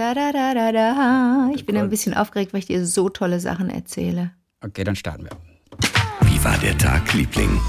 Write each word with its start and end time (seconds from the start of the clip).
Da, 0.00 0.14
da, 0.14 0.32
da, 0.32 0.54
da, 0.54 0.72
da. 0.72 1.50
Ich 1.54 1.66
bin 1.66 1.76
ein 1.76 1.90
bisschen 1.90 2.14
aufgeregt, 2.14 2.54
weil 2.54 2.60
ich 2.60 2.66
dir 2.66 2.86
so 2.86 3.10
tolle 3.10 3.38
Sachen 3.38 3.68
erzähle. 3.68 4.30
Okay, 4.64 4.82
dann 4.82 4.96
starten 4.96 5.24
wir. 5.24 5.30
Wie 6.22 6.42
war 6.42 6.56
der 6.56 6.78
Tag, 6.78 7.12
Liebling? 7.12 7.60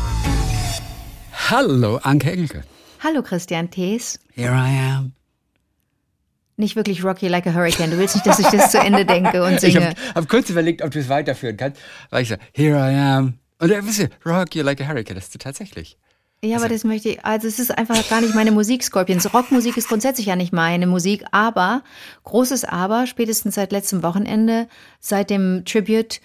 Hallo, 1.50 1.98
Anke 1.98 2.32
Engelke. 2.32 2.64
Hallo 3.04 3.22
Christian 3.22 3.70
Thees. 3.70 4.18
Here 4.34 4.54
I 4.54 4.94
am. 4.96 5.12
Nicht 6.56 6.78
wirklich 6.78 7.04
Rocky 7.04 7.28
Like 7.28 7.48
a 7.48 7.54
Hurricane. 7.54 7.92
Du 7.92 7.98
willst 7.98 8.16
nicht, 8.16 8.26
dass 8.26 8.40
ich 8.40 8.48
das 8.48 8.72
zu 8.72 8.80
Ende 8.80 9.06
denke 9.06 9.44
und 9.44 9.56
Ich 9.56 9.60
singe. 9.60 9.88
habe 9.88 9.96
hab 10.16 10.30
kurz 10.30 10.50
überlegt, 10.50 10.84
ob 10.84 10.92
du 10.92 11.00
es 11.00 11.10
weiterführen 11.10 11.58
kannst, 11.58 11.82
weil 12.12 12.24
ich 12.24 12.30
so, 12.30 12.36
here 12.54 12.78
I 12.78 12.96
am. 12.96 13.40
Und 13.60 13.72
dann, 13.72 13.86
wisst 13.86 14.00
ihr, 14.00 14.10
rock 14.26 14.56
you 14.56 14.64
like 14.64 14.80
a 14.80 14.88
hurricane, 14.88 15.16
das 15.16 15.26
ist 15.26 15.36
du 15.36 15.40
tatsächlich. 15.40 15.98
Ja, 16.44 16.58
aber 16.58 16.70
das 16.70 16.84
möchte 16.84 17.10
ich, 17.10 17.24
also 17.24 17.48
es 17.48 17.60
ist 17.60 17.78
einfach 17.78 18.10
gar 18.10 18.20
nicht 18.22 18.34
meine 18.34 18.52
Musik, 18.52 18.84
Scorpions. 18.84 19.32
Rockmusik 19.32 19.78
ist 19.78 19.88
grundsätzlich 19.88 20.26
ja 20.26 20.36
nicht 20.36 20.52
meine 20.52 20.88
Musik, 20.88 21.24
aber, 21.32 21.84
großes 22.24 22.66
Aber, 22.66 23.06
spätestens 23.06 23.56
seit 23.56 23.72
letztem 23.72 24.02
Wochenende, 24.02 24.68
seit 25.00 25.30
dem 25.30 25.64
Tribute 25.66 26.20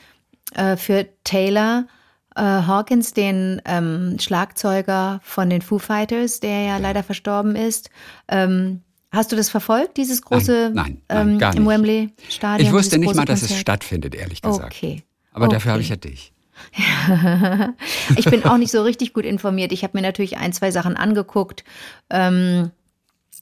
äh, 0.55 0.77
für 0.77 1.07
Taylor 1.25 1.87
äh, 2.35 2.41
Hawkins, 2.41 3.13
den 3.13 3.61
ähm, 3.67 4.17
Schlagzeuger 4.19 5.21
von 5.23 5.51
den 5.51 5.61
Foo 5.61 5.79
Fighters, 5.79 6.41
der 6.41 6.63
ja 6.63 6.77
leider 6.79 7.03
verstorben 7.03 7.55
ist. 7.55 7.91
Ähm, 8.29 8.81
hast 9.13 9.33
du 9.33 9.37
das 9.37 9.51
verfolgt, 9.51 9.99
dieses 9.99 10.23
große 10.23 10.71
Nein, 10.75 11.03
nein, 11.09 11.29
ähm, 11.29 11.39
gar 11.39 11.55
im. 11.55 11.67
Wembley 11.67 12.11
Stadion? 12.31 12.67
Ich 12.67 12.73
wusste 12.73 12.99
nicht 12.99 13.15
mal, 13.15 13.27
dass 13.27 13.41
es 13.43 13.49
Konzert? 13.49 13.61
stattfindet, 13.61 14.15
ehrlich 14.15 14.41
gesagt. 14.41 14.75
Okay. 14.75 15.03
Aber 15.33 15.49
dafür 15.49 15.73
habe 15.73 15.81
Okay. 15.81 15.85
ich 15.85 15.91
ja 15.91 15.97
dich. 15.97 16.33
Ich 18.17 18.25
bin 18.27 18.45
auch 18.45 18.57
nicht 18.57 18.71
so 18.71 18.83
richtig 18.83 19.13
gut 19.13 19.25
informiert. 19.25 19.73
Ich 19.73 19.83
habe 19.83 19.97
mir 19.97 20.03
natürlich 20.03 20.37
ein, 20.37 20.53
zwei 20.53 20.71
Sachen 20.71 20.97
angeguckt. 20.97 21.65
Ähm, 22.11 22.71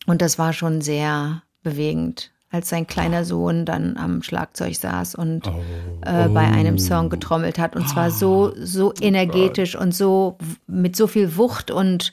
und 0.06 0.22
das 0.22 0.38
war 0.38 0.52
schon 0.52 0.80
sehr 0.80 1.42
bewegend, 1.62 2.30
als 2.50 2.68
sein 2.68 2.86
kleiner 2.86 3.24
Sohn 3.24 3.64
dann 3.64 3.96
am 3.96 4.22
Schlagzeug 4.22 4.76
saß 4.76 5.14
und 5.14 5.46
äh, 6.02 6.28
bei 6.28 6.46
einem 6.46 6.78
Song 6.78 7.08
getrommelt 7.08 7.58
hat. 7.58 7.74
Und 7.74 7.88
zwar 7.88 8.10
so, 8.10 8.52
so 8.56 8.92
energetisch 9.00 9.76
und 9.76 9.94
so 9.94 10.38
mit 10.66 10.96
so 10.96 11.06
viel 11.06 11.36
Wucht 11.36 11.70
und 11.70 12.12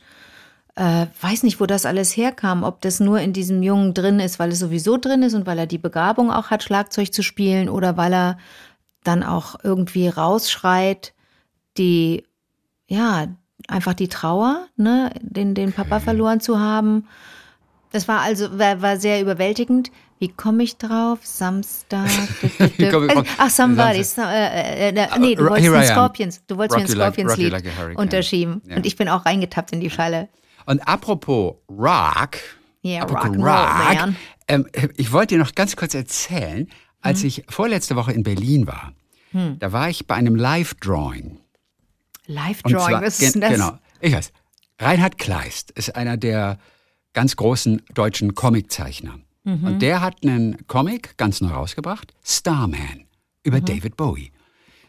äh, 0.75 1.07
weiß 1.21 1.43
nicht, 1.43 1.59
wo 1.59 1.65
das 1.65 1.85
alles 1.85 2.15
herkam, 2.15 2.63
ob 2.63 2.81
das 2.81 2.99
nur 2.99 3.19
in 3.19 3.33
diesem 3.33 3.61
Jungen 3.61 3.93
drin 3.93 4.19
ist, 4.19 4.39
weil 4.39 4.51
es 4.51 4.59
sowieso 4.59 4.97
drin 4.97 5.21
ist 5.21 5.33
und 5.33 5.45
weil 5.45 5.59
er 5.59 5.67
die 5.67 5.77
Begabung 5.77 6.31
auch 6.31 6.49
hat, 6.49 6.63
Schlagzeug 6.63 7.13
zu 7.13 7.23
spielen 7.23 7.69
oder 7.69 7.97
weil 7.97 8.13
er 8.13 8.37
dann 9.03 9.23
auch 9.23 9.55
irgendwie 9.63 10.07
rausschreit, 10.07 11.13
die, 11.77 12.23
ja, 12.87 13.27
einfach 13.67 13.93
die 13.93 14.07
Trauer, 14.07 14.67
ne, 14.75 15.11
den, 15.21 15.55
den 15.55 15.73
Papa 15.73 15.99
verloren 15.99 16.39
zu 16.39 16.59
haben. 16.59 17.07
Das 17.91 18.07
war 18.07 18.21
also, 18.21 18.57
war, 18.57 18.81
war 18.81 18.97
sehr 18.97 19.21
überwältigend. 19.21 19.91
Wie 20.19 20.29
komme 20.29 20.63
ich 20.63 20.77
drauf? 20.77 21.19
Samstag. 21.23 22.09
Also, 22.79 23.23
ach, 23.37 23.49
somebody. 23.49 24.03
Samstag. 24.03 24.23
So, 24.25 24.29
äh, 24.31 24.89
äh, 24.89 24.95
äh, 24.95 25.19
nee, 25.19 25.35
du 25.35 25.43
Here 25.55 25.71
wolltest 25.71 25.91
am. 25.91 25.95
Scorpions. 25.97 26.41
Du 26.45 26.57
wolltest 26.57 26.77
mir 26.77 26.83
ein 26.83 26.89
Rock 26.89 26.97
like- 26.97 27.13
Scorpions-Lied 27.13 27.53
rock 27.53 27.63
like 27.89 27.97
unterschieben. 27.97 28.61
Ja. 28.67 28.75
Und 28.75 28.85
ich 28.85 28.95
bin 28.95 29.09
auch 29.09 29.25
reingetappt 29.25 29.71
in 29.73 29.79
die 29.79 29.89
Falle. 29.89 30.29
Und 30.65 30.87
apropos 30.87 31.55
Rock, 31.69 32.37
Yeah, 32.83 33.03
apropos 33.03 33.25
rock 33.25 33.35
roll, 33.35 33.43
man. 33.45 34.15
ähm, 34.47 34.67
ich 34.95 35.11
wollte 35.11 35.35
dir 35.35 35.39
noch 35.39 35.53
ganz 35.55 35.75
kurz 35.75 35.93
erzählen, 35.95 36.67
als 37.01 37.23
ich 37.23 37.43
vorletzte 37.49 37.95
Woche 37.95 38.11
in 38.13 38.23
Berlin 38.23 38.67
war, 38.67 38.93
da 39.33 39.71
war 39.71 39.89
ich 39.89 40.07
bei 40.07 40.15
einem 40.15 40.35
Live-Drawing. 40.35 41.37
Live-Drawing, 42.27 43.01
was 43.01 43.19
ist 43.19 43.35
denn 43.35 43.41
das? 43.41 43.51
Genau, 43.53 43.77
ich 43.99 44.13
weiß. 44.13 44.31
Reinhard 44.79 45.17
Kleist 45.17 45.71
ist 45.71 45.95
einer 45.95 46.17
der 46.17 46.57
ganz 47.13 47.35
großen 47.35 47.81
deutschen 47.93 48.35
Comiczeichner. 48.35 49.19
Mhm. 49.43 49.63
Und 49.63 49.81
der 49.81 50.01
hat 50.01 50.23
einen 50.23 50.65
Comic 50.67 51.17
ganz 51.17 51.39
neu 51.41 51.49
rausgebracht, 51.49 52.13
Starman, 52.23 53.05
über 53.43 53.57
Mhm. 53.59 53.65
David 53.65 53.97
Bowie. 53.97 54.31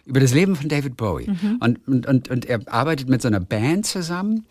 Über 0.05 0.19
das 0.21 0.33
Leben 0.35 0.57
von 0.57 0.69
David 0.69 0.97
Bowie. 0.97 1.31
Und, 1.61 1.87
und, 1.87 2.07
und, 2.07 2.29
und 2.29 2.45
er 2.47 2.61
arbeitet 2.73 3.09
mit 3.09 3.23
so 3.23 3.29
einer 3.29 3.39
Band 3.41 3.87
zusammen. 3.87 4.47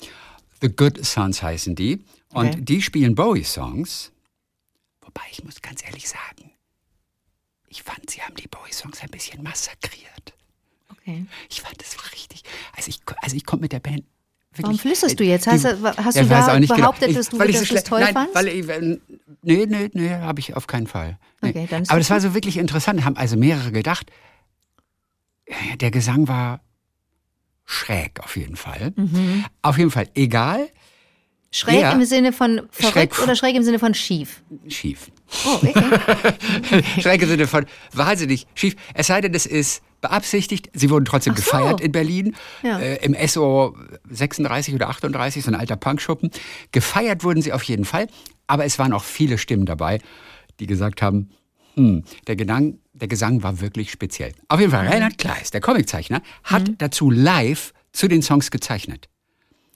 The 0.62 0.70
Good 0.70 1.04
Sons 1.06 1.44
heißen 1.44 1.76
die. 1.76 2.06
Und 2.34 2.48
Okay. 2.48 2.62
die 2.62 2.82
spielen 2.82 3.16
Bowie-Songs. 3.16 4.12
Wobei 5.02 5.24
ich 5.32 5.44
muss 5.44 5.62
ganz 5.62 5.84
ehrlich 5.86 6.08
sagen, 6.08 6.51
ich 7.72 7.84
fand, 7.84 8.10
sie 8.10 8.22
haben 8.22 8.36
die 8.36 8.48
Bowie-Songs 8.48 9.02
ein 9.02 9.10
bisschen 9.10 9.42
massakriert. 9.42 10.34
Okay. 10.92 11.26
Ich 11.50 11.62
fand 11.62 11.80
das 11.82 11.96
richtig. 12.14 12.44
Also 12.76 12.90
ich, 12.90 13.00
also 13.22 13.36
ich 13.36 13.46
konnte 13.46 13.62
mit 13.64 13.72
der 13.72 13.80
Band. 13.80 14.04
Wirklich, 14.54 14.64
Warum 14.66 14.80
flüsterst 14.80 15.18
du 15.18 15.24
jetzt? 15.24 15.46
Die- 15.46 15.50
Hast 15.52 15.64
du- 15.64 15.82
hast 15.98 16.18
du 16.18 16.26
da 16.26 16.54
auch 16.54 16.60
nicht 16.60 16.76
behauptet, 16.76 17.08
genau. 17.08 17.20
dass 17.20 17.30
du- 17.30 17.40
weil 17.40 17.50
ich 17.50 17.58
dass 17.58 17.70
so 17.70 17.76
toll 17.78 18.02
Nein, 18.02 18.14
fandst? 18.14 18.36
Weil 18.36 18.48
ich, 18.50 18.66
nee, 19.44 19.66
nee, 19.66 19.90
nee, 19.94 20.10
habe 20.10 20.42
ich 20.42 20.54
auf 20.58 20.68
keinen 20.68 20.88
Fall. 20.88 21.18
Nee. 21.42 21.50
Okay, 21.52 21.68
Aber 21.72 21.78
das 21.80 21.88
das 21.88 22.10
war 22.10 22.20
so 22.20 22.34
wirklich 22.34 22.58
interessant. 22.58 23.06
Haben 23.06 23.16
also 23.16 23.38
mehrere 23.38 23.72
gedacht. 23.72 24.12
Der 25.80 25.90
Gesang 25.92 26.28
war 26.28 26.60
schräg 27.66 28.20
auf 28.20 28.36
jeden 28.36 28.58
Fall. 28.58 28.92
Mhm. 28.98 29.46
Auf 29.62 29.78
jeden 29.78 29.92
Fall 29.92 30.10
egal, 30.16 30.70
Schräg 31.54 31.82
Ja. 31.82 31.92
im 31.92 32.04
Sinne 32.06 32.32
von 32.32 32.62
verrückt 32.72 33.14
Schräg- 33.16 33.24
oder 33.24 33.36
schräg 33.36 33.56
im 33.56 33.64
Sinne 33.64 33.78
von 33.78 33.94
schief? 33.94 34.42
schief. 34.70 35.12
Oh, 35.46 35.56
okay. 35.62 35.74
Schräg 37.02 37.22
im 37.22 37.28
Sinne 37.30 37.48
von 37.48 37.66
wahnsinnig 37.94 38.48
schief. 38.56 38.76
Es 38.94 39.08
sei 39.08 39.20
denn, 39.22 39.34
es 39.34 39.46
ist 39.46 39.82
beabsichtigt. 40.00 40.70
Sie 40.74 40.90
wurden 40.90 41.04
trotzdem 41.06 41.36
so. 41.36 41.42
gefeiert 41.44 41.82
in 41.82 41.92
Berlin. 41.92 42.36
Ja. 42.64 42.80
Äh, 42.80 43.06
Im 43.06 43.16
SO 43.28 43.76
36 44.10 44.74
oder 44.74 44.90
38, 44.90 45.44
so 45.44 45.52
ein 45.52 45.56
alter 45.56 45.76
Punkschuppen. 45.76 46.32
Gefeiert 46.72 47.24
wurden 47.26 47.42
sie 47.42 47.52
auf 47.54 47.64
jeden 47.64 47.86
Fall. 47.86 48.08
Aber 48.48 48.66
es 48.66 48.80
waren 48.80 48.94
auch 48.94 49.04
viele 49.04 49.38
Stimmen 49.38 49.66
dabei, 49.66 50.00
die 50.60 50.68
gesagt 50.68 51.02
haben, 51.02 51.30
hm, 51.76 52.04
der, 52.28 52.36
Gesang, 52.38 52.80
der 52.94 53.08
Gesang 53.10 53.44
war 53.44 53.60
wirklich 53.62 53.92
speziell. 53.92 54.34
Auf 54.48 54.60
jeden 54.60 54.72
Fall, 54.72 54.88
Reinhard 54.88 55.18
Kleist, 55.18 55.54
der 55.54 55.62
Comiczeichner, 55.62 56.22
hat 56.44 56.68
Mhm. 56.68 56.78
dazu 56.78 57.10
live 57.12 57.74
zu 57.94 58.08
den 58.08 58.22
Songs 58.22 58.52
gezeichnet. 58.52 59.08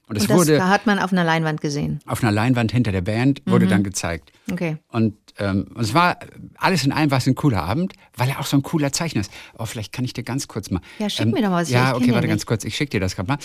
Und 0.08 0.16
es 0.16 0.22
Und 0.22 0.30
das 0.30 0.36
wurde 0.38 0.68
hat 0.68 0.86
man 0.86 0.98
auf 1.00 1.10
einer 1.12 1.24
Leinwand 1.24 1.60
gesehen. 1.60 1.98
auf 2.06 2.22
einer 2.22 2.30
Leinwand 2.32 2.70
hinter 2.70 2.92
der 2.92 3.00
Band, 3.00 3.42
wurde 3.46 3.66
Mhm. 3.66 3.70
dann 3.70 3.82
gezeigt. 3.82 4.30
Okay. 4.52 4.76
Und, 4.90 5.14
ähm, 5.38 5.66
es 5.80 5.94
war 5.94 6.16
alles 6.58 6.84
in 6.84 6.92
allem 6.92 7.10
war 7.10 7.18
es 7.18 7.26
ein 7.26 7.34
cooler 7.34 7.62
Abend, 7.64 7.92
weil 8.16 8.28
er 8.28 8.38
auch 8.38 8.46
so 8.46 8.56
ein 8.56 8.62
cooler 8.62 8.92
Zeichner 8.92 9.22
ist. 9.22 9.32
Oh, 9.58 9.66
vielleicht 9.66 9.92
kann 9.92 10.04
ich 10.04 10.12
dir 10.12 10.22
ganz 10.22 10.46
kurz 10.46 10.70
mal. 10.70 10.80
Ja, 11.00 11.10
schick 11.10 11.26
mir 11.26 11.42
doch 11.42 11.50
mal 11.50 11.62
was. 11.62 11.68
Ich 11.68 11.74
Ja, 11.74 11.96
okay, 11.96 12.06
warte 12.12 12.20
nicht. 12.20 12.28
ganz 12.28 12.46
kurz. 12.46 12.64
Ich 12.64 12.76
schick 12.76 12.88
dir 12.90 13.00
das 13.00 13.16
gerade 13.16 13.28
mal. 13.32 13.38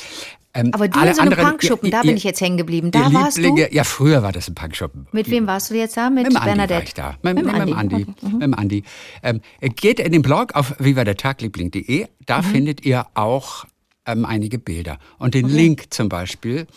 Ähm, 0.54 0.70
Aber 0.74 0.88
du 0.88 1.00
alle 1.00 1.10
in 1.10 1.16
so 1.16 1.22
einem 1.22 1.32
anderen- 1.32 1.50
Punkschuppen, 1.52 1.88
ihr- 1.88 1.92
da 1.94 2.02
bin 2.04 2.16
ich 2.16 2.24
jetzt 2.24 2.40
hängen 2.42 2.58
geblieben. 2.58 2.92
Da 2.92 3.12
warst 3.12 3.38
du? 3.40 3.56
Ja, 3.72 3.84
früher 3.84 4.22
war 4.22 4.32
das 4.32 4.48
ein 4.48 4.54
Punkschuppen. 4.56 5.08
Mit 5.12 5.30
wem 5.32 5.48
warst 5.48 5.72
du 5.72 5.76
jetzt 5.76 5.98
da? 5.98 6.10
Mit, 6.12 6.28
Mit 6.28 6.36
Andi 6.36 6.36
war 6.36 6.46
Bernadette? 6.46 6.84
ich 6.84 6.94
da. 6.94 7.16
Mit, 7.24 7.36
mit, 7.36 7.46
Mit 7.46 7.56
Andi. 7.76 7.96
Okay. 7.96 8.06
Mhm. 8.22 8.38
Mit 8.38 8.58
Andi. 8.60 8.84
Ähm, 9.24 9.42
geht 9.76 10.00
in 10.00 10.12
den 10.12 10.22
Blog 10.22 10.54
auf 10.54 10.76
vivadertagliebling.de. 10.78 12.08
Da 12.26 12.40
Mhm. 12.42 12.46
findet 12.46 12.86
ihr 12.86 13.08
auch 13.16 13.66
ähm, 14.12 14.26
einige 14.26 14.60
Bilder. 14.60 15.00
Und 15.18 15.34
den 15.34 15.48
Link 15.48 15.86
zum 15.94 16.10
Beispiel 16.10 16.68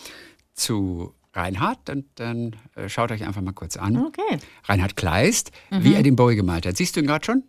zu 0.54 1.14
Reinhard. 1.32 1.90
Und 1.90 2.06
dann 2.16 2.56
äh, 2.76 2.88
schaut 2.88 3.10
euch 3.10 3.24
einfach 3.24 3.40
mal 3.42 3.52
kurz 3.52 3.76
an. 3.76 3.96
Okay. 4.06 4.38
Reinhard 4.64 4.96
Kleist, 4.96 5.50
Mhm. 5.70 5.84
wie 5.84 5.94
er 5.94 6.02
den 6.02 6.16
Bowie 6.16 6.36
gemalt 6.36 6.66
hat. 6.66 6.76
Siehst 6.76 6.96
du 6.96 7.00
ihn 7.00 7.06
gerade 7.06 7.24
schon? 7.24 7.42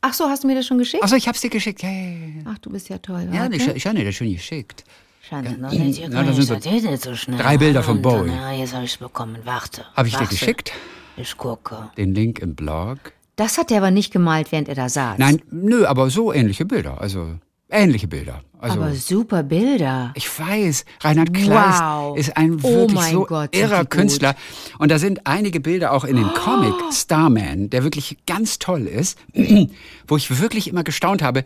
Ach 0.00 0.12
so, 0.12 0.24
hast 0.28 0.44
du 0.44 0.46
mir 0.48 0.54
das 0.54 0.66
schon 0.66 0.78
geschickt? 0.78 1.02
Achso, 1.02 1.16
ich 1.16 1.26
hab's 1.26 1.40
dir 1.40 1.50
geschickt. 1.50 1.82
Ja, 1.82 1.88
ja, 1.90 1.96
ja. 2.00 2.42
Ach, 2.46 2.58
du 2.58 2.70
bist 2.70 2.88
ja 2.88 2.98
toll. 2.98 3.28
ja 3.32 3.40
warte. 3.42 3.56
ich, 3.56 3.66
ich 3.66 3.86
habe 3.86 3.96
dir 3.96 4.04
das 4.04 4.14
schon 4.14 4.30
geschickt. 4.30 4.84
Schande, 5.22 5.52
noch 5.58 5.72
nicht. 5.72 5.98
Hier 5.98 6.08
Ja, 6.10 6.22
ich 6.22 6.36
sind 6.46 7.00
so 7.02 7.10
so 7.10 7.16
schnell. 7.16 7.38
drei 7.38 7.56
Bilder 7.58 7.82
von 7.82 8.00
Bowie. 8.02 8.30
Ja, 8.30 8.52
jetzt 8.52 8.74
habe 8.74 8.84
ich 8.84 8.98
bekommen. 8.98 9.38
Warte. 9.44 9.84
Habe 9.96 10.06
ich 10.06 10.14
dir 10.14 10.20
warte. 10.20 10.34
geschickt? 10.36 10.72
Ich 11.16 11.36
gucke. 11.36 11.90
Den 11.96 12.14
Link 12.14 12.38
im 12.40 12.54
Blog. 12.54 12.98
Das 13.36 13.58
hat 13.58 13.70
er 13.70 13.78
aber 13.78 13.90
nicht 13.90 14.12
gemalt, 14.12 14.52
während 14.52 14.68
er 14.68 14.74
da 14.76 14.88
saß. 14.88 15.18
Nein, 15.18 15.42
nö, 15.50 15.84
aber 15.86 16.10
so 16.10 16.32
ähnliche 16.32 16.64
Bilder. 16.64 17.00
Also 17.00 17.38
ähnliche 17.70 18.06
Bilder. 18.06 18.42
Also, 18.70 18.80
aber 18.82 18.94
super 18.94 19.42
Bilder. 19.42 20.12
Ich 20.14 20.28
weiß, 20.38 20.84
Reinhard 21.00 21.32
Kleist 21.34 21.80
Wow. 21.82 22.18
ist 22.18 22.36
ein 22.36 22.54
Oh 22.62 22.62
wirklich 22.62 22.94
mein 22.94 23.12
so 23.12 23.24
Gott, 23.24 23.54
irrer 23.56 23.78
die 23.78 23.80
gut. 23.84 23.90
Künstler. 23.90 24.34
Und 24.78 24.90
da 24.90 24.98
sind 24.98 25.26
einige 25.26 25.60
Bilder 25.60 25.92
auch 25.92 26.04
in 26.04 26.16
dem 26.16 26.28
Comic 26.34 26.74
Starman, 26.92 27.70
der 27.70 27.82
wirklich 27.84 28.16
ganz 28.26 28.58
toll 28.58 28.86
ist, 28.86 29.18
wo 30.06 30.16
ich 30.16 30.38
wirklich 30.40 30.68
immer 30.68 30.84
gestaunt 30.84 31.22
habe, 31.22 31.44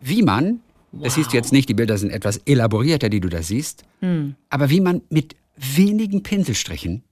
wie 0.00 0.22
man, 0.22 0.60
das 0.92 1.14
siehst 1.14 1.32
du 1.32 1.36
jetzt 1.36 1.52
nicht, 1.52 1.68
die 1.68 1.74
Bilder 1.74 1.98
sind 1.98 2.10
etwas 2.10 2.38
elaborierter, 2.46 3.08
die 3.08 3.20
du 3.20 3.28
da 3.28 3.42
siehst, 3.42 3.84
Hm. 4.00 4.34
aber 4.50 4.70
wie 4.70 4.80
man 4.80 5.02
mit 5.10 5.34
wenigen 5.56 6.22
Pinselstrichen 6.22 7.02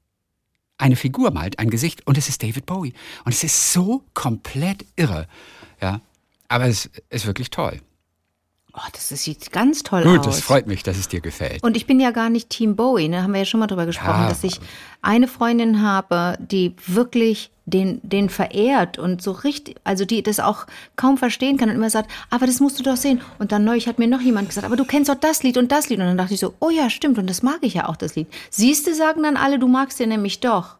eine 0.79 0.95
Figur 0.97 1.31
malt, 1.31 1.59
ein 1.59 1.71
Gesicht, 1.71 2.07
und 2.07 2.19
es 2.19 2.29
ist 2.29 2.43
David 2.43 2.67
Bowie. 2.67 2.93
Und 3.25 3.33
es 3.33 3.43
ist 3.43 3.73
so 3.73 4.03
komplett 4.15 4.85
irre. 4.97 5.27
Ja, 5.81 6.01
aber 6.49 6.67
es 6.67 6.91
ist 7.09 7.27
wirklich 7.27 7.51
toll. 7.51 7.81
Oh, 8.79 8.89
das, 8.93 9.09
das 9.09 9.23
sieht 9.23 9.53
ganz 9.53 9.83
toll 9.85 10.03
Gut, 10.05 10.27
aus. 10.27 10.37
es 10.37 10.45
freut 10.45 10.67
mich, 10.67 10.83
dass 10.83 10.99
es 10.99 11.09
dir 11.09 11.23
gefällt. 11.23 11.63
Und 11.63 11.79
ich 11.79 11.87
bin 11.87 11.99
ja 11.99 12.11
gar 12.11 12.29
nicht 12.29 12.51
Team 12.51 12.77
Bowie, 12.77 13.09
ne? 13.09 13.23
Haben 13.23 13.33
wir 13.33 13.39
ja 13.41 13.47
schon 13.47 13.59
mal 13.61 13.67
drüber 13.69 13.87
gesprochen, 13.87 14.25
Ja. 14.25 14.29
dass 14.29 14.45
ich 14.45 14.61
eine 15.01 15.29
Freundin 15.29 15.81
habe, 15.81 16.37
die 16.39 16.75
wirklich 16.87 17.51
den, 17.65 18.01
den 18.03 18.29
verehrt 18.29 18.99
und 18.99 19.23
so 19.23 19.33
richtig, 19.33 19.77
also 19.83 20.05
die 20.05 20.23
das 20.23 20.41
auch 20.41 20.67
kaum 20.95 21.17
verstehen 21.17 21.57
kann 21.57 21.71
und 21.71 21.75
immer 21.77 21.89
sagt, 21.89 22.11
aber 22.29 22.47
das 22.47 22.61
musst 22.61 22.79
du 22.79 22.83
doch 22.83 22.97
sehen. 22.99 23.23
Und 23.39 23.51
dann 23.51 23.65
neulich 23.65 23.89
hat 23.89 23.99
mir 23.99 24.09
noch 24.09 24.21
jemand 24.21 24.49
gesagt, 24.51 24.67
aber 24.67 24.77
du 24.77 24.85
kennst 24.85 25.09
doch 25.09 25.15
das 25.17 25.43
Lied 25.43 25.57
und 25.57 25.73
das 25.73 25.89
Lied. 25.89 25.99
Und 26.01 26.05
dann 26.07 26.19
dachte 26.19 26.35
ich 26.35 26.41
so, 26.41 26.53
oh 26.61 26.69
ja, 26.71 26.91
stimmt, 26.91 27.17
und 27.19 27.31
das 27.31 27.43
mag 27.43 27.59
ich 27.63 27.73
ja 27.75 27.89
auch, 27.89 27.97
das 27.97 28.15
Lied. 28.15 28.29
Siehste, 28.51 28.95
sagen 28.95 29.23
dann 29.23 29.39
alle, 29.39 29.59
du 29.59 29.69
magst 29.69 29.99
den 30.01 30.11
nämlich 30.11 30.41
doch. 30.41 30.77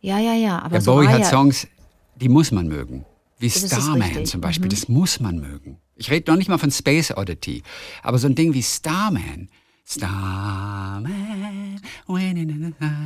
Ja, 0.00 0.18
ja, 0.20 0.34
ja. 0.34 0.60
Aber 0.60 0.70
Der 0.70 0.80
so 0.80 0.94
Bowie 0.94 1.08
hat 1.08 1.18
ja, 1.20 1.24
Songs, 1.26 1.66
die 2.14 2.28
muss 2.28 2.52
man 2.52 2.68
mögen. 2.68 3.04
Wie 3.40 3.50
Starman. 3.50 4.12
Mhm. 4.14 4.24
zum 4.26 4.40
Beispiel, 4.40 4.68
das 4.68 4.88
muss 4.88 5.18
man 5.18 5.40
mögen. 5.40 5.78
Ich 5.96 6.10
rede 6.10 6.30
noch 6.30 6.38
nicht 6.38 6.48
mal 6.48 6.58
von 6.58 6.70
Space 6.70 7.10
Oddity, 7.16 7.62
aber 8.02 8.18
so 8.18 8.26
ein 8.26 8.34
Ding 8.34 8.54
wie 8.54 8.62
Starman. 8.62 9.48
Starman, 9.84 11.80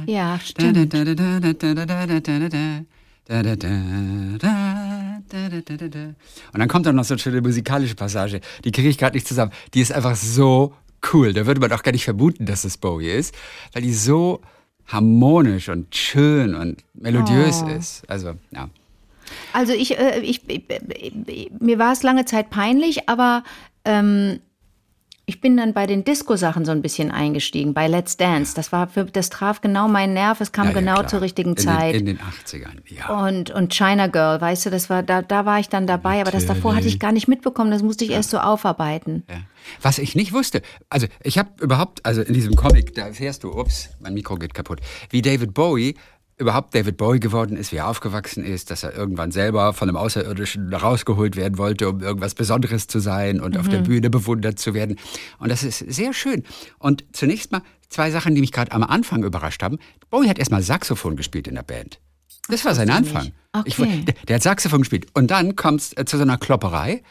Ja, 0.07 0.39
stimmt. 0.39 0.77
Und 6.53 6.61
dann 6.61 6.69
kommt 6.69 6.87
da 6.87 6.93
noch 6.93 7.05
so 7.05 7.15
eine 7.15 7.19
schöne 7.19 7.41
musikalische 7.41 7.97
Passage, 7.97 8.41
die 8.65 8.71
kriege 8.71 8.89
ich 8.89 8.99
gerade 8.99 9.17
nicht 9.17 9.27
zusammen. 9.27 9.53
Die 9.75 9.81
ist 9.81 9.93
einfach 9.93 10.15
so 10.15 10.75
cool. 11.13 11.33
Da 11.33 11.47
würde 11.47 11.61
man 11.61 11.73
auch 11.73 11.83
gar 11.83 11.93
nicht 11.93 12.05
vermuten, 12.05 12.47
dass 12.47 12.65
es 12.65 12.77
Bowie 12.77 13.11
ist, 13.11 13.35
weil 13.73 13.83
die 13.83 13.95
so 13.95 14.41
harmonisch 14.87 15.69
und 15.69 15.95
schön 15.95 16.55
und 16.55 16.85
melodiös 16.95 17.63
oh. 17.65 17.69
ist. 17.69 18.09
Also, 18.09 18.35
ja. 18.53 18.69
Also 19.53 19.73
ich, 19.73 19.99
äh, 19.99 20.21
ich, 20.21 20.49
ich, 20.49 20.65
ich 21.27 21.51
mir 21.59 21.79
war 21.79 21.93
es 21.93 22.03
lange 22.03 22.25
Zeit 22.25 22.51
peinlich, 22.51 23.09
aber 23.09 23.43
ähm, 23.85 24.41
ich 25.29 25.41
bin 25.41 25.57
dann 25.57 25.73
bei 25.73 25.89
den 25.89 26.05
Disco-Sachen 26.05 26.65
so 26.65 26.71
ein 26.71 26.83
bisschen 26.83 27.11
eingestiegen, 27.11 27.75
bei 27.75 27.89
Let's 27.89 28.17
Dance. 28.17 28.55
Das 28.55 28.71
war 28.71 28.87
für, 28.87 29.07
das 29.07 29.29
traf 29.29 29.61
genau 29.61 29.89
meinen 29.89 30.15
Nerv, 30.15 30.41
es 30.41 30.53
kam 30.53 30.67
ja, 30.67 30.71
ja, 30.71 30.79
genau 30.79 30.95
klar. 30.95 31.09
zur 31.09 31.21
richtigen 31.21 31.51
in 31.51 31.57
Zeit. 31.57 31.95
Den, 31.95 32.07
in 32.07 32.17
den 32.17 32.19
80ern, 32.19 32.77
ja. 32.87 33.27
und, 33.27 33.51
und 33.51 33.75
China 33.75 34.07
Girl, 34.07 34.41
weißt 34.41 34.67
du, 34.67 34.71
das 34.71 34.89
war, 34.89 35.03
da, 35.03 35.23
da 35.23 35.45
war 35.45 35.59
ich 35.59 35.69
dann 35.69 35.89
dabei, 35.89 36.21
aber 36.21 36.31
das 36.31 36.47
davor 36.47 36.77
hatte 36.77 36.87
ich 36.87 37.01
gar 37.01 37.11
nicht 37.11 37.27
mitbekommen, 37.27 37.73
das 37.73 37.83
musste 37.83 38.05
ich 38.05 38.13
erst 38.13 38.31
so 38.31 38.39
aufarbeiten. 38.39 39.25
Ja. 39.29 39.39
Was 39.83 39.99
ich 39.99 40.15
nicht 40.15 40.33
wusste, 40.33 40.63
also 40.91 41.09
ich 41.25 41.39
habe 41.39 41.51
überhaupt, 41.61 42.07
also 42.07 42.23
in 42.23 42.33
diesem 42.33 42.55
Comic, 42.55 42.95
da 42.95 43.09
erfährst 43.09 43.43
du, 43.43 43.51
ups, 43.51 43.91
mein 43.99 44.15
Mikro 44.15 44.37
geht 44.37 44.55
kaputt, 44.55 44.79
wie 45.11 45.23
David 45.23 45.55
Bowie 45.55 45.97
überhaupt 46.39 46.75
David 46.75 46.97
Bowie 46.99 47.21
geworden 47.21 47.57
ist, 47.57 47.73
wie 47.73 47.77
er 47.77 47.89
aufgewachsen 47.89 48.45
ist, 48.45 48.71
dass 48.71 48.83
er 48.83 48.95
irgendwann 48.95 49.31
selber 49.33 49.73
von 49.73 49.89
einem 49.89 49.97
Außerirdischen 49.97 50.73
rausgeholt 50.73 51.35
werden 51.37 51.57
wollte, 51.59 51.89
um 51.89 52.01
irgendwas 52.01 52.35
Besonderes 52.35 52.87
zu 52.87 52.99
sein 53.01 53.41
und 53.41 53.57
auf 53.57 53.69
der 53.69 53.79
Bühne 53.79 54.11
bewundert 54.11 54.59
zu 54.59 54.75
werden. 54.75 54.97
Und 55.39 55.51
das 55.51 55.63
ist 55.63 55.79
sehr 55.79 56.13
schön. 56.13 56.43
Und 56.79 57.05
zunächst 57.13 57.53
mal 57.53 57.63
zwei 57.89 58.11
Sachen, 58.11 58.35
die 58.35 58.41
mich 58.43 58.53
gerade 58.53 58.73
am 58.73 58.83
Anfang 58.83 59.25
überrascht 59.25 59.63
haben. 59.63 59.79
Bowie 60.11 60.29
hat 60.29 60.39
erstmal 60.39 60.63
Saxophon 60.63 61.17
gespielt 61.17 61.49
in 61.49 61.55
der 61.55 61.63
Band. 61.63 62.01
Das 62.49 62.65
war 62.65 62.75
sein 62.75 62.91
Anfang. 62.91 63.33
Ich, 63.65 63.79
Okay. 63.79 64.05
der, 64.07 64.15
der 64.29 64.37
hat 64.37 64.43
Saxophon 64.43 64.81
gespielt. 64.81 65.07
Und 65.15 65.31
dann 65.31 65.57
kommt 65.57 65.81
es 65.81 65.95
zu 66.07 66.17
so 66.17 66.23
einer 66.23 66.37
Klopperei. 66.37 67.03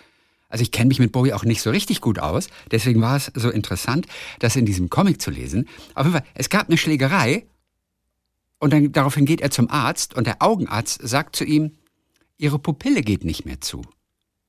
Also 0.49 0.61
ich 0.61 0.71
kenne 0.71 0.89
mich 0.89 0.99
mit 0.99 1.11
Bowie 1.11 1.33
auch 1.33 1.43
nicht 1.43 1.61
so 1.61 1.71
richtig 1.71 1.99
gut 1.99 2.19
aus. 2.19 2.47
Deswegen 2.71 3.01
war 3.01 3.15
es 3.17 3.31
so 3.33 3.49
interessant, 3.49 4.05
das 4.39 4.55
in 4.55 4.65
diesem 4.65 4.89
Comic 4.89 5.19
zu 5.21 5.31
lesen. 5.31 5.67
Auf 5.95 6.05
jeden 6.05 6.17
Fall, 6.17 6.25
es 6.35 6.49
gab 6.49 6.67
eine 6.69 6.77
Schlägerei 6.77 7.47
und 8.65 8.73
dann 8.73 8.91
daraufhin 8.91 9.25
geht 9.25 9.41
er 9.41 9.51
zum 9.51 9.69
Arzt 9.69 10.15
und 10.15 10.25
der 10.25 10.41
Augenarzt 10.41 10.99
sagt 11.07 11.35
zu 11.35 11.43
ihm, 11.43 11.73
Ihre 12.39 12.57
Pupille 12.57 13.03
geht 13.03 13.23
nicht 13.23 13.45
mehr 13.45 13.61
zu. 13.61 13.83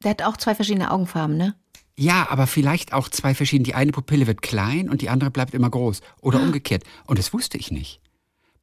Der 0.02 0.12
hat 0.12 0.22
auch 0.22 0.38
zwei 0.38 0.54
verschiedene 0.54 0.90
Augenfarben, 0.90 1.36
ne? 1.36 1.54
Ja, 1.98 2.26
aber 2.30 2.46
vielleicht 2.46 2.94
auch 2.94 3.10
zwei 3.10 3.34
verschiedene. 3.34 3.64
Die 3.64 3.74
eine 3.74 3.92
Pupille 3.92 4.26
wird 4.26 4.40
klein 4.40 4.88
und 4.88 5.02
die 5.02 5.10
andere 5.10 5.30
bleibt 5.30 5.52
immer 5.52 5.68
groß. 5.68 6.00
Oder 6.22 6.40
umgekehrt. 6.40 6.84
Und 7.06 7.18
das 7.18 7.34
wusste 7.34 7.58
ich 7.58 7.70
nicht. 7.70 8.00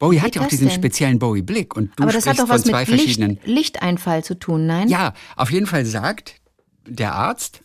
Bowie 0.00 0.20
hat 0.20 0.34
ja 0.34 0.40
auch 0.40 0.46
das 0.46 0.50
diesen 0.50 0.66
denn? 0.66 0.74
speziellen 0.74 1.20
Bowie-Blick 1.20 1.76
und 1.76 1.92
du 1.94 2.02
aber 2.02 2.12
das 2.12 2.26
hat 2.26 2.34
sprichst 2.34 2.40
doch 2.40 2.48
was 2.52 2.62
von 2.62 2.70
zwei 2.72 2.80
mit 2.80 2.88
Licht, 2.88 3.02
verschiedenen. 3.04 3.38
Lichteinfall 3.44 4.24
zu 4.24 4.36
tun, 4.36 4.66
nein? 4.66 4.88
Ja, 4.88 5.14
auf 5.36 5.52
jeden 5.52 5.66
Fall 5.66 5.86
sagt 5.86 6.40
der 6.84 7.14
Arzt. 7.14 7.62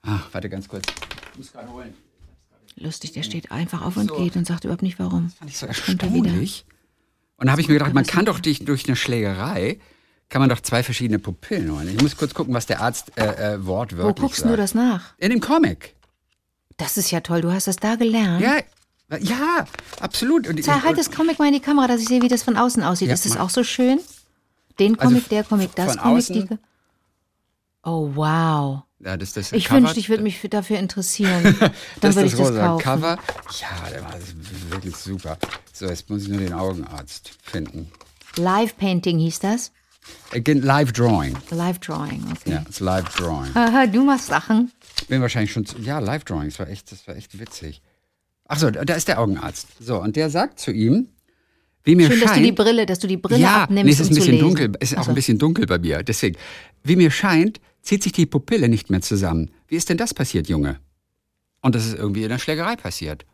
Ach, 0.00 0.28
warte 0.32 0.48
ganz 0.48 0.66
kurz. 0.66 0.86
Ich 1.32 1.38
muss 1.38 1.52
gerade 1.52 1.70
holen. 1.70 1.92
Lustig, 2.76 3.12
der 3.12 3.22
steht 3.22 3.52
einfach 3.52 3.82
auf 3.82 3.98
und 3.98 4.16
geht 4.16 4.34
und 4.36 4.46
sagt 4.46 4.64
überhaupt 4.64 4.82
nicht 4.82 4.98
warum. 4.98 5.28
Fand 5.28 5.50
ich 5.50 5.58
so 5.58 5.66
er 5.66 5.76
erstaunlich. 5.76 6.64
Und 7.38 7.46
da 7.46 7.52
habe 7.52 7.60
ich 7.60 7.68
mir 7.68 7.74
gedacht, 7.74 7.94
man 7.94 8.04
kann 8.04 8.24
doch 8.24 8.40
durch, 8.40 8.64
durch 8.64 8.86
eine 8.86 8.96
Schlägerei, 8.96 9.78
kann 10.28 10.40
man 10.40 10.50
doch 10.50 10.60
zwei 10.60 10.82
verschiedene 10.82 11.18
Pupillen 11.18 11.72
holen. 11.72 11.88
Ich 11.88 12.02
muss 12.02 12.16
kurz 12.16 12.34
gucken, 12.34 12.52
was 12.52 12.66
der 12.66 12.80
Arzt 12.80 13.12
äh, 13.16 13.54
äh, 13.54 13.58
Wo 13.60 13.66
wortwörtlich 13.66 14.20
guckst 14.20 14.40
sagt. 14.40 14.52
du 14.52 14.56
das 14.56 14.74
nach? 14.74 15.14
In 15.18 15.30
dem 15.30 15.40
Comic. 15.40 15.94
Das 16.76 16.96
ist 16.96 17.10
ja 17.10 17.20
toll, 17.20 17.40
du 17.40 17.50
hast 17.52 17.66
das 17.66 17.76
da 17.76 17.94
gelernt. 17.94 18.40
Ja, 18.40 18.58
ja, 19.20 19.64
absolut. 20.00 20.46
Und, 20.46 20.62
Zeig, 20.62 20.84
halt 20.84 20.98
das 20.98 21.10
Comic 21.10 21.38
mal 21.38 21.46
in 21.46 21.54
die 21.54 21.60
Kamera, 21.60 21.86
dass 21.86 22.02
ich 22.02 22.08
sehe, 22.08 22.20
wie 22.20 22.28
das 22.28 22.42
von 22.42 22.56
außen 22.56 22.82
aussieht. 22.82 23.08
Ja, 23.08 23.14
ist 23.14 23.24
das 23.24 23.34
mach. 23.34 23.44
auch 23.44 23.50
so 23.50 23.64
schön? 23.64 24.00
Den 24.78 24.98
Also 24.98 25.14
Comic, 25.14 25.28
der 25.30 25.44
Comic, 25.44 25.74
das 25.74 25.96
Comic, 25.96 26.26
die. 26.26 26.46
Oh, 27.84 28.10
wow. 28.14 28.82
Ja, 29.04 29.16
das, 29.16 29.32
das 29.32 29.52
Ich 29.52 29.66
Cover- 29.66 29.80
wünschte, 29.82 30.00
ich 30.00 30.08
würde 30.08 30.22
mich 30.22 30.38
für- 30.38 30.48
dafür 30.48 30.78
interessieren. 30.78 31.42
Dann 31.60 31.70
das 32.00 32.16
würde 32.16 32.28
ich 32.28 32.34
das 32.34 32.54
kaufen. 32.56 32.82
Cover. 32.82 33.18
Ja, 33.60 33.90
der 33.90 34.02
war 34.04 34.14
wirklich 34.70 34.96
super. 34.96 35.38
So, 35.72 35.86
jetzt 35.86 36.08
muss 36.10 36.22
ich 36.22 36.28
nur 36.28 36.38
den 36.40 36.52
Augenarzt 36.52 37.30
finden. 37.42 37.90
Live 38.36 38.76
Painting 38.76 39.18
hieß 39.18 39.38
das. 39.40 39.72
Live 40.32 40.92
Drawing. 40.92 41.36
Live 41.50 41.80
Drawing, 41.80 42.24
okay. 42.32 42.52
Ja, 42.52 42.62
es 42.64 42.76
ist 42.76 42.80
Live 42.80 43.14
Drawing. 43.16 43.54
Haha, 43.54 43.86
du 43.86 44.04
machst 44.04 44.26
Sachen. 44.26 44.72
bin 45.08 45.20
wahrscheinlich 45.20 45.52
schon 45.52 45.66
zu, 45.66 45.78
ja 45.78 45.98
Live 45.98 46.24
Drawing, 46.24 46.48
das 46.48 46.58
war 46.58 46.68
echt, 46.68 46.90
das 46.92 47.06
war 47.06 47.14
echt 47.16 47.38
witzig. 47.38 47.82
Ach 48.46 48.58
so, 48.58 48.70
da 48.70 48.94
ist 48.94 49.08
der 49.08 49.20
Augenarzt. 49.20 49.66
So 49.80 50.00
und 50.00 50.16
der 50.16 50.30
sagt 50.30 50.58
zu 50.60 50.70
ihm, 50.72 51.08
wie 51.84 51.94
mir 51.94 52.08
Schön, 52.08 52.18
scheint, 52.20 52.30
dass 52.30 52.36
du 52.38 52.42
die 52.42 52.52
Brille, 52.52 52.86
dass 52.86 52.98
du 53.00 53.06
die 53.06 53.16
Brille 53.18 53.40
ja, 53.40 53.64
abnimmst, 53.64 53.84
nee, 53.84 53.90
es 53.92 54.00
ist 54.00 54.08
um 54.10 54.12
ein 54.16 54.20
bisschen 54.20 54.38
dunkel, 54.38 54.72
es 54.80 54.92
ist 54.92 54.96
auch 54.96 55.00
Ach 55.00 55.04
so. 55.04 55.10
ein 55.10 55.14
bisschen 55.14 55.38
dunkel 55.38 55.66
bei 55.66 55.78
mir. 55.78 56.02
Deswegen, 56.02 56.36
wie 56.84 56.96
mir 56.96 57.10
scheint, 57.10 57.60
zieht 57.88 58.02
sich 58.02 58.12
die 58.12 58.26
Pupille 58.26 58.68
nicht 58.68 58.90
mehr 58.90 59.00
zusammen. 59.00 59.50
Wie 59.66 59.76
ist 59.76 59.88
denn 59.88 59.96
das 59.96 60.12
passiert, 60.12 60.46
Junge? 60.46 60.78
Und 61.62 61.74
das 61.74 61.86
ist 61.86 61.94
irgendwie 61.94 62.22
in 62.22 62.28
der 62.28 62.38
Schlägerei 62.38 62.76
passiert. 62.76 63.24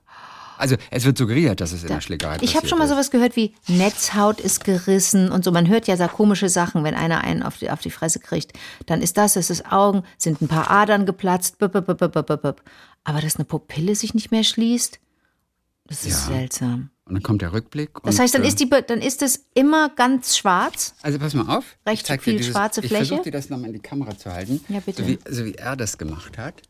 Also 0.56 0.76
es 0.92 1.04
wird 1.04 1.18
suggeriert, 1.18 1.60
dass 1.60 1.72
es 1.72 1.82
in 1.82 1.88
der 1.88 2.00
Schlägerei 2.00 2.34
passiert. 2.34 2.48
Ich 2.50 2.56
habe 2.56 2.68
schon 2.68 2.78
mal 2.78 2.86
sowas 2.86 3.10
gehört 3.10 3.34
wie 3.34 3.52
Netzhaut 3.66 4.38
ist 4.38 4.62
gerissen 4.62 5.32
und 5.32 5.42
so. 5.44 5.50
Man 5.50 5.66
hört 5.66 5.88
ja 5.88 5.96
so 5.96 6.06
komische 6.06 6.48
Sachen, 6.48 6.84
wenn 6.84 6.94
einer 6.94 7.24
einen 7.24 7.42
auf 7.42 7.58
die, 7.58 7.68
auf 7.68 7.80
die 7.80 7.90
Fresse 7.90 8.20
kriegt. 8.20 8.52
Dann 8.86 9.02
ist 9.02 9.16
das, 9.16 9.34
es 9.34 9.50
ist 9.50 9.72
Augen, 9.72 10.04
sind 10.18 10.40
ein 10.40 10.46
paar 10.46 10.70
Adern 10.70 11.04
geplatzt. 11.04 11.58
Bup, 11.58 11.72
bup, 11.72 11.86
bup, 11.86 12.12
bup, 12.12 12.40
bup. 12.40 12.62
Aber 13.02 13.20
dass 13.20 13.34
eine 13.34 13.46
Pupille 13.46 13.96
sich 13.96 14.14
nicht 14.14 14.30
mehr 14.30 14.44
schließt, 14.44 15.00
das 15.88 16.06
ist 16.06 16.28
Ja. 16.28 16.34
seltsam. 16.36 16.90
Und 17.06 17.14
dann 17.14 17.22
kommt 17.22 17.42
der 17.42 17.52
Rückblick. 17.52 17.90
Das 18.02 18.18
heißt, 18.18 18.34
dann 18.34 18.44
äh, 18.44 18.48
ist, 18.48 18.60
die, 18.60 18.66
Be- 18.66 18.82
dann 18.82 19.00
ist 19.02 19.20
es 19.20 19.44
immer 19.52 19.90
ganz 19.90 20.38
schwarz. 20.38 20.94
Also 21.02 21.18
pass 21.18 21.34
mal 21.34 21.54
auf. 21.58 21.76
Recht 21.86 22.08
ich 22.08 22.20
viel 22.22 22.38
dieses, 22.38 22.52
schwarze 22.52 22.80
Ich 22.80 22.86
Fläche. 22.88 23.04
versuche 23.06 23.24
dir 23.24 23.30
das 23.32 23.50
nochmal 23.50 23.66
in 23.68 23.74
die 23.74 23.80
Kamera 23.80 24.16
zu 24.16 24.32
halten. 24.32 24.64
Ja, 24.68 24.80
bitte. 24.80 25.02
So 25.02 25.08
wie, 25.08 25.18
so 25.28 25.44
wie 25.44 25.54
er 25.54 25.76
das 25.76 25.98
gemacht 25.98 26.38
hat. 26.38 26.62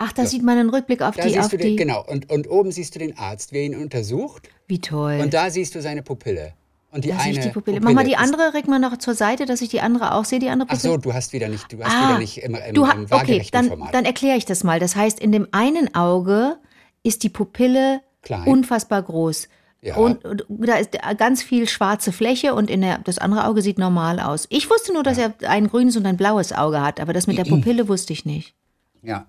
Ach, 0.00 0.12
da 0.12 0.24
sieht 0.24 0.44
man 0.44 0.56
einen 0.56 0.70
Rückblick 0.70 1.02
auf 1.02 1.16
Da 1.16 1.24
die, 1.24 1.30
siehst 1.30 1.40
auf 1.46 1.48
du 1.50 1.56
den, 1.58 1.70
die. 1.70 1.76
genau. 1.76 2.04
Und, 2.06 2.30
und 2.30 2.48
oben 2.48 2.70
siehst 2.70 2.94
du 2.94 3.00
den 3.00 3.18
Arzt, 3.18 3.50
wer 3.52 3.64
ihn 3.64 3.74
untersucht. 3.74 4.48
Wie 4.68 4.78
toll. 4.80 5.18
Und 5.20 5.34
da 5.34 5.50
siehst 5.50 5.74
du 5.74 5.82
seine 5.82 6.02
Pupille. 6.04 6.52
Und 6.92 7.04
die 7.04 7.08
da 7.08 7.18
eine 7.18 7.32
ich 7.32 7.40
die 7.40 7.48
Pupille. 7.48 7.80
Mach 7.80 7.92
mal 7.92 8.04
die 8.04 8.16
andere, 8.16 8.54
reg 8.54 8.68
mal 8.68 8.78
noch 8.78 8.96
zur 8.98 9.14
Seite, 9.14 9.44
dass 9.46 9.60
ich 9.60 9.68
die 9.68 9.80
andere 9.80 10.14
auch 10.14 10.24
sehe, 10.24 10.38
die 10.38 10.48
andere 10.48 10.68
Ach 10.70 10.76
Pupille. 10.76 10.92
so, 10.94 10.96
du 10.98 11.12
hast 11.12 11.32
wieder 11.32 11.48
nicht, 11.48 11.70
du 11.72 11.82
hast 11.82 11.92
Ah, 11.92 12.10
wieder 12.10 12.18
nicht 12.20 12.38
im, 12.38 12.54
im, 12.54 12.74
du 12.74 12.84
im 12.84 13.06
okay, 13.10 13.44
dann, 13.50 13.66
Format. 13.68 13.92
dann 13.92 14.04
erkläre 14.04 14.38
ich 14.38 14.44
das 14.44 14.62
mal. 14.62 14.78
Das 14.78 14.94
heißt, 14.94 15.18
in 15.18 15.32
dem 15.32 15.48
einen 15.50 15.92
Auge 15.96 16.56
ist 17.02 17.24
die 17.24 17.28
Pupille 17.28 18.00
Klein. 18.28 18.44
unfassbar 18.44 19.02
groß. 19.02 19.48
Ja. 19.80 19.96
Und, 19.96 20.24
und 20.24 20.44
da 20.66 20.74
ist 20.76 20.90
ganz 21.18 21.42
viel 21.42 21.68
schwarze 21.68 22.12
Fläche 22.12 22.54
und 22.54 22.68
in 22.68 22.80
der, 22.82 22.98
das 22.98 23.18
andere 23.18 23.46
Auge 23.46 23.62
sieht 23.62 23.78
normal 23.78 24.20
aus. 24.20 24.46
Ich 24.50 24.68
wusste 24.70 24.92
nur, 24.92 25.02
dass 25.02 25.18
er 25.18 25.32
ein 25.46 25.68
grünes 25.68 25.96
und 25.96 26.04
ein 26.04 26.16
blaues 26.16 26.52
Auge 26.52 26.80
hat, 26.82 27.00
aber 27.00 27.12
das 27.12 27.26
mit 27.26 27.38
der 27.38 27.44
Pupille 27.44 27.88
wusste 27.88 28.12
ich 28.12 28.24
nicht. 28.24 28.54
Ja. 29.02 29.24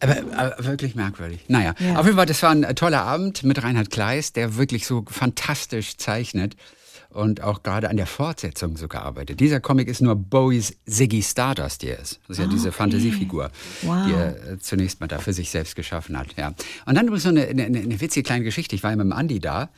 Aber, 0.00 0.16
aber 0.36 0.64
wirklich 0.64 0.94
merkwürdig. 0.94 1.44
Naja, 1.48 1.74
Ja. 1.78 1.96
auf 1.98 2.06
jeden 2.06 2.16
Fall, 2.16 2.26
das 2.26 2.42
war 2.42 2.50
ein 2.50 2.64
äh, 2.64 2.74
toller 2.74 3.02
Abend 3.02 3.42
mit 3.42 3.62
Reinhard 3.62 3.90
Kleist, 3.90 4.36
der 4.36 4.56
wirklich 4.56 4.86
so 4.86 5.04
fantastisch 5.08 5.96
zeichnet 5.98 6.56
und 7.10 7.42
auch 7.42 7.62
gerade 7.62 7.90
an 7.90 7.96
der 7.96 8.06
Fortsetzung 8.06 8.76
so 8.76 8.88
gearbeitet. 8.88 9.40
Dieser 9.40 9.60
Comic 9.60 9.88
ist 9.88 10.00
nur 10.00 10.14
Bowies 10.16 10.76
Ziggy 10.86 11.22
Stardust, 11.22 11.82
der 11.82 11.98
ist. 11.98 12.20
Das 12.28 12.38
ist 12.38 12.44
ja 12.44 12.50
diese 12.50 12.72
Fantasiefigur, 12.72 13.44
Ah, 13.46 13.50
Wow. 13.82 14.06
die 14.06 14.12
er 14.12 14.52
äh, 14.52 14.58
zunächst 14.58 15.00
mal 15.00 15.06
da 15.08 15.18
für 15.18 15.32
sich 15.32 15.50
selbst 15.50 15.76
geschaffen 15.76 16.16
hat. 16.18 16.28
Ja. 16.36 16.54
Und 16.86 16.94
dann 16.96 17.06
übrigens 17.06 17.24
so 17.24 17.28
eine, 17.30 17.46
eine, 17.46 17.64
eine 17.64 18.00
witzige 18.00 18.22
kleine 18.24 18.44
Geschichte. 18.44 18.74
Ich 18.76 18.82
war 18.82 18.90
ja 18.90 18.96
mit 18.96 19.04
dem 19.04 19.12
Andi 19.12 19.40
da. 19.40 19.70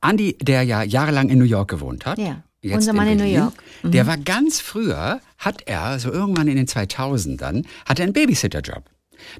Andi, 0.00 0.36
der 0.40 0.62
ja 0.62 0.82
jahrelang 0.82 1.28
in 1.30 1.38
New 1.38 1.44
York 1.44 1.68
gewohnt 1.70 2.06
hat. 2.06 2.18
Ja, 2.18 2.42
jetzt 2.62 2.74
unser 2.76 2.92
Mann 2.92 3.08
in 3.08 3.14
New 3.16 3.24
Berlin, 3.24 3.36
York. 3.38 3.54
Mhm. 3.82 3.90
Der 3.90 4.06
war 4.06 4.16
ganz 4.16 4.60
früher, 4.60 5.20
hat 5.38 5.62
er, 5.66 5.98
so 5.98 6.12
irgendwann 6.12 6.48
in 6.48 6.56
den 6.56 6.66
2000ern, 6.66 7.64
hat 7.86 7.98
er 7.98 8.04
einen 8.04 8.12
Babysitterjob. 8.12 8.84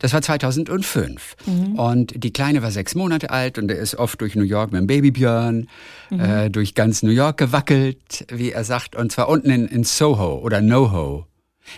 Das 0.01 0.13
war 0.13 0.23
2005. 0.23 1.37
Mhm. 1.47 1.79
Und 1.79 2.23
die 2.25 2.33
Kleine 2.33 2.63
war 2.63 2.71
sechs 2.71 2.95
Monate 2.95 3.31
alt 3.31 3.59
und 3.59 3.71
er 3.71 3.79
ist 3.79 3.95
oft 3.97 4.21
durch 4.21 4.35
New 4.37 4.43
York 4.45 4.73
mit 4.73 4.81
dem 4.81 4.87
Babybjörn, 4.87 5.69
Mhm. 6.11 6.21
äh, 6.21 6.49
durch 6.51 6.75
ganz 6.75 7.03
New 7.03 7.11
York 7.11 7.37
gewackelt, 7.39 8.25
wie 8.33 8.53
er 8.53 8.65
sagt, 8.65 8.97
und 8.97 9.13
zwar 9.13 9.29
unten 9.29 9.51
in, 9.51 9.67
in 9.69 9.85
Soho 9.85 10.39
oder 10.39 10.61
NoHo. 10.61 11.27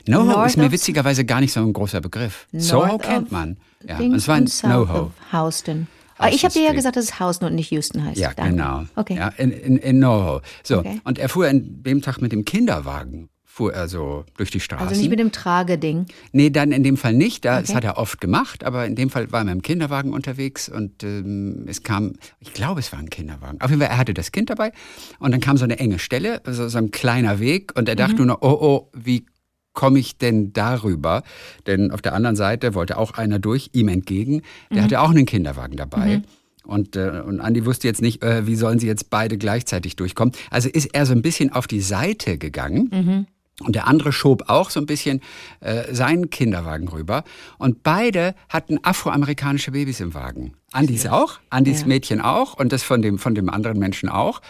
NoHo 0.06 0.24
North 0.24 0.46
ist 0.46 0.56
mir 0.56 0.70
witzigerweise 0.70 1.24
gar 1.24 1.40
nicht 1.40 1.52
so 1.52 1.60
ein 1.60 1.72
großer 1.72 2.00
Begriff. 2.00 2.46
Soho 2.52 2.86
North 2.86 3.02
kennt 3.02 3.26
of 3.26 3.30
man. 3.32 3.56
Ja, 3.86 3.96
und 3.96 4.02
Dings 4.02 4.16
es 4.18 4.28
war 4.28 4.38
in 4.38 4.48
NoHo. 4.62 5.10
Houston. 5.32 5.88
Aber 6.18 6.32
ich 6.32 6.44
habe 6.44 6.52
dir 6.52 6.62
ja 6.64 6.72
gesagt, 6.74 6.96
dass 6.96 7.04
es 7.06 7.18
Houston 7.18 7.46
und 7.46 7.54
nicht 7.54 7.70
Houston 7.72 8.04
heißt. 8.04 8.18
Ja, 8.18 8.32
Danke. 8.36 8.52
genau. 8.52 8.84
Okay. 8.94 9.16
Ja, 9.16 9.28
in, 9.38 9.50
in, 9.50 9.78
in 9.78 9.98
NoHo. 9.98 10.42
So, 10.62 10.78
Okay. 10.78 11.00
und 11.04 11.18
er 11.18 11.28
fuhr 11.28 11.48
an 11.48 11.82
dem 11.82 12.02
Tag 12.02 12.20
mit 12.20 12.30
dem 12.30 12.44
Kinderwagen, 12.44 13.30
fuhr 13.60 13.74
er 13.74 13.88
so 13.88 14.24
durch 14.38 14.50
die 14.50 14.58
Straßen. 14.58 14.88
Also 14.88 14.98
nicht 14.98 15.10
mit 15.10 15.18
dem 15.18 15.32
Trageding. 15.32 16.06
Nee, 16.32 16.48
dann 16.48 16.72
in 16.72 16.82
dem 16.82 16.96
Fall 16.96 17.12
nicht. 17.12 17.44
Das 17.44 17.68
Okay. 17.68 17.74
hat 17.76 17.84
er 17.84 17.98
oft 17.98 18.18
gemacht, 18.18 18.64
aber 18.64 18.86
in 18.86 18.94
dem 18.94 19.10
Fall 19.10 19.30
war 19.32 19.44
er 19.44 19.52
im 19.52 19.60
Kinderwagen 19.60 20.14
unterwegs 20.14 20.70
und 20.70 21.02
ähm, 21.02 21.66
es 21.66 21.82
kam, 21.82 22.14
ich 22.38 22.54
glaube, 22.54 22.80
es 22.80 22.90
war 22.90 22.98
ein 23.00 23.10
Kinderwagen. 23.10 23.60
Auf 23.60 23.68
jeden 23.68 23.82
Fall, 23.82 23.90
er 23.90 23.98
hatte 23.98 24.14
das 24.14 24.32
Kind 24.32 24.48
dabei 24.48 24.72
und 25.18 25.32
dann 25.32 25.40
kam 25.42 25.58
so 25.58 25.64
eine 25.64 25.78
enge 25.78 25.98
Stelle, 25.98 26.40
so, 26.46 26.68
so 26.68 26.78
ein 26.78 26.90
kleiner 26.90 27.38
Weg 27.38 27.76
und 27.76 27.86
er 27.86 27.96
dachte 27.96 28.16
nur 28.16 28.24
noch, 28.26 28.38
oh, 28.40 28.56
oh, 28.62 28.88
wie 28.96 29.26
komme 29.74 29.98
ich 29.98 30.16
denn 30.16 30.54
darüber? 30.54 31.22
Denn 31.66 31.90
auf 31.90 32.00
der 32.00 32.14
anderen 32.14 32.36
Seite 32.36 32.74
wollte 32.74 32.96
auch 32.96 33.12
einer 33.12 33.38
durch, 33.38 33.68
ihm 33.74 33.88
entgegen. 33.88 34.40
Der 34.72 34.84
hatte 34.84 35.00
auch 35.02 35.10
einen 35.10 35.26
Kinderwagen 35.26 35.76
dabei. 35.76 36.22
Und, 36.64 36.94
äh, 36.96 37.22
und 37.26 37.40
Andi 37.40 37.64
wusste 37.66 37.88
jetzt 37.88 38.00
nicht, 38.02 38.22
äh, 38.22 38.46
wie 38.46 38.54
sollen 38.54 38.78
sie 38.78 38.86
jetzt 38.86 39.10
beide 39.10 39.38
gleichzeitig 39.38 39.96
durchkommen. 39.96 40.34
Also 40.50 40.68
ist 40.68 40.86
er 40.94 41.04
so 41.06 41.12
ein 41.12 41.22
bisschen 41.22 41.52
auf 41.52 41.66
die 41.66 41.80
Seite 41.80 42.38
gegangen. 42.38 43.26
Und 43.60 43.74
der 43.76 43.86
andere 43.86 44.12
schob 44.12 44.44
auch 44.48 44.70
so 44.70 44.80
ein 44.80 44.86
bisschen 44.86 45.20
äh, 45.60 45.94
seinen 45.94 46.30
Kinderwagen 46.30 46.88
rüber. 46.88 47.24
Und 47.58 47.82
beide 47.82 48.34
hatten 48.48 48.78
afroamerikanische 48.82 49.70
Babys 49.72 50.00
im 50.00 50.14
Wagen. 50.14 50.54
Andis 50.72 51.06
auch, 51.06 51.40
Andis 51.50 51.80
Ja. 51.80 51.86
Mädchen 51.88 52.20
auch 52.20 52.54
und 52.54 52.72
das 52.72 52.84
von 52.84 53.02
dem, 53.02 53.18
von 53.18 53.34
dem 53.34 53.50
anderen 53.50 53.78
Menschen 53.78 54.08
auch. 54.08 54.40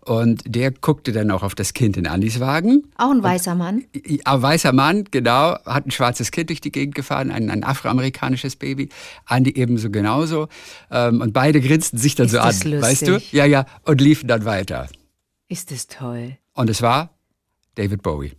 Und 0.00 0.42
der 0.44 0.72
guckte 0.72 1.12
dann 1.12 1.30
auch 1.30 1.42
auf 1.44 1.54
das 1.54 1.74
Kind 1.74 1.96
in 1.96 2.08
Andis 2.08 2.40
Wagen. 2.40 2.84
Auch 2.98 3.10
ein 3.12 3.22
weißer 3.22 3.54
Mann. 3.54 3.84
Ein 4.24 4.42
weißer 4.42 4.72
Mann, 4.72 5.04
genau, 5.12 5.56
hat 5.64 5.86
ein 5.86 5.92
schwarzes 5.92 6.32
Kind 6.32 6.50
durch 6.50 6.60
die 6.60 6.72
Gegend 6.72 6.96
gefahren, 6.96 7.30
ein, 7.30 7.50
ein 7.50 7.62
afroamerikanisches 7.62 8.56
Baby. 8.56 8.88
Andi 9.26 9.52
ebenso 9.54 9.90
genauso. 9.90 10.48
Ähm, 10.90 11.20
und 11.20 11.32
beide 11.32 11.60
grinsten 11.60 11.98
sich 11.98 12.16
dann 12.16 12.26
Ist 12.26 12.32
so 12.32 12.40
an, 12.40 12.46
das 12.48 12.64
weißt 12.64 13.02
du? 13.06 13.12
lustig. 13.12 13.32
Ja, 13.32 13.44
ja, 13.44 13.64
und 13.84 14.00
liefen 14.00 14.26
dann 14.26 14.44
weiter. 14.44 14.88
Ist 15.48 15.70
das 15.70 15.86
toll. 15.86 16.36
Und 16.52 16.68
es 16.68 16.82
war 16.82 17.10
David 17.76 18.02
Bowie. 18.02 18.32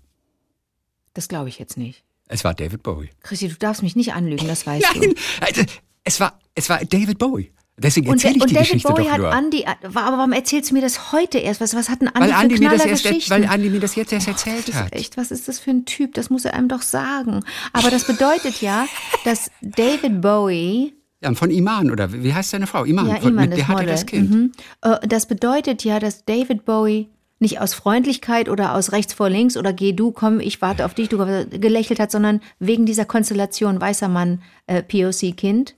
Das 1.14 1.28
glaube 1.28 1.50
ich 1.50 1.60
jetzt 1.60 1.78
nicht. 1.78 2.04
Es 2.28 2.44
war 2.44 2.54
David 2.54 2.84
Bowie. 2.84 3.10
Christi, 3.22 3.50
du 3.50 3.56
darfst 3.56 3.84
mich 3.84 3.96
nicht 3.96 4.14
anlügen, 4.14 4.48
das 4.48 4.66
weißt 4.66 4.86
Nein, 4.96 5.02
du. 5.12 5.16
also, 5.46 5.64
es 6.04 6.20
war, 6.20 6.40
es 6.56 6.70
war 6.70 6.80
David 6.86 7.18
Bowie. 7.18 7.52
Deswegen 7.78 8.10
Und, 8.10 8.18
erzähle 8.18 8.36
ich 8.36 8.42
und 8.42 8.50
die 8.50 8.54
David 8.54 8.70
Geschichte 8.70 8.88
Bowie 8.94 9.04
doch 9.06 9.18
nur. 9.18 9.32
Andi, 9.34 9.66
aber 9.66 10.18
warum 10.18 10.34
erzählst 10.34 10.70
du 10.70 10.76
mir 10.76 10.82
das 10.82 11.12
heute 11.12 11.40
erst? 11.40 11.62
Was, 11.62 11.74
was 11.76 11.90
hat 11.90 12.02
ein 12.02 12.10
Andi 12.10 12.20
weil 12.22 12.30
für 12.30 12.36
Andi, 12.36 12.60
mir 12.60 12.70
das 12.70 12.86
erst, 12.86 13.30
weil 13.30 13.46
Andi 13.46 13.70
mir 13.70 13.80
das 13.80 13.96
jetzt 13.96 14.14
erst 14.14 14.28
erzählt 14.28 14.68
Das 14.68 14.76
hat. 14.76 14.94
echt, 14.94 15.18
was 15.18 15.32
ist 15.32 15.48
das 15.48 15.60
für 15.60 15.72
ein 15.72 15.86
Typ? 15.86 16.14
Das 16.14 16.30
muss 16.30 16.46
er 16.46 16.54
einem 16.54 16.68
doch 16.68 16.84
sagen. 16.84 17.44
Aber 17.74 17.90
das 17.90 18.06
bedeutet 18.06 18.62
ja, 18.62 18.86
dass 19.26 19.50
David 19.62 20.22
Bowie, 20.22 20.94
Ja, 21.22 21.34
von 21.34 21.50
Iman, 21.50 21.90
oder 21.92 22.12
wie 22.14 22.34
heißt 22.34 22.52
seine 22.52 22.68
Frau? 22.68 22.84
Iman, 22.86 23.08
ja, 23.08 23.16
von, 23.16 23.32
Iman, 23.32 23.50
mit 23.50 23.58
der 23.58 23.68
hatte 23.68 23.86
das 23.86 24.06
Kind. 24.06 24.30
Mhm. 24.30 24.52
Äh, 24.82 25.08
das 25.08 25.26
bedeutet 25.26 25.84
ja, 25.84 26.00
dass 26.00 26.24
David 26.26 26.66
Bowie 26.66 27.10
nicht 27.42 27.60
aus 27.60 27.74
Freundlichkeit 27.74 28.48
oder 28.50 28.76
aus 28.76 28.92
rechts 28.92 29.14
vor 29.14 29.30
links 29.30 29.58
oder 29.58 29.74
geh 29.74 29.94
du, 29.94 30.12
komm, 30.12 30.40
ich 30.40 30.62
warte 30.62 30.86
auf 30.86 30.94
dich, 30.94 31.10
du 31.10 31.18
gelächelt 31.50 32.00
hat, 32.00 32.12
sondern 32.12 32.42
wegen 32.60 32.86
dieser 32.86 33.06
Konstellation 33.06 33.82
weißer 33.82 34.08
Mann, 34.08 34.42
äh, 34.68 34.82
POC-Kind. 34.84 35.76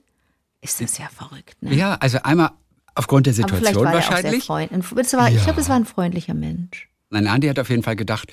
Ist 0.60 0.80
das 0.80 0.98
ja 0.98 1.08
verrückt, 1.14 1.56
ne? 1.62 1.74
Ja, 1.74 1.94
also 2.00 2.18
einmal 2.22 2.50
aufgrund 2.94 3.26
der 3.26 3.32
Aber 3.32 3.36
Situation 3.56 3.84
war 3.84 3.92
er 3.94 3.98
auch 3.98 4.02
sehr 4.04 4.10
wahrscheinlich. 4.12 4.48
war, 4.48 5.28
Ich 5.28 5.36
Ja. 5.36 5.44
glaube, 5.44 5.60
es 5.60 5.68
war 5.68 5.76
ein 5.76 5.84
freundlicher 5.84 6.34
Mensch. 6.34 6.88
Nein, 7.10 7.26
Andi 7.26 7.48
hat 7.48 7.58
auf 7.58 7.70
jeden 7.70 7.82
Fall 7.82 7.96
gedacht, 7.96 8.32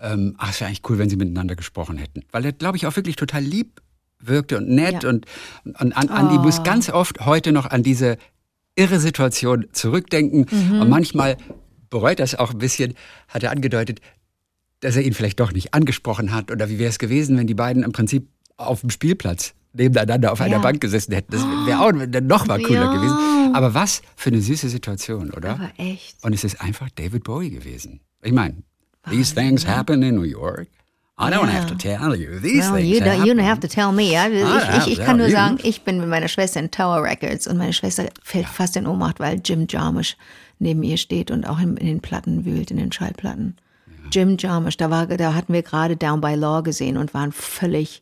ähm, 0.00 0.34
ach, 0.38 0.50
es 0.50 0.60
wäre 0.60 0.68
eigentlich 0.68 0.82
cool, 0.88 0.98
wenn 0.98 1.08
sie 1.08 1.16
miteinander 1.16 1.54
gesprochen 1.54 1.96
hätten. 1.98 2.24
Weil 2.32 2.44
er, 2.44 2.52
glaube 2.52 2.76
ich, 2.76 2.86
auch 2.86 2.96
wirklich 2.96 3.16
total 3.16 3.42
lieb 3.42 3.80
wirkte 4.18 4.56
und 4.58 4.68
nett. 4.68 5.02
Ja. 5.02 5.08
Und, 5.08 5.26
und 5.64 5.76
an, 5.96 6.08
Andi 6.08 6.36
Oh. 6.36 6.42
muss 6.42 6.62
ganz 6.62 6.88
oft 6.90 7.24
heute 7.26 7.52
noch 7.52 7.66
an 7.66 7.82
diese 7.82 8.16
irre 8.74 9.00
Situation 9.00 9.66
zurückdenken. 9.72 10.46
Mhm. 10.50 10.80
Und 10.80 10.88
manchmal 10.88 11.36
bereut 11.92 12.18
das 12.18 12.34
auch 12.34 12.50
ein 12.50 12.58
bisschen, 12.58 12.94
hat 13.28 13.44
er 13.44 13.52
angedeutet, 13.52 14.00
dass 14.80 14.96
er 14.96 15.02
ihn 15.02 15.14
vielleicht 15.14 15.38
doch 15.38 15.52
nicht 15.52 15.72
angesprochen 15.74 16.32
hat. 16.34 16.50
Oder 16.50 16.68
wie 16.68 16.78
wäre 16.80 16.90
es 16.90 16.98
gewesen, 16.98 17.38
wenn 17.38 17.46
die 17.46 17.54
beiden 17.54 17.84
im 17.84 17.92
Prinzip 17.92 18.26
auf 18.56 18.80
dem 18.80 18.90
Spielplatz 18.90 19.54
nebeneinander 19.74 20.32
auf 20.32 20.40
einer 20.40 20.56
Ja. 20.56 20.58
Bank 20.58 20.80
gesessen 20.80 21.12
hätten. 21.14 21.30
Das 21.32 21.42
wäre 21.66 21.80
auch 21.80 21.92
dann 21.92 22.26
noch 22.26 22.46
mal 22.46 22.60
cooler 22.60 22.86
Ja. 22.86 22.92
gewesen. 22.92 23.54
Aber 23.54 23.74
was 23.74 24.02
für 24.16 24.30
eine 24.30 24.40
süße 24.40 24.68
Situation, 24.68 25.30
oder? 25.30 25.50
Aber 25.52 25.70
echt. 25.78 26.16
Und 26.24 26.32
es 26.32 26.42
ist 26.44 26.60
einfach 26.60 26.88
David 26.90 27.22
Bowie 27.24 27.50
gewesen. 27.50 28.00
Ich 28.22 28.32
meine, 28.32 28.62
these 29.08 29.34
things 29.34 29.66
happen 29.66 30.02
in 30.02 30.14
New 30.16 30.22
York. 30.22 30.68
I 31.18 31.30
don't 31.30 31.46
Ja. 31.46 31.52
have 31.52 31.66
to 31.66 31.74
tell 31.74 32.16
you. 32.16 32.40
These 32.40 32.70
Well, 32.70 32.76
things 32.80 32.88
you, 32.88 33.00
don't, 33.00 33.26
you 33.26 33.34
don't 33.34 33.44
have 33.46 33.60
to 33.60 33.68
tell 33.68 33.92
me. 33.92 34.12
Ja? 34.12 34.26
I 34.28 34.78
Ich, 34.78 34.86
ich, 34.86 34.98
ich 34.98 35.04
kann 35.04 35.18
nur 35.18 35.26
you. 35.26 35.32
sagen, 35.32 35.58
ich 35.62 35.82
bin 35.82 35.98
mit 36.00 36.08
meiner 36.08 36.28
Schwester 36.28 36.58
in 36.60 36.70
Tower 36.70 37.02
Records 37.02 37.46
und 37.46 37.58
meine 37.58 37.72
Schwester 37.72 38.06
fällt 38.22 38.46
fast 38.48 38.76
in 38.76 38.86
Ohnmacht, 38.86 39.20
weil 39.20 39.40
Jim 39.44 39.66
Jarmusch 39.68 40.16
neben 40.58 40.82
ihr 40.82 40.96
steht 40.96 41.30
und 41.30 41.46
auch 41.46 41.58
in, 41.60 41.76
in 41.76 41.86
den 41.86 42.00
Platten 42.00 42.44
wühlt, 42.44 42.70
in 42.70 42.78
den 42.78 42.90
Schallplatten. 42.92 43.56
Jim 44.10 44.36
Jarmusch, 44.38 44.76
da, 44.76 44.90
war, 44.90 45.06
da 45.06 45.34
hatten 45.34 45.52
wir 45.52 45.62
gerade 45.62 45.96
Down 45.96 46.20
by 46.20 46.34
Law 46.34 46.62
gesehen 46.62 46.96
und 46.96 47.14
waren 47.14 47.32
völlig, 47.32 48.00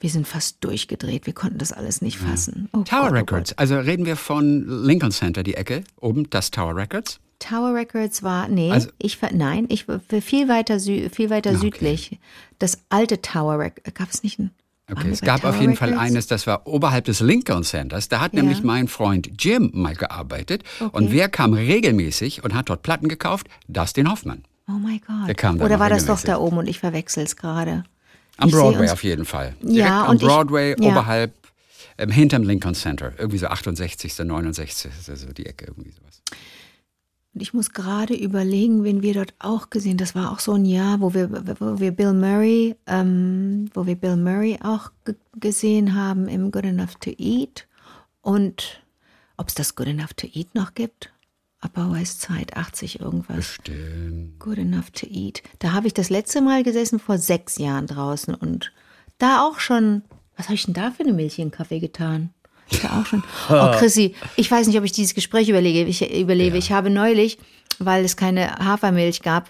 wir 0.00 0.10
sind 0.10 0.26
fast 0.28 0.62
durchgedreht. 0.64 1.26
Wir 1.26 1.32
konnten 1.32 1.58
das 1.58 1.72
alles 1.72 2.02
nicht 2.02 2.18
fassen. 2.18 2.68
Oh 2.72 2.82
Tower 2.82 3.00
Gott, 3.04 3.10
oh 3.10 3.14
Records. 3.14 3.52
Also 3.58 3.78
reden 3.78 4.04
wir 4.06 4.16
von 4.16 4.66
Lincoln 4.84 5.12
Center, 5.12 5.42
die 5.42 5.54
Ecke, 5.54 5.84
oben, 6.00 6.28
das 6.30 6.50
Tower 6.50 6.76
Records. 6.76 7.18
Tower 7.38 7.74
Records 7.74 8.22
war, 8.22 8.48
nee, 8.48 8.70
Also- 8.70 8.88
ich 8.98 9.18
nein, 9.32 9.66
ich 9.68 9.86
viel 10.22 10.48
weiter, 10.48 10.80
sü 10.80 11.08
viel 11.10 11.28
weiter 11.30 11.56
südlich. 11.56 12.18
Das 12.58 12.78
alte 12.88 13.20
Tower 13.20 13.58
Records, 13.58 13.94
gab 13.94 14.10
es 14.10 14.22
nicht 14.22 14.38
ein. 14.38 14.50
Okay, 14.90 15.10
es 15.10 15.20
gab 15.20 15.44
auf 15.44 15.52
Tower 15.54 15.60
jeden 15.60 15.76
Fall 15.76 15.88
Records? 15.90 16.06
eines, 16.10 16.26
das 16.28 16.46
war 16.46 16.66
oberhalb 16.66 17.06
des 17.06 17.20
Lincoln 17.20 17.64
Centers. 17.64 18.08
Da 18.08 18.20
hat 18.20 18.32
Ja. 18.34 18.40
nämlich 18.42 18.62
mein 18.62 18.86
Freund 18.88 19.30
Jim 19.42 19.70
mal 19.74 19.94
gearbeitet. 19.96 20.62
Okay. 20.80 20.90
Und 20.96 21.10
wer 21.12 21.28
kam 21.28 21.54
regelmäßig 21.54 22.44
und 22.44 22.54
hat 22.54 22.68
dort 22.70 22.82
Platten 22.82 23.08
gekauft? 23.08 23.48
Dustin 23.68 24.10
Hoffmann. 24.10 24.44
Oh 24.68 24.72
mein 24.72 25.00
Gott. 25.06 25.60
Oder 25.60 25.78
war 25.80 25.90
das 25.90 26.06
doch 26.06 26.20
da 26.20 26.38
oben 26.38 26.58
und 26.58 26.68
ich 26.68 26.78
verwechsel's 26.78 27.36
gerade? 27.36 27.84
Am 28.38 28.48
Ich 28.48 28.54
Broadway 28.54 28.90
auf 28.90 29.02
jeden 29.04 29.24
Fall. 29.24 29.54
Ja, 29.62 29.68
Direkt 29.68 29.90
am 29.92 30.10
und 30.10 30.22
ich- 30.22 30.28
Broadway, 30.28 30.76
ja. 30.78 30.90
oberhalb, 30.90 31.32
ähm, 31.98 32.10
hinterm 32.10 32.42
Lincoln 32.42 32.74
Center. 32.74 33.12
Irgendwie 33.18 33.38
so 33.38 33.46
68., 33.46 34.18
69., 34.18 34.90
also 35.08 35.32
die 35.32 35.46
Ecke, 35.46 35.66
irgendwie 35.66 35.90
sowas. 35.92 36.20
Und 37.34 37.40
ich 37.42 37.52
muss 37.52 37.72
gerade 37.72 38.14
überlegen, 38.14 38.82
wen 38.84 39.02
wir 39.02 39.12
dort 39.14 39.34
auch 39.38 39.68
gesehen. 39.70 39.98
Das 39.98 40.14
war 40.14 40.32
auch 40.32 40.38
so 40.38 40.54
ein 40.54 40.64
Jahr, 40.64 41.00
wo 41.00 41.12
wir, 41.12 41.30
wo 41.60 41.78
wir 41.78 41.90
Bill 41.92 42.14
Murray, 42.14 42.76
ähm, 42.86 43.68
wo 43.74 43.86
wir 43.86 43.94
Bill 43.94 44.16
Murray 44.16 44.58
auch 44.62 44.90
ge 45.04 45.14
gesehen 45.38 45.94
haben 45.94 46.28
im 46.28 46.50
Good 46.50 46.64
Enough 46.64 46.94
to 47.00 47.10
Eat. 47.18 47.66
Und 48.22 48.82
ob 49.36 49.48
es 49.48 49.54
das 49.54 49.74
Good 49.74 49.88
Enough 49.88 50.14
to 50.16 50.26
Eat 50.32 50.54
noch 50.54 50.72
gibt? 50.72 51.12
Upper 51.66 51.92
West 51.92 52.22
Side, 52.22 52.56
80 52.56 53.00
irgendwas. 53.00 53.54
Stimmt. 53.54 54.38
Good 54.38 54.58
enough 54.58 54.90
to 54.92 55.06
eat. 55.10 55.42
Da 55.58 55.72
habe 55.72 55.88
ich 55.88 55.94
das 55.94 56.10
letzte 56.10 56.40
Mal 56.40 56.62
gesessen 56.62 57.00
vor 57.00 57.18
sechs 57.18 57.58
Jahren 57.58 57.88
draußen 57.88 58.34
und 58.34 58.72
da 59.18 59.42
auch 59.42 59.58
schon. 59.58 60.02
Was 60.36 60.46
habe 60.46 60.54
ich 60.54 60.64
denn 60.64 60.74
da 60.74 60.92
für 60.92 61.02
eine 61.02 61.12
Milch 61.12 61.38
in 61.38 61.48
den 61.48 61.50
Kaffee 61.50 61.80
getan? 61.80 62.30
Da 62.82 63.00
auch 63.00 63.06
schon. 63.06 63.24
Oh, 63.48 63.72
Chrissy, 63.78 64.14
ich 64.36 64.50
weiß 64.50 64.66
nicht, 64.68 64.78
ob 64.78 64.84
ich 64.84 64.92
dieses 64.92 65.14
Gespräch 65.14 65.48
überlege. 65.48 65.82
Ich 65.88 66.08
überlebe. 66.14 66.56
Ich 66.56 66.70
habe 66.70 66.90
neulich, 66.90 67.38
weil 67.78 68.04
es 68.04 68.16
keine 68.16 68.56
Hafermilch 68.58 69.22
gab, 69.22 69.48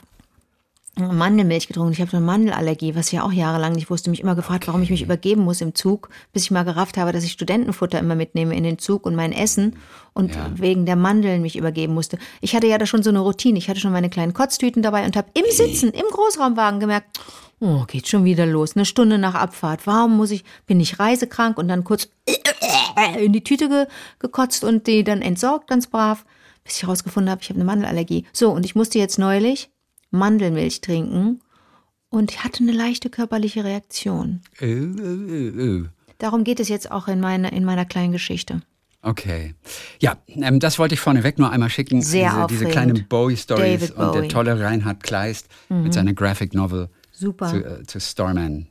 Mandelmilch 0.98 1.68
getrunken. 1.68 1.92
Ich 1.92 2.00
habe 2.00 2.16
eine 2.16 2.24
Mandelallergie, 2.24 2.94
was 2.94 3.08
ich 3.08 3.12
ja 3.14 3.22
auch 3.22 3.32
jahrelang 3.32 3.72
nicht 3.72 3.90
wusste. 3.90 4.08
Mich 4.08 4.20
immer 4.20 4.34
gefragt, 4.34 4.66
warum 4.66 4.80
ich 4.82 4.88
mich 4.90 5.02
übergeben 5.02 5.42
muss 5.42 5.60
im 5.60 5.74
Zug, 5.74 6.08
bis 6.32 6.44
ich 6.44 6.50
mal 6.50 6.62
gerafft 6.64 6.96
habe, 6.96 7.12
dass 7.12 7.22
ich 7.22 7.32
Studentenfutter 7.32 7.98
immer 7.98 8.14
mitnehme 8.14 8.56
in 8.56 8.64
den 8.64 8.78
Zug 8.78 9.04
und 9.04 9.14
mein 9.14 9.32
Essen 9.32 9.76
und 10.14 10.34
Ja. 10.34 10.50
wegen 10.54 10.86
der 10.86 10.96
Mandeln 10.96 11.42
mich 11.42 11.56
übergeben 11.56 11.92
musste. 11.92 12.18
Ich 12.40 12.56
hatte 12.56 12.66
ja 12.66 12.78
da 12.78 12.86
schon 12.86 13.02
so 13.02 13.10
eine 13.10 13.20
Routine. 13.20 13.58
Ich 13.58 13.68
hatte 13.68 13.78
schon 13.78 13.92
meine 13.92 14.08
kleinen 14.08 14.32
Kotztüten 14.32 14.82
dabei 14.82 15.04
und 15.04 15.16
habe 15.16 15.28
im 15.34 15.44
Sitzen, 15.50 15.90
im 15.90 16.06
Großraumwagen 16.10 16.80
gemerkt, 16.80 17.20
oh, 17.60 17.84
geht 17.86 18.08
schon 18.08 18.24
wieder 18.24 18.46
los. 18.46 18.74
Eine 18.74 18.86
Stunde 18.86 19.18
nach 19.18 19.34
Abfahrt. 19.34 19.86
Warum 19.86 20.16
muss 20.16 20.30
ich, 20.30 20.44
bin 20.66 20.80
ich 20.80 20.98
reisekrank 20.98 21.58
und 21.58 21.68
dann 21.68 21.84
kurz 21.84 22.08
in 23.18 23.34
die 23.34 23.44
Tüte 23.44 23.68
ge, 23.68 23.86
gekotzt 24.18 24.64
und 24.64 24.86
die 24.86 25.04
dann 25.04 25.20
entsorgt, 25.20 25.68
ganz 25.68 25.86
brav, 25.88 26.24
bis 26.64 26.76
ich 26.76 26.82
herausgefunden 26.84 27.30
habe, 27.30 27.42
ich 27.42 27.50
habe 27.50 27.58
eine 27.58 27.66
Mandelallergie. 27.66 28.24
So, 28.32 28.50
und 28.50 28.64
ich 28.64 28.74
musste 28.74 28.98
jetzt 28.98 29.18
neulich 29.18 29.68
Mandelmilch 30.18 30.80
trinken 30.80 31.40
und 32.08 32.44
hatte 32.44 32.62
eine 32.62 32.72
leichte 32.72 33.10
körperliche 33.10 33.64
Reaktion. 33.64 34.40
Äh, 34.60 34.66
äh, 34.66 35.48
äh. 35.48 35.84
Darum 36.18 36.44
geht 36.44 36.60
es 36.60 36.68
jetzt 36.68 36.90
auch 36.90 37.08
in 37.08 37.20
meiner, 37.20 37.52
in 37.52 37.64
meiner 37.64 37.84
kleinen 37.84 38.12
Geschichte. 38.12 38.62
Okay. 39.02 39.54
Ja, 40.00 40.16
ähm, 40.28 40.58
das 40.58 40.78
wollte 40.78 40.94
ich 40.94 41.00
vorneweg 41.00 41.38
nur 41.38 41.50
einmal 41.50 41.70
schicken. 41.70 42.02
Sehr 42.02 42.46
diese, 42.48 42.64
diese 42.64 42.70
kleinen 42.72 43.06
Bowie-Stories 43.08 43.90
und 43.92 43.98
der 43.98 44.06
Bowie. 44.06 44.22
Mhm. 44.22 44.28
tolle 44.28 44.60
Reinhard 44.60 45.02
Kleist 45.02 45.48
mit 45.68 45.94
seiner 45.94 46.12
Graphic 46.12 46.54
Novel 46.54 46.88
Super. 47.12 47.46
zu, 47.46 47.82
zu 47.86 48.00
Starman. 48.00 48.66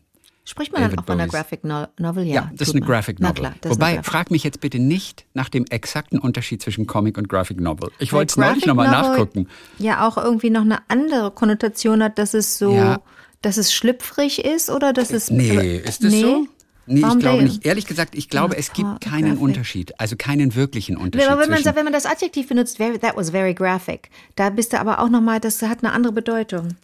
Spricht 0.48 0.72
man 0.72 0.82
dann 0.82 0.92
David 0.92 1.00
auch 1.04 1.06
von 1.08 1.20
einer. 1.20 1.28
Graphic 1.30 1.64
no 1.64 1.88
Novel? 1.98 2.24
Ja, 2.26 2.34
Ja, 2.36 2.52
das 2.56 2.68
ist 2.70 2.76
eine 2.76 2.82
man. 2.82 2.90
Graphic 2.90 3.18
Na 3.20 3.30
Novel. 3.30 3.42
klar, 3.42 3.56
das 3.62 3.72
ist 3.72 3.78
Wobei, 3.78 3.94
Graphic- 3.96 4.06
frag 4.06 4.32
mich 4.32 4.44
jetzt 4.44 4.62
bitte 4.62 4.78
nicht 4.80 5.26
nach 5.34 5.50
dem 5.50 5.66
exakten 5.66 6.20
Unterschied 6.20 6.62
zwischen 6.62 6.86
Comic 6.86 7.18
und 7.18 7.28
Graphic 7.28 7.60
Novel. 7.60 7.90
Ich 8.00 8.14
wollte 8.14 8.32
es 8.32 8.38
neulich 8.38 8.52
Graphic 8.64 8.68
nochmal 8.68 8.90
nachgucken. 8.92 9.48
Ja, 9.80 10.08
auch 10.08 10.18
irgendwie 10.18 10.52
noch 10.52 10.62
eine 10.62 10.80
andere 10.88 11.32
Konnotation 11.32 12.04
hat, 12.04 12.20
dass 12.20 12.34
es 12.36 12.58
so, 12.60 12.74
Ja. 12.76 13.02
dass 13.42 13.58
es 13.58 13.74
schlüpfrig 13.74 14.46
ist 14.46 14.70
oder 14.70 14.94
dass 14.94 15.12
es. 15.12 15.32
Nee, 15.32 15.78
ist 15.78 16.04
das 16.04 16.12
nee? 16.14 16.22
so? 16.22 16.48
Nee, 16.88 17.02
Warum 17.02 17.18
ich 17.18 17.24
glaube 17.24 17.38
denn? 17.40 17.46
nicht. 17.48 17.66
Ehrlich 17.66 17.88
gesagt, 17.88 18.14
ich 18.14 18.30
glaube, 18.30 18.54
Ja, 18.54 18.60
es 18.60 18.72
gibt 18.72 18.88
Graphic. 18.88 19.10
keinen 19.10 19.38
Unterschied. 19.40 20.00
Also 20.00 20.16
keinen 20.16 20.54
wirklichen 20.54 20.98
Unterschied. 20.98 21.28
Aber 21.28 21.42
wenn 21.42 21.50
man, 21.50 21.76
wenn 21.76 21.84
man 21.84 21.94
das 21.94 22.06
Adjektiv 22.06 22.48
benutzt, 22.50 22.78
very, 22.78 23.00
that 23.00 23.16
was 23.18 23.32
very 23.32 23.56
graphic, 23.56 24.12
da 24.36 24.52
bist 24.52 24.72
du 24.74 24.80
aber 24.80 25.00
auch 25.00 25.10
nochmal, 25.10 25.40
das 25.40 25.60
hat 25.64 25.84
eine 25.84 25.92
andere 25.94 26.14
Bedeutung. 26.14 26.76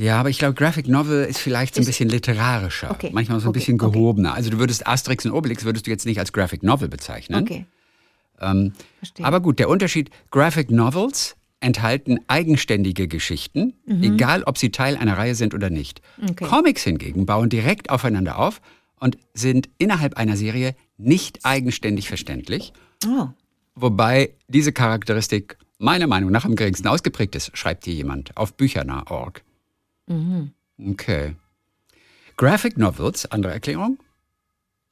Ja, 0.00 0.18
aber 0.18 0.30
ich 0.30 0.38
glaube, 0.38 0.54
Graphic 0.54 0.88
Novel 0.88 1.24
ist 1.26 1.38
vielleicht 1.38 1.74
so 1.74 1.82
ein 1.82 1.84
bisschen 1.84 2.08
literarischer. 2.08 2.90
Okay. 2.90 3.10
Manchmal 3.12 3.38
so 3.40 3.46
ein 3.46 3.50
Okay, 3.50 3.58
bisschen 3.58 3.76
gehobener. 3.76 4.32
Also 4.32 4.48
du 4.48 4.58
würdest 4.58 4.86
Asterix 4.86 5.26
und 5.26 5.32
Obelix 5.32 5.64
würdest 5.64 5.86
du 5.86 5.90
jetzt 5.90 6.06
nicht 6.06 6.18
als 6.18 6.32
Graphic 6.32 6.62
Novel 6.62 6.88
bezeichnen. 6.88 7.42
Okay. 7.42 7.66
Ähm, 8.40 8.72
aber 9.20 9.40
gut, 9.40 9.58
der 9.58 9.68
Unterschied, 9.68 10.08
Graphic 10.30 10.70
Novels 10.70 11.36
enthalten 11.60 12.18
eigenständige 12.28 13.08
Geschichten, 13.08 13.74
egal 13.86 14.42
ob 14.44 14.56
sie 14.56 14.70
Teil 14.70 14.96
einer 14.96 15.18
Reihe 15.18 15.34
sind 15.34 15.52
oder 15.52 15.68
nicht. 15.68 16.00
Mhm. 16.16 16.30
Okay. 16.30 16.44
Comics 16.46 16.82
hingegen 16.84 17.26
bauen 17.26 17.50
direkt 17.50 17.90
aufeinander 17.90 18.38
auf 18.38 18.62
und 18.98 19.18
sind 19.34 19.68
innerhalb 19.76 20.16
einer 20.16 20.38
Serie 20.38 20.74
nicht 20.96 21.40
eigenständig 21.44 22.08
verständlich, 22.08 22.72
Oh. 23.06 23.28
wobei 23.74 24.30
diese 24.48 24.72
Charakteristik 24.72 25.58
meiner 25.76 26.06
Meinung 26.06 26.30
nach 26.30 26.46
am 26.46 26.56
geringsten 26.56 26.88
ausgeprägt 26.88 27.34
ist, 27.34 27.50
schreibt 27.56 27.84
hier 27.84 27.94
jemand 27.94 28.34
auf 28.38 28.54
büchernah.org. 30.10 30.50
Okay. 30.92 31.36
Graphic 32.36 32.78
Novels, 32.78 33.26
andere 33.30 33.52
Erklärung, 33.52 33.98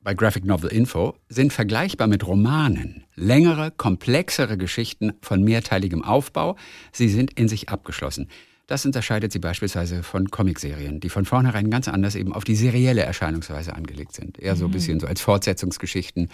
bei 0.00 0.14
Graphic 0.14 0.44
Novel 0.44 0.70
Info 0.70 1.16
sind 1.28 1.52
vergleichbar 1.52 2.06
mit 2.06 2.26
Romanen. 2.26 3.04
Längere, 3.14 3.70
komplexere 3.70 4.56
Geschichten 4.56 5.12
von 5.22 5.42
mehrteiligem 5.42 6.04
Aufbau. 6.04 6.56
Sie 6.92 7.08
sind 7.08 7.32
in 7.38 7.48
sich 7.48 7.68
abgeschlossen. 7.68 8.28
Das 8.68 8.86
unterscheidet 8.86 9.32
sie 9.32 9.38
beispielsweise 9.38 10.02
von 10.02 10.30
Comicserien, 10.30 11.00
die 11.00 11.08
von 11.08 11.24
vornherein 11.24 11.70
ganz 11.70 11.88
anders 11.88 12.14
eben 12.14 12.32
auf 12.32 12.44
die 12.44 12.54
serielle 12.54 13.02
Erscheinungsweise 13.02 13.74
angelegt 13.74 14.14
sind. 14.14 14.38
Eher 14.38 14.56
so 14.56 14.66
ein 14.66 14.70
bisschen 14.70 15.00
so 15.00 15.06
als 15.06 15.20
Fortsetzungsgeschichten 15.20 16.28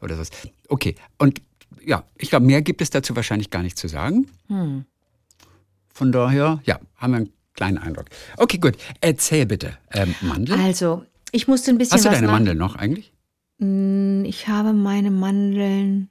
oder 0.00 0.16
so. 0.16 0.24
Okay, 0.68 0.94
und 1.18 1.42
ja, 1.84 2.04
ich 2.16 2.30
glaube, 2.30 2.46
mehr 2.46 2.62
gibt 2.62 2.80
es 2.80 2.90
dazu 2.90 3.14
wahrscheinlich 3.14 3.50
gar 3.50 3.62
nicht 3.62 3.78
zu 3.78 3.88
sagen. 3.88 4.26
Von 5.94 6.12
daher, 6.12 6.60
ja, 6.64 6.80
haben 6.96 7.12
wir 7.12 7.16
einen 7.18 7.32
kleinen 7.56 7.78
Eindruck. 7.78 8.06
Okay, 8.36 8.58
gut. 8.58 8.74
Erzähl 9.00 9.46
bitte. 9.46 9.76
Ähm, 9.92 10.14
Mandel? 10.20 10.56
Also, 10.58 11.04
ich 11.32 11.48
musste 11.48 11.70
ein 11.72 11.78
bisschen 11.78 11.94
Hast 11.96 12.04
du 12.04 12.10
deine 12.10 12.28
Mandeln 12.28 12.58
noch 12.58 12.76
eigentlich? 12.76 13.12
Mm, 13.58 14.24
Ich 14.24 14.48
habe 14.48 14.72
meine 14.72 15.10
Mandeln 15.10 16.08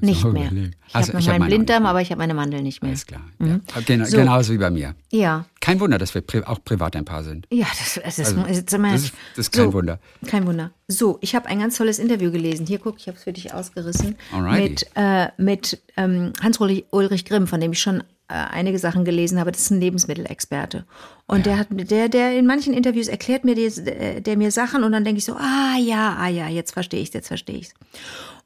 nicht 0.00 0.24
auch 0.24 0.32
mehr. 0.32 0.46
überlegen. 0.50 0.72
Ich 0.88 0.94
Also, 0.94 1.12
habe 1.14 1.22
noch 1.24 1.38
meinen 1.38 1.46
Blinddarm, 1.48 1.86
aber 1.86 2.02
ich 2.02 2.10
habe 2.10 2.18
meine 2.18 2.34
Mandeln 2.34 2.62
nicht 2.62 2.82
mehr. 2.82 2.90
Alles 2.90 3.06
klar. 3.06 3.22
Ja. 3.40 3.60
Gen 3.86 4.04
So. 4.04 4.16
Genauso 4.18 4.52
wie 4.52 4.58
bei 4.58 4.70
mir. 4.70 4.94
Ja, 5.10 5.46
Kein 5.60 5.80
Wunder, 5.80 5.98
dass 5.98 6.14
wir 6.14 6.20
pri 6.22 6.42
auch 6.44 6.62
privat 6.64 6.96
ein 6.96 7.04
Paar 7.04 7.22
sind. 7.24 7.46
ja, 7.52 7.66
das, 7.78 8.00
das, 8.02 8.18
ist, 8.18 8.26
Also, 8.28 8.42
das 8.42 8.58
ist 8.58 8.72
immer. 8.74 8.92
das 8.92 9.02
ist- 9.04 9.14
das 9.36 9.46
ist 9.46 9.52
kein 9.52 9.64
so, 9.66 9.72
Wunder. 9.74 9.98
Kein 10.26 10.46
Wunder. 10.46 10.70
So, 10.88 11.18
ich 11.20 11.34
habe 11.34 11.46
ein 11.46 11.58
ganz 11.58 11.76
tolles 11.76 11.98
Interview 11.98 12.30
gelesen. 12.30 12.66
Hier, 12.66 12.78
guck, 12.78 12.96
ich 12.98 13.06
habe 13.06 13.16
es 13.16 13.24
für 13.24 13.32
dich 13.32 13.52
ausgerissen. 13.54 14.16
Alrighty. 14.32 14.62
Mit, 14.70 14.86
äh, 14.94 15.28
mit 15.38 15.82
ähm, 15.96 16.32
Hans-Ulrich 16.42 16.86
Ulrich 16.90 17.24
Grimm, 17.24 17.46
von 17.46 17.60
dem 17.60 17.72
ich 17.72 17.80
schon 17.80 18.02
einige 18.34 18.78
Sachen 18.78 19.04
gelesen 19.04 19.40
habe. 19.40 19.52
Das 19.52 19.62
ist 19.62 19.70
ein 19.70 19.80
Lebensmittelexperte. 19.80 20.84
Und 21.26 21.46
der 21.46 21.58
hat, 21.58 21.68
der, 21.70 22.08
der 22.08 22.38
in 22.38 22.46
manchen 22.46 22.74
Interviews 22.74 23.08
erklärt 23.08 23.44
mir, 23.44 23.54
die, 23.54 23.70
der, 23.70 24.20
der 24.20 24.36
mir 24.36 24.50
Sachen 24.50 24.84
und 24.84 24.92
dann 24.92 25.04
denke 25.04 25.18
ich 25.18 25.24
so, 25.24 25.34
ah 25.34 25.76
ja, 25.78 26.16
ah 26.18 26.28
ja, 26.28 26.48
jetzt 26.48 26.72
verstehe 26.72 27.00
ich 27.00 27.12
jetzt 27.12 27.28
verstehe 27.28 27.56
ich 27.56 27.70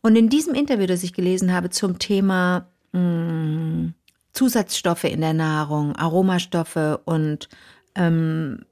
Und 0.01 0.17
in 0.17 0.29
diesem 0.29 0.55
Interview, 0.55 0.87
das 0.87 1.03
ich 1.03 1.13
gelesen 1.13 1.53
habe 1.53 1.71
zum 1.71 1.99
Thema 1.99 2.69
mh, 2.93 3.93
Zusatzstoffe 4.33 5.05
in 5.05 5.21
der 5.21 5.35
Nahrung, 5.35 5.97
Aromastoffe 5.97 7.01
und 7.05 7.49
ähm, 7.95 8.65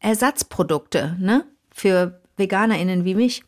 Ersatzprodukte 0.00 1.16
ne? 1.18 1.44
für 1.72 2.20
VeganerInnen 2.36 3.04
wie 3.04 3.14
mich 3.14 3.42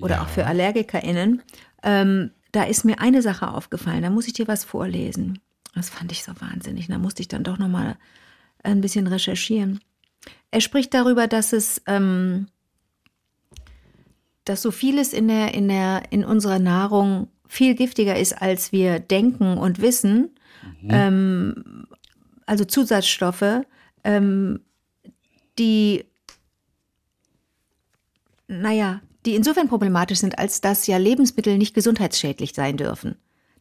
oder 0.00 0.22
auch 0.22 0.28
für 0.28 0.46
AllergikerInnen, 0.46 1.42
ähm, 1.82 2.30
da 2.52 2.64
ist 2.64 2.84
mir 2.84 3.00
eine 3.00 3.22
Sache 3.22 3.52
aufgefallen. 3.52 4.02
Da 4.02 4.10
muss 4.10 4.26
ich 4.26 4.32
dir 4.32 4.48
was 4.48 4.64
vorlesen. 4.64 5.40
Das 5.76 5.90
fand 5.90 6.10
ich 6.10 6.24
so 6.24 6.32
wahnsinnig. 6.40 6.88
Da 6.88 6.96
musste 6.96 7.20
ich 7.20 7.28
dann 7.28 7.44
doch 7.44 7.58
nochmal 7.58 7.96
ein 8.62 8.80
bisschen 8.80 9.06
recherchieren. 9.06 9.80
Er 10.50 10.62
spricht 10.62 10.94
darüber, 10.94 11.28
dass 11.28 11.52
es, 11.52 11.82
ähm, 11.86 12.48
dass 14.44 14.62
so 14.62 14.70
vieles 14.70 15.12
in 15.12 15.28
der, 15.28 15.52
in 15.52 15.68
der, 15.68 16.04
in 16.10 16.24
unserer 16.24 16.58
Nahrung 16.58 17.28
viel 17.46 17.74
giftiger 17.74 18.18
ist, 18.18 18.32
als 18.32 18.72
wir 18.72 18.98
denken 18.98 19.58
und 19.58 19.82
wissen. 19.82 20.30
Ähm, 20.88 21.86
also 22.46 22.64
Zusatzstoffe, 22.64 23.62
ähm, 24.02 24.60
die, 25.58 26.04
naja, 28.48 29.02
die 29.26 29.34
insofern 29.34 29.68
problematisch 29.68 30.20
sind, 30.20 30.38
als 30.38 30.62
dass 30.62 30.86
ja 30.86 30.96
Lebensmittel 30.96 31.58
nicht 31.58 31.74
gesundheitsschädlich 31.74 32.54
sein 32.54 32.78
dürfen. 32.78 33.16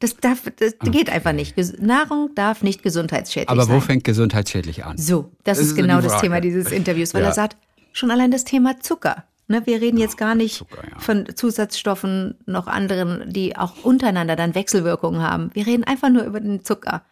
Das, 0.06 0.18
darf, 0.18 0.44
das 0.58 0.76
geht 0.92 1.10
einfach 1.10 1.34
nicht. 1.34 1.56
Nahrung 1.82 2.30
darf 2.36 2.62
nicht 2.62 2.84
gesundheitsschädlich 2.84 3.50
Aber 3.50 3.64
sein. 3.64 3.76
wo 3.76 3.80
fängt 3.80 4.04
gesundheitsschädlich 4.04 4.86
an? 4.86 4.98
So, 4.98 5.32
das, 5.44 5.58
Das 5.58 5.60
ist 5.60 5.72
ist 5.72 5.76
genau 5.76 6.02
das. 6.02 6.22
Thema 6.22 6.42
dieses 6.42 6.72
Interviews, 6.72 7.14
weil 7.14 7.22
Ja. 7.24 7.30
er 7.30 7.34
sagt, 7.34 7.58
schon 7.94 8.12
allein 8.12 8.30
das 8.32 8.44
Thema 8.44 8.80
Zucker. 8.80 9.24
Ne, 9.48 9.62
wir 9.66 9.80
reden 9.80 9.98
jetzt 9.98 10.18
gar 10.18 10.34
nicht 10.34 10.56
Zucker, 10.58 10.84
ja. 10.90 11.00
von 11.00 11.28
Zusatzstoffen, 11.36 12.36
noch 12.48 12.66
anderen, 12.68 13.32
die 13.32 13.56
auch 13.56 13.84
untereinander 13.84 14.36
dann 14.36 14.56
Wechselwirkungen 14.56 15.22
haben. 15.22 15.52
Wir 15.54 15.68
reden 15.68 15.84
einfach 15.84 16.10
nur 16.10 16.24
über 16.24 16.40
den 16.40 16.64
Zucker. 16.64 17.04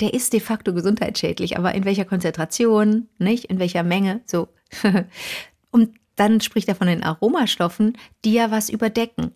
Der 0.00 0.12
ist 0.14 0.32
de 0.34 0.40
facto 0.40 0.72
gesundheitsschädlich, 0.74 1.56
aber 1.58 1.74
in 1.74 1.84
welcher 1.86 2.04
Konzentration, 2.04 3.08
nicht? 3.18 3.46
In 3.46 3.58
welcher 3.58 3.82
Menge, 3.82 4.20
so. 4.26 4.48
Und 5.70 5.90
dann 6.16 6.40
spricht 6.40 6.68
er 6.68 6.74
von 6.74 6.86
den 6.86 7.02
Aromastoffen, 7.02 7.96
die 8.24 8.34
ja 8.34 8.50
was 8.50 8.68
überdecken. 8.68 9.32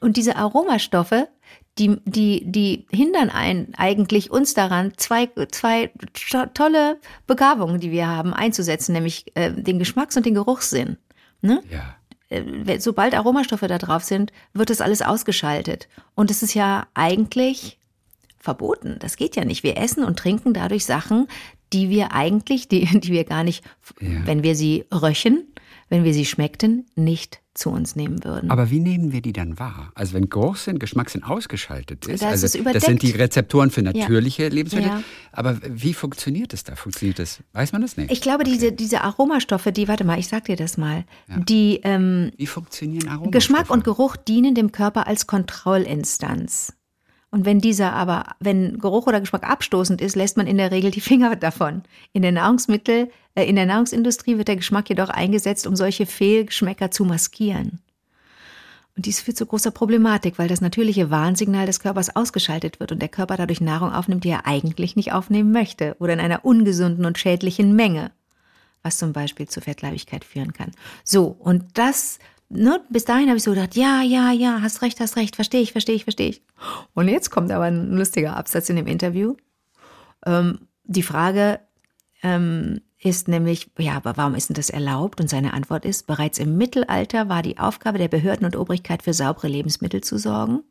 Und 0.00 0.16
diese 0.16 0.36
Aromastoffe, 0.36 1.28
die, 1.78 1.96
die, 2.04 2.42
die 2.46 2.86
hindern 2.90 3.30
ein, 3.30 3.72
eigentlich 3.76 4.30
uns 4.30 4.54
daran, 4.54 4.92
zwei, 4.96 5.28
zwei 5.50 5.90
to- 6.30 6.46
tolle 6.54 7.00
Begabungen, 7.26 7.80
die 7.80 7.90
wir 7.90 8.06
haben, 8.06 8.32
einzusetzen, 8.32 8.92
nämlich 8.92 9.26
äh, 9.34 9.50
den 9.52 9.78
Geschmacks- 9.78 10.16
und 10.16 10.24
den 10.24 10.34
Geruchssinn. 10.34 10.98
Ne? 11.40 11.62
Ja. 11.70 11.96
Äh, 12.28 12.78
Sobald 12.78 13.14
Aromastoffe 13.14 13.66
da 13.66 13.78
drauf 13.78 14.04
sind, 14.04 14.32
wird 14.52 14.70
das 14.70 14.80
alles 14.80 15.02
ausgeschaltet. 15.02 15.88
Und 16.14 16.30
es 16.30 16.42
ist 16.44 16.54
ja 16.54 16.86
eigentlich 16.94 17.78
verboten. 18.38 18.96
Das 19.00 19.16
geht 19.16 19.34
ja 19.36 19.44
nicht. 19.44 19.62
Wir 19.62 19.76
essen 19.76 20.04
und 20.04 20.18
trinken 20.18 20.54
dadurch 20.54 20.84
Sachen, 20.84 21.26
die 21.72 21.88
wir 21.90 22.12
eigentlich, 22.12 22.68
die, 22.68 22.84
die 23.00 23.10
wir 23.12 23.24
gar 23.24 23.42
nicht, 23.42 23.64
Ja. 24.00 24.24
wenn 24.26 24.42
wir 24.44 24.54
sie 24.54 24.84
röchen, 24.92 25.48
wenn 25.94 26.02
wir 26.02 26.12
sie 26.12 26.24
schmeckten, 26.24 26.86
nicht 26.96 27.40
zu 27.54 27.70
uns 27.70 27.94
nehmen 27.94 28.24
würden. 28.24 28.50
Aber 28.50 28.68
wie 28.70 28.80
nehmen 28.80 29.12
wir 29.12 29.22
die 29.22 29.32
dann 29.32 29.60
wahr? 29.60 29.92
Also 29.94 30.14
wenn 30.14 30.28
Geruchssinn, 30.28 30.80
Geschmackssinn 30.80 31.22
ausgeschaltet 31.22 32.04
ist, 32.06 32.20
Da 32.20 32.32
ist 32.32 32.42
also 32.42 32.64
das 32.72 32.82
sind 32.82 33.02
die 33.02 33.12
Rezeptoren 33.12 33.70
für 33.70 33.82
natürliche 33.82 34.48
Lebensmittel. 34.48 34.88
Ja. 34.88 35.02
Aber 35.30 35.60
wie 35.62 35.94
funktioniert 35.94 36.52
es 36.52 36.64
da? 36.64 36.74
Funktioniert 36.74 37.20
das? 37.20 37.44
Weiß 37.52 37.70
man 37.70 37.80
das 37.82 37.96
nicht? 37.96 38.10
Ich 38.10 38.20
glaube, 38.20 38.42
diese, 38.42 38.72
diese 38.72 39.02
Aromastoffe, 39.02 39.70
die, 39.70 39.86
warte 39.86 40.02
mal, 40.02 40.18
ich 40.18 40.26
sag 40.26 40.46
dir 40.46 40.56
das 40.56 40.76
mal, 40.78 41.04
die 41.28 41.78
ähm, 41.84 42.32
wie 42.36 42.48
funktionieren 42.48 43.06
Aromastoffe? 43.06 43.30
Geschmack 43.30 43.70
und 43.70 43.84
Geruch 43.84 44.16
dienen 44.16 44.56
dem 44.56 44.72
Körper 44.72 45.06
als 45.06 45.28
Kontrollinstanz. 45.28 46.72
Und 47.34 47.44
wenn 47.44 47.58
dieser 47.58 47.92
aber, 47.94 48.36
wenn 48.38 48.78
Geruch 48.78 49.08
oder 49.08 49.18
Geschmack 49.18 49.42
abstoßend 49.42 50.00
ist, 50.00 50.14
lässt 50.14 50.36
man 50.36 50.46
in 50.46 50.56
der 50.56 50.70
Regel 50.70 50.92
die 50.92 51.00
Finger 51.00 51.34
davon. 51.34 51.82
In 52.12 52.22
der 52.22 52.30
Nahrungsmittel, 52.30 53.10
äh, 53.34 53.42
in 53.42 53.56
der 53.56 53.66
Nahrungsindustrie 53.66 54.38
wird 54.38 54.46
der 54.46 54.54
Geschmack 54.54 54.88
jedoch 54.88 55.08
eingesetzt, 55.08 55.66
um 55.66 55.74
solche 55.74 56.06
Fehlgeschmäcker 56.06 56.92
zu 56.92 57.04
maskieren. 57.04 57.80
Und 58.96 59.06
dies 59.06 59.18
führt 59.18 59.36
zu 59.36 59.46
großer 59.46 59.72
Problematik, 59.72 60.38
weil 60.38 60.46
das 60.46 60.60
natürliche 60.60 61.10
Warnsignal 61.10 61.66
des 61.66 61.80
Körpers 61.80 62.14
ausgeschaltet 62.14 62.78
wird 62.78 62.92
und 62.92 63.02
der 63.02 63.08
Körper 63.08 63.36
dadurch 63.36 63.60
Nahrung 63.60 63.92
aufnimmt, 63.92 64.22
die 64.22 64.30
er 64.30 64.46
eigentlich 64.46 64.94
nicht 64.94 65.10
aufnehmen 65.10 65.50
möchte 65.50 65.96
oder 65.98 66.12
in 66.12 66.20
einer 66.20 66.44
ungesunden 66.44 67.04
und 67.04 67.18
schädlichen 67.18 67.74
Menge, 67.74 68.12
was 68.84 68.96
zum 68.96 69.12
Beispiel 69.12 69.48
zu 69.48 69.60
Fettleibigkeit 69.60 70.24
führen 70.24 70.52
kann. 70.52 70.70
So, 71.02 71.34
und 71.40 71.64
das, 71.74 72.20
ne, 72.48 72.80
bis 72.88 73.04
dahin 73.04 73.28
habe 73.28 73.36
ich 73.36 73.42
so 73.42 73.52
gedacht, 73.52 73.74
ja, 73.76 74.02
ja, 74.02 74.32
ja, 74.32 74.60
hast 74.62 74.82
recht, 74.82 75.00
hast 75.00 75.16
recht, 75.16 75.36
verstehe 75.36 75.60
ich, 75.60 75.72
verstehe 75.72 75.94
ich, 75.94 76.04
verstehe 76.04 76.28
ich. 76.28 76.42
Und 76.94 77.08
jetzt 77.08 77.30
kommt 77.30 77.50
aber 77.50 77.64
ein 77.64 77.92
lustiger 77.92 78.36
Absatz 78.36 78.68
in 78.68 78.76
dem 78.76 78.86
Interview. 78.86 79.36
Ähm, 80.26 80.68
die 80.84 81.02
Frage 81.02 81.60
ähm, 82.22 82.80
ist 83.04 83.28
nämlich, 83.28 83.70
ja, 83.78 83.96
aber 83.96 84.16
warum 84.16 84.34
ist 84.34 84.48
denn 84.48 84.54
das 84.54 84.70
erlaubt? 84.70 85.20
Und 85.20 85.28
seine 85.28 85.52
Antwort 85.52 85.84
ist, 85.84 86.06
bereits 86.06 86.38
im 86.38 86.56
Mittelalter 86.56 87.28
war 87.28 87.42
die 87.42 87.58
Aufgabe 87.58 87.98
der 87.98 88.08
Behörden 88.08 88.46
und 88.46 88.56
Obrigkeit 88.56 89.02
für 89.02 89.12
saubere 89.12 89.46
Lebensmittel 89.46 90.02
zu 90.02 90.18
sorgen. 90.18 90.62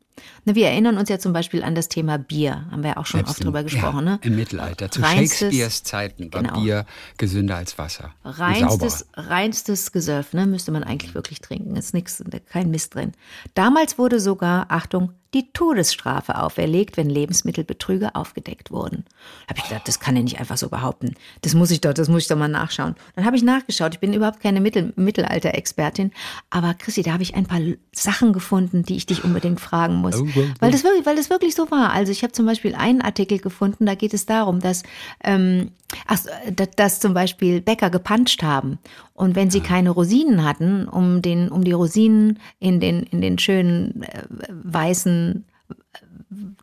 Ne, 0.44 0.54
wir 0.54 0.68
erinnern 0.68 0.96
uns 0.98 1.08
ja 1.08 1.18
zum 1.18 1.32
Beispiel 1.32 1.62
an 1.64 1.74
das 1.74 1.88
Thema 1.88 2.18
Bier, 2.18 2.66
haben 2.70 2.82
wir 2.82 2.90
ja 2.90 2.96
auch 2.98 3.06
schon 3.06 3.18
Selbst 3.18 3.30
oft 3.30 3.40
im- 3.40 3.44
drüber 3.46 3.62
gesprochen. 3.64 4.06
ja, 4.06 4.12
ne? 4.12 4.18
Im 4.22 4.36
Mittelalter. 4.36 4.90
Zu 4.90 5.00
Reinstes- 5.00 5.38
Shakespeares 5.38 5.82
Zeiten 5.84 6.32
war 6.32 6.42
genau. 6.42 6.60
Bier 6.60 6.86
gesünder 7.18 7.56
als 7.56 7.78
Wasser. 7.78 8.12
Reinstes, 8.24 9.00
Sauberer. 9.14 9.30
reinstes 9.30 9.92
Gesöff, 9.92 10.32
ne, 10.32 10.46
müsste 10.46 10.70
man 10.72 10.84
eigentlich 10.84 11.14
wirklich 11.14 11.40
trinken. 11.40 11.74
Ist 11.76 11.94
nix, 11.94 12.22
kein 12.48 12.70
Mist 12.70 12.94
drin. 12.94 13.12
Damals 13.54 13.98
wurde 13.98 14.18
sogar, 14.20 14.66
Achtung, 14.70 15.12
die 15.34 15.50
Todesstrafe 15.52 16.40
auferlegt, 16.40 16.96
wenn 16.96 17.10
Lebensmittelbetrüger 17.10 18.12
aufgedeckt 18.14 18.70
wurden. 18.70 19.04
Habe 19.48 19.58
ich 19.58 19.64
gedacht, 19.64 19.88
das 19.88 20.00
kann 20.00 20.16
er 20.16 20.22
nicht 20.22 20.40
einfach 20.40 20.56
so 20.56 20.68
behaupten. 20.68 21.14
Das 21.42 21.54
muss 21.54 21.70
ich 21.70 21.80
doch, 21.80 21.92
das 21.92 22.08
muss 22.08 22.22
ich 22.22 22.28
doch 22.28 22.36
mal 22.36 22.48
nachschauen. 22.48 22.94
Dann 23.16 23.24
habe 23.24 23.36
ich 23.36 23.42
nachgeschaut. 23.42 23.94
Ich 23.94 24.00
bin 24.00 24.14
überhaupt 24.14 24.40
keine 24.40 24.60
Mittel, 24.60 24.92
Mittelalter-Expertin, 24.96 26.12
aber 26.50 26.74
Chrissy, 26.74 27.02
da 27.02 27.12
habe 27.12 27.22
ich 27.22 27.34
ein 27.34 27.46
paar 27.46 27.60
Sachen 27.92 28.32
gefunden, 28.32 28.84
die 28.84 28.96
ich 28.96 29.06
dich 29.06 29.24
unbedingt 29.24 29.60
fragen 29.60 29.96
muss, 29.96 30.14
Oh, 30.14 30.24
oh, 30.24 30.38
oh. 30.38 30.44
weil 30.60 30.70
das 30.70 30.84
wirklich, 30.84 31.04
weil 31.06 31.16
das 31.16 31.30
wirklich 31.30 31.54
so 31.54 31.70
war. 31.70 31.92
Also 31.92 32.12
ich 32.12 32.22
habe 32.22 32.32
zum 32.32 32.46
Beispiel 32.46 32.74
einen 32.74 33.02
Artikel 33.02 33.38
gefunden, 33.38 33.86
da 33.86 33.94
geht 33.94 34.14
es 34.14 34.26
darum, 34.26 34.60
dass 34.60 34.84
ähm, 35.24 35.72
ach, 36.06 36.20
dass, 36.50 36.70
dass 36.76 37.00
zum 37.00 37.14
Beispiel 37.14 37.60
Bäcker 37.60 37.90
gepanscht 37.90 38.42
haben 38.42 38.78
und 39.14 39.36
wenn 39.36 39.50
sie 39.50 39.60
keine 39.60 39.90
Rosinen 39.90 40.44
hatten, 40.44 40.88
um 40.88 41.22
den, 41.22 41.48
um 41.48 41.64
die 41.64 41.72
Rosinen 41.72 42.40
in 42.58 42.80
den 42.80 43.04
in 43.04 43.20
den 43.20 43.38
schönen 43.38 44.02
äh, 44.02 44.24
weißen 44.48 45.44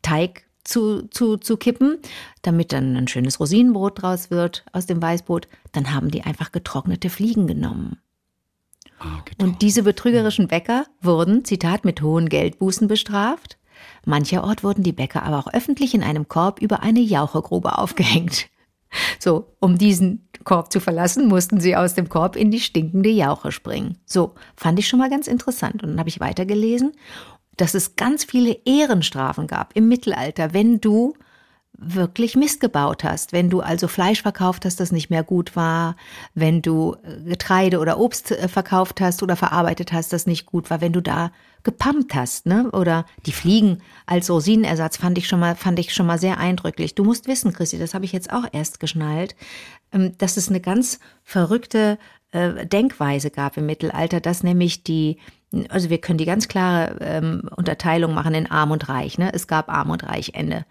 Teig 0.02 0.44
zu, 0.64 1.08
zu, 1.08 1.38
zu 1.38 1.58
kippen, 1.58 1.98
damit 2.42 2.72
dann 2.74 2.96
ein 2.96 3.08
schönes 3.08 3.40
Rosinenbrot 3.40 4.02
draus 4.02 4.30
wird 4.30 4.66
aus 4.74 4.86
dem 4.86 5.02
Weißbrot, 5.02 5.48
dann 5.72 5.94
haben 5.94 6.12
die 6.12 6.22
einfach 6.22 6.52
getrocknete 6.52 7.10
Fliegen 7.10 7.48
genommen. 7.48 7.98
Ah. 9.00 9.24
Und 9.40 9.62
diese 9.62 9.84
betrügerischen 9.84 10.48
Bäcker 10.48 10.86
wurden, 11.02 11.46
Zitat, 11.46 11.86
mit 11.86 12.02
hohen 12.02 12.30
Geldbußen 12.30 12.88
bestraft. 12.88 13.58
Mancherort 14.06 14.64
wurden 14.64 14.84
die 14.84 14.92
Bäcker 14.92 15.24
aber 15.24 15.40
auch 15.40 15.54
öffentlich 15.54 15.96
in 15.96 16.04
einem 16.04 16.28
Korb 16.28 16.62
über 16.62 16.84
eine 16.84 17.00
Jauchegrube 17.00 17.78
aufgehängt. 17.78 18.51
So, 19.20 19.54
um 19.60 19.78
diesen 19.78 20.28
Korb 20.44 20.72
zu 20.72 20.80
verlassen, 20.80 21.28
mussten 21.28 21.60
sie 21.60 21.76
aus 21.76 21.94
dem 21.94 22.10
Korb 22.10 22.36
in 22.36 22.52
die 22.52 22.60
stinkende 22.60 23.10
Jauche 23.10 23.52
springen. 23.52 23.98
So, 24.06 24.34
fand 24.56 24.80
ich 24.80 24.88
schon 24.88 25.00
mal 25.00 25.10
ganz 25.10 25.28
interessant. 25.28 25.84
Und 25.84 25.92
dann 25.92 26.00
habe 26.00 26.10
ich 26.10 26.20
weitergelesen, 26.20 26.94
dass 27.58 27.74
es 27.74 27.96
ganz 27.96 28.24
viele 28.24 28.58
Ehrenstrafen 28.66 29.48
gab 29.48 29.76
im 29.76 29.88
Mittelalter, 29.88 30.54
wenn 30.54 30.82
du 30.82 31.14
wirklich 31.82 32.36
Mist 32.36 32.60
gebaut 32.60 33.04
hast, 33.04 33.34
wenn 33.34 33.50
du 33.50 33.62
also 33.62 33.88
Fleisch 33.88 34.22
verkauft 34.22 34.66
hast, 34.66 34.80
das 34.80 34.92
nicht 34.92 35.10
mehr 35.10 35.24
gut 35.24 35.56
war, 35.56 35.96
wenn 36.36 36.62
du 36.62 36.96
äh, 37.04 37.22
Getreide 37.24 37.80
oder 37.80 38.00
Obst 38.00 38.32
äh, 38.32 38.48
verkauft 38.48 39.02
hast 39.02 39.24
oder 39.24 39.36
verarbeitet 39.36 39.92
hast, 39.92 40.14
das 40.14 40.28
nicht 40.28 40.46
gut 40.46 40.70
war, 40.70 40.82
wenn 40.82 40.94
du 40.94 41.02
da 41.02 41.32
gepumpt 41.64 42.16
hast, 42.16 42.46
ne? 42.46 42.70
Oder 42.72 43.06
die 43.26 43.32
Fliegen 43.32 43.82
als 44.06 44.30
Rosinenersatz 44.30 44.98
fand 44.98 45.18
ich 45.18 45.28
schon 45.28 45.40
mal 45.40 45.56
fand 45.56 45.80
ich 45.80 45.94
schon 45.94 46.08
mal 46.08 46.20
sehr 46.20 46.38
eindrücklich. 46.38 46.96
Du 46.96 47.04
musst 47.04 47.28
wissen, 47.28 47.54
Christi, 47.54 47.78
das 47.78 47.94
habe 47.94 48.06
ich 48.06 48.12
jetzt 48.12 48.32
auch 48.32 48.46
erst 48.52 48.80
geschnallt, 48.80 49.36
ähm, 49.92 50.18
dass 50.18 50.38
es 50.38 50.50
eine 50.50 50.62
ganz 50.62 51.00
verrückte 51.24 51.98
äh, 52.32 52.66
Denkweise 52.66 53.30
gab 53.30 53.58
im 53.58 53.66
Mittelalter, 53.66 54.20
dass 54.20 54.44
nämlich 54.44 54.84
die 54.84 55.18
also 55.70 55.90
wir 55.90 55.98
können 56.00 56.18
die 56.18 56.26
ganz 56.26 56.48
klare 56.48 56.96
ähm, 57.02 57.50
Unterteilung 57.56 58.14
machen 58.14 58.34
in 58.34 58.50
Arm 58.50 58.72
und 58.72 58.88
Reich. 58.88 59.18
Ne? 59.18 59.34
Es 59.34 59.48
gab 59.48 59.70
Arm 59.70 59.90
und 59.90 60.04
Reich, 60.04 60.32
Ende. 60.34 60.66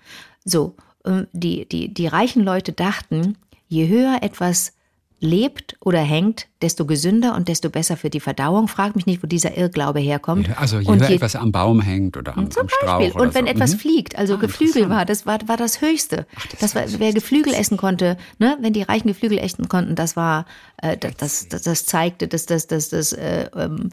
So, 0.45 0.75
ähm, 1.05 1.27
die, 1.33 1.69
die, 1.69 1.93
die 1.93 2.07
reichen 2.07 2.43
Leute 2.43 2.73
dachten, 2.73 3.37
je 3.69 3.89
höher 3.89 4.19
etwas 4.23 4.73
lebt 5.21 5.77
oder 5.81 6.01
hängt, 6.01 6.49
desto 6.63 6.87
gesünder 6.87 7.35
und 7.37 7.49
desto 7.49 7.69
besser 7.71 7.97
für 7.97 8.11
die 8.11 8.21
Verdauung. 8.21 8.69
Frag 8.69 8.97
mich 8.97 9.07
nicht, 9.07 9.23
wo 9.23 9.27
dieser 9.27 9.57
Irrglaube 9.57 10.01
herkommt. 10.01 10.49
Also 10.59 10.81
je 10.81 10.89
und 10.89 11.01
höher 11.01 11.11
etwas 11.11 11.37
am 11.37 11.53
Baum 11.53 11.81
hängt 11.81 12.17
oder 12.17 12.37
am, 12.37 12.51
zum 12.51 12.63
am 12.63 12.69
Strauch 12.69 12.99
Beispiel. 12.99 13.21
Und 13.21 13.35
wenn 13.35 13.45
so. 13.45 13.51
etwas 13.53 13.75
Mhm. 13.75 13.79
fliegt, 13.79 14.17
also 14.17 14.35
Ah, 14.35 14.39
Geflügel 14.39 14.89
war, 14.89 15.05
das 15.05 15.27
war, 15.27 15.39
war 15.47 15.57
das 15.57 15.81
Höchste. 15.81 16.27
das 16.51 16.61
das 16.61 16.75
war, 16.75 16.85
wer. 16.99 17.13
Geflügel 17.13 17.53
essen 17.53 17.77
konnte, 17.77 18.17
ne, 18.39 18.57
wenn 18.61 18.73
die 18.73 18.83
Reichen 18.83 19.09
Geflügel 19.09 19.39
essen 19.39 19.69
konnten, 19.69 19.95
das 19.95 20.17
war, 20.17 20.47
äh, 20.79 20.97
das, 20.97 21.17
das, 21.17 21.49
das, 21.49 21.63
das 21.63 21.87
zeigte, 21.87 22.27
dass 22.27 22.47
das, 22.47 22.67
das, 22.67 22.89
das, 22.89 23.13
äh, 23.13 23.49
ähm, 23.55 23.91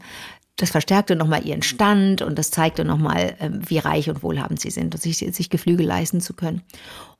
das 0.56 0.70
verstärkte 0.70 1.14
nochmal 1.14 1.46
ihren 1.46 1.62
Stand 1.62 2.22
und 2.22 2.38
das 2.38 2.50
zeigte 2.50 2.84
nochmal, 2.84 3.36
ähm, 3.38 3.60
wie 3.66 3.78
reich 3.78 4.08
und 4.08 4.22
wohlhabend 4.22 4.60
sie 4.60 4.70
sind 4.70 4.94
und 4.94 5.00
sich, 5.00 5.18
sich 5.18 5.50
Geflügel 5.50 5.86
leisten 5.86 6.20
zu 6.20 6.34
können. 6.34 6.62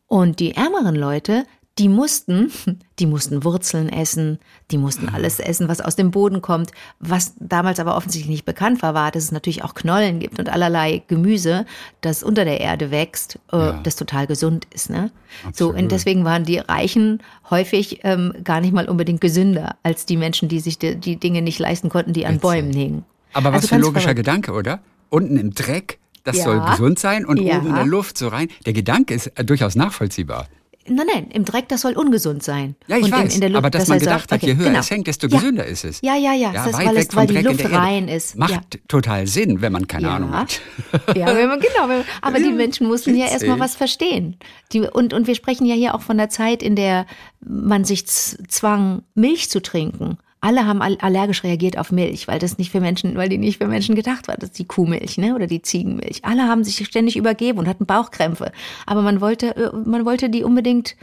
Und 0.06 0.40
die 0.40 0.54
ärmeren 0.54 0.96
Leute, 0.96 1.44
die 1.78 1.88
mussten, 1.88 2.50
die 2.98 3.06
mussten 3.06 3.44
Wurzeln 3.44 3.88
essen, 3.88 4.38
die 4.70 4.78
mussten 4.78 5.08
alles 5.08 5.38
essen, 5.38 5.68
was 5.68 5.80
aus 5.80 5.94
dem 5.96 6.10
Boden 6.10 6.42
kommt. 6.42 6.72
Was 6.98 7.34
damals 7.38 7.78
aber 7.78 7.96
offensichtlich 7.96 8.30
nicht 8.30 8.44
bekannt 8.44 8.82
war, 8.82 8.94
war, 8.94 9.10
dass 9.12 9.22
es 9.24 9.32
natürlich 9.32 9.62
auch 9.62 9.74
Knollen 9.74 10.18
gibt 10.18 10.38
und 10.40 10.48
allerlei 10.48 11.02
Gemüse, 11.06 11.66
das 12.00 12.22
unter 12.22 12.44
der 12.44 12.60
Erde 12.60 12.90
wächst, 12.90 13.38
äh, 13.52 13.56
Ja. 13.56 13.72
das 13.82 13.96
total 13.96 14.26
gesund 14.26 14.66
ist. 14.74 14.90
Ne? 14.90 15.10
So, 15.52 15.72
und 15.72 15.92
deswegen 15.92 16.24
waren 16.24 16.44
die 16.44 16.58
Reichen 16.58 17.22
häufig 17.48 18.00
ähm, 18.02 18.32
gar 18.42 18.60
nicht 18.60 18.72
mal 18.72 18.88
unbedingt 18.88 19.20
gesünder 19.20 19.76
als 19.82 20.04
die 20.04 20.16
Menschen, 20.16 20.48
die 20.48 20.60
sich 20.60 20.78
die, 20.78 20.96
die 20.96 21.16
Dinge 21.16 21.42
nicht 21.42 21.58
leisten 21.58 21.88
konnten, 21.88 22.12
die 22.12 22.26
an 22.26 22.34
Witzig. 22.34 22.42
Bäumen 22.42 22.72
hingen. 22.72 23.04
Aber 23.34 23.50
was 23.50 23.56
Also 23.56 23.68
für 23.68 23.74
ein 23.76 23.80
logischer 23.82 24.00
verrückt. 24.02 24.16
Gedanke, 24.16 24.52
oder? 24.52 24.80
Unten 25.10 25.36
im 25.36 25.54
Dreck, 25.54 25.98
das 26.24 26.38
Ja. 26.38 26.44
soll 26.44 26.60
gesund 26.60 26.98
sein 26.98 27.24
und 27.24 27.38
Ja. 27.40 27.58
oben 27.58 27.68
in 27.68 27.74
der 27.76 27.86
Luft 27.86 28.18
so 28.18 28.28
rein. 28.28 28.48
Der 28.66 28.72
Gedanke 28.72 29.14
ist 29.14 29.28
äh, 29.38 29.44
durchaus 29.44 29.76
nachvollziehbar. 29.76 30.48
Nein, 30.90 31.06
nein, 31.12 31.26
im 31.32 31.44
Dreck, 31.44 31.68
das 31.68 31.82
soll 31.82 31.92
ungesund 31.92 32.42
sein. 32.42 32.74
Ja, 32.86 32.96
ich 32.96 33.04
Und 33.04 33.08
in- 33.10 33.14
weiß, 33.14 33.34
in 33.34 33.40
der 33.40 33.50
Luft, 33.50 33.58
aber 33.58 33.70
dass 33.70 33.82
das 33.82 33.88
man 33.88 33.98
gedacht 33.98 34.32
hat, 34.32 34.42
okay, 34.42 34.52
je 34.52 34.56
höher 34.56 34.64
genau. 34.68 34.80
es 34.80 34.90
hängt, 34.90 35.06
desto 35.06 35.26
Ja. 35.28 35.38
gesünder 35.38 35.64
ist 35.66 35.84
es. 35.84 36.00
Ja, 36.02 36.16
ja, 36.16 36.32
ja, 36.34 36.52
das 36.52 36.66
ist, 36.68 36.72
weit 36.74 36.86
weil, 36.86 36.94
weg 36.96 37.08
es, 37.10 37.16
weil 37.16 37.26
die 37.26 37.34
Dreck 37.34 37.44
in 37.44 37.50
Luft 37.52 37.72
rein 37.72 38.08
ist. 38.08 38.36
Macht 38.36 38.50
ja. 38.52 38.60
total 38.88 39.26
Sinn, 39.26 39.60
wenn 39.60 39.72
man 39.72 39.86
keine 39.86 40.08
Ja. 40.08 40.16
Ahnung 40.16 40.32
hat. 40.32 40.60
Ja, 41.16 41.34
wenn 41.34 41.48
man, 41.48 41.60
genau. 41.60 41.88
wenn- 41.88 42.04
Aber 42.22 42.38
die 42.38 42.44
Ja, 42.46 42.50
Menschen 42.52 42.86
mussten 42.88 43.16
ja 43.16 43.26
erstmal 43.26 43.58
was 43.60 43.74
verstehen. 43.76 44.36
Die, 44.72 44.80
und, 44.80 45.12
und 45.14 45.26
wir 45.26 45.34
sprechen 45.34 45.66
ja 45.66 45.74
hier 45.74 45.94
auch 45.94 46.02
von 46.02 46.16
der 46.18 46.28
Zeit, 46.28 46.62
in 46.62 46.76
der 46.76 47.06
man 47.44 47.84
sich 47.84 48.06
zwang, 48.06 49.02
Milch 49.14 49.48
zu 49.50 49.60
trinken. 49.62 50.18
Alle 50.40 50.66
haben 50.66 50.82
all- 50.82 50.98
allergisch 51.00 51.42
reagiert 51.42 51.76
auf 51.78 51.90
Milch, 51.90 52.28
weil 52.28 52.38
das 52.38 52.58
nicht 52.58 52.70
für 52.70 52.80
Menschen, 52.80 53.16
weil 53.16 53.28
die 53.28 53.38
nicht 53.38 53.58
für 53.58 53.66
Menschen 53.66 53.94
gedacht 53.96 54.28
war. 54.28 54.36
Das 54.36 54.50
ist 54.50 54.58
die 54.58 54.66
Kuhmilch, 54.66 55.18
ne, 55.18 55.34
oder 55.34 55.46
die 55.48 55.62
Ziegenmilch. 55.62 56.24
Alle 56.24 56.42
haben 56.44 56.62
sich 56.62 56.84
ständig 56.86 57.16
übergeben 57.16 57.58
und 57.58 57.66
hatten 57.68 57.86
Bauchkrämpfe. 57.86 58.52
Aber 58.86 59.02
man 59.02 59.20
wollte, 59.20 59.56
äh, 59.56 59.70
man 59.84 60.04
wollte 60.04 60.30
die 60.30 60.44
unbedingt 60.44 60.94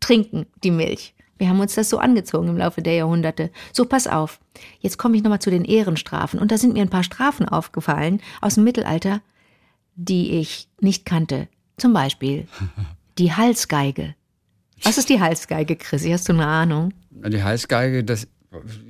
trinken, 0.00 0.46
die 0.62 0.70
Milch. 0.70 1.14
Wir 1.38 1.48
haben 1.48 1.60
uns 1.60 1.74
das 1.74 1.88
so 1.90 1.98
angezogen 1.98 2.48
im 2.48 2.56
Laufe 2.58 2.82
der 2.82 2.94
Jahrhunderte. 2.94 3.50
So, 3.72 3.86
pass 3.86 4.06
auf. 4.06 4.38
Jetzt 4.80 4.98
komme 4.98 5.16
ich 5.16 5.22
nochmal 5.22 5.40
zu 5.40 5.50
den 5.50 5.64
Ehrenstrafen. 5.64 6.38
Und 6.38 6.52
da 6.52 6.58
sind 6.58 6.74
mir 6.74 6.82
ein 6.82 6.90
paar 6.90 7.02
Strafen 7.04 7.48
aufgefallen 7.48 8.20
aus 8.40 8.54
dem 8.54 8.64
Mittelalter, 8.64 9.20
die 9.96 10.32
ich 10.38 10.68
nicht 10.80 11.04
kannte. 11.06 11.48
Zum 11.78 11.92
Beispiel 11.92 12.46
die 13.18 13.32
Halsgeige. 13.32 14.14
Was 14.82 14.98
ist 14.98 15.08
die 15.08 15.20
Halsgeige, 15.20 15.76
Chrissy? 15.76 16.10
Hast 16.10 16.28
du 16.28 16.32
eine 16.34 16.46
Ahnung? 16.46 16.92
Die 17.10 17.42
Halsgeige, 17.42 18.04
das, 18.04 18.28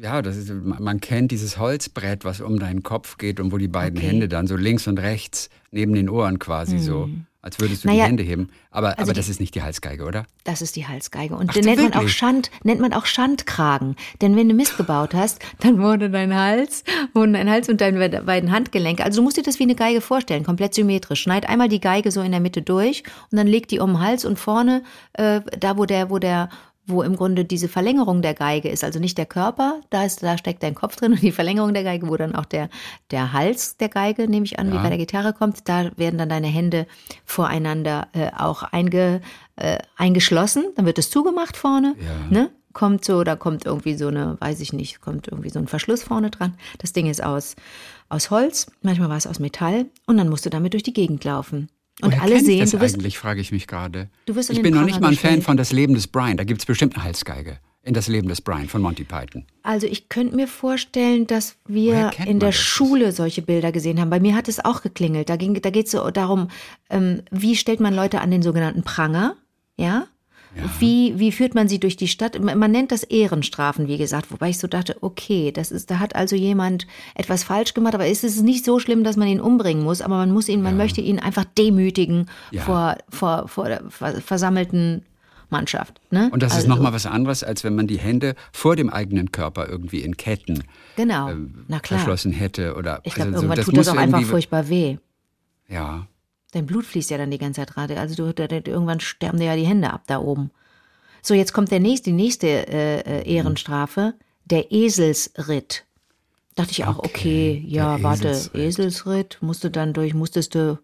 ja, 0.03 0.22
das 0.22 0.37
ist, 0.37 0.53
man 0.53 1.00
kennt 1.00 1.31
dieses 1.31 1.59
Holzbrett, 1.59 2.24
was 2.24 2.40
um 2.40 2.59
deinen 2.59 2.83
Kopf 2.83 3.18
geht 3.18 3.40
und 3.40 3.53
wo 3.53 3.59
die 3.59 3.68
beiden 3.68 3.98
Okay. 3.98 4.09
Hände 4.09 4.29
dann 4.29 4.46
so 4.46 4.57
links 4.57 4.87
und 4.87 4.98
rechts 4.98 5.50
neben 5.70 5.92
den 5.94 6.09
Ohren 6.09 6.38
quasi 6.38 6.79
so, 6.79 7.09
als 7.42 7.59
würdest 7.59 7.85
du 7.85 7.88
Naja, 7.88 8.05
die 8.05 8.09
Hände 8.09 8.22
heben. 8.22 8.48
Aber, 8.70 8.90
also 8.90 9.03
aber 9.03 9.12
die- 9.12 9.18
das 9.20 9.29
ist 9.29 9.40
nicht 9.40 9.55
die 9.55 9.62
Halsgeige, 9.62 10.05
oder? 10.05 10.24
Das 10.44 10.62
ist 10.62 10.77
die 10.77 10.87
Halsgeige. 10.87 11.35
Und 11.37 11.50
Ach, 11.50 11.55
den 11.55 11.64
nennt 11.64 11.83
man 11.83 11.92
auch? 11.92 12.09
Schand, 12.09 12.50
nennt 12.62 12.81
man 12.81 12.92
auch 12.94 13.05
Schandkragen. 13.07 13.96
Denn 14.22 14.35
wenn 14.37 14.48
du 14.48 14.55
Mist 14.55 14.77
gebaut 14.77 15.14
hast, 15.14 15.40
dann 15.61 15.79
wurde 15.83 16.09
dein 16.11 16.35
Hals, 16.35 16.85
wurden 17.12 17.35
dein 17.35 17.50
Hals 17.50 17.68
und 17.68 17.81
deine 17.81 18.22
beiden 18.22 18.50
Handgelenke. 18.53 19.05
Also 19.05 19.20
du 19.20 19.24
musst 19.24 19.37
dir 19.37 19.42
das 19.42 19.59
wie 19.59 19.64
eine 19.64 19.74
Geige 19.74 20.00
vorstellen, 20.00 20.44
komplett 20.44 20.74
symmetrisch. 20.74 21.20
Schneid 21.22 21.48
einmal 21.48 21.68
die 21.68 21.81
Geige 21.81 22.11
so 22.12 22.22
in 22.22 22.31
der 22.31 22.40
Mitte 22.40 22.62
durch 22.62 23.03
und 23.31 23.37
dann 23.38 23.46
leg 23.46 23.68
die 23.68 23.79
um 23.81 23.90
den 23.94 24.00
Hals 24.00 24.24
und 24.24 24.38
vorne, 24.38 24.83
äh, 25.14 25.40
da 25.59 25.77
wo 25.77 25.85
der, 25.85 26.09
wo 26.11 26.18
der, 26.18 26.48
wo 26.87 27.03
im 27.03 27.16
Grunde 27.16 27.44
diese 27.44 27.68
Verlängerung 27.68 28.20
der 28.23 28.35
Geige 28.35 28.68
ist, 28.68 28.85
also 28.85 28.99
nicht 28.99 29.16
der 29.16 29.27
Körper, 29.27 29.81
da 29.90 30.05
ist, 30.05 30.23
da 30.23 30.37
steckt 30.37 30.62
dein 30.62 30.75
Kopf 30.75 30.97
drin 30.97 31.12
und 31.12 31.23
die 31.23 31.33
Verlängerung 31.33 31.73
der 31.73 31.83
Geige, 31.85 32.09
wo 32.09 32.16
dann 32.16 32.35
auch 32.35 32.44
der, 32.44 32.68
der 33.11 33.33
Hals 33.33 33.77
der 33.79 33.88
Geige, 33.88 34.29
nehme 34.29 34.44
ich 34.47 34.59
an, 34.59 34.70
wie 34.70 34.77
Ja. 34.77 34.83
bei 34.83 34.88
der 34.90 34.99
Gitarre 34.99 35.33
kommt, 35.33 35.68
da 35.68 35.90
werden 35.97 36.18
dann 36.18 36.29
deine 36.29 36.47
Hände 36.49 36.87
voreinander 37.25 38.09
äh, 38.12 38.31
auch 38.37 38.62
einge, 38.64 39.20
äh, 39.57 39.79
eingeschlossen, 39.97 40.64
dann 40.77 40.87
wird 40.87 40.99
es 40.99 41.11
zugemacht 41.11 41.57
vorne, 41.57 41.94
Ja. 41.99 42.31
ne? 42.31 42.51
Kommt 42.73 43.05
so, 43.05 43.23
da 43.23 43.37
kommt 43.37 43.66
irgendwie 43.66 43.94
so 43.94 44.09
eine, 44.09 44.37
weiß 44.40 44.59
ich 44.59 44.73
nicht, 44.73 45.01
kommt 45.01 45.29
irgendwie 45.29 45.49
so 45.51 45.61
ein 45.61 45.68
Verschluss 45.68 46.03
vorne 46.03 46.31
dran. 46.31 46.55
Das 46.79 46.92
Ding 46.92 47.07
ist 47.07 47.23
aus, 47.23 47.55
aus 48.09 48.31
Holz, 48.31 48.66
manchmal 48.83 49.09
war 49.09 49.16
es 49.16 49.29
aus 49.29 49.38
Metall 49.38 49.87
und 50.07 50.16
dann 50.16 50.29
musst 50.29 50.44
du 50.44 50.51
damit 50.51 50.73
durch 50.73 50.83
die 50.83 50.92
Gegend 50.92 51.23
laufen. 51.23 51.68
Und 52.02 52.12
Woher 52.12 52.22
alle 52.22 52.40
sehen, 52.40 52.61
das 52.61 52.72
du 52.72 52.80
wirst, 52.80 52.96
eigentlich, 52.96 53.18
frage 53.18 53.40
ich 53.40 53.52
mich 53.52 53.66
gerade. 53.66 54.09
Du 54.26 54.35
wirst 54.35 54.50
Ich 54.50 54.61
bin 54.62 54.74
noch 54.74 54.85
nicht 54.85 55.00
mal 55.00 55.09
ein 55.09 55.14
Fan 55.14 55.30
gestellt. 55.30 55.44
von 55.44 55.57
Das 55.57 55.72
Leben 55.72 55.94
des 55.94 56.09
Brian. 56.09 56.37
Da 56.37 56.44
gibt 56.44 56.61
es 56.61 56.66
bestimmt 56.66 56.94
eine 56.96 57.04
Halsgeige. 57.04 57.59
In 57.87 57.92
Das 57.92 58.09
Leben 58.09 58.28
des 58.28 58.40
Brian 58.40 58.66
von 58.68 58.80
Monty 58.80 59.04
Python. 59.04 59.44
Also 59.62 59.87
ich 59.87 60.09
könnte 60.09 60.35
mir 60.35 60.48
vorstellen, 60.48 61.26
dass 61.26 61.57
wir 61.66 62.11
in 62.26 62.40
der 62.40 62.48
das? 62.48 62.57
Schule 62.57 63.12
solche 63.12 63.42
Bilder 63.42 63.72
gesehen 63.72 64.00
haben. 64.00 64.09
Bei 64.09 64.20
mir 64.20 64.35
hat 64.35 64.48
es 64.48 64.64
auch 64.64 64.80
geklingelt. 64.80 65.28
Da, 65.28 65.37
ging, 65.37 65.61
da 65.61 65.68
geht 65.70 65.87
es 65.87 65.92
so 65.92 66.11
darum, 66.11 66.48
ähm, 66.88 67.22
wie 67.30 67.57
stellt 67.57 67.80
man 67.80 67.94
Leute 67.94 68.22
an 68.22 68.30
den 68.30 68.40
sogenannten 68.42 68.83
Pranger, 68.85 69.37
ja? 69.76 70.07
Wie, 70.79 71.19
wie 71.19 71.33
führt 71.33 71.55
man 71.55 71.69
sie 71.69 71.81
durch 71.81 71.97
die 71.97 72.09
Stadt? 72.09 72.38
Man 72.43 72.71
nennt 72.71 72.93
das 72.93 73.03
Ehrenstrafen, 73.03 73.88
wie 73.88 73.99
gesagt, 73.99 74.31
wobei 74.31 74.51
ich 74.51 74.59
so 74.59 74.67
dachte, 74.67 74.97
okay, 75.01 75.51
das 75.53 75.71
ist, 75.71 75.90
da 75.90 75.99
hat 75.99 76.14
also 76.14 76.37
jemand 76.37 76.87
etwas 77.14 77.43
falsch 77.45 77.75
gemacht, 77.75 77.95
aber 77.95 78.07
es 78.07 78.23
ist 78.25 78.43
nicht 78.43 78.64
so 78.64 78.79
schlimm, 78.79 79.05
dass 79.05 79.17
man 79.17 79.29
ihn 79.29 79.40
umbringen 79.40 79.83
muss, 79.85 80.01
aber 80.01 80.17
man 80.17 80.31
muss 80.33 80.49
ihn, 80.49 80.62
man 80.62 80.77
möchte 80.77 81.01
ihn 81.01 81.19
einfach 81.19 81.45
demütigen 81.45 82.27
Ja. 82.51 82.62
vor, 82.62 82.97
vor, 83.11 83.49
vor 83.49 83.69
der 83.69 83.83
ver- 83.90 84.21
versammelten 84.21 85.03
Mannschaft. 85.51 86.01
Ne? 86.11 86.31
Und 86.33 86.43
das 86.43 86.53
ist 86.53 86.57
Also- 86.59 86.69
nochmal 86.69 86.93
was 86.93 87.07
anderes, 87.07 87.45
als 87.45 87.62
wenn 87.64 87.75
man 87.75 87.87
die 87.87 87.99
Hände 87.99 88.35
vor 88.53 88.77
dem 88.77 88.90
eigenen 88.90 89.31
Körper 89.33 89.69
irgendwie 89.69 90.01
in 90.01 90.17
Ketten 90.17 90.64
Genau, 90.97 91.31
na 91.69 91.81
klar. 91.81 91.99
verschlossen 92.01 92.33
hätte. 92.33 92.75
Oder, 92.75 93.01
Ich 93.05 93.14
glaube, 93.14 93.29
also 93.33 93.40
so, 93.40 93.47
irgendwann 93.47 93.64
tut 93.64 93.75
muss 93.77 93.87
das 93.87 93.95
auch 93.95 94.01
einfach 94.01 94.23
furchtbar 94.23 94.69
weh. 94.69 94.97
Ja. 95.69 96.07
Dein 96.55 96.67
Blut 96.67 96.85
fließt 96.87 97.11
ja 97.11 97.19
dann 97.19 97.31
die 97.31 97.38
ganze 97.38 97.61
Zeit 97.61 97.75
gerade. 97.75 97.99
Also 97.99 98.14
du, 98.14 98.25
irgendwann 98.43 99.01
sterben 99.01 99.38
dir 99.38 99.47
ja 99.47 99.57
die 99.57 99.67
Hände 99.67 99.93
ab 99.93 100.03
da 100.07 100.19
oben. 100.21 100.51
So, 101.21 101.35
jetzt 101.35 101.53
kommt 101.53 101.71
der 101.71 101.81
nächste, 101.81 102.11
die 102.11 102.17
nächste 102.17 102.47
äh, 102.47 103.01
äh, 103.01 103.29
Ehrenstrafe, 103.35 104.14
der 104.45 104.71
Eselsritt. 104.73 105.85
Dachte 106.55 106.71
ich 106.73 106.85
auch, 106.85 106.99
okay, 106.99 107.09
Okay, 107.59 107.64
ja, 107.67 108.01
warte, 108.03 108.29
Eselsritt. 108.29 108.55
Eselsritt, 108.62 109.38
musst 109.40 109.64
du 109.64 109.71
dann 109.71 109.93
durch, 109.95 110.14
musstest 110.14 110.55
du, 110.55 110.79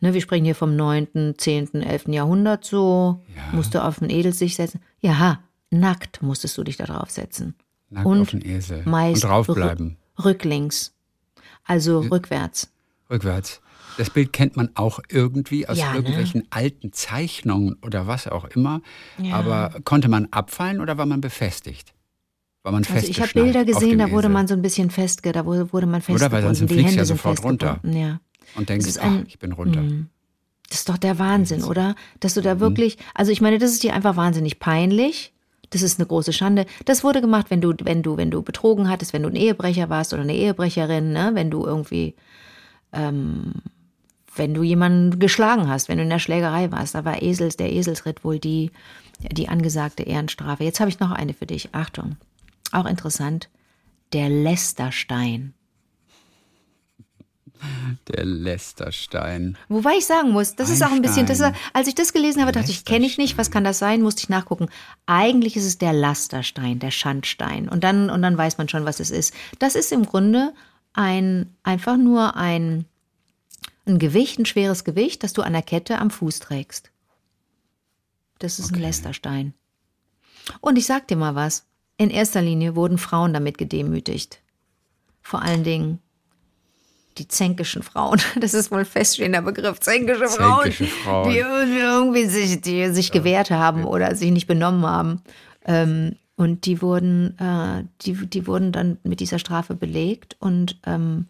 ne, 0.00 0.14
wir 0.14 0.20
sprechen 0.20 0.44
hier 0.44 0.54
vom 0.54 0.76
9., 0.76 1.34
10., 1.36 1.82
11. 1.82 2.08
Jahrhundert 2.08 2.64
so, 2.64 3.20
musst 3.52 3.74
du 3.74 3.82
auf 3.82 3.98
den 3.98 4.10
Esel 4.10 4.32
sich 4.32 4.54
setzen. 4.56 4.80
Ja, 5.00 5.40
nackt 5.70 6.22
musstest 6.22 6.56
du 6.58 6.62
dich 6.64 6.76
da 6.76 6.84
drauf 6.84 7.10
setzen. 7.10 7.54
Nackt 7.90 8.06
Und 8.06 8.20
auf 8.20 8.30
den 8.30 8.44
Esel. 8.44 8.82
Meist 8.84 9.24
und 9.24 9.30
draufbleiben. 9.30 9.96
rü- 10.18 10.24
rücklings. 10.26 10.92
Also 11.64 12.00
rückwärts. 12.00 12.70
Rückwärts. 13.10 13.61
Das 13.98 14.10
Bild 14.10 14.32
kennt 14.32 14.56
man 14.56 14.70
auch 14.74 15.00
irgendwie 15.10 15.68
aus 15.68 15.78
Ja, 15.78 15.90
ne? 15.90 15.96
irgendwelchen 15.98 16.44
alten 16.50 16.92
Zeichnungen 16.92 17.76
oder 17.82 18.06
was 18.06 18.26
auch 18.28 18.44
immer. 18.46 18.80
Ja. 19.18 19.34
Aber 19.36 19.74
konnte 19.84 20.08
man 20.08 20.28
abfallen 20.30 20.80
oder 20.80 20.96
war 20.98 21.06
man 21.06 21.20
befestigt? 21.20 21.92
War 22.62 22.72
man 22.72 22.84
Also 22.84 23.06
ich 23.08 23.20
habe 23.20 23.30
Bilder 23.34 23.64
gesehen, 23.64 23.98
da 23.98 24.10
wurde 24.10 24.26
Esel 24.28 24.32
man 24.34 24.46
so 24.48 24.54
ein 24.54 24.62
bisschen 24.62 24.90
festge, 24.90 25.32
da 25.32 25.44
wurde, 25.44 25.66
man 25.86 25.96
Oder? 25.96 26.00
festgebunden. 26.00 26.32
Weil 26.32 26.42
sonst 26.42 26.60
die 26.60 26.66
fliegst 26.68 26.82
du 26.84 26.86
Hände 26.88 26.98
ja 26.98 27.04
sofort 27.04 27.42
runter. 27.44 27.80
Ja. 27.82 28.20
und 28.54 28.68
denkst, 28.68 28.86
ach, 29.00 29.04
ein- 29.04 29.24
ich 29.26 29.38
bin 29.38 29.52
runter. 29.52 29.82
Das 30.68 30.78
ist 30.78 30.88
doch 30.88 30.96
der 30.96 31.18
Wahnsinn, 31.18 31.64
oder? 31.64 31.94
Dass 32.20 32.34
du 32.34 32.40
da 32.40 32.58
wirklich, 32.60 32.96
also 33.14 33.30
ich 33.30 33.40
meine, 33.42 33.58
das 33.58 33.72
ist 33.72 33.82
dir 33.82 33.92
einfach 33.94 34.16
wahnsinnig 34.16 34.58
peinlich. 34.58 35.32
Das 35.70 35.82
ist 35.82 35.98
eine 35.98 36.06
große 36.06 36.32
Schande. 36.32 36.64
Das 36.86 37.02
wurde 37.04 37.20
gemacht, 37.20 37.46
wenn 37.50 37.60
du, 37.60 37.74
wenn 37.82 38.02
du, 38.02 38.16
wenn 38.16 38.30
du 38.30 38.42
betrogen 38.42 38.88
hattest, 38.88 39.12
wenn 39.12 39.22
du 39.22 39.28
ein 39.28 39.36
Ehebrecher 39.36 39.90
warst 39.90 40.12
oder 40.14 40.22
eine 40.22 40.34
Ehebrecherin, 40.34 41.12
ne? 41.12 41.30
wenn 41.34 41.50
du 41.50 41.64
irgendwie, 41.66 42.14
ähm, 42.92 43.52
wenn 44.34 44.54
du 44.54 44.62
jemanden 44.62 45.18
geschlagen 45.18 45.68
hast, 45.68 45.88
wenn 45.88 45.98
du 45.98 46.04
in 46.04 46.10
der 46.10 46.18
Schlägerei 46.18 46.70
warst, 46.72 46.94
da 46.94 47.04
war 47.04 47.22
Esels, 47.22 47.56
der 47.56 47.72
Eselsritt 47.72 48.24
wohl 48.24 48.38
die, 48.38 48.70
die 49.20 49.48
angesagte 49.48 50.02
Ehrenstrafe. 50.02 50.64
Jetzt 50.64 50.80
habe 50.80 50.90
ich 50.90 51.00
noch 51.00 51.10
eine 51.10 51.34
für 51.34 51.46
dich. 51.46 51.70
Achtung. 51.72 52.16
Auch 52.72 52.86
interessant. 52.86 53.48
Der 54.12 54.28
Lästerstein. 54.28 55.54
Der 58.08 58.24
Lästerstein. 58.24 59.56
Wobei 59.68 59.92
ich 59.98 60.06
sagen 60.06 60.30
muss, 60.30 60.56
das 60.56 60.68
ist 60.68 60.82
auch 60.82 60.90
ein 60.90 61.02
bisschen, 61.02 61.26
das, 61.26 61.40
Einstein. 61.40 61.62
als 61.72 61.86
ich 61.86 61.94
das 61.94 62.12
gelesen 62.12 62.42
habe, 62.42 62.50
dachte 62.50 62.70
ich, 62.70 62.84
kenne 62.84 63.06
ich 63.06 63.18
nicht, 63.18 63.38
was 63.38 63.50
kann 63.50 63.62
das 63.62 63.78
sein? 63.78 64.02
Musste 64.02 64.22
ich 64.22 64.28
nachgucken. 64.28 64.68
Eigentlich 65.06 65.56
ist 65.56 65.66
es 65.66 65.78
der 65.78 65.92
Lasterstein, 65.92 66.80
der 66.80 66.90
Schandstein. 66.90 67.68
Und 67.68 67.84
dann, 67.84 68.10
und 68.10 68.22
dann 68.22 68.36
weiß 68.36 68.58
man 68.58 68.68
schon, 68.68 68.84
was 68.84 68.98
es 68.98 69.10
ist. 69.10 69.32
Das 69.60 69.76
ist 69.76 69.92
im 69.92 70.04
Grunde 70.04 70.52
ein, 70.92 71.54
einfach 71.62 71.96
nur 71.96 72.36
ein, 72.36 72.86
ein 73.86 73.98
Gewicht, 73.98 74.38
ein 74.38 74.46
schweres 74.46 74.84
Gewicht, 74.84 75.22
das 75.22 75.32
du 75.32 75.42
an 75.42 75.52
der 75.52 75.62
Kette 75.62 75.98
am 75.98 76.10
Fuß 76.10 76.38
trägst. 76.38 76.90
Das 78.38 78.58
ist 78.58 78.72
ein 78.72 78.80
Lästerstein. 78.80 79.54
Und 80.60 80.76
ich 80.76 80.86
sag 80.86 81.08
dir 81.08 81.16
mal 81.16 81.34
was. 81.34 81.66
In 81.96 82.10
erster 82.10 82.42
Linie 82.42 82.74
wurden 82.74 82.98
Frauen 82.98 83.32
damit 83.32 83.58
gedemütigt. 83.58 84.40
Vor 85.20 85.42
allen 85.42 85.62
Dingen 85.62 86.00
die 87.18 87.28
zänkischen 87.28 87.82
Frauen. 87.82 88.20
Das 88.40 88.54
ist 88.54 88.70
wohl 88.70 88.80
ein 88.80 88.86
feststehender 88.86 89.42
Begriff. 89.42 89.80
Zänkische 89.80 90.28
Frauen, 90.28 90.62
Zänkische 90.62 90.86
Frauen. 90.86 91.30
die 91.30 91.38
irgendwie 91.38 92.26
sich, 92.26 92.60
die 92.60 92.88
sich 92.90 93.12
gewehrt 93.12 93.50
haben 93.50 93.84
oder 93.84 94.14
sich 94.16 94.30
nicht 94.30 94.46
benommen 94.46 94.84
haben. 94.86 95.22
Ähm, 95.64 96.16
und 96.36 96.66
die 96.66 96.82
wurden, 96.82 97.38
äh, 97.38 97.84
die, 98.02 98.14
die 98.26 98.46
wurden 98.46 98.72
dann 98.72 98.98
mit 99.04 99.20
dieser 99.20 99.38
Strafe 99.38 99.74
belegt. 99.74 100.36
Und 100.40 100.80
ähm, 100.86 101.28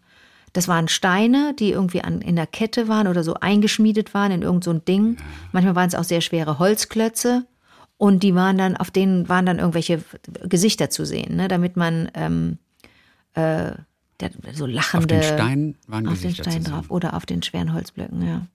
das 0.52 0.68
waren 0.68 0.88
Steine, 0.88 1.54
die 1.58 1.70
irgendwie 1.70 2.02
an, 2.02 2.20
in 2.20 2.36
der 2.36 2.46
Kette 2.46 2.86
waren 2.88 3.06
oder 3.08 3.24
so 3.24 3.34
eingeschmiedet 3.34 4.12
waren 4.14 4.32
in 4.32 4.42
irgend 4.42 4.64
so 4.64 4.70
ein 4.70 4.84
Ding. 4.84 5.16
Manchmal 5.52 5.74
waren 5.76 5.88
es 5.88 5.94
auch 5.94 6.04
sehr 6.04 6.20
schwere 6.20 6.58
Holzklötze. 6.58 7.46
Und 7.96 8.22
die 8.24 8.34
waren 8.34 8.58
dann, 8.58 8.76
auf 8.76 8.90
denen 8.90 9.28
waren 9.28 9.46
dann 9.46 9.58
irgendwelche 9.60 10.02
Gesichter 10.42 10.90
zu 10.90 11.06
sehen, 11.06 11.36
ne, 11.36 11.46
damit 11.48 11.76
man 11.76 12.10
ähm, 12.14 12.58
äh, 13.34 13.72
so 14.52 14.66
lachende. 14.66 15.14
Auf 15.18 15.20
den 15.20 15.22
Stein 15.22 15.74
waren 15.86 16.06
Auf 16.08 16.14
den 16.14 16.22
Gesichter 16.22 16.42
Stein 16.50 16.62
zu 16.62 16.70
sehen. 16.70 16.72
drauf 16.74 16.90
oder 16.90 17.14
auf 17.14 17.26
den 17.26 17.42
schweren 17.42 17.72
Holzblöcken, 17.72 18.26
ja. 18.26 18.46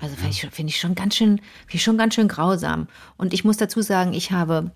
Also 0.00 0.14
finde 0.16 0.30
ich, 0.32 0.40
schon- 0.40 0.50
finde 0.50 0.70
ich 0.70 0.80
schon 0.80 0.94
ganz 0.94 1.14
schön, 1.16 1.40
ich 1.70 1.82
schon 1.82 1.96
ganz 1.96 2.14
schön 2.14 2.28
grausam. 2.28 2.88
Und 3.16 3.32
ich 3.32 3.44
muss 3.44 3.56
dazu 3.56 3.80
sagen, 3.80 4.12
ich 4.12 4.30
habe 4.32 4.72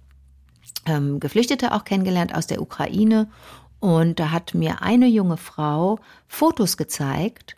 ähm, 0.86 1.20
Geflüchtete 1.20 1.72
auch 1.72 1.84
kennengelernt 1.84 2.34
aus 2.34 2.46
der 2.46 2.62
Ukraine. 2.62 3.28
Und 3.80 4.18
da 4.18 4.30
hat 4.30 4.54
mir 4.54 4.82
eine 4.82 5.06
junge 5.06 5.36
Frau 5.36 5.98
Fotos 6.26 6.76
gezeigt. 6.76 7.56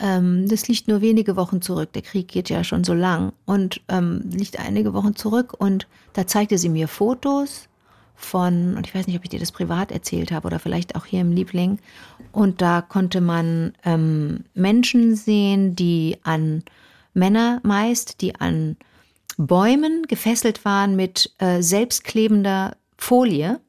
Ähm, 0.00 0.48
das 0.48 0.66
liegt 0.66 0.88
nur 0.88 1.00
wenige 1.00 1.36
Wochen 1.36 1.62
zurück. 1.62 1.92
Der 1.92 2.02
Krieg 2.02 2.28
geht 2.28 2.48
ja 2.48 2.64
schon 2.64 2.84
so 2.84 2.94
lang 2.94 3.32
und 3.44 3.80
ähm, 3.88 4.22
liegt 4.30 4.58
einige 4.58 4.94
Wochen 4.94 5.14
zurück. 5.14 5.54
Und 5.58 5.86
da 6.14 6.26
zeigte 6.26 6.58
sie 6.58 6.68
mir 6.68 6.88
Fotos 6.88 7.68
von, 8.16 8.76
und 8.76 8.86
ich 8.86 8.94
weiß 8.94 9.06
nicht, 9.06 9.16
ob 9.16 9.24
ich 9.24 9.30
dir 9.30 9.40
das 9.40 9.52
privat 9.52 9.92
erzählt 9.92 10.32
habe 10.32 10.46
oder 10.46 10.58
vielleicht 10.58 10.96
auch 10.96 11.06
hier 11.06 11.20
im 11.20 11.32
Liebling. 11.32 11.78
Und 12.32 12.60
da 12.60 12.82
konnte 12.82 13.20
man 13.20 13.72
ähm, 13.84 14.44
Menschen 14.54 15.14
sehen, 15.16 15.76
die 15.76 16.18
an 16.22 16.62
Männer 17.14 17.60
meist, 17.62 18.20
die 18.20 18.34
an 18.34 18.76
Bäumen 19.36 20.06
gefesselt 20.06 20.64
waren 20.64 20.96
mit 20.96 21.32
äh, 21.38 21.62
selbstklebender 21.62 22.76
Folie. 22.96 23.60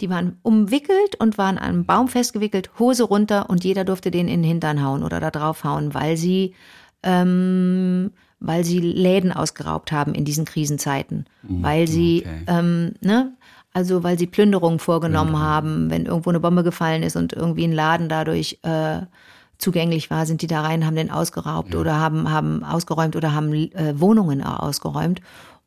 Die 0.00 0.10
waren 0.10 0.38
umwickelt 0.42 1.16
und 1.18 1.38
waren 1.38 1.58
an 1.58 1.64
einem 1.64 1.84
Baum 1.84 2.08
festgewickelt, 2.08 2.70
Hose 2.78 3.04
runter 3.04 3.50
und 3.50 3.64
jeder 3.64 3.84
durfte 3.84 4.10
den 4.10 4.28
in 4.28 4.42
den 4.42 4.48
Hintern 4.48 4.82
hauen 4.82 5.02
oder 5.02 5.20
da 5.20 5.30
drauf 5.30 5.64
hauen, 5.64 5.94
weil 5.94 6.16
sie, 6.16 6.54
ähm, 7.02 8.12
weil 8.38 8.64
sie 8.64 8.80
Läden 8.80 9.32
ausgeraubt 9.32 9.92
haben 9.92 10.14
in 10.14 10.24
diesen 10.24 10.44
Krisenzeiten, 10.44 11.26
weil 11.42 11.88
sie, 11.88 12.24
okay. 12.24 12.44
ähm, 12.46 12.92
ne, 13.00 13.32
also 13.72 14.02
weil 14.02 14.18
sie 14.18 14.26
Plünderungen 14.26 14.78
vorgenommen 14.78 15.38
haben, 15.38 15.90
wenn 15.90 16.06
irgendwo 16.06 16.30
eine 16.30 16.40
Bombe 16.40 16.64
gefallen 16.64 17.02
ist 17.02 17.16
und 17.16 17.32
irgendwie 17.32 17.64
ein 17.64 17.72
Laden 17.72 18.08
dadurch 18.08 18.58
äh, 18.62 19.02
zugänglich 19.58 20.10
war, 20.10 20.26
sind 20.26 20.42
die 20.42 20.46
da 20.46 20.62
rein, 20.62 20.86
haben 20.86 20.96
den 20.96 21.10
ausgeraubt 21.10 21.74
oder 21.74 22.00
haben, 22.00 22.30
haben 22.30 22.64
ausgeräumt 22.64 23.14
oder 23.14 23.32
haben 23.32 23.52
äh, 23.52 24.00
Wohnungen 24.00 24.42
ausgeräumt. 24.42 25.20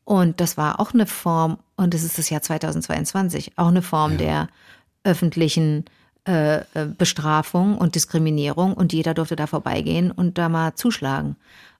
Und 0.05 0.39
das 0.41 0.57
war 0.57 0.79
auch 0.79 0.93
eine 0.93 1.05
Form, 1.05 1.57
und 1.77 1.93
das 1.93 2.03
ist 2.03 2.17
das 2.17 2.29
Jahr 2.29 2.41
2022, 2.41 3.53
auch 3.57 3.67
eine 3.67 3.81
Form 3.81 4.17
der 4.17 4.49
öffentlichen 5.03 5.85
äh, 6.27 6.57
äh, 6.57 6.63
Bestrafung 6.97 7.77
und 7.77 7.95
Diskriminierung. 7.95 8.73
Und 8.73 8.93
jeder 8.93 9.13
durfte 9.13 9.35
da 9.35 9.47
vorbeigehen 9.47 10.11
und 10.11 10.37
da 10.37 10.49
mal 10.49 10.75
zuschlagen. 10.75 11.35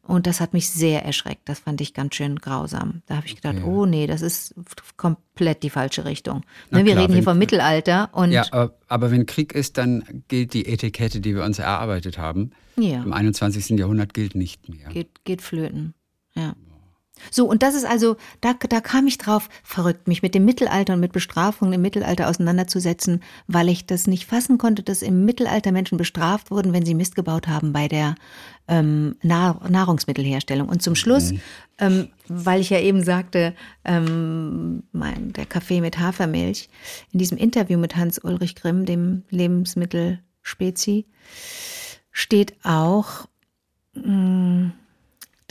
Und 0.05 0.27
das 0.27 0.41
hat 0.41 0.51
mich 0.51 0.69
sehr 0.69 1.05
erschreckt. 1.05 1.47
Das 1.47 1.59
fand 1.59 1.79
ich 1.79 1.93
ganz 1.93 2.15
schön 2.15 2.37
grausam. 2.37 3.03
Da 3.05 3.15
habe 3.15 3.25
ich 3.25 3.37
gedacht, 3.37 3.55
Okay. 3.59 3.65
oh 3.65 3.85
nee, 3.85 4.05
das 4.05 4.21
ist 4.21 4.53
komplett 4.97 5.63
die 5.63 5.69
falsche 5.69 6.03
Richtung. 6.03 6.41
Na 6.71 6.79
Ne, 6.79 6.85
wir 6.85 6.91
klar, 6.91 7.03
reden 7.03 7.13
hier 7.13 7.23
vom 7.23 7.37
Mittelalter 7.37 8.09
und 8.11 8.31
Ja, 8.33 8.43
aber, 8.51 8.73
aber 8.89 9.11
wenn 9.11 9.25
Krieg 9.25 9.53
ist, 9.53 9.77
dann 9.77 10.23
gilt 10.27 10.53
die 10.53 10.65
Etikette, 10.65 11.21
die 11.21 11.33
wir 11.35 11.45
uns 11.45 11.57
erarbeitet 11.57 12.17
haben. 12.17 12.51
Ja. 12.75 13.01
Im 13.01 13.13
21. 13.13 13.79
Jahrhundert 13.79 14.13
gilt 14.13 14.35
nicht 14.35 14.67
mehr. 14.67 14.89
geht, 14.89 15.23
geht 15.23 15.41
flöten. 15.41 15.93
Ja. 16.35 16.53
So, 17.31 17.45
und 17.45 17.63
das 17.63 17.75
ist 17.75 17.85
also, 17.85 18.17
da, 18.41 18.53
da 18.53 18.81
kam 18.81 19.07
ich 19.07 19.17
drauf, 19.17 19.49
verrückt, 19.63 20.07
mich 20.07 20.21
mit 20.23 20.35
dem 20.35 20.45
Mittelalter 20.45 20.93
und 20.93 20.99
mit 20.99 21.13
Bestrafungen 21.13 21.73
im 21.73 21.81
Mittelalter 21.81 22.27
auseinanderzusetzen, 22.27 23.21
weil 23.47 23.69
ich 23.69 23.85
das 23.85 24.07
nicht 24.07 24.25
fassen 24.25 24.57
konnte, 24.57 24.83
dass 24.83 25.01
im 25.01 25.23
Mittelalter 25.25 25.71
Menschen 25.71 25.97
bestraft 25.97 26.51
wurden, 26.51 26.73
wenn 26.73 26.85
sie 26.85 26.95
Mist 26.95 27.15
gebaut 27.15 27.47
haben 27.47 27.71
bei 27.71 27.87
der 27.87 28.15
ähm, 28.67 29.15
Nahr 29.21 29.61
Nahrungsmittelherstellung. 29.69 30.67
Und 30.69 30.81
zum 30.81 30.95
Schluss, 30.95 31.33
ähm, 31.79 32.09
weil 32.27 32.61
ich 32.61 32.69
ja 32.69 32.79
eben 32.79 33.03
sagte, 33.03 33.53
ähm, 33.85 34.83
mein, 34.91 35.33
der 35.33 35.45
Kaffee 35.45 35.81
mit 35.81 35.99
Hafermilch, 35.99 36.69
in 37.11 37.19
diesem 37.19 37.37
Interview 37.37 37.77
mit 37.77 37.95
Hans-Ulrich 37.95 38.55
Grimm, 38.55 38.85
dem 38.85 39.23
Lebensmittelspezi, 39.29 41.05
steht 42.11 42.55
auch, 42.63 43.27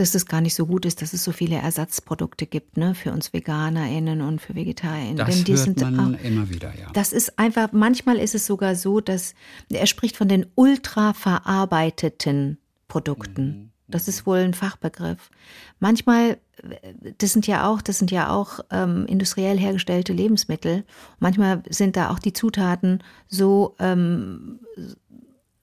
dass 0.03 0.17
es 0.17 0.27
gar 0.27 0.41
nicht 0.41 0.55
so 0.55 0.67
gut 0.67 0.85
ist, 0.85 1.01
dass 1.01 1.12
es 1.12 1.23
so 1.23 1.31
viele 1.31 1.57
Ersatzprodukte 1.57 2.47
gibt, 2.47 2.77
ne, 2.77 2.97
für 2.97 3.12
uns 3.12 3.33
VeganerInnen 3.33 4.21
und 4.21 4.41
für 4.41 4.57
VegetarInnen. 4.57 5.17
Das 5.17 5.33
Denn 5.33 5.45
die 5.45 5.53
hört 5.53 5.61
sind 5.62 5.81
man 5.81 6.17
auch, 6.17 6.25
immer 6.25 6.51
wieder, 6.51 6.75
ja. 6.77 6.91
das 6.93 7.12
ist 7.12 7.38
einfach, 7.38 7.71
manchmal 7.71 8.19
ist 8.19 8.35
es 8.35 8.45
sogar 8.45 8.75
so, 8.75 9.01
dass 9.01 9.35
er 9.71 9.87
spricht 9.87 10.17
von 10.17 10.27
den 10.27 10.47
ultra 10.57 11.12
verarbeiteten 11.12 12.59
Produkten. 12.88 13.71
Das 13.87 14.09
ist 14.09 14.27
wohl 14.27 14.38
ein 14.38 14.55
Fachbegriff. 14.55 15.31
Manchmal, 15.79 16.38
das 17.19 17.33
sind 17.33 17.47
ja 17.47 17.69
auch, 17.69 17.81
das 17.81 17.99
sind 17.99 18.11
ja 18.11 18.31
auch 18.31 18.59
ähm, 18.71 19.07
industriell 19.07 19.57
hergestellte 19.57 20.12
Lebensmittel. 20.12 20.85
Manchmal 21.21 21.62
sind 21.69 21.97
da 21.97 22.11
auch 22.11 22.19
die 22.19 22.33
Zutaten 22.33 23.05
so, 23.29 23.77
ähm, 23.79 24.61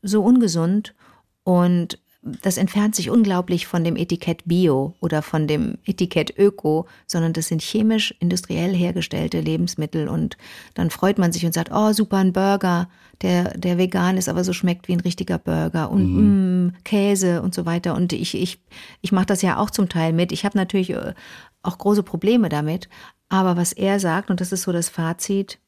so 0.01 0.23
ungesund 0.23 0.95
und 1.43 1.99
das 2.41 2.57
entfernt 2.57 2.95
sich 2.95 3.09
unglaublich 3.09 3.67
von 3.67 3.83
dem 3.83 3.95
Etikett 3.95 4.43
Bio 4.45 4.95
oder 4.99 5.21
von 5.21 5.47
dem 5.47 5.77
Etikett 5.85 6.37
Öko, 6.37 6.87
sondern 7.07 7.33
das 7.33 7.47
sind 7.47 7.61
chemisch, 7.61 8.13
industriell 8.19 8.73
hergestellte 8.73 9.41
Lebensmittel 9.41 10.07
und 10.07 10.37
dann 10.73 10.89
freut 10.89 11.17
man 11.17 11.31
sich 11.31 11.45
und 11.45 11.53
sagt, 11.53 11.71
oh 11.73 11.93
super, 11.93 12.17
ein 12.17 12.33
Burger, 12.33 12.89
der, 13.21 13.57
der 13.57 13.77
vegan 13.77 14.17
ist, 14.17 14.29
aber 14.29 14.43
so 14.43 14.53
schmeckt 14.53 14.87
wie 14.87 14.93
ein 14.93 15.01
richtiger 15.01 15.37
Burger 15.37 15.91
und 15.91 16.67
mm, 16.67 16.73
Käse 16.83 17.41
und 17.41 17.53
so 17.53 17.65
weiter. 17.65 17.95
Und 17.95 18.13
ich, 18.13 18.35
ich, 18.35 18.59
ich 19.01 19.11
mache 19.11 19.25
das 19.25 19.41
ja 19.41 19.57
auch 19.57 19.69
zum 19.69 19.89
Teil 19.89 20.13
mit. 20.13 20.31
Ich 20.31 20.45
habe 20.45 20.57
natürlich 20.57 20.91
äh, 20.91 21.13
auch 21.61 21.77
große 21.77 22.03
Probleme 22.03 22.49
damit, 22.49 22.87
aber 23.27 23.57
was 23.57 23.73
er 23.73 23.99
sagt, 23.99 24.29
und 24.29 24.41
das 24.41 24.51
ist 24.51 24.63
so 24.63 24.71
das 24.71 24.89
Fazit, 24.89 25.59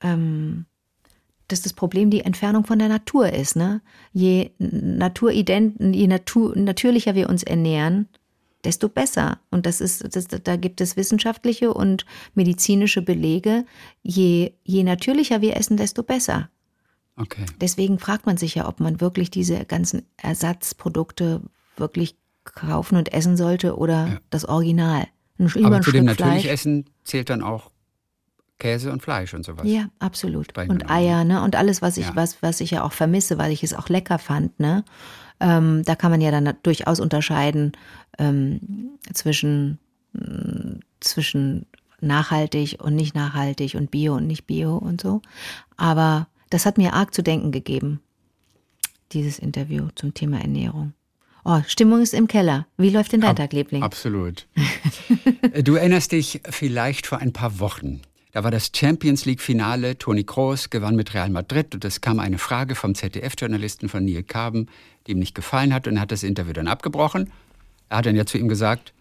ähm, 0.00 0.66
dass 1.48 1.62
das 1.62 1.72
Problem 1.72 2.10
die 2.10 2.20
Entfernung 2.20 2.64
von 2.64 2.78
der 2.78 2.88
Natur 2.88 3.32
ist. 3.32 3.56
Ne? 3.56 3.80
Je 4.12 4.50
naturident, 4.58 5.76
je 5.94 6.06
Natur, 6.06 6.56
natürlicher 6.56 7.14
wir 7.14 7.28
uns 7.28 7.42
ernähren, 7.42 8.08
desto 8.64 8.88
besser. 8.88 9.38
Und 9.50 9.66
das 9.66 9.80
ist, 9.80 10.14
das, 10.14 10.28
da 10.28 10.56
gibt 10.56 10.80
es 10.80 10.96
wissenschaftliche 10.96 11.72
und 11.72 12.04
medizinische 12.34 13.02
Belege. 13.02 13.64
Je, 14.02 14.52
je 14.64 14.82
natürlicher 14.84 15.40
wir 15.40 15.56
essen, 15.56 15.76
desto 15.76 16.02
besser. 16.02 16.50
Okay. 17.16 17.46
Deswegen 17.60 17.98
fragt 17.98 18.26
man 18.26 18.36
sich 18.36 18.54
ja, 18.54 18.68
ob 18.68 18.78
man 18.80 19.00
wirklich 19.00 19.30
diese 19.30 19.64
ganzen 19.64 20.02
Ersatzprodukte 20.18 21.42
wirklich 21.76 22.16
kaufen 22.44 22.96
und 22.96 23.12
essen 23.12 23.36
sollte 23.36 23.76
oder 23.76 24.06
Ja. 24.06 24.20
das 24.30 24.44
Original. 24.44 25.06
Ein, 25.38 25.64
Aber 25.64 25.80
zu 25.80 25.92
dem 25.92 26.04
natürlich. 26.04 26.48
Essen 26.48 26.86
zählt 27.04 27.30
dann 27.30 27.42
auch 27.42 27.70
Käse 28.58 28.90
und 28.92 29.02
Fleisch 29.02 29.34
und 29.34 29.44
sowas. 29.44 29.62
Ja, 29.66 29.88
absolut. 29.98 30.56
Und 30.58 30.68
genommen. 30.80 30.90
Eier, 30.90 31.24
ne? 31.24 31.42
Und 31.42 31.56
alles, 31.56 31.80
was 31.82 31.96
ich, 31.96 32.06
Ja. 32.06 32.16
was, 32.16 32.42
was 32.42 32.60
ich 32.60 32.72
ja 32.72 32.82
auch 32.82 32.92
vermisse, 32.92 33.38
weil 33.38 33.52
ich 33.52 33.62
es 33.62 33.74
auch 33.74 33.88
lecker 33.88 34.18
fand, 34.18 34.58
ne? 34.58 34.84
Ähm, 35.40 35.82
da 35.84 35.94
kann 35.94 36.10
man 36.10 36.20
ja 36.20 36.32
dann 36.32 36.52
durchaus 36.64 36.98
unterscheiden 36.98 37.72
ähm, 38.18 38.98
zwischen, 39.12 39.78
mh, 40.12 40.80
zwischen 41.00 41.66
nachhaltig 42.00 42.78
und 42.82 42.96
nicht 42.96 43.14
nachhaltig 43.14 43.74
und 43.76 43.90
Bio 43.92 44.16
und 44.16 44.26
nicht 44.26 44.46
Bio 44.46 44.76
und 44.76 45.00
so. 45.00 45.22
Aber 45.76 46.26
das 46.50 46.66
hat 46.66 46.76
mir 46.78 46.94
arg 46.94 47.14
zu 47.14 47.22
denken 47.22 47.52
gegeben, 47.52 48.00
dieses 49.12 49.38
Interview 49.38 49.88
zum 49.94 50.12
Thema 50.14 50.40
Ernährung. 50.40 50.92
Oh, 51.44 51.60
Stimmung 51.66 52.02
ist 52.02 52.14
im 52.14 52.26
Keller. 52.26 52.66
Wie 52.76 52.90
läuft 52.90 53.12
denn 53.12 53.20
dein 53.20 53.36
Tag, 53.36 53.52
Liebling? 53.52 53.82
Absolut. 53.82 54.46
du 55.62 55.76
erinnerst 55.76 56.12
dich 56.12 56.40
vielleicht 56.50 57.06
vor 57.06 57.18
ein 57.18 57.32
paar 57.32 57.58
Wochen. 57.60 58.02
Da 58.38 58.44
war 58.44 58.52
das 58.52 58.70
Champions 58.72 59.24
League-Finale. 59.24 59.98
Toni 59.98 60.22
Kroos 60.22 60.70
gewann 60.70 60.94
mit 60.94 61.12
Real 61.12 61.28
Madrid 61.28 61.74
und 61.74 61.84
es 61.84 62.00
kam 62.00 62.20
eine 62.20 62.38
Frage 62.38 62.76
vom 62.76 62.94
ZDF-Journalisten 62.94 63.88
von 63.88 64.04
Neil 64.04 64.22
Carben, 64.22 64.68
die 65.08 65.10
ihm 65.10 65.18
nicht 65.18 65.34
gefallen 65.34 65.74
hat 65.74 65.88
und 65.88 65.96
er 65.96 66.02
hat 66.02 66.12
das 66.12 66.22
Interview 66.22 66.52
dann 66.52 66.68
abgebrochen. 66.68 67.32
Er 67.88 67.96
hat 67.98 68.06
dann 68.06 68.14
ja 68.14 68.26
zu 68.26 68.38
ihm 68.38 68.46
gesagt, 68.46 68.92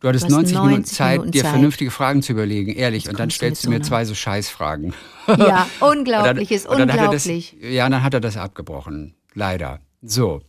du 0.00 0.08
hattest 0.08 0.24
Du 0.24 0.34
hast 0.34 0.50
90, 0.50 0.54
Minuten 0.56 0.70
90 0.78 0.96
Zeit, 0.96 1.12
Minuten 1.12 1.30
dir 1.30 1.42
Zeit. 1.42 1.50
vernünftige 1.52 1.90
Fragen 1.92 2.22
zu 2.22 2.32
überlegen, 2.32 2.72
ehrlich. 2.74 3.08
und 3.08 3.20
dann 3.20 3.30
stellst 3.30 3.62
du 3.62 3.66
so 3.66 3.70
mir 3.70 3.76
einer- 3.76 3.84
zwei 3.84 4.04
so 4.04 4.16
Scheißfragen. 4.16 4.94
Ja, 5.28 5.68
Und 5.78 5.98
unglaublich, 5.98 6.50
ist 6.50 6.66
und 6.66 6.80
unglaublich. 6.80 7.54
Das, 7.60 7.70
ja, 7.70 7.88
dann 7.88 8.02
hat 8.02 8.14
er 8.14 8.20
das 8.20 8.36
abgebrochen. 8.36 9.14
Leider. 9.32 9.78
So. 10.02 10.42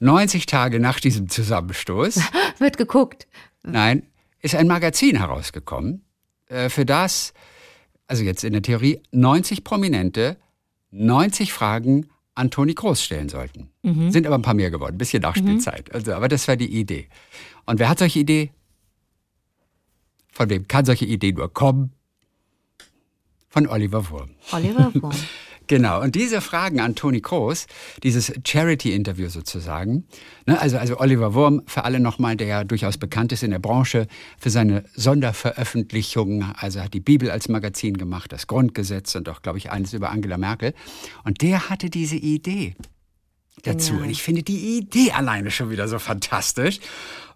90 0.00 0.46
Tage 0.46 0.80
nach 0.80 0.98
diesem 0.98 1.28
Zusammenstoß, 1.28 2.16
Wird 2.58 2.76
geguckt. 2.76 3.28
nein, 3.62 4.02
ist 4.40 4.56
ein 4.56 4.66
Magazin 4.66 5.14
herausgekommen, 5.18 6.02
äh, 6.52 6.68
für 6.68 6.84
das, 6.84 7.32
also 8.06 8.22
jetzt 8.22 8.44
in 8.44 8.52
der 8.52 8.62
Theorie, 8.62 9.00
90 9.10 9.64
Prominente 9.64 10.36
90 10.92 11.52
Fragen 11.52 12.06
an 12.34 12.50
Toni 12.50 12.74
Groß 12.74 13.02
stellen 13.02 13.28
sollten. 13.28 13.70
Sind 14.10 14.26
aber 14.26 14.36
ein 14.36 14.42
paar 14.42 14.54
mehr 14.54 14.70
geworden, 14.70 14.94
ein 14.94 14.98
bisschen 14.98 15.22
Nachspielzeit. 15.22 15.92
Also, 15.94 16.12
aber 16.12 16.28
das 16.28 16.46
war 16.48 16.56
die 16.56 16.78
Idee. 16.78 17.08
Und 17.66 17.78
wer 17.78 17.88
hat 17.88 17.98
solche 17.98 18.20
Idee? 18.20 18.52
Von 20.30 20.48
wem 20.50 20.68
kann 20.68 20.84
solche 20.84 21.04
Idee 21.04 21.32
nur 21.32 21.52
kommen? 21.52 21.92
Von 23.48 23.66
Oliver 23.66 24.08
Wurm. 24.10 24.30
Oliver 24.52 24.92
Wurm. 24.94 25.12
Genau, 25.66 26.00
und 26.00 26.14
diese 26.14 26.40
Fragen 26.40 26.80
an 26.80 26.94
Toni 26.94 27.20
Kroos, 27.20 27.66
dieses 28.02 28.32
Charity-Interview 28.44 29.28
sozusagen, 29.28 30.04
ne, 30.46 30.60
also, 30.60 30.78
also 30.78 30.98
Oliver 30.98 31.34
Wurm, 31.34 31.62
für 31.66 31.84
alle 31.84 32.00
nochmal, 32.00 32.36
der 32.36 32.46
ja 32.46 32.64
durchaus 32.64 32.98
bekannt 32.98 33.32
ist 33.32 33.42
in 33.42 33.50
der 33.50 33.58
Branche, 33.58 34.06
für 34.38 34.50
seine 34.50 34.84
Sonderveröffentlichungen, 34.94 36.52
also 36.56 36.80
hat 36.80 36.94
die 36.94 37.00
Bibel 37.00 37.30
als 37.30 37.48
Magazin 37.48 37.96
gemacht, 37.96 38.32
das 38.32 38.46
Grundgesetz 38.46 39.14
und 39.14 39.28
auch, 39.28 39.42
glaube 39.42 39.58
ich, 39.58 39.70
eines 39.70 39.92
über 39.92 40.10
Angela 40.10 40.38
Merkel. 40.38 40.74
Und 41.24 41.42
der 41.42 41.68
hatte 41.68 41.90
diese 41.90 42.16
Idee 42.16 42.74
dazu. 43.62 43.92
Genial. 43.92 44.04
Und 44.04 44.10
ich 44.10 44.22
finde 44.22 44.42
die 44.42 44.78
Idee 44.78 45.12
alleine 45.12 45.50
schon 45.50 45.70
wieder 45.70 45.88
so 45.88 45.98
fantastisch. 45.98 46.80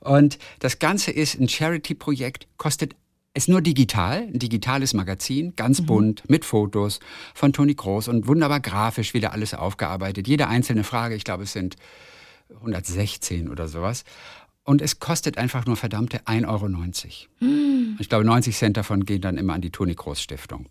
Und 0.01 0.39
das 0.61 0.79
Ganze 0.79 1.11
ist 1.11 1.39
ein 1.39 1.49
Charity-Projekt, 1.49 2.47
kostet 2.57 2.95
ist 3.37 3.49
nur 3.49 3.61
digital, 3.61 4.29
ein 4.33 4.39
digitales 4.39 4.95
Magazin, 4.95 5.55
ganz 5.57 5.85
bunt, 5.85 6.23
mit 6.29 6.45
Fotos 6.45 7.01
von 7.35 7.53
Toni 7.53 7.75
Kroos 7.75 8.09
und 8.09 8.27
wunderbar 8.27 8.61
grafisch 8.61 9.15
wieder 9.15 9.33
alles 9.33 9.55
aufgearbeitet. 9.55 10.27
Jede 10.27 10.49
einzelne 10.49 10.83
Frage, 10.85 11.15
ich 11.15 11.25
glaube, 11.25 11.45
es 11.45 11.53
sind 11.53 11.77
116 12.61 13.49
oder 13.49 13.69
sowas. 13.69 14.05
Und 14.65 14.83
es 14.83 14.99
kostet 14.99 15.39
einfach 15.39 15.67
nur 15.67 15.77
verdammte 15.77 16.27
1,90 16.27 16.49
Euro. 16.49 16.69
Ich 18.01 18.09
glaube, 18.09 18.25
90 18.25 18.57
Cent 18.57 18.77
davon 18.77 19.05
gehen 19.05 19.21
dann 19.21 19.37
immer 19.39 19.55
an 19.55 19.61
die 19.61 19.71
Toni 19.71 19.95
Kroos 19.95 20.21
Stiftung. 20.21 20.67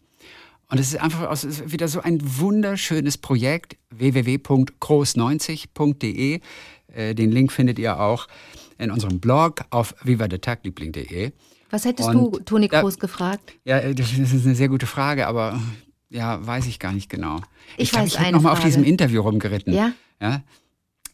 Und 0.67 0.79
es 0.79 0.87
ist 0.87 0.99
einfach 0.99 1.29
aus- 1.29 1.43
es 1.43 1.59
ist 1.61 1.71
wieder 1.71 1.87
so 1.87 2.01
ein 2.01 2.19
wunderschönes 2.39 3.19
Projekt, 3.19 3.77
www.groß90.de. 3.91 6.39
Äh, 6.93 7.15
Den 7.15 7.31
Link 7.31 7.51
findet 7.51 7.77
ihr 7.79 7.99
auch 7.99 8.27
in 8.77 8.91
unserem 8.91 9.19
Blog 9.19 9.61
auf 9.69 9.95
vivadetagliebling.de. 10.03 11.31
Was 11.75 11.83
hättest 11.83 12.07
Und 12.07 12.15
du 12.35 12.39
Toni 12.39 12.69
da- 12.69 12.79
Kroos 12.79 12.97
gefragt? 12.99 13.51
Ja, 13.65 13.79
äh, 13.79 13.93
das 13.93 14.13
ist 14.13 14.45
eine 14.45 14.55
sehr 14.55 14.69
gute 14.69 14.85
Frage, 14.85 15.27
aber 15.27 15.59
äh, 16.09 16.15
ja, 16.17 16.45
weiß 16.47 16.67
ich 16.67 16.79
gar 16.79 16.93
nicht 16.93 17.09
genau. 17.09 17.41
Ich 17.75 17.91
glaub, 17.91 18.03
weiß 18.03 18.11
ich 18.11 18.15
habe 18.17 18.27
eine 18.29 18.37
noch 18.37 18.43
mal 18.43 18.53
auf 18.53 18.61
diesem 18.61 18.85
Interview 18.85 19.21
rumgeritten. 19.21 19.73
Ja? 19.73 19.91
ja. 20.21 20.41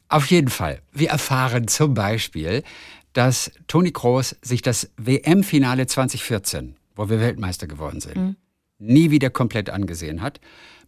Auf 0.08 0.28
jeden 0.28 0.50
Fall. 0.50 0.84
Wir 0.92 1.10
erfahren 1.10 1.68
zum 1.68 1.96
Beispiel, 1.96 2.62
dass 3.14 3.50
Toni 3.66 3.90
Kroos 3.92 4.36
sich 4.44 4.62
das 4.62 4.92
WM-Finale 4.98 5.88
2014, 5.88 6.76
wo 6.96 7.10
wir 7.10 7.20
Weltmeister 7.20 7.66
geworden 7.66 8.00
sind, 8.00 8.18
Mhm. 8.18 8.36
nie 8.78 9.10
wieder 9.10 9.32
komplett 9.32 9.72
angesehen 9.72 10.22
hat, 10.22 10.40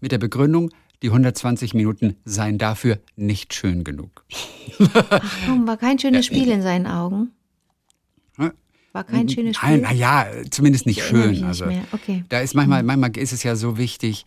mit 0.02 0.12
der 0.12 0.20
Begründung, 0.20 0.70
die 1.02 1.10
120 1.10 1.74
Minuten 1.74 2.16
seien 2.26 2.60
dafür 2.60 3.00
nicht 3.16 3.56
schön 3.56 3.84
genug. 3.84 4.24
Warum 4.78 5.66
war 5.66 5.78
kein 5.78 5.98
schönes 5.98 6.28
Spiel 6.28 6.50
in 6.52 6.62
seinen 6.62 6.86
Augen? 6.86 7.32
War 8.94 9.04
kein 9.04 9.28
schönes 9.28 9.58
Nein, 9.62 9.80
Spiel? 9.80 9.82
naja, 9.82 10.28
zumindest 10.52 10.86
nicht 10.86 11.00
Ich 11.00 11.04
schön. 11.06 11.32
nicht 11.32 11.44
Also, 11.44 11.66
mehr. 11.66 11.84
Okay. 11.92 12.24
Da 12.30 12.40
ist 12.40 12.54
manchmal, 12.54 12.84
manchmal 12.84 13.18
ist 13.18 13.34
es 13.34 13.44
ja 13.44 13.56
so 13.56 13.78
wichtig, 13.78 14.26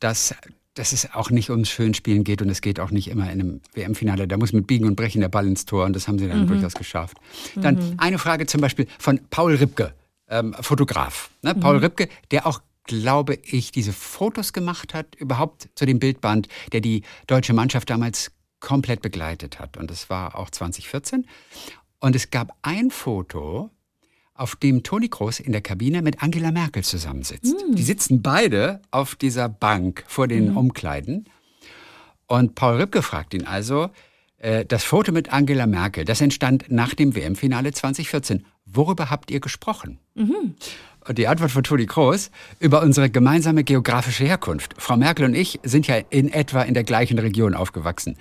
dass, 0.00 0.34
dass 0.74 0.92
es 0.92 1.12
auch 1.14 1.30
nicht 1.30 1.50
ums 1.50 1.68
Schönspielen 1.68 2.22
geht 2.22 2.40
und 2.40 2.48
es 2.48 2.60
geht 2.60 2.78
auch 2.78 2.90
nicht 2.92 3.08
immer 3.08 3.24
in 3.24 3.40
einem 3.40 3.60
WM-Finale. 3.74 4.28
Da 4.28 4.36
muss 4.36 4.52
mit 4.52 4.66
Biegen 4.68 4.86
und 4.86 4.94
Brechen 4.94 5.20
der 5.20 5.28
Ball 5.28 5.46
ins 5.48 5.64
Tor 5.64 5.84
und 5.84 5.94
das 5.96 6.06
haben 6.06 6.18
sie 6.18 6.28
dann 6.28 6.46
durchaus 6.46 6.74
geschafft. 6.74 7.18
Dann 7.56 7.94
eine 7.98 8.18
Frage 8.18 8.46
zum 8.46 8.60
Beispiel 8.60 8.86
von 9.00 9.20
Paul 9.30 9.56
Ripke, 9.56 9.92
ähm, 10.28 10.54
Fotograf. 10.60 11.30
Ne? 11.42 11.56
Paul 11.56 11.78
Ripke, 11.78 12.08
der 12.30 12.46
auch 12.46 12.60
glaube 12.84 13.34
ich, 13.42 13.70
diese 13.72 13.92
Fotos 13.92 14.52
gemacht 14.54 14.94
hat, 14.94 15.14
überhaupt 15.16 15.68
zu 15.74 15.84
dem 15.84 15.98
Bildband, 15.98 16.48
der 16.72 16.80
die 16.80 17.02
deutsche 17.26 17.52
Mannschaft 17.52 17.90
damals 17.90 18.30
komplett 18.60 19.02
begleitet 19.02 19.58
hat. 19.60 19.76
Und 19.76 19.90
das 19.90 20.08
war 20.08 20.36
auch 20.38 20.48
2014. 20.50 21.26
Und 22.00 22.16
es 22.16 22.30
gab 22.30 22.56
ein 22.62 22.90
Foto, 22.90 23.70
auf 24.38 24.56
dem 24.56 24.82
Toni 24.82 25.08
Kroos 25.08 25.40
in 25.40 25.52
der 25.52 25.60
Kabine 25.60 26.00
mit 26.02 26.22
Angela 26.22 26.52
Merkel 26.52 26.84
zusammensitzt. 26.84 27.54
Die 27.72 27.82
sitzen 27.82 28.22
beide 28.22 28.80
auf 28.90 29.14
dieser 29.14 29.48
Bank 29.48 30.04
vor 30.06 30.28
den 30.28 30.56
Umkleiden. 30.56 31.28
Und 32.26 32.54
Paul 32.54 32.76
Ripke 32.76 33.02
fragt 33.02 33.34
ihn 33.34 33.46
also, 33.46 33.90
äh, 34.38 34.64
das 34.64 34.84
Foto 34.84 35.12
mit 35.12 35.32
Angela 35.32 35.66
Merkel, 35.66 36.04
das 36.04 36.20
entstand 36.20 36.66
nach 36.68 36.94
dem 36.94 37.14
WM-Finale 37.14 37.72
2014. 37.72 38.44
Worüber 38.66 39.10
habt 39.10 39.30
ihr 39.30 39.40
gesprochen? 39.40 39.98
Und 40.97 40.97
die 41.12 41.28
Antwort 41.28 41.50
von 41.50 41.62
Toni 41.62 41.86
Kroos 41.86 42.30
über 42.60 42.82
unsere 42.82 43.10
gemeinsame 43.10 43.64
geografische 43.64 44.24
Herkunft. 44.24 44.74
Frau 44.78 44.96
Merkel 44.96 45.24
und 45.24 45.34
ich 45.34 45.60
sind 45.62 45.86
ja 45.86 45.96
in 46.10 46.32
etwa 46.32 46.62
in 46.62 46.74
der 46.74 46.84
gleichen 46.84 47.18
Region 47.18 47.54
aufgewachsen. 47.54 48.16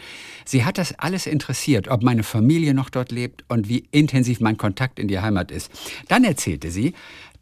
Sie 0.45 0.63
hat 0.63 0.77
das 0.77 0.97
alles 0.97 1.27
interessiert, 1.27 1.87
ob 1.87 2.03
meine 2.03 2.23
Familie 2.23 2.73
noch 2.73 2.89
dort 2.89 3.11
lebt 3.11 3.43
und 3.47 3.67
wie 3.67 3.87
intensiv 3.91 4.39
mein 4.39 4.57
Kontakt 4.57 4.99
in 4.99 5.07
die 5.07 5.19
Heimat 5.19 5.51
ist. 5.51 5.71
Dann 6.07 6.23
erzählte 6.23 6.71
sie, 6.71 6.93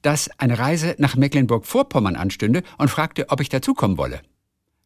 dass 0.02 0.30
eine 0.40 0.60
Reise 0.60 0.96
nach 1.00 1.16
Mecklenburg-Vorpommern 1.16 2.16
anstünde 2.16 2.64
und 2.78 2.90
fragte, 2.90 3.30
ob 3.30 3.42
ich 3.42 3.50
dazukommen 3.50 3.98
wolle. 3.98 4.22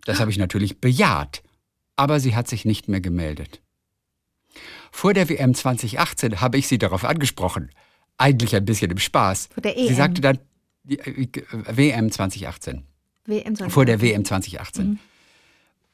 Das 0.06 0.20
habe 0.20 0.32
ich 0.32 0.38
natürlich 0.38 0.80
bejaht, 0.80 1.44
aber 1.96 2.20
sie 2.20 2.36
hat 2.36 2.48
sich 2.48 2.66
nicht 2.66 2.88
mehr 2.88 3.02
gemeldet. 3.02 3.62
Vor 4.92 5.14
der 5.14 5.30
WM 5.30 5.54
2018 5.54 6.42
habe 6.42 6.58
ich 6.58 6.68
sie 6.68 6.78
darauf 6.78 7.04
angesprochen. 7.04 7.70
Eigentlich 8.20 8.56
ein 8.56 8.66
bisschen 8.66 8.92
im 8.92 9.00
Spaß. 9.00 9.50
Vor 9.52 9.64
der 9.64 9.74
Sie 9.74 9.88
EM. 9.88 9.96
sagte 9.96 10.22
dann, 10.22 10.40
die, 10.84 11.00
äh, 11.00 11.28
WM 11.72 12.12
2018. 12.12 12.84
WM 13.26 13.56
20. 13.56 13.74
Vor 13.74 13.86
der 13.86 14.02
WM 14.02 14.26
2018. 14.26 15.00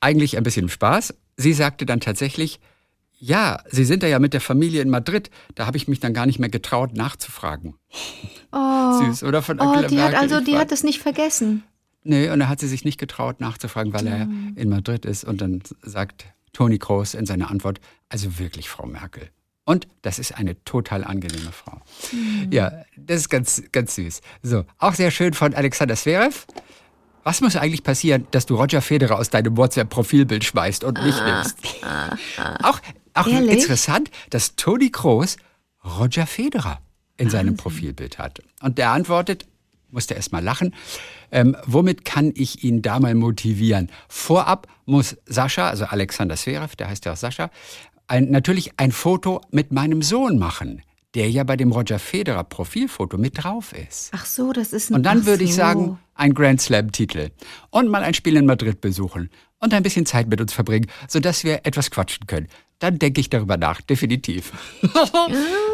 Eigentlich 0.02 0.36
ein 0.36 0.44
bisschen 0.44 0.64
im 0.64 0.70
Spaß. 0.70 1.14
Sie 1.38 1.54
sagte 1.54 1.86
dann 1.86 2.00
tatsächlich, 2.00 2.60
Ja, 3.18 3.63
Sie 3.71 3.86
sind 3.86 4.04
da 4.04 4.08
ja 4.08 4.19
mit 4.19 4.34
der 4.34 4.42
Familie 4.42 4.82
in 4.82 4.90
Madrid. 4.90 5.30
Da 5.56 5.65
habe 5.67 5.78
ich 5.78 5.88
mich 5.88 6.00
dann 6.02 6.13
gar 6.13 6.26
nicht 6.26 6.38
mehr 6.40 6.50
getraut, 6.50 6.94
nachzufragen. 6.94 7.76
Oh, 8.52 9.04
Süß, 9.06 9.23
oder? 9.23 9.42
Von 9.42 9.60
oh 9.60 9.63
Angela 9.63 9.88
die 9.88 10.02
hat 10.02 10.13
also, 10.15 10.42
die 10.42 10.58
hat 10.58 10.71
es 10.71 10.84
nicht 10.84 11.00
vergessen. 11.00 11.63
Nee, 12.04 12.30
und 12.30 12.40
da 12.40 12.48
hat 12.50 12.60
sie 12.60 12.67
sich 12.67 12.84
nicht 12.86 13.00
getraut, 13.00 13.40
nachzufragen, 13.40 13.94
weil 13.94 14.06
er 14.06 14.28
in 14.56 14.69
Madrid 14.69 15.06
ist. 15.06 15.23
Und 15.23 15.42
dann 15.42 15.62
sagt 15.82 16.26
Toni 16.54 16.78
Kroos 16.78 17.13
in 17.13 17.26
seiner 17.26 17.50
Antwort, 17.50 17.80
also 18.10 18.38
wirklich, 18.38 18.69
Frau 18.69 18.86
Merkel. 18.86 19.30
Und 19.66 19.88
das 20.04 20.20
ist 20.20 20.38
eine 20.38 20.63
total 20.63 21.04
angenehme 21.04 21.52
Frau. 21.52 21.82
Ja, 22.52 22.84
das 22.96 23.22
ist 23.22 23.30
ganz, 23.30 23.63
ganz 23.72 23.96
süß. 23.96 24.22
So, 24.44 24.63
auch 24.78 24.94
sehr 24.94 25.10
schön 25.10 25.34
von 25.34 25.54
Alexander 25.56 25.96
Zverev. 25.96 26.46
Was 27.24 27.42
muss 27.42 27.56
eigentlich 27.56 27.84
passieren, 27.84 28.28
dass 28.30 28.46
du 28.46 28.56
Roger 28.56 28.84
Federer 28.84 29.18
aus 29.18 29.32
deinem 29.32 29.58
WhatsApp-Profilbild 29.58 30.44
schmeißt 30.44 30.84
und 30.84 31.04
mich 31.04 31.16
nimmst? 31.20 31.58
Auch, 32.62 32.80
auch 33.16 33.28
Ehrlich? 33.28 33.62
interessant, 33.62 34.12
dass 34.30 34.56
Toni 34.56 34.92
Kroos 34.92 35.38
Roger 35.84 36.28
Federer 36.28 36.80
in 37.18 37.32
seinem 37.32 37.58
Profilbild 37.58 38.20
hat. 38.20 38.44
Und 38.62 38.78
der 38.78 38.92
antwortet, 38.92 39.48
musste 39.90 40.13
erst 40.13 40.32
mal 40.32 40.44
lachen, 40.44 40.76
ähm, 41.32 41.58
womit 41.66 42.06
kann 42.06 42.32
ich 42.36 42.63
ihn 42.63 42.84
da 42.84 43.00
mal 43.00 43.16
motivieren? 43.16 43.90
Vorab 44.08 44.68
muss 44.86 45.18
Sascha, 45.26 45.70
also 45.70 45.86
Alexander 45.86 46.36
Zverev, 46.36 46.76
der 46.76 46.90
heißt 46.90 47.06
ja 47.06 47.13
auch 47.13 47.18
Sascha, 47.18 47.50
ein, 48.08 48.31
natürlich 48.31 48.71
ein 48.77 48.91
Foto 48.91 49.41
mit 49.51 49.71
meinem 49.71 50.01
Sohn 50.01 50.37
machen, 50.37 50.81
der 51.13 51.29
ja 51.29 51.43
bei 51.43 51.56
dem 51.56 51.71
Roger 51.71 51.99
Federer 51.99 52.43
Profilfoto 52.43 53.17
mit 53.17 53.43
drauf 53.43 53.73
ist. 53.73 54.12
Ach 54.13 54.25
so, 54.25 54.51
das 54.51 54.73
ist 54.73 54.91
ein 54.91 54.95
Und 54.95 55.03
dann 55.03 55.21
ach 55.21 55.25
würde 55.25 55.43
ich 55.43 55.56
sagen, 55.56 55.99
ein 56.13 56.33
Grand 56.33 56.62
Slam-Titel. 56.62 57.31
Und 57.69 57.89
mal 57.89 58.03
ein 58.03 58.13
Spiel 58.13 58.35
in 58.37 58.45
Madrid 58.45 58.81
besuchen. 58.81 59.29
Und 59.60 59.73
ein 59.73 59.83
bisschen 59.83 60.06
Zeit 60.06 60.27
mit 60.27 60.41
uns 60.41 60.53
verbringen, 60.53 60.87
sodass 61.08 61.43
wir 61.43 61.62
etwas 61.65 61.89
quatschen 61.89 62.27
können. 62.27 62.47
Dann 62.79 62.99
denke 62.99 63.21
ich 63.21 63.29
darüber 63.29 63.58
nach, 63.58 63.81
definitiv. 63.81 64.51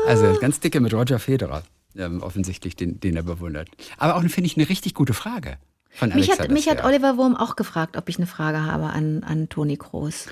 also 0.07 0.37
ganz 0.39 0.59
dicke 0.59 0.79
mit 0.79 0.93
Roger 0.93 1.19
Federer. 1.19 1.63
Ähm, 1.97 2.21
offensichtlich, 2.21 2.75
den, 2.75 2.99
den 2.99 3.17
er 3.17 3.23
bewundert. 3.23 3.69
Aber 3.97 4.15
auch, 4.15 4.21
finde 4.21 4.45
ich, 4.45 4.55
eine 4.55 4.69
richtig 4.69 4.93
gute 4.93 5.13
Frage 5.13 5.57
von 5.89 6.09
Mich 6.09 6.29
Alexander 6.29 6.43
hat, 6.43 6.51
mich 6.51 6.69
hat. 6.69 6.83
Oliver 6.85 7.17
Wurm 7.17 7.35
auch 7.35 7.55
gefragt, 7.55 7.97
ob 7.97 8.07
ich 8.07 8.17
eine 8.17 8.27
Frage 8.27 8.63
habe 8.63 8.85
an, 8.85 9.23
an 9.23 9.49
Toni 9.49 9.77
Kroos. 9.77 10.27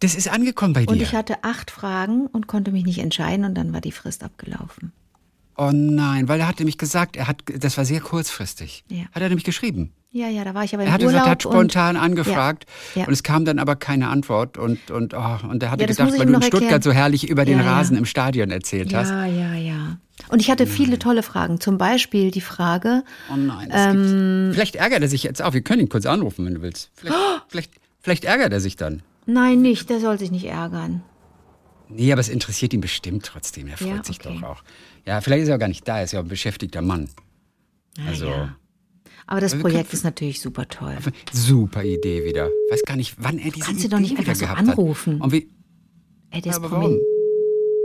Das 0.00 0.14
ist 0.14 0.28
angekommen 0.28 0.72
bei 0.74 0.86
Und 0.86 0.96
dir. 0.98 1.02
ich 1.02 1.14
hatte 1.14 1.42
acht 1.44 1.70
Fragen 1.70 2.26
und 2.26 2.46
konnte 2.46 2.72
mich 2.72 2.84
nicht 2.84 2.98
entscheiden 2.98 3.44
und 3.44 3.54
dann 3.54 3.72
war 3.72 3.80
die 3.80 3.92
Frist 3.92 4.22
abgelaufen. 4.24 4.92
oh 5.56 5.70
nein, 5.72 6.28
weil 6.28 6.40
er 6.40 6.48
hat 6.48 6.58
nämlich 6.58 6.78
gesagt, 6.78 7.16
er 7.16 7.28
hat, 7.28 7.42
das 7.58 7.76
war 7.78 7.84
sehr 7.84 8.00
kurzfristig. 8.00 8.84
Ja. 8.88 9.04
Hat 9.12 9.22
er 9.22 9.28
nämlich 9.28 9.44
geschrieben. 9.44 9.92
Ja, 10.10 10.28
ja, 10.28 10.44
da 10.44 10.54
war 10.54 10.62
ich 10.62 10.72
aber 10.74 10.84
im 10.84 10.88
Er 10.88 10.94
Urlaub. 10.94 11.08
gesagt, 11.08 11.26
er 11.26 11.30
hat 11.30 11.42
spontan 11.42 11.96
und, 11.96 12.02
angefragt 12.02 12.66
Ja, 12.94 13.00
ja. 13.02 13.06
und 13.08 13.12
es 13.12 13.24
kam 13.24 13.44
dann 13.44 13.58
aber 13.58 13.74
keine 13.74 14.08
Antwort 14.08 14.58
und, 14.58 14.90
und, 14.92 15.12
oh, 15.14 15.38
und 15.48 15.60
er 15.62 15.72
hatte 15.72 15.86
gedacht, 15.86 16.12
weil 16.18 16.26
du 16.26 16.34
in 16.34 16.42
Stuttgart 16.42 16.62
erklären. 16.62 16.82
so 16.82 16.92
herrlich 16.92 17.28
über 17.28 17.44
den. 17.44 17.60
Rasen 17.60 17.96
im 17.96 18.04
Stadion 18.04 18.50
erzählt 18.52 18.94
hast. 18.94 19.10
Ja, 19.10 19.24
ja, 19.26 19.54
ja. 19.54 19.98
Und 20.28 20.40
ich 20.40 20.50
hatte 20.52 20.66
viele 20.68 20.98
tolle 21.00 21.24
Fragen. 21.24 21.58
Zum 21.60 21.78
Beispiel 21.78 22.30
die 22.30 22.40
Frage, 22.40 23.02
Oh 23.32 23.36
nein, 23.36 23.68
Ähm. 23.72 24.50
Vielleicht 24.52 24.76
ärgert 24.76 25.02
er 25.02 25.08
sich 25.08 25.24
jetzt 25.24 25.42
auch. 25.42 25.52
Wir 25.52 25.62
können 25.62 25.80
ihn 25.80 25.88
kurz 25.88 26.06
anrufen, 26.06 26.44
wenn 26.46 26.54
du 26.54 26.62
willst. 26.62 26.90
Vielleicht, 26.94 27.16
vielleicht, 27.48 27.72
vielleicht 28.00 28.24
ärgert 28.24 28.52
er 28.52 28.60
sich 28.60 28.76
dann. 28.76 29.02
Nein, 29.26 29.62
nicht, 29.62 29.88
der 29.90 30.00
soll 30.00 30.18
sich 30.18 30.30
nicht 30.30 30.44
ärgern. 30.46 31.02
Nee, 31.88 32.10
aber 32.12 32.20
es 32.20 32.28
interessiert 32.28 32.72
ihn 32.72 32.80
bestimmt 32.80 33.24
trotzdem. 33.26 33.68
Er 33.68 33.76
freut 33.76 33.88
Ja, 33.88 34.04
sich 34.04 34.18
okay. 34.20 34.38
doch 34.40 34.48
auch. 34.48 34.62
Ja, 35.06 35.20
vielleicht 35.20 35.42
ist 35.44 35.48
er 35.50 35.56
auch 35.56 35.60
gar 35.60 35.68
nicht 35.68 35.86
da. 35.86 35.98
Er 35.98 36.04
ist 36.04 36.12
ja 36.12 36.20
auch 36.20 36.24
ein 36.24 36.28
beschäftigter 36.28 36.80
Mann. 36.82 37.08
Also, 38.08 38.26
ja. 38.26 38.56
Aber 39.26 39.40
das 39.40 39.52
wir 39.54 39.60
Projekt 39.60 39.88
können- 39.90 39.98
ist 39.98 40.04
natürlich 40.04 40.40
super 40.40 40.66
toll. 40.68 40.96
super 41.32 41.84
Idee 41.84 42.24
wieder. 42.24 42.50
Weiß 42.70 42.82
gar 42.84 42.96
nicht, 42.96 43.14
wann 43.18 43.38
er 43.38 43.50
diese 43.50 43.66
kannst 43.66 43.82
du 43.82 43.86
Idee 43.86 43.88
doch 43.96 44.00
nicht 44.00 44.18
wieder 44.18 44.30
einfach 44.30 44.46
so 44.64 44.70
anrufen. 44.70 45.14
hat. 45.16 45.20
Und 45.22 45.32
wie, 45.32 45.48
Ey, 46.30 46.40
der 46.40 46.52
ist, 46.52 46.56
aber 46.58 46.70
warum? 46.70 46.98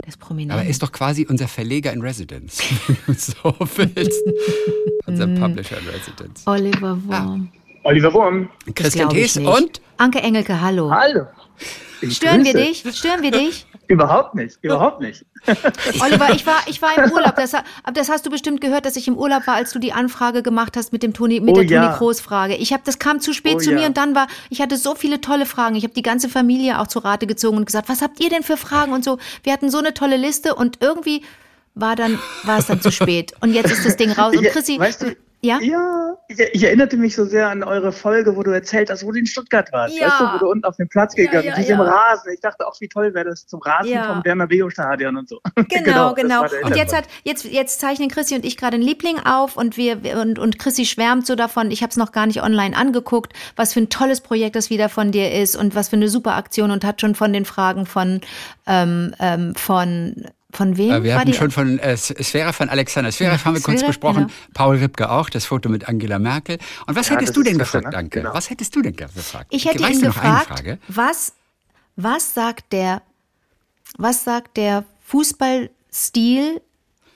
der 0.02 0.08
ist 0.08 0.18
prominent. 0.18 0.52
Aber 0.52 0.62
er 0.64 0.68
ist 0.70 0.82
doch 0.82 0.92
quasi 0.92 1.26
unser 1.28 1.46
Verleger 1.48 1.92
in 1.92 2.00
Residence, 2.02 2.62
wenn 2.86 2.96
du 3.06 3.14
so 3.14 3.54
willst. 3.76 4.22
unser 5.06 5.26
Mm. 5.26 5.40
Publisher 5.40 5.78
in 5.78 5.86
Residence. 5.88 6.42
Oliver 6.46 6.98
Wurm. 7.04 7.52
Oliver 7.84 8.12
Wurm. 8.12 8.48
Christian 8.74 9.08
ich 9.10 9.14
Thees 9.16 9.36
nicht. 9.36 9.46
und 9.48 9.80
Anke 10.00 10.22
Engelke, 10.22 10.62
hallo. 10.62 10.90
Hallo. 10.90 11.26
Ich 12.00 12.16
Stören 12.16 12.42
wir 12.42 12.54
grüße. 12.54 12.84
dich? 12.84 12.96
Stören 12.96 13.20
wir 13.22 13.30
dich? 13.30 13.66
Überhaupt 13.86 14.34
nicht, 14.34 14.56
überhaupt 14.62 15.02
nicht. 15.02 15.26
Oliver, 16.00 16.30
ich 16.32 16.46
war, 16.46 16.56
ich 16.68 16.80
war 16.80 16.96
im 16.96 17.12
Urlaub. 17.12 17.36
Das, 17.36 17.52
aber 17.52 17.64
das 17.92 18.08
hast 18.08 18.24
du 18.24 18.30
bestimmt 18.30 18.62
gehört, 18.62 18.86
dass 18.86 18.96
ich 18.96 19.08
im 19.08 19.18
Urlaub 19.18 19.46
war, 19.46 19.56
als 19.56 19.72
du 19.72 19.78
die 19.78 19.92
Anfrage 19.92 20.42
gemacht 20.42 20.74
hast 20.78 20.94
mit 20.94 21.02
dem 21.02 21.12
Toni, 21.12 21.40
mit 21.40 21.50
Oh 21.54 21.58
der 21.58 21.66
Toni 21.66 21.86
ja. 21.86 21.92
Kroos 21.98 22.20
Frage. 22.20 22.56
Ich 22.56 22.72
habe, 22.72 22.82
das 22.86 22.98
kam 22.98 23.20
zu 23.20 23.34
spät 23.34 23.56
Oh 23.56 23.58
zu 23.58 23.72
mir 23.72 23.82
ja. 23.82 23.86
und 23.88 23.98
dann 23.98 24.14
war, 24.14 24.26
ich 24.48 24.62
hatte 24.62 24.78
so 24.78 24.94
viele 24.94 25.20
tolle 25.20 25.44
Fragen. 25.44 25.76
Ich 25.76 25.84
habe 25.84 25.92
die 25.92 26.00
ganze 26.02 26.30
Familie 26.30 26.80
auch 26.80 26.86
zu 26.86 27.00
Rate 27.00 27.26
gezogen 27.26 27.58
und 27.58 27.66
gesagt, 27.66 27.90
was 27.90 28.00
habt 28.00 28.20
ihr 28.20 28.30
denn 28.30 28.42
für 28.42 28.56
Fragen 28.56 28.92
und 28.94 29.04
so. 29.04 29.18
Wir 29.42 29.52
hatten 29.52 29.70
so 29.70 29.78
eine 29.78 29.92
tolle 29.92 30.16
Liste 30.16 30.54
und 30.54 30.78
irgendwie 30.80 31.22
war 31.74 31.94
dann, 31.94 32.18
war 32.44 32.58
es 32.58 32.66
dann 32.68 32.80
zu 32.80 32.90
spät. 32.90 33.34
Und 33.40 33.52
jetzt 33.52 33.70
ist 33.70 33.84
das 33.84 33.96
Ding 33.96 34.12
raus. 34.12 34.34
Und 34.34 34.44
Ja, 34.44 34.50
Chrissy, 34.50 34.78
weißt 34.78 35.02
du, 35.02 35.16
ja? 35.42 35.58
Ja, 35.60 36.16
ich, 36.28 36.62
erinnerte 36.62 36.96
mich 36.96 37.16
so 37.16 37.24
sehr 37.24 37.48
an 37.48 37.62
eure 37.62 37.92
Folge, 37.92 38.36
wo 38.36 38.42
du 38.42 38.50
erzählt 38.50 38.90
hast, 38.90 39.04
wo 39.04 39.12
du 39.12 39.18
in 39.18 39.26
Stuttgart 39.26 39.72
warst. 39.72 39.96
Ja. 39.98 40.06
Weißt 40.06 40.20
du, 40.20 40.24
wo 40.34 40.38
du 40.38 40.50
unten 40.50 40.64
auf 40.64 40.76
den 40.76 40.88
Platz 40.88 41.14
gegangen 41.14 41.46
ja, 41.46 41.54
bist, 41.54 41.68
diesem 41.68 41.78
ja. 41.78 41.84
Rasen. 41.84 42.32
Ich 42.32 42.40
dachte 42.40 42.66
auch, 42.66 42.78
wie 42.80 42.88
toll 42.88 43.14
wäre 43.14 43.30
das 43.30 43.46
zum 43.46 43.60
Rasen 43.60 43.90
Ja. 43.90 44.12
vom 44.12 44.22
Bernabeu-Stadion 44.22 45.16
und 45.16 45.28
so. 45.28 45.40
Genau, 45.68 46.14
genau. 46.14 46.46
der 46.46 46.64
Und 46.64 46.76
jetzt 46.76 46.94
hat 46.94 47.04
jetzt 47.24 47.44
jetzt 47.44 47.80
zeichnen 47.80 48.08
Chrissy 48.08 48.34
und 48.34 48.44
ich 48.44 48.56
gerade 48.56 48.74
einen 48.74 48.82
Liebling 48.82 49.18
auf 49.20 49.56
und 49.56 49.76
wir 49.76 50.02
wir- 50.02 50.18
und 50.18 50.38
und 50.38 50.58
Chrissy 50.58 50.84
schwärmt 50.84 51.26
so 51.26 51.36
davon. 51.36 51.70
Ich 51.70 51.82
habe 51.82 51.90
es 51.90 51.96
noch 51.96 52.12
gar 52.12 52.26
nicht 52.26 52.42
online 52.42 52.76
angeguckt, 52.76 53.32
was 53.56 53.72
für 53.74 53.80
ein 53.80 53.88
tolles 53.88 54.20
Projekt 54.20 54.56
das 54.56 54.68
wieder 54.70 54.88
von 54.88 55.12
dir 55.12 55.32
ist 55.32 55.56
und 55.56 55.74
was 55.74 55.88
für 55.88 55.96
eine 55.96 56.08
super 56.08 56.34
Aktion 56.34 56.70
und 56.70 56.84
hat 56.84 57.00
schon 57.00 57.14
von 57.14 57.32
den 57.32 57.44
Fragen 57.44 57.86
von 57.86 58.20
ähm, 58.66 59.14
ähm, 59.20 59.54
von 59.54 60.26
von 60.52 60.76
wem 60.76 60.90
Äh, 60.90 61.02
Wir 61.04 61.18
hatten 61.18 61.32
schon 61.34 61.50
von 61.50 61.78
äh, 61.78 61.96
Sphäre 61.96 62.52
von 62.52 62.68
Alexander 62.68 63.12
Sphäre, 63.12 63.42
haben 63.44 63.54
wir 63.54 63.62
kurz 63.62 63.78
Zverev, 63.80 63.86
besprochen. 63.88 64.26
genau. 64.28 64.32
Paul 64.54 64.76
Ripke 64.76 65.10
auch, 65.10 65.30
das 65.30 65.44
Foto 65.44 65.68
mit 65.68 65.88
Angela 65.88 66.18
Merkel. 66.18 66.58
Und 66.86 66.96
was 66.96 67.08
Ja, 67.08 67.16
hättest 67.16 67.36
du 67.36 67.42
denn 67.42 67.58
gefragt, 67.58 67.90
ne? 67.92 67.96
Anke? 67.96 68.20
Genau. 68.20 68.34
Was 68.34 68.50
hättest 68.50 68.74
du 68.76 68.82
denn 68.82 68.96
gefragt? 68.96 69.46
ich 69.50 69.64
hätte 69.66 69.80
weißt 69.82 69.94
ihn 69.94 70.00
du 70.00 70.06
noch 70.08 70.16
eine 70.16 70.30
gefragt, 70.40 70.48
Frage? 70.48 70.78
was 70.88 71.32
was 71.96 72.34
sagt 72.34 72.72
der 72.72 73.02
was 73.98 74.24
sagt 74.24 74.56
der 74.56 74.84
Fußballstil 75.04 76.60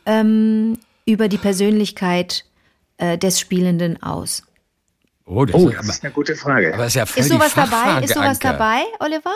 ähm, 0.06 0.78
über 1.06 1.28
die 1.28 1.38
Persönlichkeit 1.38 2.44
äh, 2.98 3.16
des 3.18 3.40
Spielenden 3.40 4.02
aus? 4.02 4.42
Oh, 5.26 5.44
das, 5.44 5.54
Oh, 5.54 5.68
ist, 5.70 5.78
das 5.78 5.88
ist 5.88 6.04
eine 6.04 6.12
gute 6.12 6.36
Frage. 6.36 6.74
aber 6.74 6.86
ist 6.86 6.94
ja 6.94 7.04
Ist 7.04 7.28
sowas 7.28 7.52
Fachfrage, 7.52 7.86
dabei? 7.86 8.04
Ist 8.04 8.14
sowas 8.14 8.26
Anke. 8.28 8.48
dabei, 8.48 8.82
Oliver? 9.00 9.32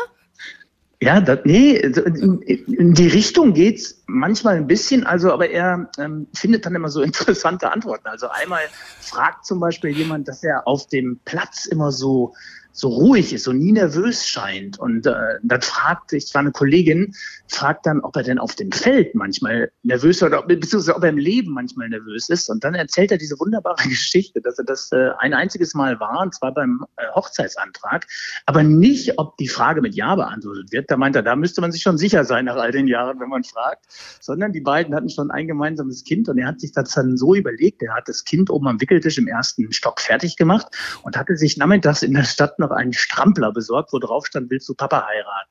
Ja, 1.01 1.20
das, 1.20 1.40
nee, 1.44 1.76
in 1.76 2.92
die 2.92 3.07
Richtung 3.07 3.55
geht's 3.55 4.03
manchmal 4.07 4.57
ein 4.57 4.66
bisschen, 4.66 5.07
also 5.07 5.32
aber 5.32 5.49
er 5.49 5.88
ähm, 5.96 6.26
findet 6.34 6.66
dann 6.66 6.74
immer 6.74 6.88
so 6.88 7.03
interessante 7.03 7.70
Antworten. 7.70 8.09
Also 8.09 8.28
einmal 8.28 8.62
fragt 9.01 9.46
zum 9.46 9.61
Beispiel 9.61 9.90
jemand, 9.90 10.26
dass 10.26 10.42
er 10.42 10.66
auf 10.66 10.88
dem 10.88 11.20
Platz 11.24 11.66
immer 11.66 11.92
so 11.92 12.34
so 12.73 12.89
ruhig 12.89 13.33
ist, 13.33 13.45
so 13.45 13.53
nie 13.53 13.73
nervös 13.73 14.27
scheint. 14.27 14.79
Und 14.79 15.07
äh, 15.07 15.12
dann 15.43 15.62
fragt, 15.62 16.12
ich 16.12 16.33
war 16.35 16.41
eine 16.41 16.53
Kollegin, 16.53 17.14
fragt 17.49 17.87
dann, 17.87 18.01
ob 18.01 18.14
er 18.16 18.23
denn 18.23 18.39
auf 18.39 18.55
dem 18.55 18.71
Feld 18.71 19.14
manchmal 19.14 19.73
nervös 19.83 20.23
oder 20.23 20.43
beziehungsweise 20.43 20.95
ob 20.95 21.03
er 21.03 21.11
im 21.11 21.19
Leben 21.19 21.53
manchmal 21.53 21.89
nervös 21.89 22.29
ist. 22.29 22.49
Und 22.49 22.62
dann 22.62 22.75
erzählt 22.75 23.11
er 23.11 23.19
diese 23.19 23.39
wunderbare 23.39 23.83
Geschichte, 23.89 24.41
dass 24.41 24.59
er 24.59 24.64
das 24.64 24.93
äh, 24.93 25.11
ein 25.19 25.35
einziges 25.35 25.75
Mal 25.75 25.99
war, 25.99 26.21
und 26.21 26.35
zwar 26.35 26.55
beim 26.55 26.85
äh, 26.97 27.07
Hochzeitsantrag, 27.14 28.07
aber 28.47 28.62
nicht, 28.62 29.19
ob 29.19 29.37
die 29.39 29.49
Frage 29.49 29.81
mit 29.81 29.95
Ja 29.95 30.14
beantwortet 30.14 30.71
wird. 30.71 30.91
Da 30.91 30.97
meint 30.97 31.16
er, 31.16 31.23
da 31.23 31.37
müsste 31.37 31.61
man 31.61 31.73
sich 31.73 31.83
schon 31.83 31.99
sicher 31.99 32.25
sein 32.25 32.45
nach 32.45 32.57
all 32.57 32.71
den 32.71 32.87
Jahren, 32.87 33.19
wenn 33.21 33.29
man 33.29 33.45
fragt. 33.45 33.87
Sondern 34.21 34.53
die 34.53 34.61
beiden 34.61 34.95
hatten 34.95 35.11
schon 35.11 35.31
ein 35.31 35.47
gemeinsames 35.47 36.05
Kind 36.05 36.29
und 36.29 36.39
er 36.39 36.47
hat 36.47 36.61
sich 36.61 36.73
das 36.73 36.91
dann 36.91 37.16
so 37.16 37.35
überlegt, 37.35 37.83
er 37.83 37.95
hat 37.95 38.09
das 38.09 38.25
Kind 38.25 38.51
oben 38.51 38.69
am 38.69 38.81
Wickeltisch 38.81 39.19
im 39.19 39.27
ersten 39.27 39.73
Stock 39.73 40.01
fertig 40.01 40.37
gemacht 40.37 40.69
und 41.03 41.16
hatte 41.16 41.37
sich 41.37 41.57
nachmittags 41.57 42.03
in 42.03 42.14
der 42.14 42.25
Stadt 42.25 42.59
noch 42.59 42.68
einen 42.77 42.93
Strampler 42.93 43.53
besorgt, 43.53 43.93
wo 43.93 43.99
drauf 43.99 44.27
stand, 44.27 44.51
willst 44.51 44.69
du 44.69 44.75
Papa 44.75 45.07
heiraten? 45.07 45.51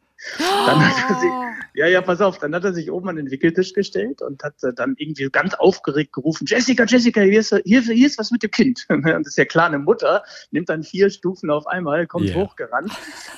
Dann 0.65 0.81
hat 0.81 0.95
er 1.09 1.15
sich, 1.15 1.31
ja, 1.75 1.87
ja, 1.87 2.01
pass 2.01 2.21
auf, 2.21 2.39
dann 2.39 2.55
hat 2.55 2.63
er 2.63 2.73
sich 2.73 2.91
oben 2.91 3.07
an 3.09 3.17
den 3.17 3.29
Wickeltisch 3.29 3.73
gestellt 3.73 4.21
und 4.21 4.43
hat 4.43 4.55
äh, 4.63 4.73
dann 4.73 4.95
irgendwie 4.97 5.29
ganz 5.29 5.53
aufgeregt 5.53 6.11
gerufen, 6.13 6.45
Jessica, 6.47 6.85
Jessica, 6.85 7.21
hier 7.21 7.39
ist, 7.39 7.55
hier, 7.65 7.81
hier 7.81 8.07
ist 8.07 8.17
was 8.17 8.31
mit 8.31 8.41
dem 8.41 8.51
Kind. 8.51 8.85
Und 8.89 9.03
das 9.05 9.27
ist 9.27 9.37
ja 9.37 9.45
klar, 9.45 9.67
eine 9.67 9.79
Mutter 9.79 10.23
nimmt 10.51 10.69
dann 10.69 10.83
vier 10.83 11.09
Stufen 11.11 11.51
auf 11.51 11.67
einmal, 11.67 12.07
kommt 12.07 12.29
Ja. 12.29 12.35
hochgerannt. 12.35 12.91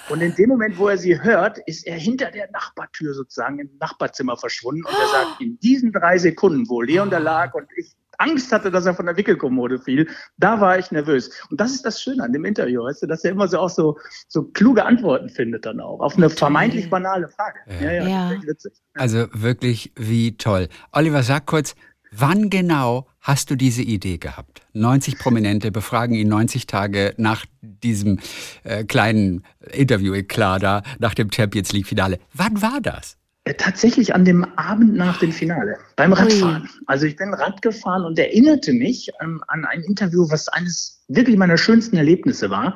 Und 0.08 0.22
in 0.22 0.34
dem 0.36 0.50
Moment, 0.50 0.78
wo 0.78 0.88
er 0.88 0.98
sie 0.98 1.22
hört, 1.22 1.60
ist 1.68 1.86
er 1.86 1.98
hinter 1.98 2.32
der 2.32 2.50
Nachbartür 2.52 3.14
sozusagen 3.14 3.60
im 3.60 3.70
Nachbarzimmer 3.80 4.38
verschwunden 4.38 4.86
und 4.86 4.98
er 4.98 5.08
sagt, 5.08 5.42
in 5.42 5.60
diesen 5.60 5.92
drei 5.92 6.18
Sekunden, 6.18 6.68
wo 6.70 6.82
Leon 6.82 7.10
da 7.10 7.18
lag 7.18 7.54
und 7.54 7.68
ich 7.76 7.96
Angst 8.20 8.52
hatte, 8.52 8.70
dass 8.70 8.86
er 8.86 8.94
von 8.94 9.06
der 9.06 9.18
Wickelkommode 9.18 9.80
fiel, 9.80 10.08
da 10.38 10.62
war 10.62 10.78
ich 10.78 10.92
nervös. 10.92 11.32
Und 11.50 11.60
das 11.60 11.72
ist 11.72 11.86
das 11.86 12.02
Schöne 12.02 12.24
an 12.24 12.34
dem 12.34 12.46
Interview, 12.46 12.84
weißt 12.84 13.04
du, 13.04 13.08
dass 13.08 13.24
er 13.24 13.32
immer 13.32 13.48
so 13.48 13.60
auch 13.60 13.70
so, 13.70 13.98
so 14.28 14.44
kluge 14.44 14.86
Antworten 14.86 15.30
findet 15.30 15.66
dann 15.66 15.80
auch, 15.80 16.00
auf 16.00 16.18
eine 16.18 16.30
vermeintlich 16.30 16.90
banale 16.90 17.28
Frage. 17.30 17.60
Ja, 17.82 17.92
ja, 17.92 18.08
Ja. 18.08 18.32
Witzig. 18.44 18.74
Also 18.94 19.28
wirklich 19.34 19.92
wie 19.96 20.38
toll. 20.38 20.68
Oliver, 20.92 21.24
sag 21.24 21.46
kurz, 21.46 21.76
wann 22.12 22.50
genau 22.50 23.08
hast 23.22 23.52
du 23.52 23.56
diese 23.56 23.82
Idee 23.82 24.18
gehabt? 24.18 24.62
90 24.74 25.18
Prominente 25.20 25.72
befragen 25.72 26.16
ihn 26.16 26.28
90 26.28 26.68
Tage 26.68 27.14
nach 27.18 27.46
diesem 27.62 28.20
äh, 28.64 28.84
kleinen 28.84 29.44
Interview 29.72 30.22
klar 30.24 30.60
da 30.60 30.84
nach 31.00 31.14
dem 31.14 31.32
Champions 31.32 31.72
League 31.72 31.88
Finale. 31.88 32.20
Wann 32.34 32.62
war 32.62 32.80
das? 32.82 33.19
Äh, 33.50 33.56
Tatsächlich 33.56 34.14
an 34.14 34.26
dem 34.26 34.46
Abend 34.58 34.96
nach 34.96 35.20
dem 35.20 35.32
Finale, 35.32 35.78
beim 35.96 36.14
Radfahren. 36.14 36.70
Also 36.86 37.06
ich 37.06 37.16
bin 37.16 37.34
Rad 37.34 37.62
gefahren 37.62 38.06
und 38.06 38.20
erinnerte 38.20 38.74
mich 38.74 39.10
ähm, 39.22 39.44
an 39.48 39.66
ein 39.66 39.82
Interview, 39.82 40.30
was 40.30 40.48
eines 40.50 41.04
wirklich 41.08 41.36
meiner 41.36 41.58
schönsten 41.58 41.98
Erlebnisse 41.98 42.52
war. 42.52 42.76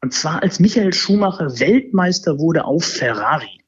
Und 0.00 0.14
zwar 0.14 0.42
als 0.42 0.60
Michael 0.60 0.92
Schumacher 0.92 1.58
Weltmeister 1.58 2.38
wurde 2.38 2.64
auf 2.64 2.84
Ferrari. 2.84 3.58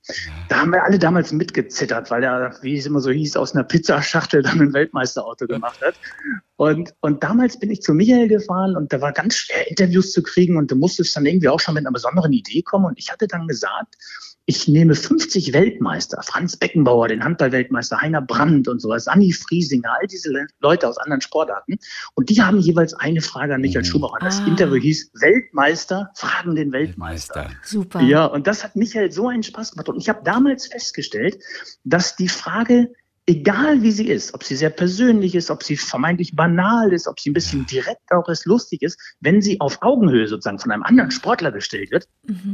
Da 0.48 0.60
haben 0.60 0.70
wir 0.70 0.84
alle 0.84 0.98
damals 0.98 1.32
mitgezittert, 1.32 2.10
weil 2.10 2.22
er, 2.22 2.56
wie 2.60 2.76
es 2.76 2.84
immer 2.84 3.00
so 3.00 3.10
hieß, 3.10 3.36
aus 3.36 3.54
einer 3.54 3.64
Pizzaschachtel 3.64 4.42
dann 4.42 4.60
ein 4.60 4.74
Weltmeisterauto 4.74 5.46
gemacht 5.46 5.80
hat. 5.80 5.94
Und, 6.56 6.94
und 7.00 7.24
damals 7.24 7.58
bin 7.58 7.70
ich 7.70 7.80
zu 7.80 7.94
Michael 7.94 8.28
gefahren 8.28 8.76
und 8.76 8.92
da 8.92 9.00
war 9.00 9.12
ganz 9.12 9.34
schwer, 9.36 9.68
Interviews 9.68 10.12
zu 10.12 10.22
kriegen 10.22 10.56
und 10.58 10.70
du 10.70 10.76
musstest 10.76 11.16
dann 11.16 11.24
irgendwie 11.24 11.48
auch 11.48 11.58
schon 11.58 11.74
mit 11.74 11.84
einer 11.84 11.92
besonderen 11.92 12.32
Idee 12.32 12.62
kommen. 12.62 12.84
Und 12.84 12.98
ich 12.98 13.10
hatte 13.10 13.26
dann 13.26 13.48
gesagt, 13.48 13.96
ich 14.46 14.68
nehme 14.68 14.94
50 14.94 15.52
Weltmeister, 15.52 16.22
Franz 16.22 16.56
Beckenbauer, 16.56 17.08
den 17.08 17.24
Handball-Weltmeister, 17.24 18.00
Heiner 18.00 18.20
Brandt 18.20 18.68
und 18.68 18.80
sowas, 18.80 19.08
Anni 19.08 19.32
Friesinger, 19.32 19.92
all 20.00 20.06
diese 20.06 20.30
Le 20.30 20.46
Leute 20.60 20.88
aus 20.88 20.98
anderen 20.98 21.20
Sportarten. 21.22 21.76
Und 22.14 22.28
die 22.28 22.42
haben 22.42 22.58
jeweils 22.58 22.92
eine 22.94 23.22
Frage 23.22 23.54
an 23.54 23.60
Michael 23.62 23.84
Schumacher. 23.84 24.18
Das 24.20 24.40
Ah. 24.40 24.46
Interview 24.46 24.76
hieß 24.80 25.12
Weltmeister, 25.14 26.10
fragen 26.14 26.54
den 26.54 26.72
Weltmeister. 26.72 27.44
Meister. 27.44 27.50
Super. 27.62 28.00
Ja, 28.02 28.26
und 28.26 28.46
das 28.46 28.64
hat 28.64 28.76
Michael 28.76 29.12
so 29.12 29.28
einen 29.28 29.42
Spaß 29.42 29.72
gemacht. 29.72 29.88
Und 29.88 29.98
ich 29.98 30.08
habe 30.08 30.20
damals 30.24 30.66
festgestellt, 30.66 31.38
dass 31.84 32.16
die 32.16 32.28
Frage, 32.28 32.92
egal 33.26 33.82
wie 33.82 33.90
sie 33.90 34.08
ist, 34.08 34.34
ob 34.34 34.44
sie 34.44 34.54
sehr 34.54 34.70
persönlich 34.70 35.34
ist, 35.34 35.50
ob 35.50 35.62
sie 35.62 35.76
vermeintlich 35.76 36.36
banal 36.36 36.92
ist, 36.92 37.08
ob 37.08 37.18
sie 37.18 37.30
ein 37.30 37.34
bisschen 37.34 37.64
direkt 37.66 38.12
auch 38.12 38.28
ist, 38.28 38.44
lustig 38.44 38.82
ist, 38.82 38.98
wenn 39.20 39.40
sie 39.40 39.60
auf 39.60 39.80
Augenhöhe 39.80 40.28
sozusagen 40.28 40.58
von 40.58 40.70
einem 40.70 40.82
anderen 40.82 41.10
Sportler 41.10 41.50
gestellt 41.50 41.90
wird, 41.90 42.06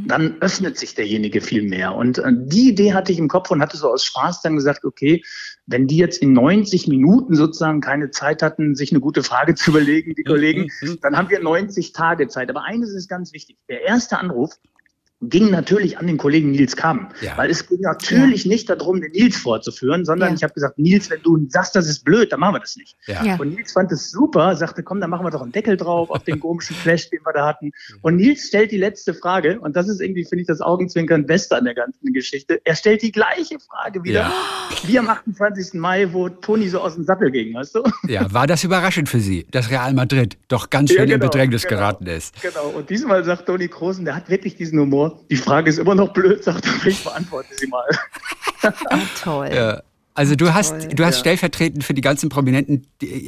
dann 0.06 0.40
öffnet 0.40 0.78
sich 0.78 0.94
derjenige 0.94 1.40
viel 1.40 1.62
mehr. 1.62 1.94
Und 1.94 2.18
äh, 2.18 2.32
die 2.32 2.68
Idee 2.68 2.94
hatte 2.94 3.10
ich 3.10 3.18
im 3.18 3.28
Kopf 3.28 3.50
und 3.50 3.60
hatte 3.60 3.76
so 3.76 3.90
aus 3.90 4.04
Spaß 4.04 4.42
dann 4.42 4.56
gesagt, 4.56 4.84
okay, 4.84 5.22
wenn 5.66 5.86
die 5.86 5.96
jetzt 5.96 6.22
in 6.22 6.32
90 6.32 6.86
Minuten 6.86 7.34
sozusagen 7.34 7.80
keine 7.80 8.10
Zeit 8.10 8.42
hatten, 8.42 8.74
sich 8.76 8.92
eine 8.92 9.00
gute 9.00 9.22
Frage 9.22 9.54
zu 9.54 9.70
überlegen, 9.70 10.14
die 10.14 10.24
Kollegen, 10.24 10.70
dann 11.02 11.16
haben 11.16 11.30
wir 11.30 11.40
90 11.40 11.92
Tage 11.92 12.28
Zeit. 12.28 12.48
Aber 12.48 12.64
eines 12.64 12.92
ist 12.92 13.08
ganz 13.08 13.32
wichtig. 13.32 13.56
Der 13.68 13.82
erste 13.82 14.18
Anruf 14.18 14.52
ging 15.22 15.50
natürlich 15.50 15.98
an 15.98 16.06
den 16.06 16.16
Kollegen 16.16 16.50
Nils 16.50 16.76
Kamm. 16.76 17.08
Ja. 17.20 17.36
Weil 17.36 17.50
es 17.50 17.68
ging 17.68 17.80
natürlich 17.80 18.46
nicht 18.46 18.70
darum, 18.70 19.00
den 19.02 19.12
Nils 19.12 19.36
vorzuführen, 19.36 20.04
sondern 20.06 20.30
Ja. 20.30 20.34
ich 20.36 20.42
habe 20.42 20.54
gesagt, 20.54 20.78
Nils, 20.78 21.10
wenn 21.10 21.20
du 21.22 21.38
sagst, 21.50 21.76
das 21.76 21.86
ist 21.88 22.04
blöd, 22.04 22.32
dann 22.32 22.40
machen 22.40 22.54
wir 22.54 22.60
das 22.60 22.76
nicht. 22.76 22.96
Ja. 23.06 23.22
Ja. 23.22 23.36
Und 23.36 23.54
Nils 23.54 23.72
fand 23.72 23.92
es 23.92 24.10
super, 24.10 24.56
sagte, 24.56 24.82
komm, 24.82 25.00
dann 25.00 25.10
machen 25.10 25.26
wir 25.26 25.30
doch 25.30 25.42
einen 25.42 25.52
Deckel 25.52 25.76
drauf 25.76 26.08
auf 26.10 26.24
den 26.24 26.40
komischen 26.40 26.74
Flash, 26.82 27.10
den 27.10 27.20
wir 27.24 27.32
da 27.34 27.46
hatten. 27.46 27.72
Und 28.00 28.16
Nils 28.16 28.46
stellt 28.48 28.72
die 28.72 28.78
letzte 28.78 29.12
Frage, 29.12 29.60
und 29.60 29.76
das 29.76 29.88
ist 29.88 30.00
irgendwie, 30.00 30.24
finde 30.24 30.40
ich, 30.42 30.46
das 30.48 30.62
Augenzwinkern 30.62 31.26
Beste 31.26 31.54
an 31.56 31.64
der 31.64 31.74
ganzen 31.74 32.12
Geschichte. 32.14 32.60
Er 32.64 32.74
stellt 32.74 33.02
die 33.02 33.12
gleiche 33.12 33.58
Frage 33.60 34.02
wieder, 34.04 34.20
Ja. 34.20 34.32
wie 34.86 34.98
am 34.98 35.08
28. 35.08 35.74
Mai, 35.78 36.12
wo 36.12 36.30
Toni 36.30 36.68
so 36.68 36.80
aus 36.80 36.94
dem 36.94 37.04
Sattel 37.04 37.30
ging, 37.30 37.52
weißt 37.54 37.74
du? 37.74 37.82
Ja, 38.08 38.32
war 38.32 38.46
das 38.46 38.64
überraschend 38.64 39.08
für 39.10 39.20
Sie, 39.20 39.46
dass 39.50 39.70
Real 39.70 39.92
Madrid 39.92 40.38
doch 40.48 40.70
ganz 40.70 40.88
schön 40.90 40.96
Ja, 40.98 41.04
in 41.04 41.10
genau, 41.10 41.26
Bedrängnis 41.26 41.64
genau. 41.66 41.78
geraten 41.80 42.06
ist? 42.06 42.40
Genau, 42.40 42.68
und 42.70 42.88
diesmal 42.88 43.22
sagt 43.24 43.44
Toni 43.46 43.68
Krosen, 43.68 44.06
der 44.06 44.16
hat 44.16 44.30
wirklich 44.30 44.56
diesen 44.56 44.78
Humor. 44.80 45.09
Die 45.30 45.36
Frage 45.36 45.70
ist 45.70 45.78
immer 45.78 45.94
noch 45.94 46.12
blöd, 46.12 46.44
sagt 46.44 46.66
er, 46.66 46.86
ich 46.86 47.02
beantworte 47.04 47.54
sie 47.54 47.66
mal. 47.66 47.86
Ah, 48.62 48.98
toll. 49.22 49.48
Ja. 49.54 49.82
Also 50.14 50.34
du 50.34 50.52
hast, 50.52 50.70
Toll. 50.70 50.88
du 50.94 51.04
hast 51.04 51.16
Ja. 51.16 51.20
stellvertretend 51.20 51.84
für 51.84 51.94
die 51.94 52.00
ganzen 52.00 52.28
Prominenten 52.30 52.86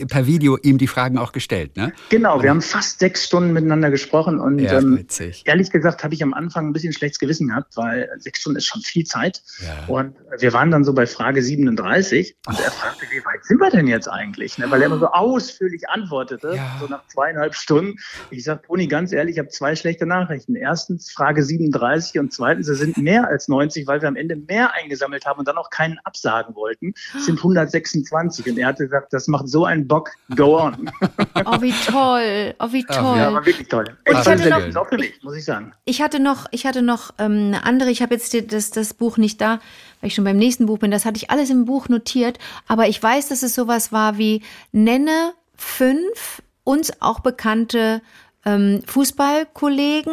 per 0.08 0.26
Video 0.26 0.58
ihm 0.58 0.78
die 0.78 0.88
Fragen 0.88 1.16
auch 1.16 1.30
gestellt, 1.32 1.76
ne? 1.76 1.92
Genau, 2.08 2.42
wir 2.42 2.50
haben 2.50 2.60
fast 2.60 2.98
sechs 2.98 3.24
Stunden 3.24 3.52
miteinander 3.52 3.90
gesprochen 3.90 4.40
und 4.40 4.58
Ja, 4.58 4.78
ähm, 4.78 5.06
ehrlich 5.44 5.70
gesagt 5.70 6.02
habe 6.02 6.12
ich 6.14 6.22
am 6.22 6.34
Anfang 6.34 6.66
ein 6.66 6.72
bisschen 6.72 6.92
schlechtes 6.92 7.20
Gewissen 7.20 7.48
gehabt, 7.48 7.76
weil 7.76 8.10
sechs 8.18 8.40
Stunden 8.40 8.58
ist 8.58 8.66
schon 8.66 8.82
viel 8.82 9.04
Zeit. 9.04 9.42
Ja. 9.60 9.86
Und 9.86 10.16
wir 10.38 10.52
waren 10.52 10.70
dann 10.72 10.82
so 10.82 10.92
bei 10.92 11.06
Frage 11.06 11.42
37 11.42 12.36
und 12.46 12.58
er 12.60 12.70
fragte, 12.72 13.06
wie 13.10 13.24
weit 13.24 13.44
sind 13.44 13.58
wir 13.60 13.70
denn 13.70 13.86
jetzt 13.86 14.08
eigentlich? 14.08 14.58
Ne, 14.58 14.70
weil 14.70 14.80
er 14.82 14.86
immer 14.86 14.98
so 14.98 15.06
ausführlich 15.06 15.88
antwortete, 15.88 16.58
so 16.80 16.86
nach 16.88 17.06
zweieinhalb 17.06 17.54
Stunden. 17.54 17.94
Ich 18.30 18.42
sage, 18.44 18.62
Toni, 18.66 18.88
ganz 18.88 19.12
ehrlich, 19.12 19.34
ich 19.36 19.38
habe 19.38 19.48
zwei 19.48 19.76
schlechte 19.76 20.04
Nachrichten. 20.04 20.56
Erstens 20.56 21.12
Frage 21.12 21.44
37 21.44 22.18
und 22.18 22.32
zweitens, 22.32 22.66
es 22.68 22.78
sind 22.80 22.98
mehr 22.98 23.28
als 23.28 23.46
90, 23.48 23.86
weil 23.86 24.00
wir 24.02 24.08
am 24.08 24.16
Ende 24.16 24.34
mehr 24.36 24.74
eingesammelt 24.74 25.26
haben 25.26 25.38
und 25.38 25.46
dann 25.46 25.56
auch 25.58 25.70
keinen 25.70 25.98
absagen 26.04 26.54
wollten. 26.56 26.71
Es 26.80 27.26
sind 27.26 27.38
126 27.38 28.46
und 28.50 28.58
er 28.58 28.68
hatte 28.68 28.84
gesagt, 28.84 29.12
das 29.12 29.28
macht 29.28 29.48
so 29.48 29.64
einen 29.64 29.86
Bock, 29.88 30.10
go 30.36 30.58
on. 30.58 30.90
Oh, 31.44 31.60
wie 31.60 31.72
toll. 31.72 32.54
Oh, 32.60 32.68
wie 32.72 32.84
toll. 32.84 33.18
Ja, 33.18 33.32
war 33.32 33.44
wirklich 33.44 33.68
toll. 33.68 33.84
Und 34.08 34.14
Ich 34.14 34.20
ich 34.20 34.26
hatte 34.26 34.70
noch- 34.72 34.90
mich, 34.92 35.22
muss 35.22 35.36
ich 35.36 35.44
sagen. 35.44 35.72
Ich 35.84 36.00
hatte 36.02 36.20
noch, 36.20 36.46
ich 36.52 36.66
hatte 36.66 36.82
noch 36.82 37.10
ähm, 37.18 37.48
eine 37.48 37.64
andere, 37.64 37.90
ich 37.90 38.00
habe 38.02 38.14
jetzt 38.14 38.34
das, 38.52 38.70
das 38.70 38.94
Buch 38.94 39.16
nicht 39.16 39.40
da, 39.40 39.58
weil 40.00 40.08
ich 40.08 40.14
schon 40.14 40.24
beim 40.24 40.36
nächsten 40.36 40.66
Buch 40.66 40.78
bin. 40.78 40.90
Das 40.90 41.04
hatte 41.04 41.16
ich 41.16 41.30
alles 41.30 41.50
im 41.50 41.64
Buch 41.64 41.88
notiert, 41.88 42.38
aber 42.68 42.86
ich 42.88 43.02
weiß, 43.02 43.28
dass 43.28 43.42
es 43.42 43.54
sowas 43.54 43.92
war 43.92 44.18
wie 44.18 44.42
nenne 44.70 45.32
fünf 45.56 46.42
uns 46.64 46.92
auch 47.00 47.20
bekannte 47.20 48.02
ähm, 48.44 48.82
Fußballkollegen 48.86 50.12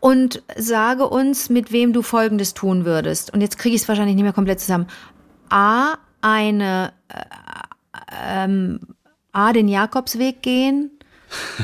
und 0.00 0.42
sage 0.56 1.06
uns, 1.08 1.48
mit 1.48 1.70
wem 1.70 1.92
du 1.92 2.02
Folgendes 2.02 2.54
tun 2.54 2.84
würdest. 2.84 3.32
Und 3.32 3.40
jetzt 3.40 3.58
kriege 3.58 3.76
ich 3.76 3.82
es 3.82 3.88
wahrscheinlich 3.88 4.16
nicht 4.16 4.24
mehr 4.24 4.32
komplett 4.32 4.58
zusammen. 4.60 4.86
A, 5.52 5.98
eine 6.22 6.92
äh, 7.08 7.24
ähm, 8.26 8.80
A, 9.32 9.52
den 9.52 9.68
Jakobsweg 9.68 10.42
gehen. 10.42 10.90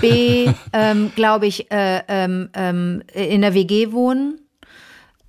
B, 0.01 0.51
ähm, 0.72 1.12
glaube 1.14 1.47
ich, 1.47 1.70
äh, 1.70 2.03
ähm, 2.09 2.51
ähm, 2.55 3.03
in 3.14 3.41
der 3.41 3.55
WG 3.55 3.93
wohnen. 3.93 4.41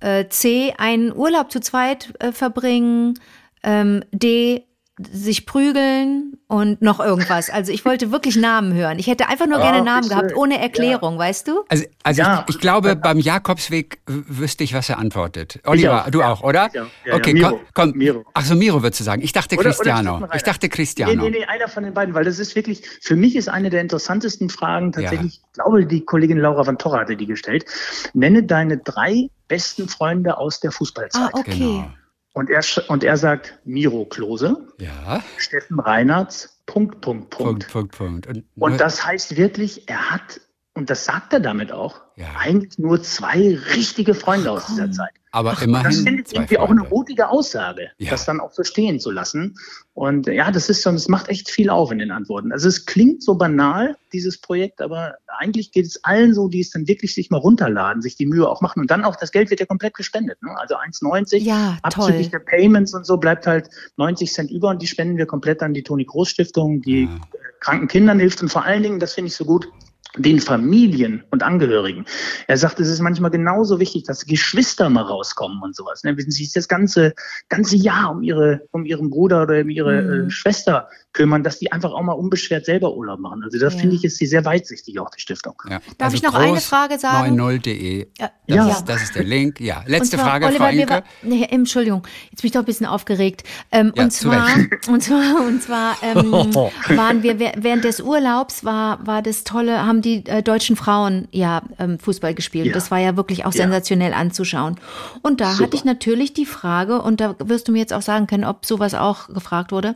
Äh, 0.00 0.28
C, 0.28 0.74
einen 0.76 1.14
Urlaub 1.14 1.50
zu 1.50 1.60
zweit 1.60 2.12
äh, 2.20 2.32
verbringen. 2.32 3.18
Ähm, 3.62 4.04
D, 4.12 4.64
sich 5.12 5.46
prügeln 5.46 6.34
und 6.46 6.82
noch 6.82 7.00
irgendwas. 7.00 7.48
Also 7.50 7.72
ich 7.72 7.84
wollte 7.84 8.10
wirklich 8.12 8.36
Namen 8.36 8.74
hören. 8.74 8.98
Ich 8.98 9.06
hätte 9.06 9.28
einfach 9.28 9.46
nur 9.46 9.58
gerne 9.58 9.78
Ah, 9.78 9.84
Namen 9.84 10.08
gehabt, 10.08 10.34
ohne 10.36 10.60
Erklärung, 10.60 11.18
weißt 11.18 11.48
du? 11.48 11.64
Also, 11.68 11.84
also 12.02 12.22
Ja. 12.22 12.44
ich, 12.48 12.54
ich 12.56 12.60
glaube, 12.60 12.96
beim 12.96 13.18
Jakobsweg 13.18 14.00
wüsste 14.06 14.64
ich, 14.64 14.74
was 14.74 14.88
er 14.88 14.98
antwortet. 14.98 15.60
Oliver, 15.64 16.06
auch, 16.06 16.10
du 16.10 16.20
ja. 16.20 16.32
auch, 16.32 16.42
oder? 16.42 16.68
Ja, 16.72 16.86
ja, 17.06 17.14
okay, 17.14 17.32
Miro. 17.32 17.50
komm, 17.50 17.60
komm. 17.74 17.92
Miro. 17.98 18.24
Ach 18.34 18.44
so, 18.44 18.54
Miro 18.54 18.82
würdest 18.82 19.00
du 19.00 19.04
sagen. 19.04 19.22
Ich 19.22 19.32
dachte 19.32 19.54
Oder- 19.56 19.60
oder 19.68 19.70
Cristiano. 19.76 20.14
Reiner. 20.16 20.34
ich 20.34 20.42
dachte 20.42 20.68
Cristiano. 20.68 21.22
Nee, 21.22 21.30
nee, 21.30 21.38
nee, 21.40 21.44
einer 21.46 21.68
von 21.68 21.84
den 21.84 21.94
beiden, 21.94 22.14
weil 22.14 22.24
das 22.24 22.38
ist 22.38 22.54
wirklich, 22.56 22.82
für 23.00 23.16
mich 23.16 23.36
ist 23.36 23.48
eine 23.48 23.70
der 23.70 23.80
interessantesten 23.80 24.50
Fragen 24.50 24.92
tatsächlich, 24.92 25.40
ich 25.44 25.52
glaube, 25.54 25.86
die 25.86 26.04
Kollegin 26.04 26.38
Laura 26.38 26.66
van 26.66 26.78
Torra 26.78 27.00
hatte 27.00 27.16
die 27.16 27.26
gestellt. 27.26 27.64
Nenne 28.12 28.42
deine 28.42 28.78
drei 28.78 29.28
besten 29.48 29.88
Freunde 29.88 30.38
aus 30.38 30.60
der 30.60 30.72
Fußballzeit. 30.72 31.22
Ah, 31.22 31.30
okay. 31.38 31.58
Genau. 31.58 31.90
Und, 32.32 32.48
er, 32.50 32.62
und 32.88 33.02
er 33.02 33.16
sagt 33.16 33.58
Miro 33.64 34.04
Klose, 34.06 34.68
Ja, 34.78 35.22
Steffen 35.36 35.80
Reinhardt, 35.80 36.48
Punkt, 36.66 37.00
Punkt, 37.00 37.30
Punkt. 37.30 37.68
Punkt, 37.68 37.92
Punkt, 37.96 37.96
Punkt. 37.96 38.26
Und, 38.28 38.44
Und 38.56 38.80
das 38.80 39.04
heißt 39.04 39.36
wirklich, 39.36 39.88
er 39.88 40.10
hat, 40.10 40.40
und 40.74 40.90
das 40.90 41.04
sagt 41.04 41.32
er 41.32 41.40
damit 41.40 41.72
auch, 41.72 42.00
Ja. 42.16 42.28
eigentlich 42.38 42.78
nur 42.78 43.02
zwei 43.02 43.56
richtige 43.74 44.14
Freunde 44.14 44.52
aus 44.52 44.66
dieser 44.66 44.92
Zeit. 44.92 45.10
Aber 45.32 45.50
Das 45.50 45.62
immerhin 45.62 45.92
finde 45.92 46.22
ich 46.26 46.34
irgendwie 46.34 46.58
auch 46.58 46.70
eine 46.70 46.80
Freunde. 46.80 46.94
mutige 46.94 47.28
Aussage, 47.28 47.90
Ja. 47.98 48.10
das 48.10 48.24
dann 48.24 48.40
auch 48.40 48.52
so 48.52 48.64
stehen 48.64 48.98
zu 48.98 49.10
lassen. 49.10 49.56
Und 49.94 50.26
ja, 50.26 50.50
das 50.50 50.68
ist 50.68 50.82
schon, 50.82 50.94
es 50.94 51.08
macht 51.08 51.28
echt 51.28 51.50
viel 51.50 51.70
auf 51.70 51.92
in 51.92 51.98
den 51.98 52.10
Antworten. 52.10 52.52
Also 52.52 52.68
es 52.68 52.86
klingt 52.86 53.22
so 53.22 53.34
banal, 53.36 53.96
dieses 54.12 54.40
Projekt, 54.40 54.80
aber 54.80 55.14
eigentlich 55.38 55.72
geht 55.72 55.86
es 55.86 56.02
allen 56.04 56.34
so, 56.34 56.48
die 56.48 56.60
es 56.60 56.70
dann 56.70 56.88
wirklich 56.88 57.14
sich 57.14 57.30
mal 57.30 57.38
runterladen, 57.38 58.02
sich 58.02 58.16
die 58.16 58.26
Mühe 58.26 58.48
auch 58.48 58.60
machen 58.60 58.80
und 58.80 58.90
dann 58.90 59.04
auch, 59.04 59.16
das 59.16 59.30
Geld 59.30 59.50
wird 59.50 59.60
ja 59.60 59.66
komplett 59.66 59.94
gespendet. 59.94 60.42
Ne? 60.42 60.50
Also 60.58 60.74
1,90 60.76 61.38
Ja, 61.42 61.78
abzüglich 61.82 62.30
der 62.30 62.40
Payments 62.40 62.94
und 62.94 63.06
so 63.06 63.16
bleibt 63.18 63.46
halt 63.46 63.68
90 63.98 64.32
Cent 64.32 64.50
über 64.50 64.68
und 64.70 64.82
die 64.82 64.86
spenden 64.86 65.16
wir 65.16 65.26
komplett 65.26 65.62
an 65.62 65.74
die 65.74 65.82
Toni 65.82 66.04
Groß 66.04 66.28
Stiftung, 66.30 66.80
die 66.82 67.04
Ja. 67.04 67.20
kranken 67.60 67.88
Kindern 67.88 68.18
hilft 68.18 68.42
und 68.42 68.48
vor 68.48 68.64
allen 68.64 68.82
Dingen, 68.82 68.98
das 69.00 69.14
finde 69.14 69.28
ich 69.28 69.36
so 69.36 69.44
gut, 69.44 69.68
den 70.16 70.40
Familien 70.40 71.22
und 71.30 71.42
Angehörigen. 71.42 72.04
Er 72.48 72.56
sagt, 72.56 72.80
es 72.80 72.88
ist 72.88 73.00
manchmal 73.00 73.30
genauso 73.30 73.78
wichtig, 73.78 74.04
dass 74.04 74.26
Geschwister 74.26 74.90
mal 74.90 75.02
rauskommen 75.02 75.62
und 75.62 75.76
sowas. 75.76 76.02
Ne? 76.02 76.16
Wenn 76.16 76.30
sie 76.30 76.44
sich 76.44 76.52
das 76.52 76.66
ganze, 76.68 77.14
ganze 77.48 77.76
Jahr 77.76 78.10
um 78.10 78.22
ihre, 78.22 78.62
um 78.72 78.84
ihren 78.84 79.10
Bruder 79.10 79.42
oder 79.42 79.60
um 79.60 79.68
ihre 79.70 80.02
Mhm. 80.02 80.26
äh, 80.26 80.30
Schwester 80.30 80.88
kümmern, 81.12 81.42
dass 81.42 81.58
die 81.58 81.72
einfach 81.72 81.90
auch 81.92 82.02
mal 82.02 82.12
unbeschwert 82.12 82.64
selber 82.66 82.94
Urlaub 82.96 83.18
machen. 83.20 83.42
Also 83.44 83.58
da 83.58 83.68
Ja. 83.68 83.70
finde 83.70 83.96
ich, 83.96 84.04
ist 84.04 84.18
sie 84.18 84.26
sehr 84.26 84.44
weitsichtig, 84.44 84.98
auch 85.00 85.10
die 85.10 85.20
Stiftung. 85.20 85.54
Ja. 85.68 85.80
Darf 85.98 86.14
ich 86.14 86.22
noch 86.22 86.34
eine 86.34 86.60
Frage 86.60 86.98
sagen? 86.98 87.34
90.de. 87.40 88.06
Das, 88.16 88.30
Ja. 88.46 88.68
ist, 88.68 88.84
das 88.84 89.02
ist 89.02 89.14
der 89.14 89.24
Link. 89.24 89.60
Ja, 89.60 89.82
letzte 89.86 90.16
Und 90.16 90.22
zwar, 90.22 90.30
Frage, 90.30 90.46
Oliver, 90.46 90.64
Frau 90.66 90.72
Inke. 90.72 90.90
war, 90.90 91.02
nee, 91.22 91.46
Entschuldigung, 91.50 92.02
jetzt 92.30 92.42
bin 92.42 92.46
ich 92.48 92.52
doch 92.52 92.60
ein 92.60 92.64
bisschen 92.64 92.86
aufgeregt. 92.86 93.42
Ähm, 93.72 93.92
Ja, 93.96 94.04
und, 94.04 94.10
zu 94.12 94.24
zwar, 94.28 94.46
und 94.88 95.02
zwar, 95.02 95.46
und 95.46 95.62
zwar 95.62 95.96
ähm, 96.02 96.30
waren 96.96 97.22
wir 97.22 97.38
wäh- 97.40 97.54
während 97.56 97.84
des 97.84 98.00
Urlaubs 98.00 98.64
war 98.64 99.04
war 99.06 99.22
das 99.22 99.44
tolle, 99.44 99.84
haben 99.86 99.99
die 100.02 100.24
äh, 100.26 100.42
deutschen 100.42 100.76
Frauen 100.76 101.28
ja 101.30 101.62
ähm, 101.78 101.98
Fußball 101.98 102.34
gespielt. 102.34 102.66
Ja. 102.66 102.72
Das 102.72 102.90
war 102.90 102.98
ja 102.98 103.16
wirklich 103.16 103.44
auch 103.44 103.54
Ja. 103.54 103.62
sensationell 103.62 104.12
anzuschauen. 104.12 104.76
Und 105.22 105.40
da 105.40 105.52
Super. 105.52 105.64
hatte 105.64 105.76
ich 105.76 105.84
natürlich 105.84 106.32
die 106.34 106.46
Frage, 106.46 107.02
und 107.02 107.20
da 107.20 107.34
wirst 107.38 107.68
du 107.68 107.72
mir 107.72 107.78
jetzt 107.78 107.92
auch 107.92 108.02
sagen 108.02 108.26
können, 108.26 108.44
ob 108.44 108.64
sowas 108.66 108.94
auch 108.94 109.28
gefragt 109.28 109.72
wurde. 109.72 109.94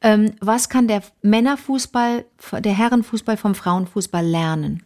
Ähm, 0.00 0.32
was 0.40 0.68
kann 0.68 0.88
der 0.88 1.02
Männerfußball, 1.22 2.24
der 2.60 2.72
Herrenfußball 2.72 3.36
vom 3.36 3.54
Frauenfußball 3.54 4.24
lernen? 4.24 4.82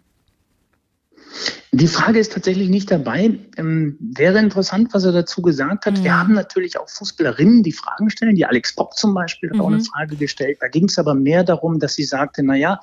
Die 1.74 1.89
Frage 1.89 2.18
ist 2.18 2.33
tatsächlich 2.33 2.68
nicht 2.68 2.91
dabei. 2.91 3.39
Ähm, 3.57 3.97
wäre 3.99 4.39
interessant, 4.39 4.93
was 4.93 5.05
er 5.05 5.12
dazu 5.12 5.41
gesagt 5.41 5.87
hat. 5.87 5.99
Mhm. 5.99 6.05
Wir 6.05 6.18
haben 6.18 6.35
natürlich 6.35 6.78
auch 6.78 6.89
Fußballerinnen, 6.89 7.62
die 7.62 7.72
Fragen 7.72 8.11
stellen. 8.11 8.35
Die 8.35 8.45
Alex 8.45 8.74
Bock 8.74 8.95
zum 8.95 9.14
Beispiel 9.14 9.51
hat 9.51 9.59
auch 9.61 9.68
Mhm. 9.68 9.74
eine 9.76 9.85
Frage 9.85 10.16
gestellt. 10.16 10.59
Da 10.61 10.68
ging 10.68 10.85
es 10.85 10.99
aber 10.99 11.14
mehr 11.14 11.45
darum, 11.45 11.78
dass 11.78 11.95
sie 11.95 12.05
sagte, 12.05 12.43
na 12.43 12.57
ja, 12.57 12.78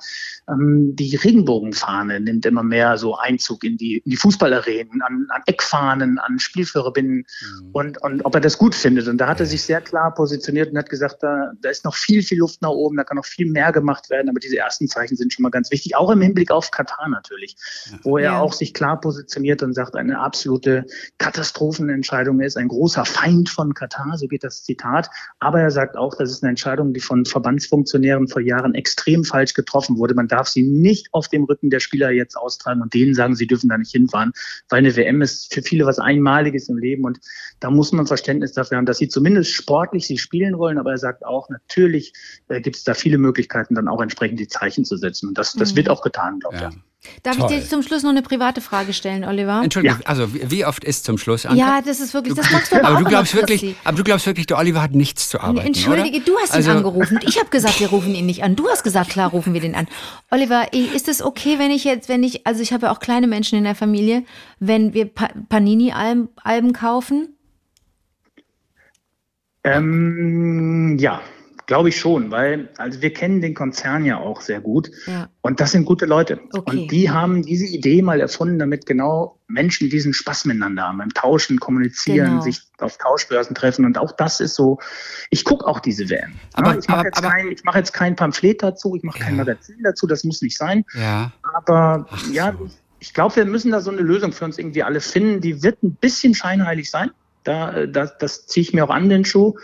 ähm, 0.48 0.96
die 0.96 1.14
Regenbogenfahne 1.14 2.18
nimmt 2.18 2.44
immer 2.46 2.64
mehr 2.64 2.98
so 2.98 3.16
Einzug 3.16 3.62
in 3.62 3.76
die, 3.76 3.98
in 3.98 4.10
die 4.10 4.16
Fußballarenen, 4.16 5.02
an, 5.02 5.26
an 5.28 5.42
Eckfahnen, 5.46 6.18
an 6.18 6.40
Spielführerbinden 6.40 7.26
und, 7.72 8.02
und 8.02 8.24
ob 8.24 8.34
er 8.34 8.40
das 8.40 8.58
gut 8.58 8.74
findet. 8.74 9.06
Und 9.06 9.18
da 9.18 9.28
hat 9.28 9.38
er 9.38 9.46
sich 9.46 9.62
sehr 9.62 9.80
klar 9.80 10.12
positioniert 10.14 10.72
und 10.72 10.78
hat 10.78 10.90
gesagt, 10.90 11.22
da, 11.22 11.52
da 11.60 11.70
ist 11.70 11.84
noch 11.84 11.94
viel, 11.94 12.22
viel 12.22 12.38
Luft 12.38 12.60
nach 12.62 12.70
oben, 12.70 12.96
da 12.96 13.04
kann 13.04 13.16
noch 13.16 13.24
viel 13.26 13.48
mehr 13.48 13.70
gemacht 13.70 14.10
werden. 14.10 14.28
Aber 14.28 14.40
diese 14.40 14.56
ersten 14.56 14.88
Zeichen 14.88 15.16
sind 15.16 15.32
schon 15.32 15.44
mal 15.44 15.50
ganz 15.50 15.70
wichtig, 15.70 15.94
auch 15.94 16.10
im 16.10 16.20
Hinblick 16.20 16.50
auf 16.50 16.72
Katar 16.72 17.08
natürlich, 17.08 17.54
wo 18.02 18.18
er 18.18 18.24
Ja. 18.24 18.39
Auch 18.40 18.52
sich 18.52 18.74
klar 18.74 19.00
positioniert 19.00 19.62
und 19.62 19.74
sagt, 19.74 19.94
eine 19.96 20.18
absolute 20.18 20.86
Katastrophenentscheidung 21.18 22.40
ist, 22.40 22.56
ein 22.56 22.68
großer 22.68 23.04
Feind 23.04 23.48
von 23.48 23.74
Katar, 23.74 24.16
so 24.16 24.26
geht 24.26 24.44
das 24.44 24.64
Zitat. 24.64 25.10
Aber 25.38 25.60
er 25.60 25.70
sagt 25.70 25.96
auch, 25.96 26.14
das 26.16 26.30
ist 26.30 26.42
eine 26.42 26.50
Entscheidung, 26.50 26.92
die 26.92 27.00
von 27.00 27.24
Verbandsfunktionären 27.24 28.28
vor 28.28 28.42
Jahren 28.42 28.74
extrem 28.74 29.24
falsch 29.24 29.54
getroffen 29.54 29.98
wurde. 29.98 30.14
Man 30.14 30.28
darf 30.28 30.48
sie 30.48 30.62
nicht 30.62 31.08
auf 31.12 31.28
dem 31.28 31.44
Rücken 31.44 31.70
der 31.70 31.80
Spieler 31.80 32.10
jetzt 32.10 32.36
austragen 32.36 32.82
und 32.82 32.94
denen 32.94 33.14
sagen, 33.14 33.34
sie 33.34 33.46
dürfen 33.46 33.68
da 33.68 33.78
nicht 33.78 33.92
hinfahren, 33.92 34.32
weil 34.68 34.78
eine 34.78 34.96
WM 34.96 35.22
ist 35.22 35.52
für 35.52 35.62
viele 35.62 35.86
was 35.86 35.98
Einmaliges 35.98 36.68
im 36.68 36.78
Leben 36.78 37.04
und 37.04 37.20
da 37.60 37.70
muss 37.70 37.92
man 37.92 38.06
Verständnis 38.06 38.52
dafür 38.52 38.78
haben, 38.78 38.86
dass 38.86 38.98
sie 38.98 39.08
zumindest 39.08 39.52
sportlich 39.52 40.06
sie 40.06 40.18
spielen 40.18 40.58
wollen, 40.58 40.78
aber 40.78 40.92
er 40.92 40.98
sagt 40.98 41.24
auch, 41.24 41.48
natürlich 41.50 42.12
äh, 42.48 42.60
gibt 42.60 42.76
es 42.76 42.84
da 42.84 42.94
viele 42.94 43.18
Möglichkeiten, 43.18 43.74
dann 43.74 43.88
auch 43.88 44.00
entsprechend 44.00 44.40
die 44.40 44.48
Zeichen 44.48 44.84
zu 44.84 44.96
setzen 44.96 45.28
und 45.28 45.38
das, 45.38 45.54
das 45.54 45.76
wird 45.76 45.88
auch 45.88 46.02
getan, 46.02 46.40
glaube 46.40 46.56
ich. 46.56 46.62
Ja. 46.62 46.70
Darf 47.22 47.38
Toll. 47.38 47.50
ich 47.50 47.60
dir 47.62 47.66
zum 47.68 47.82
Schluss 47.82 48.02
noch 48.02 48.10
eine 48.10 48.20
private 48.20 48.60
Frage 48.60 48.92
stellen, 48.92 49.24
Oliver? 49.24 49.62
Entschuldigung, 49.64 50.00
Ja. 50.00 50.06
also 50.06 50.28
wie 50.34 50.66
oft 50.66 50.84
ist 50.84 51.04
zum 51.04 51.16
Schluss, 51.16 51.46
Anke? 51.46 51.58
Ja, 51.58 51.80
das 51.80 51.98
ist 51.98 52.12
wirklich, 52.12 52.34
das 52.34 52.50
machst 52.52 52.72
du 52.72 52.76
aber, 52.76 52.88
aber 52.88 52.96
auch 52.96 53.02
du 53.02 53.08
glaubst 53.08 53.32
immer, 53.32 53.42
wirklich, 53.48 53.74
aber 53.84 53.96
du 53.96 54.04
glaubst 54.04 54.26
wirklich, 54.26 54.46
der 54.46 54.58
Oliver 54.58 54.82
hat 54.82 54.92
nichts 54.92 55.30
zu 55.30 55.40
arbeiten, 55.40 55.68
Entschuldige, 55.68 56.18
oder? 56.18 56.26
du 56.26 56.36
hast 56.38 56.52
also, 56.52 56.70
ihn 56.70 56.76
angerufen. 56.76 57.18
Ich 57.26 57.38
habe 57.38 57.48
gesagt, 57.48 57.80
wir 57.80 57.88
rufen 57.90 58.14
ihn 58.14 58.26
nicht 58.26 58.42
an. 58.44 58.54
Du 58.54 58.68
hast 58.68 58.82
gesagt, 58.82 59.08
klar, 59.10 59.30
rufen 59.30 59.54
wir 59.54 59.62
den 59.62 59.74
an. 59.74 59.88
Oliver, 60.30 60.74
i- 60.74 60.84
ist 60.94 61.08
es 61.08 61.22
okay, 61.22 61.58
wenn 61.58 61.70
ich 61.70 61.84
jetzt, 61.84 62.10
wenn 62.10 62.22
ich, 62.22 62.46
also 62.46 62.60
ich 62.62 62.72
habe 62.74 62.86
ja 62.86 62.92
auch 62.92 63.00
kleine 63.00 63.26
Menschen 63.26 63.56
in 63.56 63.64
der 63.64 63.74
Familie, 63.74 64.22
wenn 64.58 64.92
wir 64.92 65.06
pa 65.06 65.28
Panini-Alben 65.48 66.28
Alben 66.42 66.72
kaufen? 66.74 67.34
Ähm, 69.64 70.96
ja, 70.98 71.20
glaube 71.70 71.88
ich 71.90 72.00
schon, 72.00 72.32
weil 72.32 72.68
also 72.78 73.00
wir 73.00 73.12
kennen 73.12 73.40
den 73.40 73.54
Konzern 73.54 74.04
ja 74.04 74.18
auch 74.18 74.40
sehr 74.40 74.60
gut 74.60 74.90
Ja. 75.06 75.28
und 75.40 75.60
das 75.60 75.70
sind 75.70 75.84
gute 75.84 76.04
Leute. 76.04 76.40
Okay. 76.52 76.80
Und 76.80 76.90
die 76.90 77.10
haben 77.10 77.42
diese 77.42 77.64
Idee 77.64 78.02
mal 78.02 78.20
erfunden, 78.20 78.58
damit 78.58 78.86
genau 78.86 79.38
Menschen 79.46 79.88
diesen 79.88 80.12
Spaß 80.12 80.46
miteinander 80.46 80.82
haben, 80.88 80.98
beim 80.98 81.14
Tauschen, 81.14 81.60
kommunizieren, 81.60 82.26
Genau. 82.30 82.40
sich 82.40 82.62
auf 82.78 82.98
Tauschbörsen 82.98 83.54
treffen 83.54 83.84
und 83.84 83.98
auch 83.98 84.10
das 84.10 84.40
ist 84.40 84.56
so, 84.56 84.80
ich 85.30 85.44
gucke 85.44 85.64
auch 85.64 85.78
diese 85.78 86.10
WM. 86.10 86.32
Aber- 86.54 86.72
Ja, 86.72 86.78
ich 86.80 86.88
mache 86.88 87.04
jetzt, 87.04 87.22
kein, 87.22 87.52
ich 87.52 87.62
mach 87.62 87.76
jetzt 87.76 87.92
kein 87.92 88.16
Pamphlet 88.16 88.64
dazu, 88.64 88.96
ich 88.96 89.04
mache 89.04 89.20
kein 89.20 89.34
Ja. 89.36 89.44
Magazin 89.44 89.76
dazu, 89.84 90.08
das 90.08 90.24
muss 90.24 90.42
nicht 90.42 90.58
sein. 90.58 90.84
Ja. 90.94 91.30
Aber 91.54 92.04
Ach 92.10 92.18
so. 92.18 92.32
ja, 92.32 92.52
ich 92.98 93.14
glaube, 93.14 93.36
wir 93.36 93.44
müssen 93.44 93.70
da 93.70 93.80
so 93.80 93.92
eine 93.92 94.00
Lösung 94.02 94.32
für 94.32 94.44
uns 94.44 94.58
irgendwie 94.58 94.82
alle 94.82 95.00
finden. 95.00 95.40
Die 95.40 95.62
wird 95.62 95.80
ein 95.84 95.94
bisschen 95.94 96.34
scheinheilig 96.34 96.90
sein. 96.90 97.12
Da, 97.44 97.72
äh, 97.74 97.88
das, 97.88 98.18
das 98.18 98.48
ziehe 98.48 98.62
ich 98.62 98.72
mir 98.74 98.82
auch 98.84 98.90
an 98.90 99.08
den 99.08 99.24
Schuh. 99.24 99.54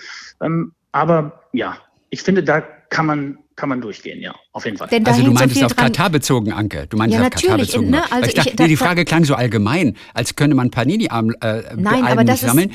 Ähm, 0.40 0.72
aber 0.92 1.42
ja, 1.52 1.78
ich 2.10 2.22
finde, 2.22 2.42
da 2.42 2.60
kann 2.60 3.06
man, 3.06 3.38
kann 3.56 3.68
man 3.68 3.80
durchgehen, 3.80 4.20
ja, 4.20 4.34
auf 4.52 4.64
jeden 4.64 4.76
Fall. 4.76 4.88
Also 4.90 5.20
du 5.22 5.26
so 5.28 5.32
meintest 5.32 5.54
viel 5.58 5.64
auf 5.64 5.72
dran. 5.74 5.86
Katar 5.86 6.10
bezogen, 6.10 6.52
Anke. 6.52 6.86
Du 6.86 6.96
meintest 6.96 7.20
Ja, 7.20 7.26
auf 7.26 7.30
Katar 7.32 7.50
natürlich, 7.52 7.70
bezogen. 7.72 7.90
ne? 7.90 8.02
Weil 8.08 8.12
Also 8.18 8.28
ich 8.28 8.34
dachte, 8.34 8.50
ich- 8.50 8.58
nee, 8.58 8.68
die 8.68 8.76
Frage 8.76 9.04
klang 9.04 9.24
so 9.24 9.34
allgemein, 9.34 9.96
als 10.14 10.36
könnte 10.36 10.54
man 10.54 10.70
Panini-Alben 10.70 11.34
äh, 11.40 11.62
Nein, 11.76 12.04
aber 12.04 12.24
das 12.24 12.24
nicht 12.24 12.42
ist- 12.42 12.48
sammeln. 12.48 12.72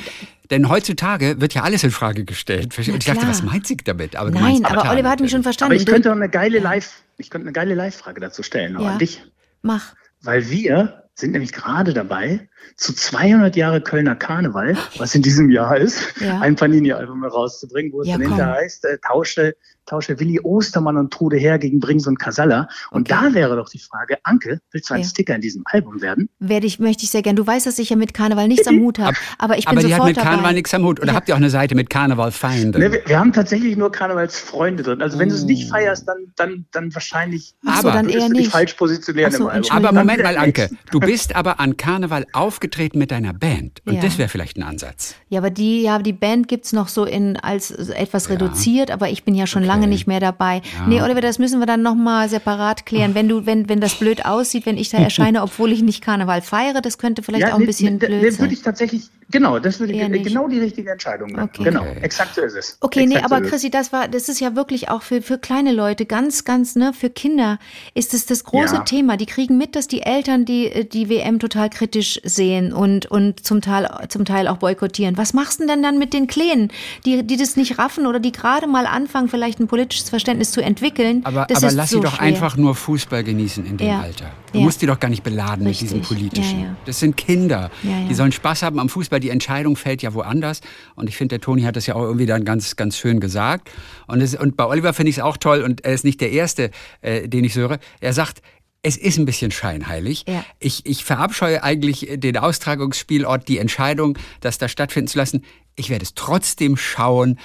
Denn 0.49 0.67
heutzutage 0.67 1.39
wird 1.39 1.53
ja 1.53 1.61
alles 1.63 1.83
in 1.85 1.91
Frage 1.91 2.25
gestellt. 2.25 2.77
Und 2.77 2.87
ich 2.89 3.05
dachte, 3.05 3.25
was 3.25 3.41
meint 3.41 3.65
sie 3.67 3.77
damit? 3.77 4.17
Aber 4.17 4.31
Nein, 4.31 4.65
aber 4.65 4.75
Katar 4.75 4.91
Oliver 4.93 5.09
hat 5.09 5.21
mich 5.21 5.31
schon 5.31 5.43
verstanden. 5.43 5.73
aber 5.75 5.81
ich 5.81 5.87
könnte 5.87 6.11
auch 6.11 6.15
eine 6.15 6.27
geile 6.27 6.59
Live, 6.59 7.03
ich 7.17 7.29
könnte 7.29 7.45
eine 7.47 7.53
geile 7.53 7.73
Live-Frage 7.73 8.19
dazu 8.19 8.43
stellen, 8.43 8.77
Ja. 8.77 8.89
an 8.89 8.99
dich. 8.99 9.23
Mach. 9.61 9.93
Weil 10.21 10.49
wir 10.49 11.03
sind 11.21 11.31
nämlich 11.31 11.53
gerade 11.53 11.93
dabei, 11.93 12.47
zu 12.75 12.93
200 12.93 13.55
Jahre 13.55 13.81
Kölner 13.81 14.15
Karneval, 14.15 14.77
was 14.97 15.15
in 15.15 15.21
diesem 15.21 15.49
Jahr 15.49 15.77
ist, 15.77 16.01
Ja. 16.19 16.39
ein 16.41 16.55
Panini-Album 16.55 17.21
herauszubringen, 17.23 17.91
wo 17.93 18.01
es 18.01 18.07
Ja, 18.07 18.13
dann 18.17 18.23
komm. 18.23 18.31
hinterher 18.35 18.55
heißt, 18.61 18.85
äh, 18.85 18.97
tausche, 19.07 19.55
tausche 19.87 20.19
Willi 20.19 20.39
Ostermann 20.41 20.95
und 20.95 21.11
Trude 21.11 21.37
Herr 21.37 21.57
gegen 21.57 21.79
Brings 21.79 22.05
und 22.07 22.19
Casalla. 22.19 22.67
Und 22.91 23.11
Okay. 23.11 23.19
da 23.29 23.33
wäre 23.33 23.55
doch 23.55 23.67
die 23.67 23.79
Frage, 23.79 24.17
Anke, 24.23 24.59
willst 24.71 24.89
du 24.89 24.93
ein 24.93 25.01
Ja. 25.01 25.07
Sticker 25.07 25.35
in 25.35 25.41
diesem 25.41 25.63
Album 25.65 26.01
werden? 26.01 26.29
Werde 26.39 26.67
ich, 26.67 26.79
möchte 26.79 27.03
ich 27.03 27.09
sehr 27.09 27.23
gern. 27.23 27.35
Du 27.35 27.45
weißt, 27.45 27.65
dass 27.65 27.79
ich 27.79 27.89
ja 27.89 27.95
mit 27.95 28.13
Karneval 28.13 28.47
nichts 28.47 28.67
am 28.67 28.79
Hut 28.79 28.99
habe. 28.99 29.17
Aber 29.39 29.57
ich 29.57 29.65
bin 29.65 29.71
Aber 29.77 29.85
die 29.85 29.93
hat 29.93 29.99
sofort 30.01 30.15
mit 30.15 30.23
Karneval 30.23 30.53
nichts 30.53 30.73
am 30.73 30.83
Hut. 30.85 30.99
Oder 30.99 31.09
Ja. 31.09 31.13
habt 31.15 31.27
ihr 31.29 31.33
auch 31.33 31.39
eine 31.39 31.49
Seite 31.49 31.73
mit 31.75 31.89
Karnevalfeinden? 31.89 32.79
Ne, 32.79 32.91
wir, 32.91 33.01
wir 33.05 33.19
haben 33.19 33.33
tatsächlich 33.33 33.75
nur 33.75 33.91
Karnevalsfreunde 33.91 34.83
drin. 34.83 35.01
Also 35.01 35.17
wenn 35.19 35.29
du 35.29 35.35
es 35.35 35.43
Oh. 35.43 35.47
nicht 35.47 35.69
feierst, 35.69 36.07
dann, 36.07 36.17
dann, 36.35 36.65
dann 36.71 36.93
wahrscheinlich 36.93 37.55
Ach 37.65 37.81
so, 37.81 37.87
Aber- 37.89 37.97
dann 37.97 38.07
eher 38.09 38.19
du 38.27 38.33
dich 38.33 38.43
nicht. 38.43 38.51
falsch 38.51 38.73
positionieren 38.75 39.31
so, 39.31 39.49
im 39.49 39.49
Album. 39.49 39.71
Aber 39.71 39.91
Moment 39.91 40.21
mal, 40.23 40.37
Anke. 40.37 40.69
Du 40.91 40.99
bist 40.99 41.10
aber 41.35 41.59
an 41.59 41.77
Karneval 41.77 42.25
aufgetreten 42.33 42.97
mit 42.99 43.11
deiner 43.11 43.33
Band. 43.33 43.81
Und 43.85 43.95
Ja. 43.95 44.01
das 44.01 44.17
wäre 44.17 44.29
vielleicht 44.29 44.57
ein 44.57 44.63
Ansatz. 44.63 45.15
Ja, 45.29 45.39
aber 45.39 45.49
die, 45.49 45.81
ja, 45.83 45.99
die 45.99 46.13
Band 46.13 46.47
gibt's 46.47 46.73
noch 46.73 46.87
so 46.87 47.05
in 47.05 47.37
als 47.37 47.71
etwas 47.71 48.29
reduziert, 48.29 48.91
aber 48.91 49.09
ich 49.09 49.23
bin 49.23 49.35
ja 49.35 49.47
schon 49.47 49.63
lange 49.63 49.87
nicht 49.87 50.07
mehr 50.07 50.19
dabei. 50.19 50.61
Nee, 50.87 51.01
Oliver, 51.01 51.21
das 51.21 51.39
müssen 51.39 51.59
wir 51.59 51.65
dann 51.65 51.81
nochmal 51.81 52.29
separat 52.29 52.85
klären. 52.85 53.15
Wenn 53.15 53.27
du, 53.27 53.45
wenn, 53.45 53.69
wenn 53.69 53.79
das 53.81 53.95
blöd 53.95 54.25
aussieht, 54.25 54.65
wenn 54.65 54.77
ich 54.77 54.89
da 54.89 54.97
erscheine, 54.97 55.41
obwohl 55.43 55.71
ich 55.71 55.81
nicht 55.81 56.01
Karneval 56.03 56.41
feiere, 56.41 56.81
das 56.81 56.97
könnte 56.97 57.23
vielleicht 57.23 57.47
auch 57.47 57.53
ein 57.55 57.59
nee, 57.61 57.65
bisschen 57.67 57.93
nee, 57.93 57.99
blöd 58.07 58.09
nee, 58.11 58.21
würde 58.23 58.31
sein. 58.35 58.51
ich 58.51 58.61
tatsächlich, 58.61 59.03
genau, 59.29 59.59
das 59.59 59.79
würde 59.79 59.93
ich, 59.93 60.23
genau 60.23 60.47
die 60.47 60.59
richtige 60.59 60.91
Entscheidung. 60.91 61.29
nehmen. 61.29 61.43
Okay. 61.43 61.63
Genau, 61.63 61.81
Okay. 61.81 61.99
exakt 62.01 62.35
so 62.35 62.41
ist 62.41 62.55
es. 62.55 62.77
Okay, 62.81 63.05
nee, 63.05 63.15
Exakt 63.15 63.29
so 63.29 63.35
aber 63.35 63.45
es. 63.45 63.51
Chrissy, 63.51 63.69
das 63.69 63.91
war, 63.91 64.07
das 64.07 64.29
ist 64.29 64.39
ja 64.39 64.55
wirklich 64.55 64.89
auch 64.89 65.01
für, 65.01 65.21
für 65.21 65.37
kleine 65.37 65.71
Leute 65.73 66.05
ganz, 66.05 66.43
ganz, 66.43 66.75
ne, 66.75 66.93
für 66.93 67.09
Kinder 67.09 67.59
ist 67.93 68.13
es 68.13 68.25
das 68.25 68.43
große 68.43 68.75
Ja. 68.75 68.81
Thema. 68.81 69.17
Die 69.17 69.25
kriegen 69.25 69.57
mit, 69.57 69.75
dass 69.75 69.87
die 69.87 70.01
Eltern 70.01 70.45
die, 70.45 70.87
die 70.93 71.09
WM 71.09 71.39
total 71.39 71.69
kritisch 71.69 72.19
sehen 72.23 72.73
und, 72.73 73.05
und 73.05 73.45
zum 73.45 73.61
Teil, 73.61 73.89
zum 74.09 74.25
Teil 74.25 74.47
auch 74.47 74.57
boykottieren. 74.57 75.17
Was 75.17 75.33
machst 75.33 75.59
du 75.59 75.67
denn 75.67 75.81
dann 75.83 75.97
mit 75.97 76.13
den 76.13 76.27
Kleinen, 76.27 76.71
die, 77.05 77.23
die 77.25 77.37
das 77.37 77.55
nicht 77.55 77.77
raffen 77.77 78.05
oder 78.07 78.19
die 78.19 78.31
gerade 78.31 78.67
mal 78.67 78.85
anfangen, 78.85 79.27
vielleicht 79.29 79.59
ein 79.59 79.67
politisches 79.67 80.09
Verständnis 80.09 80.51
zu 80.51 80.61
entwickeln? 80.61 81.21
Aber, 81.25 81.45
das 81.47 81.63
aber 81.63 81.71
lass 81.73 81.89
so 81.89 81.97
sie 81.97 82.03
doch 82.03 82.15
schwer. 82.15 82.21
einfach 82.21 82.57
nur 82.57 82.75
Fußball 82.75 83.23
genießen 83.23 83.65
in 83.65 83.77
dem 83.77 83.87
Ja. 83.87 83.99
Alter. 84.01 84.31
Du 84.51 84.59
Ja. 84.59 84.65
musst 84.65 84.81
die 84.81 84.85
doch 84.85 84.99
gar 84.99 85.09
nicht 85.09 85.23
beladen 85.23 85.65
Richtig. 85.65 85.91
mit 85.91 86.01
diesem 86.01 86.15
Politischen. 86.15 86.59
Ja. 86.61 86.75
Das 86.85 86.99
sind 86.99 87.15
Kinder. 87.17 87.71
Die 88.09 88.13
sollen 88.13 88.31
Spaß 88.33 88.63
haben 88.63 88.79
am 88.79 88.89
Fußball. 88.89 89.19
Die 89.19 89.29
Entscheidung 89.29 89.75
fällt 89.77 90.01
ja 90.01 90.13
woanders. 90.13 90.59
Und 90.95 91.07
ich 91.07 91.15
finde, 91.15 91.33
der 91.37 91.41
Toni 91.41 91.61
hat 91.61 91.75
das 91.77 91.87
ja 91.87 91.95
auch 91.95 92.03
irgendwie 92.03 92.25
dann 92.25 92.43
ganz, 92.43 92.75
ganz 92.75 92.97
schön 92.97 93.19
gesagt. 93.21 93.69
Und, 94.07 94.19
es, 94.21 94.35
und 94.35 94.57
bei 94.57 94.65
Oliver 94.65 94.93
finde 94.93 95.09
ich 95.09 95.17
es 95.17 95.23
auch 95.23 95.37
toll. 95.37 95.61
Und 95.63 95.85
er 95.85 95.93
ist 95.93 96.03
nicht 96.03 96.19
der 96.19 96.31
Erste, 96.31 96.71
äh, 97.01 97.29
den 97.29 97.45
ich 97.45 97.55
höre. 97.55 97.79
Er 98.01 98.11
sagt, 98.13 98.41
es 98.83 98.97
ist 98.97 99.17
ein 99.17 99.25
bisschen 99.25 99.51
scheinheilig. 99.51 100.25
Ja. 100.27 100.43
Ich, 100.59 100.85
ich 100.85 101.03
verabscheue 101.03 101.63
eigentlich 101.63 102.07
den 102.15 102.37
Austragungsspielort, 102.37 103.47
die 103.47 103.59
Entscheidung, 103.59 104.17
das 104.39 104.57
da 104.57 104.67
stattfinden 104.67 105.07
zu 105.07 105.17
lassen. 105.17 105.43
Ich 105.75 105.89
werde 105.89 106.03
es 106.03 106.15
trotzdem 106.15 106.77
schauen. 106.77 107.39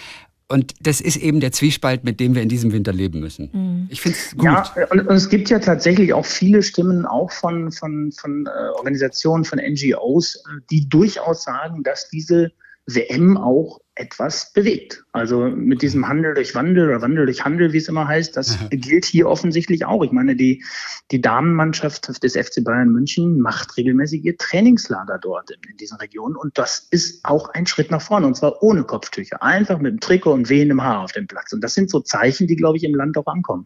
Und 0.49 0.75
das 0.81 1.01
ist 1.01 1.17
eben 1.17 1.41
der 1.41 1.51
Zwiespalt, 1.51 2.05
mit 2.05 2.21
dem 2.21 2.37
wir 2.37 2.43
in 2.43 2.49
diesem 2.49 2.73
Winter 2.73 2.93
leben 2.93 3.19
müssen. 3.19 3.51
Mhm. 3.53 3.87
Ich 3.91 4.01
finde 4.01 4.17
es 4.17 4.31
gut. 4.37 4.45
Ja, 4.45 4.73
und, 4.91 5.01
und 5.01 5.17
es 5.17 5.29
gibt 5.29 5.51
ja 5.51 5.59
tatsächlich 5.59 6.15
auch 6.15 6.25
viele 6.25 6.63
Stimmen, 6.63 7.05
auch 7.05 7.33
von, 7.33 7.73
von, 7.73 8.13
von 8.13 8.47
äh, 8.47 8.69
Organisationen, 8.77 9.45
von 9.45 9.59
NGOs, 9.59 10.37
äh, 10.37 10.61
die 10.71 10.89
durchaus 10.89 11.43
sagen, 11.43 11.83
dass 11.83 12.09
diese 12.09 12.53
WM 12.87 13.37
auch 13.37 13.81
etwas 13.97 14.53
bewegt. 14.53 15.05
Also 15.13 15.47
mit 15.49 15.83
diesem 15.83 16.07
Handel 16.07 16.35
durch 16.35 16.55
Wandel 16.55 16.89
oder 16.89 17.03
Wandel 17.03 17.27
durch 17.27 17.45
Handel, 17.45 17.73
wie 17.73 17.79
es 17.79 17.89
immer 17.89 18.07
heißt, 18.07 18.37
das 18.37 18.59
gilt 18.71 19.07
hier 19.07 19.29
offensichtlich 19.29 19.87
auch. 19.87 20.05
Ich 20.05 20.13
meine, 20.13 20.37
die, 20.37 20.63
die 21.11 21.21
Damenmannschaft 21.21 22.23
des 22.23 22.35
FC 22.35 22.63
Bayern 22.63 22.91
München 22.91 23.41
macht 23.41 23.77
regelmäßig 23.77 24.25
ihr 24.25 24.37
Trainingslager 24.37 25.19
dort 25.19 25.51
in, 25.51 25.71
in 25.71 25.77
diesen 25.79 25.97
Regionen 25.97 26.37
und 26.37 26.59
das 26.59 26.87
ist 26.91 27.25
auch 27.25 27.49
ein 27.49 27.67
Schritt 27.67 27.91
nach 27.91 28.03
vorne 28.03 28.27
und 28.27 28.37
zwar 28.37 28.63
ohne 28.63 28.85
Kopftücher, 28.85 29.43
einfach 29.43 29.79
mit 29.79 29.93
dem 29.93 30.01
Trikot 30.01 30.33
und 30.33 30.49
wehendem 30.49 30.83
Haar 30.83 31.01
auf 31.01 31.13
dem 31.13 31.27
Platz. 31.27 31.53
Und 31.53 31.63
das 31.63 31.75
sind 31.75 31.91
so 31.91 32.01
Zeichen, 32.01 32.47
die, 32.47 32.57
glaube 32.57 32.77
ich, 32.77 32.85
im 32.85 32.95
Land 32.95 33.17
auch 33.17 33.27
ankommen. 33.27 33.65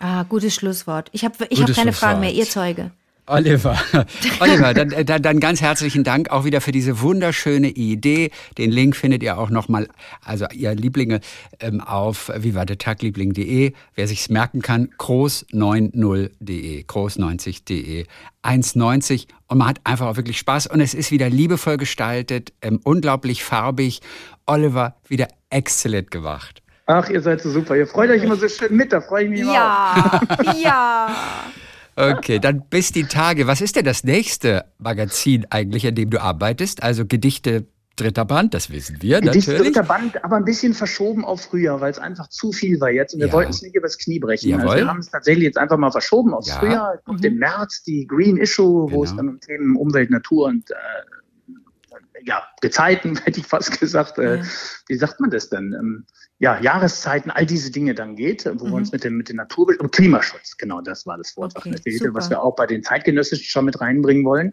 Ah, 0.00 0.24
gutes 0.24 0.54
Schlusswort. 0.54 1.08
Ich 1.12 1.24
habe 1.24 1.46
ich 1.50 1.62
hab 1.62 1.72
keine 1.74 1.92
Fragen 1.92 2.20
mehr, 2.20 2.32
ihr 2.32 2.44
Zeuge. 2.44 2.90
Oliver, 3.28 3.76
Oliver, 4.40 4.72
dann, 4.72 4.92
äh, 4.92 5.04
dann, 5.04 5.20
dann 5.20 5.40
ganz 5.40 5.60
herzlichen 5.60 6.04
Dank 6.04 6.30
auch 6.30 6.44
wieder 6.44 6.60
für 6.60 6.70
diese 6.70 7.00
wunderschöne 7.00 7.68
Idee. 7.68 8.30
Den 8.56 8.70
Link 8.70 8.94
findet 8.94 9.22
ihr 9.22 9.36
auch 9.38 9.50
nochmal, 9.50 9.88
also 10.24 10.46
ihr 10.52 10.74
Lieblinge, 10.74 11.20
ähm, 11.58 11.80
auf 11.80 12.30
vivadertagliebling.de. 12.34 13.72
Wer 13.94 14.06
sich's 14.06 14.28
merken 14.28 14.62
kann, 14.62 14.90
groß90.de, 14.98 16.82
groß90.de, 16.84 18.06
1,90 18.44 19.26
und 19.48 19.58
man 19.58 19.68
hat 19.68 19.80
einfach 19.82 20.06
auch 20.06 20.16
wirklich 20.16 20.38
Spaß 20.38 20.68
und 20.68 20.80
es 20.80 20.94
ist 20.94 21.10
wieder 21.10 21.28
liebevoll 21.28 21.78
gestaltet, 21.78 22.52
ähm, 22.62 22.80
unglaublich 22.84 23.42
farbig. 23.42 24.00
Oliver, 24.46 24.94
wieder 25.08 25.26
exzellent 25.50 26.12
gemacht. 26.12 26.62
Ach, 26.86 27.08
ihr 27.10 27.20
seid 27.20 27.40
so 27.40 27.50
super. 27.50 27.76
Ihr 27.76 27.88
freut 27.88 28.10
euch 28.10 28.22
immer 28.22 28.36
so 28.36 28.48
schön 28.48 28.76
mit, 28.76 28.92
da 28.92 29.00
freue 29.00 29.24
ich 29.24 29.30
mich 29.30 29.40
immer. 29.40 29.50
auch. 29.50 30.44
Ja, 30.44 30.54
ja. 30.62 31.16
Okay, 31.96 32.38
dann 32.38 32.68
bis 32.68 32.92
die 32.92 33.04
Tage. 33.04 33.46
Was 33.46 33.60
ist 33.60 33.76
denn 33.76 33.84
das 33.84 34.04
nächste 34.04 34.66
Magazin 34.78 35.46
eigentlich, 35.50 35.86
an 35.86 35.94
dem 35.94 36.10
du 36.10 36.20
arbeitest? 36.20 36.82
Also 36.82 37.06
Gedichte 37.06 37.66
dritter 37.96 38.26
Band, 38.26 38.52
das 38.52 38.68
wissen 38.68 39.00
wir 39.00 39.22
Gedicht 39.22 39.48
natürlich. 39.48 39.72
dritter 39.72 39.82
Band, 39.88 40.22
aber 40.22 40.36
ein 40.36 40.44
bisschen 40.44 40.74
verschoben 40.74 41.24
auf 41.24 41.40
Frühjahr, 41.40 41.80
weil 41.80 41.90
es 41.90 41.98
einfach 41.98 42.28
zu 42.28 42.52
viel 42.52 42.78
war 42.78 42.90
jetzt 42.90 43.14
und 43.14 43.20
wir 43.20 43.28
Ja. 43.28 43.32
wollten 43.32 43.50
es 43.52 43.62
nicht 43.62 43.74
übers 43.74 43.96
Knie 43.96 44.18
brechen. 44.18 44.52
Also 44.60 44.76
wir 44.76 44.86
haben 44.86 44.98
es 44.98 45.08
tatsächlich 45.08 45.44
jetzt 45.44 45.56
einfach 45.56 45.78
mal 45.78 45.90
verschoben 45.90 46.34
aufs 46.34 46.48
Ja. 46.48 46.58
Frühjahr, 46.58 46.98
auf 47.06 47.20
den 47.22 47.38
März, 47.38 47.82
die 47.84 48.06
Green 48.06 48.36
Issue, 48.36 48.90
wo 48.92 49.02
es 49.04 49.10
Genau. 49.12 49.22
dann 49.22 49.28
um 49.30 49.40
Themen 49.40 49.76
Umwelt, 49.76 50.10
Natur 50.10 50.48
und 50.48 50.70
äh, 50.70 50.74
ja, 52.24 52.42
Gezeiten, 52.60 53.16
hätte 53.24 53.40
ich 53.40 53.46
fast 53.46 53.80
gesagt. 53.80 54.18
Äh, 54.18 54.42
Wie 54.88 54.96
sagt 54.96 55.18
man 55.20 55.30
das 55.30 55.48
denn? 55.48 56.04
Ja, 56.38 56.60
Jahreszeiten, 56.60 57.30
all 57.30 57.46
diese 57.46 57.70
Dinge 57.70 57.94
dann 57.94 58.14
geht, 58.14 58.44
wo 58.44 58.66
wir 58.66 58.74
uns 58.74 58.92
mit 58.92 59.04
dem, 59.04 59.16
mit 59.16 59.30
dem 59.30 59.36
Naturbild 59.36 59.80
und 59.80 59.90
Klimaschutz, 59.90 60.58
genau 60.58 60.82
das 60.82 61.06
war 61.06 61.16
das 61.16 61.34
Wort, 61.36 61.56
Okay, 61.56 61.72
was, 61.72 61.80
fehlte, 61.80 62.12
was 62.12 62.28
wir 62.28 62.42
auch 62.42 62.54
bei 62.56 62.66
den 62.66 62.82
zeitgenössischen 62.82 63.46
schon 63.46 63.64
mit 63.64 63.80
reinbringen 63.80 64.24
wollen. 64.24 64.52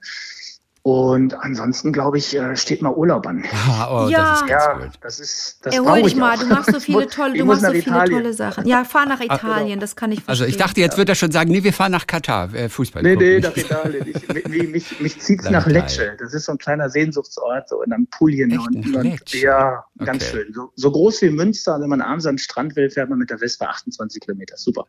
Und 0.86 1.34
ansonsten, 1.40 1.94
glaube 1.94 2.18
ich, 2.18 2.36
äh, 2.36 2.58
steht 2.58 2.82
mal 2.82 2.94
Urlaub 2.94 3.26
an. 3.26 3.46
Ah, 3.70 3.88
oh, 4.06 4.10
Ja. 4.10 4.32
das 4.32 4.42
ist 4.42 4.48
ganz 4.48 4.64
Ja, 4.66 4.74
gut. 4.74 4.90
das 5.00 5.20
ist 5.22 5.58
das 5.62 5.74
Erhol 5.74 5.88
brauche 5.88 6.02
dich 6.04 6.08
ich 6.12 6.16
mal, 6.18 6.36
auch. 6.36 6.40
du 6.42 6.46
machst 6.48 6.72
so 6.74 6.80
viele 6.82 7.08
tolle, 7.08 7.38
du 7.38 7.46
machst 7.46 7.62
so 7.62 7.68
viele 7.70 7.80
Italien. 7.80 8.18
tolle 8.18 8.34
Sachen. 8.34 8.68
Ja, 8.68 8.84
fahr 8.84 9.06
nach 9.06 9.22
Italien, 9.22 9.80
das 9.80 9.96
kann 9.96 10.12
ich 10.12 10.20
Also 10.28 10.44
verstehen. 10.44 10.50
ich 10.50 10.58
dachte, 10.58 10.82
jetzt 10.82 10.98
wird 10.98 11.08
er 11.08 11.16
schon 11.16 11.32
sagen, 11.32 11.52
nee, 11.52 11.64
wir 11.64 11.72
fahren 11.72 11.94
nach 11.94 12.06
Katar, 12.06 12.54
äh, 12.54 12.68
Fußball 12.68 13.02
Nee, 13.02 13.16
nee, 13.16 13.40
nach 13.40 13.56
Italien. 13.56 14.06
Ich, 14.14 14.48
mich 14.50 14.70
mich, 14.70 15.00
mich 15.00 15.20
zieht's 15.22 15.50
Nach. 15.50 15.66
Lecce. 15.68 16.18
Das 16.20 16.34
ist 16.34 16.46
so 16.46 16.52
ein 16.52 16.58
kleiner 16.58 16.90
Sehnsuchtsort, 16.90 17.70
so 17.70 17.82
in 17.82 17.94
Apulien. 17.94 18.52
Echt, 18.52 18.60
und, 18.68 18.92
nach 18.92 19.00
und, 19.04 19.34
ja, 19.34 19.86
ganz 20.00 20.24
Okay. 20.26 20.32
schön. 20.44 20.54
So, 20.54 20.72
so 20.76 20.92
groß 20.92 21.22
wie 21.22 21.30
Münster. 21.30 21.80
Wenn 21.80 21.90
man 21.90 22.02
abends 22.02 22.26
an 22.26 22.34
den 22.36 22.40
Strand 22.40 22.76
will, 22.76 22.90
fährt 22.90 23.10
man 23.10 23.20
mit 23.20 23.30
der 23.30 23.38
Vespa 23.40 23.66
28 23.68 24.22
Kilometer. 24.22 24.58
Super. 24.58 24.86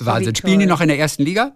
Wahnsinn. 0.00 0.34
Spielen 0.34 0.58
die 0.60 0.66
noch 0.66 0.80
in 0.80 0.88
der 0.88 0.98
ersten 0.98 1.22
Liga? 1.22 1.52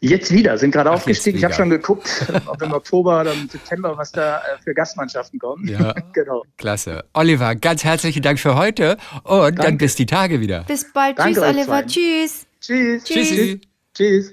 Jetzt 0.00 0.30
wieder, 0.32 0.56
sind 0.58 0.70
gerade 0.72 0.90
Ach, 0.90 0.94
aufgestiegen. 0.94 1.38
Ich 1.38 1.44
habe 1.44 1.54
schon 1.54 1.70
geguckt, 1.70 2.26
ob 2.46 2.60
im 2.62 2.72
Oktober 2.72 3.20
oder 3.20 3.32
im 3.32 3.48
September, 3.48 3.96
was 3.96 4.12
da 4.12 4.38
äh, 4.38 4.40
für 4.62 4.74
Gastmannschaften 4.74 5.38
kommen. 5.38 5.66
Ja. 5.68 5.92
genau. 6.12 6.44
Klasse. 6.56 7.04
Oliver, 7.14 7.54
ganz 7.54 7.84
herzlichen 7.84 8.22
Dank 8.22 8.38
für 8.38 8.56
heute 8.56 8.96
und 9.24 9.32
dann 9.32 9.54
Danke. 9.56 9.84
bis 9.84 9.94
die 9.96 10.06
Tage 10.06 10.40
wieder. 10.40 10.64
Bis 10.64 10.92
bald. 10.92 11.18
Danke 11.18 11.40
Tschüss, 11.40 11.42
Oliver. 11.48 11.64
zwei. 11.64 11.82
Tschüss. 11.82 12.46
Tschüss. 12.60 13.04
Tschüssi. 13.04 13.60
Tschüss. 13.94 14.32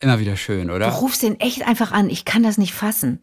Immer 0.00 0.18
wieder 0.20 0.36
schön, 0.36 0.68
Du 0.68 0.74
oder? 0.74 0.88
rufst 0.88 1.22
den 1.22 1.40
echt 1.40 1.66
einfach 1.66 1.92
an. 1.92 2.10
Ich 2.10 2.24
kann 2.24 2.42
das 2.42 2.58
nicht 2.58 2.74
fassen. 2.74 3.20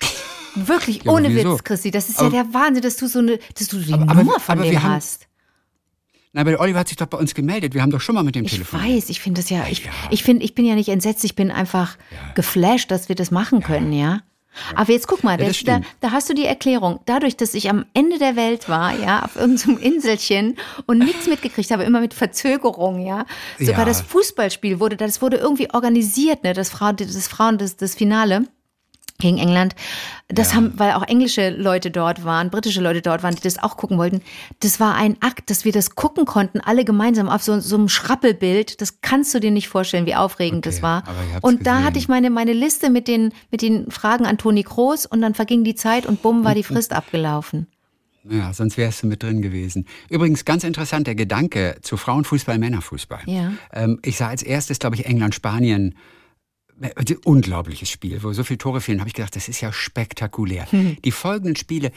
Wirklich, 0.54 1.04
Ja, 1.04 1.12
ohne 1.12 1.28
wieso? 1.34 1.52
Witz, 1.54 1.64
Christi. 1.64 1.90
Das 1.90 2.08
ist 2.08 2.18
Aber- 2.18 2.34
ja 2.34 2.42
der 2.42 2.54
Wahnsinn, 2.54 2.82
dass 2.82 2.96
du 2.96 3.06
so 3.06 3.20
eine, 3.20 3.38
dass 3.56 3.68
du 3.68 3.78
die 3.78 3.92
Aber- 3.92 4.02
aber- 4.02 4.14
Nummer 4.14 4.40
von 4.40 4.54
aber 4.58 4.62
dem 4.64 4.72
wir 4.72 4.82
haben- 4.82 4.94
hast. 4.94 5.27
Na, 6.32 6.42
aber 6.42 6.50
der 6.50 6.60
Oliver 6.60 6.78
hat 6.80 6.88
sich 6.88 6.96
doch 6.96 7.06
bei 7.06 7.18
uns 7.18 7.34
gemeldet. 7.34 7.74
Wir 7.74 7.82
haben 7.82 7.90
doch 7.90 8.00
schon 8.00 8.14
mal 8.14 8.22
mit 8.22 8.34
dem 8.34 8.44
Ich 8.44 8.52
Telefon. 8.52 8.80
weiß, 8.82 9.08
ich 9.08 9.20
finde 9.20 9.40
das 9.40 9.50
ja, 9.50 9.66
ich, 9.70 9.84
Ja. 9.84 9.90
ich 10.10 10.22
finde, 10.22 10.44
ich 10.44 10.54
bin 10.54 10.64
ja 10.66 10.74
nicht 10.74 10.88
entsetzt, 10.88 11.24
ich 11.24 11.34
bin 11.34 11.50
einfach 11.50 11.96
geflasht, 12.34 12.90
dass 12.90 13.08
wir 13.08 13.16
das 13.16 13.30
machen 13.30 13.62
können, 13.62 13.92
ja. 13.92 14.20
Aber 14.74 14.90
jetzt 14.92 15.06
guck 15.06 15.22
mal, 15.22 15.40
Ja, 15.40 15.46
das, 15.46 15.62
da, 15.62 15.80
da 16.00 16.10
hast 16.10 16.28
du 16.28 16.34
die 16.34 16.44
Erklärung. 16.44 16.98
Dadurch, 17.06 17.36
dass 17.36 17.54
ich 17.54 17.70
am 17.70 17.84
Ende 17.94 18.18
der 18.18 18.34
Welt 18.34 18.68
war, 18.68 18.98
ja, 18.98 19.22
auf 19.24 19.36
irgendeinem 19.36 19.78
Inselchen 19.94 20.56
und 20.86 20.98
nichts 20.98 21.28
mitgekriegt 21.28 21.70
habe, 21.70 21.84
immer 21.84 22.00
mit 22.00 22.12
Verzögerung, 22.12 23.06
ja. 23.06 23.24
Sogar 23.58 23.80
Ja. 23.80 23.84
das 23.84 24.00
Fußballspiel 24.02 24.80
wurde, 24.80 24.96
das 24.96 25.22
wurde 25.22 25.36
irgendwie 25.36 25.70
organisiert, 25.72 26.42
ne, 26.44 26.54
das 26.54 26.70
Frauen, 26.70 26.96
das 26.96 27.28
Frauen, 27.28 27.58
das, 27.58 27.76
das 27.76 27.94
Finale 27.94 28.46
gegen 29.18 29.38
England. 29.38 29.74
Das 30.28 30.54
haben, 30.54 30.78
weil 30.78 30.92
auch 30.92 31.02
englische 31.02 31.50
Leute 31.50 31.90
dort 31.90 32.24
waren, 32.24 32.50
britische 32.50 32.80
Leute 32.80 33.02
dort 33.02 33.22
waren, 33.22 33.34
die 33.34 33.40
das 33.40 33.58
auch 33.58 33.76
gucken 33.76 33.98
wollten. 33.98 34.20
Das 34.60 34.78
war 34.78 34.94
ein 34.94 35.16
Akt, 35.20 35.50
dass 35.50 35.64
wir 35.64 35.72
das 35.72 35.94
gucken 35.94 36.24
konnten, 36.24 36.60
alle 36.60 36.84
gemeinsam 36.84 37.28
auf 37.28 37.42
so, 37.42 37.58
so 37.60 37.76
einem 37.76 37.88
Schrappelbild. 37.88 38.80
Das 38.80 39.00
kannst 39.00 39.34
du 39.34 39.40
dir 39.40 39.50
nicht 39.50 39.68
vorstellen, 39.68 40.06
wie 40.06 40.14
aufregend 40.14 40.66
Okay, 40.66 40.74
das 40.74 40.82
war. 40.82 41.02
Und 41.40 41.66
da 41.66 41.72
gesehen. 41.72 41.84
hatte 41.84 41.98
ich 41.98 42.08
meine, 42.08 42.30
meine 42.30 42.52
Liste 42.52 42.90
mit 42.90 43.08
den, 43.08 43.32
mit 43.50 43.62
den 43.62 43.90
Fragen 43.90 44.24
an 44.26 44.38
Toni 44.38 44.62
Kroos 44.62 45.06
und 45.06 45.20
dann 45.20 45.34
verging 45.34 45.64
die 45.64 45.74
Zeit 45.74 46.06
und 46.06 46.22
bumm 46.22 46.44
war 46.44 46.54
die 46.54 46.62
Frist 46.62 46.92
abgelaufen. 46.92 47.66
Ja, 48.30 48.52
sonst 48.52 48.76
wärst 48.76 49.02
du 49.02 49.06
mit 49.06 49.22
drin 49.22 49.42
gewesen. 49.42 49.86
Übrigens, 50.10 50.44
ganz 50.44 50.62
interessant, 50.62 51.06
der 51.06 51.14
Gedanke 51.14 51.76
zu 51.82 51.96
Frauenfußball, 51.96 52.58
Männerfußball. 52.58 53.22
Ja. 53.26 53.52
Ähm, 53.72 53.98
ich 54.02 54.16
sah 54.16 54.28
als 54.28 54.42
erstes, 54.42 54.78
glaube 54.78 54.96
ich, 54.96 55.06
England, 55.06 55.34
Spanien. 55.34 55.94
Äh, 56.80 57.16
Unglaubliches 57.24 57.90
Spiel, 57.90 58.22
wo 58.22 58.32
so 58.32 58.44
viele 58.44 58.58
Tore 58.58 58.80
fehlen, 58.80 59.00
habe 59.00 59.08
ich 59.08 59.14
gedacht, 59.14 59.36
das 59.36 59.48
ist 59.48 59.60
ja 59.60 59.72
spektakulär. 59.72 60.66
Die 61.04 61.12
folgenden 61.12 61.56
Spiele 61.56 61.92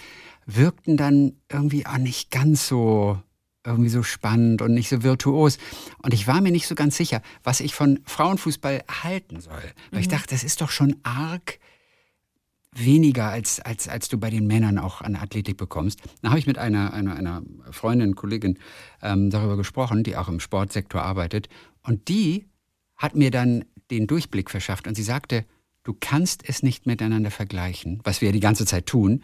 wirkten 0.45 0.97
dann 0.97 1.33
irgendwie 1.49 1.85
auch 1.85 1.97
nicht 1.97 2.31
ganz 2.31 2.67
so 2.67 3.21
irgendwie 3.65 3.89
so 3.89 4.01
spannend 4.01 4.61
und 4.61 4.73
nicht 4.73 4.89
so 4.89 5.03
virtuos. 5.03 5.57
Und 6.01 6.13
ich 6.13 6.27
war 6.27 6.41
mir 6.41 6.51
nicht 6.51 6.67
so 6.67 6.75
ganz 6.75 6.97
sicher, 6.97 7.21
was 7.43 7.59
ich 7.59 7.75
von 7.75 7.99
Frauenfußball 8.05 8.83
halten 9.03 9.39
soll. 9.39 9.61
Weil 9.91 10.01
ich 10.01 10.07
dachte, 10.07 10.29
das 10.29 10.43
ist 10.43 10.61
doch 10.61 10.71
schon 10.71 10.95
arg 11.03 11.59
weniger, 12.73 13.29
als, 13.29 13.59
als, 13.59 13.87
als 13.87 14.07
du 14.07 14.17
bei 14.17 14.29
den 14.29 14.47
Männern 14.47 14.79
auch 14.79 15.01
an 15.01 15.15
Athletik 15.15 15.57
bekommst. 15.57 15.99
Da 16.21 16.29
habe 16.29 16.39
ich 16.39 16.47
mit 16.47 16.57
einer, 16.57 16.93
einer, 16.93 17.15
einer 17.15 17.43
Freundin, 17.69 18.15
Kollegin 18.15 18.57
ähm, 19.01 19.29
darüber 19.29 19.57
gesprochen, 19.57 20.03
die 20.03 20.15
auch 20.15 20.29
im 20.29 20.39
Sportsektor 20.39 21.01
arbeitet. 21.01 21.49
Und 21.83 22.07
die 22.07 22.47
hat 22.95 23.15
mir 23.15 23.29
dann 23.29 23.65
den 23.99 24.07
Durchblick 24.07 24.49
verschafft 24.49 24.87
und 24.87 24.95
sie 24.95 25.03
sagte, 25.03 25.45
du 25.83 25.95
kannst 25.99 26.43
es 26.47 26.63
nicht 26.63 26.85
miteinander 26.85 27.31
vergleichen, 27.31 27.99
was 28.03 28.21
wir 28.21 28.29
ja 28.29 28.31
die 28.33 28.39
ganze 28.39 28.65
Zeit 28.65 28.85
tun. 28.85 29.23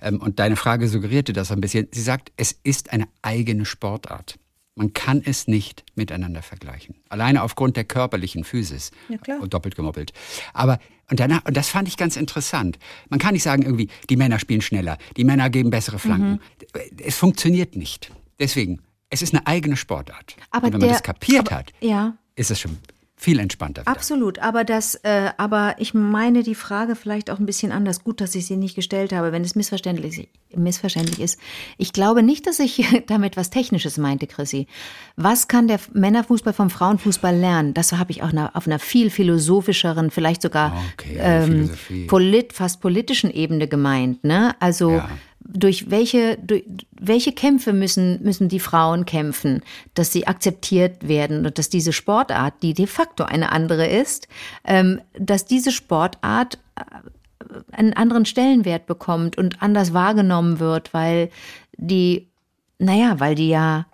Ähm, 0.00 0.20
und 0.20 0.38
deine 0.38 0.56
Frage 0.56 0.88
suggerierte 0.88 1.32
das 1.32 1.50
ein 1.50 1.60
bisschen. 1.60 1.88
Sie 1.92 2.02
sagt, 2.02 2.32
es 2.36 2.52
ist 2.62 2.92
eine 2.92 3.08
eigene 3.22 3.64
Sportart. 3.64 4.38
Man 4.76 4.92
kann 4.92 5.22
es 5.24 5.46
nicht 5.46 5.84
miteinander 5.94 6.42
vergleichen. 6.42 6.96
Alleine 7.08 7.42
aufgrund 7.42 7.76
der 7.76 7.84
körperlichen 7.84 8.42
Physis. 8.42 8.90
Ja, 9.08 9.18
klar. 9.18 9.40
Und 9.40 9.54
doppelt 9.54 9.76
gemoppelt. 9.76 10.12
Aber, 10.52 10.80
und 11.10 11.20
danach, 11.20 11.44
und 11.44 11.56
das 11.56 11.68
fand 11.68 11.86
ich 11.86 11.96
ganz 11.96 12.16
interessant. 12.16 12.78
Man 13.08 13.20
kann 13.20 13.34
nicht 13.34 13.44
sagen 13.44 13.62
irgendwie, 13.62 13.88
die 14.10 14.16
Männer 14.16 14.38
spielen 14.40 14.62
schneller, 14.62 14.98
die 15.16 15.22
Männer 15.24 15.48
geben 15.48 15.70
bessere 15.70 15.98
Flanken. 16.00 16.32
Mhm. 16.32 16.98
Es 17.04 17.16
funktioniert 17.16 17.76
nicht. 17.76 18.10
Deswegen, 18.40 18.80
es 19.10 19.22
ist 19.22 19.32
eine 19.32 19.46
eigene 19.46 19.76
Sportart. 19.76 20.34
Aber 20.50 20.66
und 20.66 20.72
wenn 20.72 20.80
man 20.80 20.88
der- 20.88 20.96
das 20.98 21.02
kapiert 21.04 21.46
aber- 21.48 21.58
hat, 21.58 21.72
Ja. 21.80 22.16
ist 22.34 22.50
es 22.50 22.58
schon 22.58 22.76
viel 23.24 23.38
entspannter. 23.38 23.82
Wieder. 23.82 23.90
Absolut, 23.90 24.38
aber 24.38 24.64
das, 24.64 24.94
äh, 24.96 25.30
aber 25.38 25.76
ich 25.78 25.94
meine 25.94 26.42
die 26.42 26.54
Frage 26.54 26.94
vielleicht 26.94 27.30
auch 27.30 27.38
ein 27.38 27.46
bisschen 27.46 27.72
anders. 27.72 28.04
Gut, 28.04 28.20
dass 28.20 28.34
ich 28.34 28.46
sie 28.46 28.56
nicht 28.56 28.74
gestellt 28.74 29.12
habe, 29.12 29.32
wenn 29.32 29.42
es 29.42 29.54
missverständlich, 29.54 30.28
missverständlich 30.54 31.20
ist. 31.20 31.40
Ich 31.78 31.92
glaube 31.92 32.22
nicht, 32.22 32.46
dass 32.46 32.58
ich 32.60 32.84
damit 33.06 33.36
was 33.36 33.50
Technisches 33.50 33.98
meinte, 33.98 34.26
Chrissy. 34.26 34.66
Was 35.16 35.48
kann 35.48 35.68
der 35.68 35.80
Männerfußball 35.92 36.52
vom 36.52 36.70
Frauenfußball 36.70 37.34
lernen? 37.34 37.74
Das 37.74 37.92
habe 37.92 38.12
ich 38.12 38.22
auch 38.22 38.32
auf 38.52 38.66
einer 38.66 38.78
viel 38.78 39.10
philosophischeren, 39.10 40.10
vielleicht 40.10 40.42
sogar 40.42 40.76
Okay, 40.94 41.16
ähm, 41.18 41.70
polit, 42.06 42.52
fast 42.52 42.80
politischen 42.80 43.30
Ebene 43.30 43.68
gemeint. 43.68 44.22
Ne? 44.22 44.54
Also 44.60 44.92
Ja. 44.92 45.08
Durch 45.54 45.90
welche, 45.90 46.36
durch 46.38 46.64
welche 46.90 47.32
Kämpfe 47.32 47.72
müssen, 47.72 48.22
müssen 48.22 48.48
die 48.48 48.60
Frauen 48.60 49.06
kämpfen, 49.06 49.62
dass 49.94 50.12
sie 50.12 50.26
akzeptiert 50.26 51.06
werden 51.06 51.46
und 51.46 51.58
dass 51.58 51.68
diese 51.68 51.92
Sportart, 51.92 52.54
die 52.62 52.74
de 52.74 52.86
facto 52.86 53.24
eine 53.24 53.52
andere 53.52 53.86
ist, 53.86 54.26
ähm, 54.64 55.00
dass 55.18 55.46
diese 55.46 55.70
Sportart 55.70 56.58
äh, 56.76 56.82
einen 57.70 57.92
anderen 57.92 58.26
Stellenwert 58.26 58.86
bekommt 58.86 59.38
und 59.38 59.62
anders 59.62 59.94
wahrgenommen 59.94 60.58
wird, 60.58 60.92
weil 60.92 61.30
die, 61.76 62.26
naja, 62.78 63.20
weil 63.20 63.36
die 63.36 63.48
ja, 63.48 63.86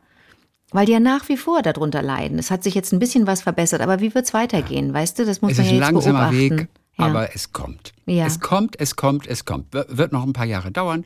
weil 0.72 0.86
die 0.86 0.92
ja 0.92 1.00
nach 1.00 1.28
wie 1.28 1.36
vor 1.36 1.60
darunter 1.60 2.00
leiden. 2.00 2.38
Es 2.38 2.50
hat 2.50 2.62
sich 2.62 2.74
jetzt 2.74 2.92
ein 2.92 3.00
bisschen 3.00 3.26
was 3.26 3.42
verbessert, 3.42 3.82
aber 3.82 4.00
wie 4.00 4.14
wird's 4.14 4.32
weitergehen? 4.32 4.94
Weißt 4.94 5.18
du, 5.18 5.26
das 5.26 5.42
muss 5.42 5.52
Es 5.52 5.58
man 5.58 5.66
ist 5.66 5.72
ja 5.72 5.76
ein 5.76 5.82
jetzt 5.82 5.92
langsamer 5.92 6.30
beobachten. 6.30 6.58
Weg, 6.60 6.68
Ja. 7.00 7.06
aber 7.08 7.34
es 7.34 7.52
kommt. 7.52 7.92
Ja. 8.06 8.26
Es 8.26 8.40
kommt, 8.40 8.78
es 8.80 8.96
kommt, 8.96 9.26
es 9.26 9.44
kommt. 9.44 9.66
Wird 9.72 10.12
noch 10.12 10.24
ein 10.24 10.32
paar 10.32 10.46
Jahre 10.46 10.70
dauern, 10.70 11.04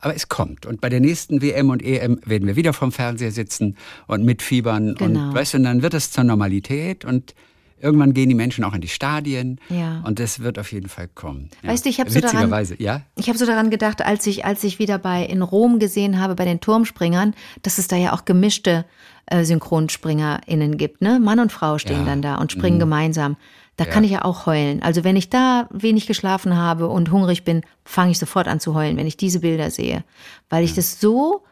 aber 0.00 0.14
es 0.14 0.28
kommt. 0.28 0.66
Und 0.66 0.80
bei 0.80 0.88
der 0.88 1.00
nächsten 1.00 1.42
WM 1.42 1.70
und 1.70 1.82
EM 1.82 2.20
werden 2.24 2.46
wir 2.46 2.56
wieder 2.56 2.72
vom 2.72 2.92
Fernseher 2.92 3.32
sitzen 3.32 3.76
und 4.06 4.24
mitfiebern. 4.24 4.94
Genau. 4.94 5.28
Und, 5.28 5.34
weißt 5.34 5.54
und 5.56 5.64
dann 5.64 5.82
wird 5.82 5.94
es 5.94 6.10
zur 6.10 6.24
Normalität 6.24 7.04
und 7.04 7.34
irgendwann 7.78 8.14
gehen 8.14 8.30
die 8.30 8.34
Menschen 8.34 8.64
auch 8.64 8.72
in 8.72 8.80
die 8.80 8.88
Stadien. 8.88 9.60
Ja. 9.68 10.00
Und 10.06 10.18
das 10.18 10.40
wird 10.40 10.58
auf 10.58 10.72
jeden 10.72 10.88
Fall 10.88 11.08
kommen. 11.14 11.50
Ja. 11.62 11.70
Weißt 11.70 11.84
du, 11.84 11.90
ich 11.90 12.00
hab 12.00 12.08
so 12.08 12.20
daran- 12.20 12.50
ja? 12.78 13.02
Ich 13.16 13.28
habe 13.28 13.36
so 13.38 13.44
daran 13.44 13.68
gedacht, 13.68 14.00
als 14.00 14.26
ich, 14.26 14.44
als 14.46 14.64
ich 14.64 14.78
wieder 14.78 14.98
bei 14.98 15.24
in 15.24 15.42
Rom 15.42 15.78
gesehen 15.78 16.18
habe 16.20 16.34
bei 16.34 16.46
den 16.46 16.60
Turmspringern, 16.60 17.34
dass 17.62 17.76
es 17.78 17.86
da 17.86 17.96
ja 17.96 18.14
auch 18.14 18.24
gemischte 18.24 18.86
äh, 19.26 19.44
SynchronspringerInnen 19.44 20.76
gibt, 20.78 21.02
ne? 21.02 21.18
Mann 21.20 21.40
und 21.40 21.52
Frau 21.52 21.78
stehen 21.78 21.96
Ja. 21.96 22.02
Mhm. 22.02 22.06
dann 22.06 22.22
da 22.22 22.34
und 22.36 22.52
springen 22.52 22.78
gemeinsam. 22.78 23.36
Da 23.76 23.84
kann 23.84 24.04
ich 24.04 24.10
ja 24.10 24.24
auch 24.24 24.46
heulen. 24.46 24.82
Also 24.82 25.04
wenn 25.04 25.16
ich 25.16 25.28
da 25.28 25.68
wenig 25.70 26.06
geschlafen 26.06 26.56
habe 26.56 26.88
und 26.88 27.10
hungrig 27.10 27.44
bin, 27.44 27.60
fange 27.84 28.10
ich 28.12 28.18
sofort 28.18 28.48
an 28.48 28.58
zu 28.58 28.74
heulen, 28.74 28.96
wenn 28.96 29.06
ich 29.06 29.18
diese 29.18 29.40
Bilder 29.40 29.70
sehe. 29.70 30.02
Weil 30.48 30.64
ich 30.64 30.74
das 30.74 30.98
so 30.98 31.44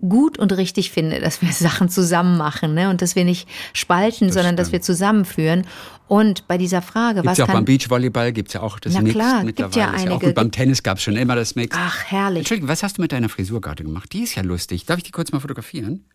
gut 0.00 0.38
und 0.38 0.56
richtig 0.56 0.90
finde, 0.90 1.20
dass 1.20 1.40
wir 1.40 1.52
Sachen 1.52 1.88
zusammen 1.88 2.36
machen 2.36 2.74
ne? 2.74 2.90
und 2.90 3.00
dass 3.00 3.14
wir 3.14 3.24
nicht 3.24 3.48
spalten, 3.72 4.32
sondern 4.32 4.56
dass 4.56 4.72
wir 4.72 4.82
zusammenführen. 4.82 5.66
Und 6.08 6.48
bei 6.48 6.58
dieser 6.58 6.82
Frage, 6.82 7.16
Gibt's 7.16 7.30
was 7.30 7.38
ja 7.38 7.44
auch 7.44 7.48
kann... 7.48 7.56
beim 7.58 7.64
Beachvolleyball, 7.66 8.32
gibt's 8.32 8.54
ja 8.54 8.62
auch 8.62 8.80
das 8.80 8.94
Na 8.94 9.02
Mix 9.02 9.14
klar, 9.14 9.44
gibt 9.44 9.58
mittlerweile. 9.60 9.80
ja 9.80 9.90
Ist 9.90 10.04
ja 10.04 10.08
auch 10.08 10.12
einige. 10.12 10.26
gut. 10.26 10.34
Beim 10.34 10.50
Tennis 10.50 10.82
gab's 10.82 11.02
schon 11.02 11.16
immer 11.16 11.36
das 11.36 11.54
Mix. 11.54 11.76
Ach, 11.78 12.04
herrlich. 12.04 12.40
Entschuldigung, 12.40 12.68
was 12.68 12.82
hast 12.82 12.98
du 12.98 13.02
mit 13.02 13.12
deiner 13.12 13.28
Frisur 13.28 13.60
gerade 13.60 13.84
gemacht? 13.84 14.12
Die 14.12 14.22
ist 14.22 14.34
ja 14.34 14.42
lustig. 14.42 14.86
Darf 14.86 14.98
ich 14.98 15.04
die 15.04 15.10
kurz 15.10 15.32
mal 15.32 15.40
fotografieren? 15.40 16.06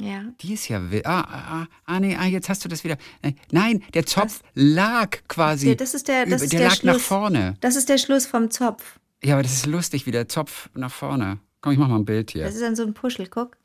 Ja. 0.00 0.24
Die 0.40 0.54
ist 0.54 0.68
ja. 0.68 0.80
Ah, 1.04 1.20
ah, 1.20 1.60
ah, 1.62 1.66
ah, 1.84 2.00
nee, 2.00 2.16
ah, 2.16 2.24
jetzt 2.26 2.48
hast 2.48 2.64
du 2.64 2.68
das 2.68 2.84
wieder. 2.84 2.96
Äh, 3.22 3.32
Nein, 3.50 3.82
der 3.92 4.06
Zopf 4.06 4.42
lag 4.54 5.18
quasi. 5.28 5.66
Der- 5.66 5.74
das 5.76 5.94
ist 5.94 6.08
der- 6.08 6.24
das 6.24 6.36
über- 6.36 6.44
ist 6.44 6.52
der 6.52 6.60
der 6.60 6.68
lag 6.70 6.82
nach 6.84 6.92
Schluss. 6.94 7.02
vorne. 7.06 7.56
Das 7.60 7.76
ist 7.76 7.88
der 7.88 7.98
Schluss 7.98 8.26
vom 8.26 8.50
Zopf. 8.50 8.98
Ja, 9.22 9.34
aber 9.34 9.42
das 9.42 9.52
ist 9.52 9.66
lustig, 9.66 10.06
wie 10.06 10.10
der 10.10 10.28
Zopf 10.28 10.70
nach 10.74 10.90
vorne. 10.90 11.38
Komm, 11.60 11.72
ich 11.74 11.78
mach 11.78 11.88
mal 11.88 11.96
ein 11.96 12.06
Bild 12.06 12.30
hier. 12.30 12.44
Das 12.44 12.54
ist 12.54 12.62
dann 12.62 12.74
so 12.76 12.82
ein 12.82 12.94
Puschel, 12.94 13.26
guck. 13.28 13.58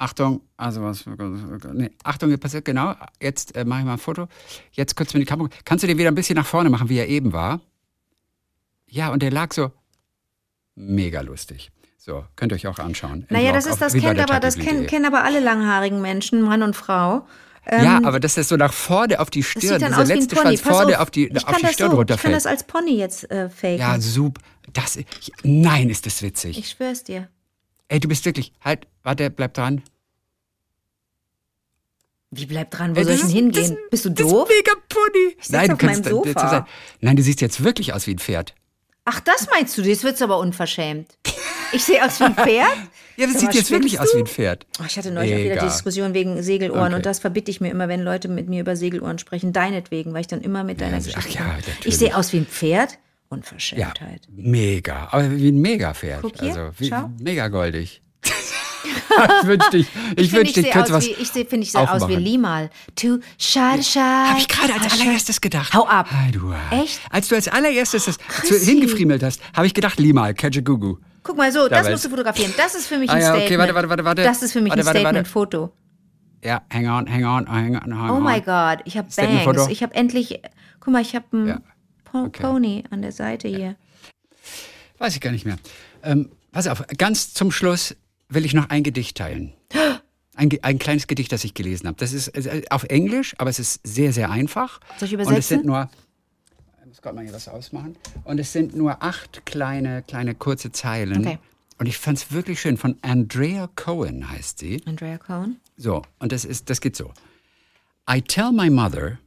Achtung, 0.00 0.42
also 0.56 0.80
was. 0.82 1.04
Nee, 1.72 1.90
Achtung, 2.04 2.28
hier 2.28 2.38
passiert 2.38 2.64
genau. 2.64 2.94
Jetzt 3.20 3.56
äh, 3.56 3.64
mache 3.64 3.80
ich 3.80 3.84
mal 3.86 3.92
ein 3.94 3.98
Foto. 3.98 4.28
Jetzt 4.70 4.94
kurz 4.94 5.12
mit 5.12 5.22
die 5.22 5.26
Kamera. 5.26 5.48
Kannst 5.64 5.82
du 5.82 5.88
den 5.88 5.98
wieder 5.98 6.08
ein 6.12 6.14
bisschen 6.14 6.36
nach 6.36 6.46
vorne 6.46 6.70
machen, 6.70 6.88
wie 6.88 6.98
er 6.98 7.08
eben 7.08 7.32
war? 7.32 7.60
Ja, 8.86 9.10
und 9.10 9.22
der 9.24 9.32
lag 9.32 9.52
so 9.52 9.72
mega 10.76 11.20
lustig. 11.22 11.72
So, 12.08 12.24
könnt 12.36 12.52
ihr 12.52 12.56
euch 12.56 12.66
auch 12.66 12.78
anschauen. 12.78 13.26
Naja, 13.28 13.52
das 13.52 13.66
ist 13.66 13.82
das 13.82 13.92
kennt 13.92 14.18
aber 14.18 14.40
das 14.40 14.56
kennen, 14.56 14.86
kennen 14.86 15.04
aber 15.04 15.24
alle 15.24 15.40
langhaarigen 15.40 16.00
Menschen, 16.00 16.40
Mann 16.40 16.62
und 16.62 16.74
Frau. 16.74 17.26
Ja, 17.70 18.00
aber 18.02 18.18
dass 18.18 18.36
das 18.36 18.48
so 18.48 18.56
nach 18.56 18.72
vorne 18.72 19.20
auf 19.20 19.28
die 19.28 19.40
Das 19.42 19.50
Stirn, 19.50 19.78
dieser 19.78 20.04
letzte 20.06 20.34
Pony. 20.34 20.56
Schwanz 20.56 20.60
vorne 20.62 21.00
auf, 21.00 21.10
die, 21.10 21.26
ich 21.26 21.46
auf 21.46 21.56
die 21.56 21.62
das 21.64 21.72
Stirn 21.74 21.74
so, 21.74 21.74
Ich 21.74 21.78
kann 21.90 21.96
runterfällt. 21.98 22.34
das 22.34 22.46
als 22.46 22.64
Pony 22.64 22.92
jetzt 22.96 23.30
äh, 23.30 23.50
faken. 23.50 23.76
Ja, 23.78 24.00
super. 24.00 24.40
Das, 24.72 24.96
ich, 24.96 25.06
nein, 25.42 25.90
ist 25.90 26.06
das 26.06 26.22
witzig. 26.22 26.56
ich 26.58 26.70
schwör's 26.70 27.04
dir. 27.04 27.28
Ey, 27.88 28.00
du 28.00 28.08
bist 28.08 28.24
wirklich, 28.24 28.54
halt, 28.64 28.86
warte, 29.02 29.28
bleib 29.28 29.52
dran. 29.52 29.82
Wie 32.30 32.46
bleibt 32.46 32.78
dran? 32.78 32.96
Wo 32.96 33.00
Ey, 33.00 33.04
soll 33.04 33.12
das 33.18 33.20
ich 33.28 33.34
denn 33.34 33.36
hingehen? 33.52 33.70
das- 33.74 33.90
Bist 33.90 34.04
du 34.06 34.10
Das 34.12 34.26
doof? 34.26 34.48
ist 34.48 34.56
mega 34.56 34.72
Pony. 34.88 35.36
sitz 35.38 35.50
Nein, 35.50 35.66
du 35.68 35.72
auf 35.74 35.78
kannst 35.78 36.04
meinem 36.06 36.14
Sofa. 36.24 36.66
Nein, 37.02 37.16
du 37.16 37.22
siehst 37.22 37.42
jetzt 37.42 37.62
wirklich 37.62 37.92
aus 37.92 38.06
wie 38.06 38.14
ein 38.14 38.18
Pferd. 38.18 38.54
Ach, 39.04 39.20
das 39.20 39.46
meinst 39.50 39.76
du? 39.76 39.82
Jetzt 39.82 40.04
wird's 40.04 40.22
aber 40.22 40.38
unverschämt. 40.38 41.18
Ich 41.72 41.84
sehe 41.84 42.04
aus 42.04 42.20
wie 42.20 42.24
ein 42.24 42.34
Pferd? 42.34 42.68
Ja, 43.18 43.26
das 43.26 43.40
sieht 43.40 43.52
jetzt 43.52 43.72
wirklich 43.72 43.94
spinnst 43.94 44.10
aus 44.10 44.14
wie 44.14 44.18
du? 44.18 44.24
ein 44.24 44.26
Pferd. 44.28 44.66
Oh, 44.80 44.84
ich 44.86 44.96
hatte 44.96 45.10
neulich 45.10 45.34
auch 45.34 45.38
wieder 45.38 45.56
die 45.56 45.66
Diskussion 45.66 46.14
wegen 46.14 46.40
Segelohren 46.40 46.84
Okay. 46.84 46.94
und 46.94 47.04
das 47.04 47.18
verbitte 47.18 47.50
ich 47.50 47.60
mir 47.60 47.68
immer, 47.68 47.88
wenn 47.88 48.04
Leute 48.04 48.28
mit 48.28 48.48
mir 48.48 48.60
über 48.60 48.76
Segelohren 48.76 49.18
sprechen, 49.18 49.52
deinetwegen, 49.52 50.14
weil 50.14 50.20
ich 50.20 50.28
dann 50.28 50.40
immer 50.40 50.62
mit 50.62 50.80
deiner 50.80 50.98
ach 50.98 51.04
Geschichte 51.04 51.30
ja, 51.30 51.40
komme. 51.40 51.54
natürlich. 51.56 51.86
Ich 51.86 51.98
sehe 51.98 52.16
aus 52.16 52.32
wie 52.32 52.36
ein 52.36 52.46
Pferd. 52.46 52.92
Ja, 52.92 52.98
Unverschämtheit. 53.30 54.28
mega. 54.30 55.08
Aber 55.10 55.36
wie 55.36 55.50
ein 55.50 55.60
Mega-Pferd. 55.60 56.40
Also, 56.40 56.70
wie, 56.78 56.92
mega 57.18 57.48
goldig. 57.48 58.02
ich 59.42 59.46
wünschte, 59.48 59.76
ich, 59.78 59.86
ich 60.16 60.30
finde, 60.30 60.32
wünschte, 60.36 60.60
ich 60.60 60.66
ich 60.66 60.72
könnte 60.72 60.92
was 60.92 61.04
wie, 61.04 61.10
ich 61.10 61.28
sehe, 61.28 61.44
finde 61.44 61.64
ich 61.64 61.72
sehe 61.72 61.80
aus 61.80 61.88
wie 61.88 62.04
aufmachen. 62.04 62.22
Limal. 62.22 62.70
Tu, 62.94 63.18
schade, 63.36 63.82
schade. 63.82 64.30
Habe 64.30 64.38
ich 64.38 64.46
gerade 64.46 64.74
als 64.74 64.92
allererstes 64.92 65.40
gedacht. 65.40 65.74
Hau 65.74 65.86
ab. 65.88 66.06
Hey, 66.08 66.30
du, 66.30 66.54
Echt? 66.70 67.00
Als 67.10 67.26
du 67.26 67.34
als 67.34 67.48
allererstes 67.48 68.04
das 68.04 68.18
Chrissy. 68.18 68.64
hingefriemelt 68.64 69.24
hast, 69.24 69.40
habe 69.54 69.66
ich 69.66 69.74
gedacht, 69.74 69.98
Limal, 69.98 70.34
Kajagugu. 70.34 70.98
Guck 71.28 71.36
mal 71.36 71.52
so, 71.52 71.68
das 71.68 71.86
musst 71.90 72.06
du 72.06 72.08
fotografieren. 72.08 72.54
Das 72.56 72.74
ist 72.74 72.86
für 72.86 72.96
mich 72.96 73.10
Ah 73.10 73.14
ein 73.14 73.20
ja, 73.20 73.34
okay, 73.34 73.40
Statement. 73.48 73.58
warte, 73.60 73.74
warte, 73.74 73.88
warte, 73.90 74.04
warte. 74.06 74.22
Das 74.22 74.42
ist 74.42 74.52
für 74.54 74.62
mich 74.62 74.70
Warte, 74.72 74.88
ein. 74.88 74.96
Statement-Foto. 74.96 75.70
Ja, 76.42 76.62
hang 76.72 76.88
on, 76.88 77.06
hang 77.12 77.24
on, 77.26 77.46
hang 77.50 77.76
on, 77.76 77.98
hang 78.00 78.10
Oh 78.10 78.14
on. 78.14 78.22
my 78.22 78.40
God, 78.40 78.78
ich 78.86 78.96
habe? 78.96 79.08
Bangs. 79.14 79.68
Ich 79.68 79.82
habe 79.82 79.94
endlich, 79.94 80.40
guck 80.80 80.92
mal, 80.94 81.02
ich 81.02 81.14
habe 81.14 81.26
einen 81.32 81.46
Ja. 81.48 81.60
Okay. 82.14 82.40
Pony 82.42 82.84
an 82.88 83.02
der 83.02 83.12
Seite 83.12 83.46
hier. 83.46 83.76
Weiß 84.96 85.14
ich 85.14 85.20
gar 85.20 85.32
nicht 85.32 85.44
mehr. 85.44 85.58
Ähm, 86.02 86.30
pass 86.50 86.66
auf, 86.66 86.82
ganz 86.96 87.34
zum 87.34 87.50
Schluss 87.52 87.94
will 88.30 88.46
ich 88.46 88.54
noch 88.54 88.70
ein 88.70 88.82
Gedicht 88.82 89.18
teilen. 89.18 89.52
Ein, 90.34 90.50
ein 90.62 90.78
kleines 90.78 91.08
Gedicht, 91.08 91.32
das 91.32 91.42
ich 91.42 91.52
gelesen 91.52 91.88
habe. 91.88 91.96
Das 91.98 92.12
ist 92.12 92.28
äh, 92.28 92.62
auf 92.70 92.84
Englisch, 92.84 93.34
aber 93.38 93.50
es 93.50 93.58
ist 93.58 93.80
sehr, 93.84 94.12
sehr 94.12 94.30
einfach. 94.30 94.78
Soll 94.96 95.08
ich 95.08 95.14
Und 95.14 95.20
es 95.22 95.26
übersetzen? 95.26 95.48
sind 95.58 95.66
nur, 95.66 95.90
muss 96.98 97.02
gerade 97.02 97.14
mal 97.14 97.24
hier 97.24 97.32
was 97.32 97.46
ausmachen. 97.48 97.96
Und 98.24 98.40
es 98.40 98.52
sind 98.52 98.74
nur 98.74 99.02
acht 99.02 99.46
kleine, 99.46 100.02
kleine 100.02 100.34
kurze 100.34 100.72
Zeilen. 100.72 101.20
Okay. 101.20 101.38
Und 101.78 101.86
ich 101.86 101.96
fand 101.96 102.18
es 102.18 102.32
wirklich 102.32 102.60
schön. 102.60 102.76
Von 102.76 102.96
Andrea 103.02 103.68
Cohen 103.76 104.28
heißt 104.28 104.58
sie. 104.58 104.82
Andrea 104.84 105.16
Cohen. 105.18 105.60
So, 105.76 106.02
und 106.18 106.32
das, 106.32 106.44
ist, 106.44 106.70
das 106.70 106.80
geht 106.80 106.96
so. 106.96 107.12
I 108.10 108.20
tell 108.20 108.50
my 108.50 108.68
mother 108.68 109.18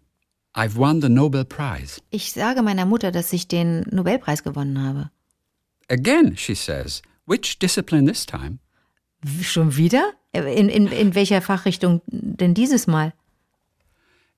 I've 0.54 0.76
won 0.76 1.02
the 1.02 1.08
Nobel 1.08 1.46
Prize. 1.46 2.02
Ich 2.10 2.34
sage 2.34 2.62
meiner 2.62 2.86
Mutter, 2.86 3.12
dass 3.12 3.32
ich 3.32 3.48
den 3.48 3.86
Nobelpreis 3.90 4.44
gewonnen 4.44 4.84
habe. 4.84 5.10
Again, 5.88 6.36
she 6.36 6.56
says. 6.56 7.02
Which 7.26 7.58
discipline 7.60 8.06
this 8.06 8.26
time? 8.26 8.60
Schon 9.42 9.78
wieder? 9.78 10.12
In, 10.34 10.68
in, 10.68 10.88
in 10.88 11.16
welcher 11.16 11.42
Fachrichtung 11.42 12.02
denn 12.08 12.54
dieses 12.54 12.86
Mal? 12.88 13.14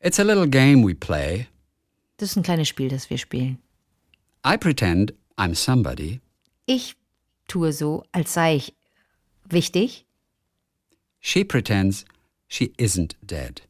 It's 0.02 0.20
a 0.20 0.24
little 0.24 0.48
game 0.48 0.86
we 0.86 0.94
play. 0.94 1.48
Das 2.24 2.30
ist 2.32 2.38
ein 2.38 2.44
kleines 2.44 2.70
Spiel, 2.70 2.88
das 2.88 3.10
wir 3.10 3.18
spielen. 3.18 3.58
I 4.48 4.56
pretend 4.58 5.14
I'm 5.36 5.54
somebody. 5.56 6.22
Ich 6.66 6.96
tue 7.50 7.74
so, 7.74 8.06
als 8.14 8.34
sei 8.34 8.56
ich 8.56 8.74
wichtig. 9.44 10.06
She 11.20 11.44
pretends 11.44 12.06
she 12.48 12.72
isn't 12.78 13.18
dead. 13.22 13.64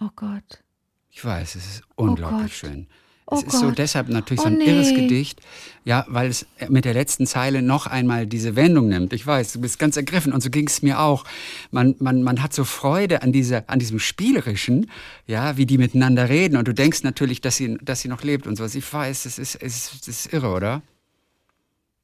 Oh 0.00 0.10
Gott. 0.14 0.62
Ich 1.10 1.24
weiß, 1.24 1.56
es 1.56 1.66
ist 1.66 1.82
unglaublich 1.96 2.42
Gott. 2.42 2.50
schön. 2.52 2.86
Oh 3.32 3.36
Es 3.36 3.44
ist 3.44 3.60
so 3.60 3.66
Gott. 3.66 3.78
deshalb 3.78 4.08
natürlich 4.08 4.40
Oh 4.40 4.44
so 4.44 4.48
ein 4.48 4.58
nee. 4.58 4.64
irres 4.64 4.90
Gedicht, 4.94 5.40
ja, 5.84 6.04
weil 6.08 6.28
es 6.28 6.46
mit 6.68 6.84
der 6.84 6.94
letzten 6.94 7.26
Zeile 7.26 7.62
noch 7.62 7.86
einmal 7.86 8.26
diese 8.26 8.56
Wendung 8.56 8.88
nimmt. 8.88 9.12
Ich 9.12 9.24
weiß, 9.26 9.52
du 9.52 9.60
bist 9.60 9.78
ganz 9.78 9.96
ergriffen 9.96 10.32
und 10.32 10.42
so 10.42 10.50
ging 10.50 10.66
es 10.66 10.82
mir 10.82 10.98
auch. 11.00 11.24
Man, 11.70 11.94
man, 12.00 12.22
man 12.22 12.42
hat 12.42 12.52
so 12.52 12.64
Freude 12.64 13.22
an, 13.22 13.32
dieser, 13.32 13.70
an 13.70 13.78
diesem 13.78 13.98
Spielerischen, 14.00 14.90
ja, 15.26 15.56
wie 15.56 15.64
die 15.66 15.78
miteinander 15.78 16.28
reden 16.28 16.56
und 16.56 16.66
du 16.66 16.74
denkst 16.74 17.02
natürlich, 17.04 17.40
dass 17.40 17.56
sie, 17.56 17.78
dass 17.80 18.00
sie 18.00 18.08
noch 18.08 18.22
lebt 18.22 18.46
und 18.46 18.56
sowas. 18.56 18.74
Ich 18.74 18.92
weiß, 18.92 19.26
es 19.26 19.38
ist, 19.38 19.54
es 19.56 19.92
ist, 19.92 20.08
es 20.08 20.26
ist 20.26 20.32
irre, 20.32 20.48
oder? 20.48 20.82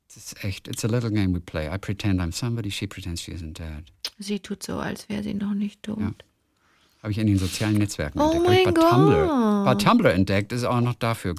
Es 0.09 0.17
ist 0.17 0.45
echt, 0.45 0.69
it's 0.69 0.85
a 0.85 0.89
little 0.89 1.11
game 1.11 1.35
we 1.35 1.41
play. 1.41 1.67
I 1.67 1.77
pretend 1.77 2.21
I'm 2.21 2.33
somebody, 2.33 2.71
she 2.71 2.87
pretends 2.87 3.21
she 3.21 3.33
isn't 3.33 3.59
dead. 3.59 3.85
Sie 4.19 4.39
tut 4.41 4.63
so, 4.63 4.79
als 4.79 5.09
wäre 5.09 5.23
sie 5.23 5.35
noch 5.35 5.53
nicht 5.55 5.83
tot. 5.83 5.99
Ja. 6.01 6.13
Habe 7.07 7.13
ich 7.13 7.19
in 7.19 7.29
den 7.29 7.39
sozialen 7.39 7.75
Netzwerken 7.79 8.19
Oh 8.19 8.33
entdeckt. 8.33 8.65
Mein 8.65 8.75
bei 8.75 8.81
Tumblr, 8.81 9.27
Gott. 9.29 9.65
bei 9.65 9.75
Tumblr 9.77 10.13
entdeckt, 10.13 10.51
ist 10.53 10.65
auch 10.65 10.81
noch 10.81 10.95
dafür. 10.95 11.37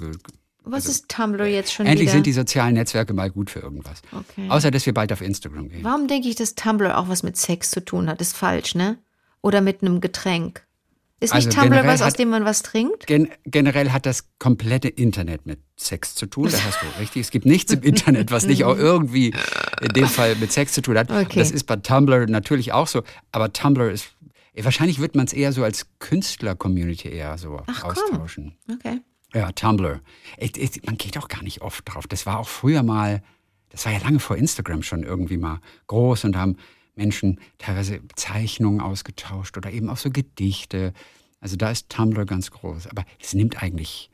Was 0.64 0.86
ist 0.86 1.10
Tumblr 1.10 1.44
jetzt 1.44 1.74
schon 1.74 1.84
Endlich 1.84 2.04
wieder? 2.06 2.12
sind 2.12 2.24
die 2.24 2.32
sozialen 2.32 2.72
Netzwerke 2.72 3.12
mal 3.12 3.28
gut 3.30 3.50
für 3.50 3.58
irgendwas. 3.60 4.00
Okay. 4.10 4.48
Außer, 4.48 4.70
dass 4.70 4.86
wir 4.86 4.94
bald 4.94 5.12
auf 5.12 5.20
Instagram 5.20 5.68
gehen. 5.68 5.80
Warum 5.84 6.08
denke 6.08 6.26
ich, 6.26 6.36
dass 6.36 6.54
Tumblr 6.54 6.96
auch 6.96 7.10
was 7.10 7.22
mit 7.22 7.36
Sex 7.36 7.70
zu 7.70 7.84
tun 7.84 8.08
hat? 8.08 8.22
Ist 8.22 8.34
falsch, 8.34 8.76
ne? 8.76 8.96
Oder 9.42 9.60
mit 9.60 9.82
einem 9.82 10.00
Getränk. 10.00 10.64
Ist 11.20 11.34
nicht 11.34 11.46
Also 11.48 11.50
Tumblr 11.50 11.70
generell 11.80 11.92
was, 11.94 12.00
aus 12.00 12.06
hat- 12.12 12.18
dem 12.18 12.30
man 12.30 12.44
was 12.46 12.62
trinkt? 12.62 13.06
Gen 13.06 13.28
generell 13.44 13.90
hat 13.90 14.06
das 14.06 14.24
komplette 14.38 14.88
Internet 14.88 15.44
mit 15.46 15.58
Sex 15.76 16.14
zu 16.14 16.26
tun. 16.26 16.48
Da 16.50 16.56
hast 16.64 16.78
du 16.80 16.86
richtig. 17.00 17.22
Es 17.22 17.30
gibt 17.30 17.44
nichts 17.44 17.72
im 17.74 17.82
Internet, 17.82 18.30
was 18.30 18.46
nicht 18.46 18.64
auch 18.64 18.76
irgendwie 18.78 19.34
in 19.82 19.88
dem 19.94 20.06
Fall 20.06 20.34
mit 20.36 20.50
Sex 20.52 20.72
zu 20.72 20.80
tun 20.80 20.96
hat. 20.96 21.10
Okay. 21.10 21.38
Das 21.40 21.50
ist 21.50 21.64
bei 21.64 21.76
Tumblr 21.76 22.26
natürlich 22.26 22.72
auch 22.72 22.86
so. 22.86 23.02
Aber 23.32 23.52
Tumblr 23.52 23.90
ist, 23.90 24.06
wahrscheinlich 24.64 24.98
wird 24.98 25.14
man 25.14 25.26
es 25.26 25.32
eher 25.32 25.52
so 25.52 25.64
als 25.64 25.86
Künstler-Community 25.98 27.08
eher 27.08 27.38
so 27.38 27.60
Ach, 27.66 27.80
komm. 27.82 27.90
austauschen. 27.90 28.56
Okay. 28.72 29.00
Ja, 29.34 29.52
Tumblr. 29.52 30.00
Es- 30.36 30.52
es- 30.58 30.82
man 30.84 30.96
geht 30.96 31.18
auch 31.18 31.28
gar 31.28 31.42
nicht 31.42 31.60
oft 31.62 31.84
drauf. 31.92 32.06
Das 32.06 32.24
war 32.26 32.38
auch 32.38 32.48
früher 32.48 32.82
mal, 32.82 33.22
das 33.70 33.84
war 33.84 33.92
ja 33.92 33.98
lange 33.98 34.20
vor 34.20 34.36
Instagram 34.36 34.82
schon 34.82 35.02
irgendwie 35.02 35.36
mal 35.36 35.60
groß 35.86 36.24
und 36.24 36.36
haben 36.36 36.56
Menschen 36.94 37.38
teilweise 37.58 38.00
Zeichnungen 38.16 38.80
ausgetauscht 38.80 39.56
oder 39.56 39.70
eben 39.70 39.88
auch 39.90 39.98
so 39.98 40.10
Gedichte. 40.10 40.92
Also 41.40 41.56
da 41.56 41.70
ist 41.70 41.88
Tumblr 41.90 42.24
ganz 42.24 42.50
groß. 42.50 42.86
Aber 42.88 43.04
es 43.20 43.34
nimmt 43.34 43.62
eigentlich 43.62 44.10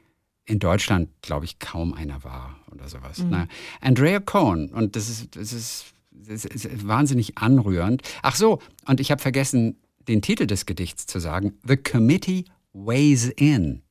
in 0.47 0.59
Deutschland, 0.59 1.09
glaube 1.23 1.47
ich, 1.47 1.59
kaum 1.59 1.95
einer 1.95 2.23
wahr 2.25 2.57
oder 2.71 2.89
sowas. 2.89 3.25
Na, 3.27 3.47
Andrea 3.81 4.21
Cohen, 4.21 4.69
und 4.71 4.95
das 4.97 5.09
ist, 5.09 5.37
das 5.37 5.53
ist, 5.55 5.87
das 6.11 6.45
ist 6.45 6.87
wahnsinnig 6.87 7.39
anrührend. 7.39 8.03
Ach 8.23 8.35
so, 8.37 8.59
und 8.87 9.01
ich 9.01 9.11
habe 9.11 9.23
vergessen, 9.23 9.77
den 10.09 10.23
Titel 10.23 10.47
des 10.47 10.67
Gedichts 10.67 11.07
zu 11.07 11.19
sagen. 11.19 11.55
The 11.67 11.77
Committee 11.77 12.45
weighs 12.73 13.29
in. 13.29 13.83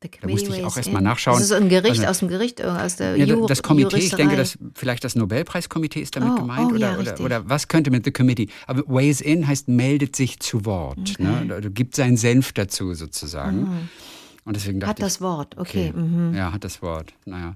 Da 0.00 0.28
musste 0.28 0.48
ich 0.56 0.64
auch 0.64 0.68
weighs 0.68 0.76
erst 0.78 0.92
mal 0.92 1.00
in. 1.00 1.04
nachschauen. 1.04 1.36
Das 1.36 1.44
ist 1.44 1.52
ein 1.52 1.68
Gericht 1.68 2.00
Also- 2.00 2.06
aus 2.06 2.18
dem 2.20 2.28
Gericht, 2.28 2.60
äh, 2.60 2.64
aus 2.64 2.96
der 2.96 3.16
Ja, 3.16 3.26
Ju 3.26 3.46
das 3.46 3.62
Komitee, 3.62 3.98
ich 3.98 4.14
denke, 4.14 4.34
Juristerei. 4.34 4.36
dass 4.68 4.72
vielleicht 4.78 5.04
das 5.04 5.14
Nobelpreiskomitee 5.14 6.00
ist 6.00 6.16
damit 6.16 6.30
Oh, 6.32 6.36
gemeint 6.36 6.72
oh, 6.72 6.74
oder, 6.74 6.92
ja, 6.92 6.98
oder, 6.98 7.20
oder 7.20 7.48
was 7.50 7.68
könnte 7.68 7.90
mit 7.90 8.04
The 8.06 8.10
Committee? 8.10 8.48
Aber 8.66 8.82
weighs 8.86 9.20
in 9.20 9.46
heißt 9.46 9.68
meldet 9.68 10.16
sich 10.16 10.40
zu 10.40 10.64
Wort, 10.64 11.18
ne? 11.18 11.44
Oder 11.44 11.68
gibt 11.68 11.96
seinen 11.96 12.16
Senf 12.16 12.52
dazu 12.52 12.94
sozusagen. 12.94 13.90
Und 14.44 14.56
deswegen 14.56 14.80
dachte. 14.80 14.90
Hat 14.90 15.02
das 15.02 15.16
ich, 15.16 15.20
Wort, 15.20 15.58
okay. 15.58 15.92
mhm. 15.94 16.34
ja, 16.34 16.50
hat 16.52 16.64
das 16.64 16.80
Wort. 16.80 17.12
Naja. 17.26 17.54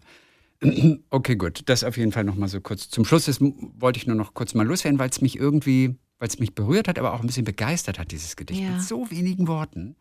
Okay, 1.11 1.37
gut. 1.37 1.63
Das 1.67 1.85
auf 1.85 1.97
jeden 1.97 2.13
Fall 2.13 2.25
noch 2.25 2.37
mal 2.37 2.49
so 2.49 2.61
kurz. 2.61 2.89
Zum 2.89 3.05
Schluss 3.05 3.25
das 3.27 3.39
wollte 3.41 3.99
ich 3.99 4.07
nur 4.07 4.17
noch 4.17 4.35
kurz 4.35 4.55
mal 4.55 4.67
loswerden, 4.67 4.99
weil 4.99 5.11
es 5.11 5.21
mich 5.21 5.39
irgendwie, 5.39 5.97
weil 6.19 6.29
es 6.29 6.39
mich 6.39 6.55
berührt 6.55 6.89
hat, 6.89 6.99
aber 6.99 7.13
auch 7.13 7.21
ein 7.21 7.27
bisschen 7.27 7.45
begeistert 7.45 7.99
hat, 7.99 8.11
dieses 8.13 8.37
Gedicht. 8.37 8.61
Ja. 8.63 8.71
Mit 8.73 8.83
so 8.83 9.11
wenigen 9.11 9.47
Worten. 9.49 9.97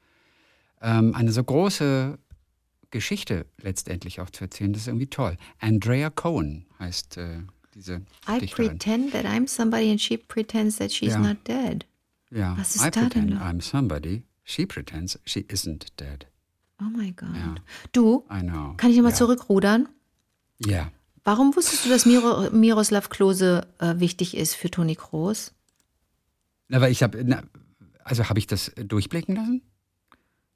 Ähm, 0.82 1.16
eine 1.16 1.32
so 1.32 1.43
große 1.43 2.18
Geschichte 2.91 3.45
letztendlich 3.61 4.22
auch 4.22 4.30
zu 4.30 4.43
erzählen, 4.43 4.74
das 4.74 4.84
ist 4.84 4.88
irgendwie 4.88 5.07
toll. 5.07 5.38
Andrea 5.59 6.09
Cohen 6.09 6.66
heißt 6.80 7.18
äh, 7.18 7.39
diese 7.74 8.01
I 8.30 8.39
Dichterin. 8.39 8.68
pretend 8.78 9.11
that 9.14 9.26
I'm 9.26 9.47
somebody 9.47 9.89
and 9.89 9.99
she 9.99 10.18
pretends 10.18 10.78
that 10.78 10.91
she's 10.91 11.14
Ja. 11.14 11.20
not 11.20 11.38
dead. 11.47 11.86
Ja. 12.30 12.55
Was 12.57 12.76
ist 12.76 12.82
I 12.86 12.91
da 12.91 13.01
denn 13.01 13.09
pretend 13.09 13.30
los? 13.32 13.41
I'm 13.41 13.61
somebody. 13.61 14.24
She 14.43 14.66
pretends 14.66 15.20
she 15.26 15.39
isn't 15.41 15.88
dead. 15.99 16.28
Oh 16.80 16.86
mein 16.95 17.16
Gott. 17.16 17.30
Ja. 17.36 17.55
Du, 17.93 18.26
I 18.32 18.41
know. 18.41 18.74
kann 18.78 18.91
ich 18.91 18.97
nochmal 18.97 19.11
ja. 19.14 19.18
zurückrudern? 19.18 19.88
Ja. 20.59 20.91
Warum 21.24 21.55
wusstest 21.55 21.86
du, 21.86 21.89
dass 21.89 22.05
Miro, 22.05 22.49
Miroslav 22.51 23.09
Klose 23.09 23.66
äh, 23.80 23.99
wichtig 23.99 24.36
ist 24.36 24.55
für 24.55 24.70
Toni 24.70 24.95
Kroos? 24.95 25.53
Na, 26.70 26.82
weil 26.82 26.91
ich 26.91 27.03
habe, 27.03 27.41
Also 28.03 28.28
habe 28.30 28.39
ich 28.39 28.47
das 28.47 28.72
durchblicken 28.76 29.36
lassen? 29.36 29.61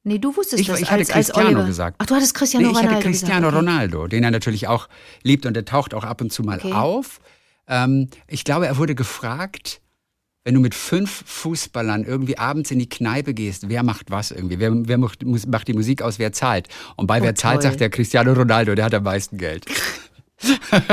Nee, 0.04 0.20
du 0.20 0.36
wusstest 0.36 0.62
Ich- 0.62 0.68
das 0.68 0.80
ich 0.80 0.86
hatte 0.90 1.00
als, 1.00 1.10
als 1.12 1.28
Cristiano 1.28 1.50
Oliver. 1.50 1.66
gesagt. 1.66 1.96
Ach, 2.00 2.06
du 2.06 2.16
hattest 2.16 2.34
Cristiano 2.34 2.66
nee, 2.68 2.72
ich 2.72 2.78
Ronaldo 2.78 2.96
hatte 2.98 3.06
Cristiano 3.08 3.48
gesagt. 3.48 3.54
okay. 3.56 3.58
Ronaldo, 3.72 4.08
den 4.08 4.24
er 4.24 4.32
natürlich 4.32 4.68
auch 4.68 4.88
liebt 5.24 5.46
und 5.46 5.54
der 5.54 5.66
taucht 5.66 5.94
auch 5.94 6.04
ab 6.04 6.22
und 6.22 6.32
zu 6.32 6.44
mal 6.44 6.60
Okay. 6.60 6.72
auf. 6.74 7.20
Ähm, 7.68 8.10
ich 8.28 8.44
glaube, 8.46 8.68
er 8.68 8.78
wurde 8.78 8.96
gefragt, 8.96 9.82
wenn 10.46 10.54
du 10.54 10.62
mit 10.62 10.76
fünf 10.76 11.24
Fußballern 11.26 12.06
irgendwie 12.06 12.38
abends 12.38 12.72
in 12.72 12.80
die 12.80 12.88
Kneipe 12.88 13.34
gehst, 13.34 13.68
wer 13.68 13.84
macht 13.84 14.10
was 14.10 14.32
irgendwie? 14.32 14.60
Wer, 14.60 14.72
wer 14.88 14.98
macht, 14.98 15.26
macht 15.26 15.68
die 15.68 15.74
Musik 15.74 16.02
aus, 16.02 16.20
wer 16.20 16.32
zahlt? 16.32 16.70
Und 16.96 17.08
bei 17.08 17.20
Oh, 17.20 17.24
wer 17.24 17.36
zahlt, 17.36 17.56
toll. 17.62 17.72
sagt 17.72 17.82
der 17.82 17.90
Cristiano 17.90 18.32
Ronaldo, 18.32 18.76
der 18.76 18.86
hat 18.86 18.94
am 18.94 19.04
meisten 19.04 19.38
Geld. 19.38 19.66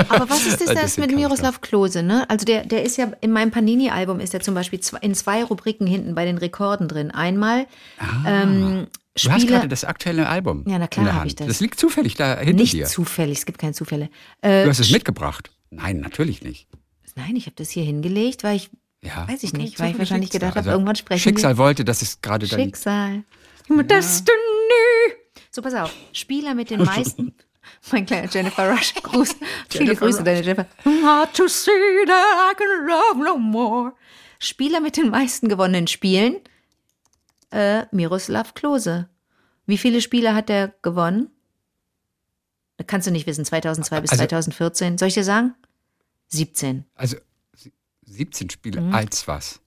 Aber 0.09 0.31
was 0.31 0.47
ist 0.47 0.61
das, 0.67 0.69
das 0.75 0.83
bisschen 0.83 1.07
mit 1.07 1.15
Miroslav 1.15 1.61
Klose, 1.61 2.03
ne? 2.03 2.29
Also 2.31 2.45
der, 2.47 2.65
der 2.65 2.83
ist 2.83 2.97
ja 2.97 3.13
in 3.21 3.31
meinem 3.33 3.51
Panini-Album 3.51 4.21
ist 4.21 4.33
er 4.35 4.41
zum 4.41 4.55
Beispiel 4.55 4.81
in 5.03 5.15
zwei 5.15 5.45
Rubriken 5.45 5.87
hinten 5.87 6.15
bei 6.15 6.25
den 6.25 6.39
Rekorden 6.39 6.89
drin. 6.89 7.11
Einmal 7.11 7.67
ähm, 8.27 8.87
Du 9.23 9.31
hast 9.31 9.47
gerade 9.47 9.69
das 9.69 9.85
aktuelle 9.85 10.29
Album. 10.29 10.65
Ja, 10.67 10.79
na 10.79 10.89
klar 10.89 11.03
in 11.03 11.05
der 11.07 11.15
hab 11.15 11.21
Hand. 11.21 11.31
ich 11.31 11.37
das. 11.37 11.47
Das 11.47 11.61
liegt 11.61 11.79
zufällig 11.79 12.15
da 12.15 12.39
hinter 12.39 12.55
nicht 12.55 12.73
dir. 12.73 12.87
zufällig, 12.87 13.39
es 13.39 13.47
gibt 13.47 13.59
keine 13.59 13.73
Zufälle. 13.73 14.09
Äh, 14.41 14.65
Du 14.65 14.71
hast 14.71 14.81
es 14.81 14.91
mitgebracht. 14.91 15.53
Nein, 15.71 16.01
natürlich 16.01 16.43
nicht. 16.43 16.67
nein, 17.15 17.37
ich 17.37 17.47
habe 17.47 17.55
das 17.57 17.71
hier 17.71 17.85
hingelegt, 17.85 18.43
weil 18.45 18.57
ich, 18.57 18.71
Ja. 19.03 19.29
weiß 19.29 19.43
ich 19.45 19.51
Okay, 19.53 19.63
nicht, 19.63 19.79
weil 19.79 19.93
ich 19.93 19.99
wahrscheinlich 19.99 20.31
da. 20.31 20.39
gedacht 20.39 20.51
habe, 20.57 20.59
Also, 20.61 20.71
irgendwann 20.71 20.97
sprechen 20.97 21.21
Schicksal 21.21 21.59
wollte, 21.59 21.85
dass 21.85 22.03
es 22.03 22.23
gerade 22.23 22.47
wir. 22.51 22.57
dann 22.57 22.67
Schicksal. 22.67 23.23
Destiny. 23.69 25.15
So, 25.51 25.63
pass 25.63 25.75
auf. 25.75 25.93
Spieler 26.13 26.55
mit 26.55 26.71
den 26.71 26.83
meisten. 26.85 27.35
Mein 27.93 28.07
kleiner 28.07 28.29
Jennifer 28.31 28.71
Rush. 28.71 28.95
Gruß. 28.95 29.37
Viele 29.69 29.95
Grüße, 29.97 30.19
Rush. 30.19 30.25
deine 30.25 30.41
Jennifer. 30.43 30.67
Hard 30.85 31.35
to 31.37 31.49
see 31.49 31.71
that 32.07 32.53
I 32.53 32.55
can 32.57 32.87
love 32.87 33.19
no 33.25 33.37
more. 33.39 33.93
Spieler 34.39 34.81
mit 34.81 34.97
den 34.97 35.11
meisten 35.11 35.49
gewonnenen 35.49 35.87
Spielen. 35.87 36.41
Äh, 37.51 37.87
Miroslav 37.93 38.55
Klose. 38.55 39.09
Wie 39.67 39.79
viele 39.79 40.01
Spiele 40.01 40.35
hat 40.35 40.51
er 40.51 40.69
gewonnen? 40.83 41.31
Kannst 42.87 43.07
du 43.07 43.11
nicht 43.13 43.27
wissen. 43.27 43.45
2002 43.45 44.01
bis 44.01 44.11
Also- 44.11 44.23
2014. 44.23 44.99
Soll 44.99 45.09
ich 45.09 45.15
dir 45.15 45.25
sagen? 45.25 45.55
17. 46.29 46.85
Also 46.97 47.17
sie- 47.55 47.73
17 48.05 48.51
Spiele 48.51 48.81
Mhm. 48.81 48.95
als 48.95 49.27
was? 49.29 49.61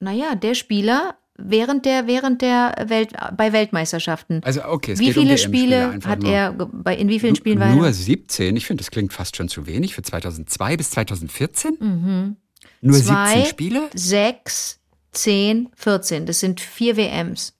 Naja, 0.00 0.34
der 0.34 0.54
Spieler 0.54 1.16
während 1.38 1.84
der, 1.84 2.06
während 2.06 2.42
der 2.42 2.74
Welt, 2.88 3.12
bei 3.36 3.52
Weltmeisterschaften. 3.52 4.40
Also 4.44 4.64
okay, 4.64 4.98
wie 4.98 5.08
um 5.08 5.12
viele 5.14 5.30
WM-Spiele 5.30 5.92
Spiele 5.92 6.06
hat 6.10 6.22
nur. 6.22 6.32
er, 6.32 6.52
bei, 6.52 6.96
in 6.96 7.08
wie 7.08 7.20
vielen 7.20 7.36
Spielen 7.36 7.58
war 7.60 7.74
Nur 7.74 7.86
er? 7.86 7.92
17? 7.92 8.56
Ich 8.56 8.66
finde, 8.66 8.82
das 8.82 8.90
klingt 8.90 9.12
fast 9.12 9.36
schon 9.36 9.48
zu 9.48 9.66
wenig 9.66 9.94
für 9.94 10.02
2002 10.02 10.76
bis 10.76 10.90
2014. 10.90 11.76
Nur 11.80 11.88
Mhm. 11.88 12.36
Zwei, 12.92 13.26
17 13.34 13.46
Spiele? 13.46 13.82
Sechs, 13.94 14.80
zehn, 15.12 15.68
14. 15.76 16.26
Das 16.26 16.40
sind 16.40 16.60
vier 16.60 16.96
WMs. 16.96 17.54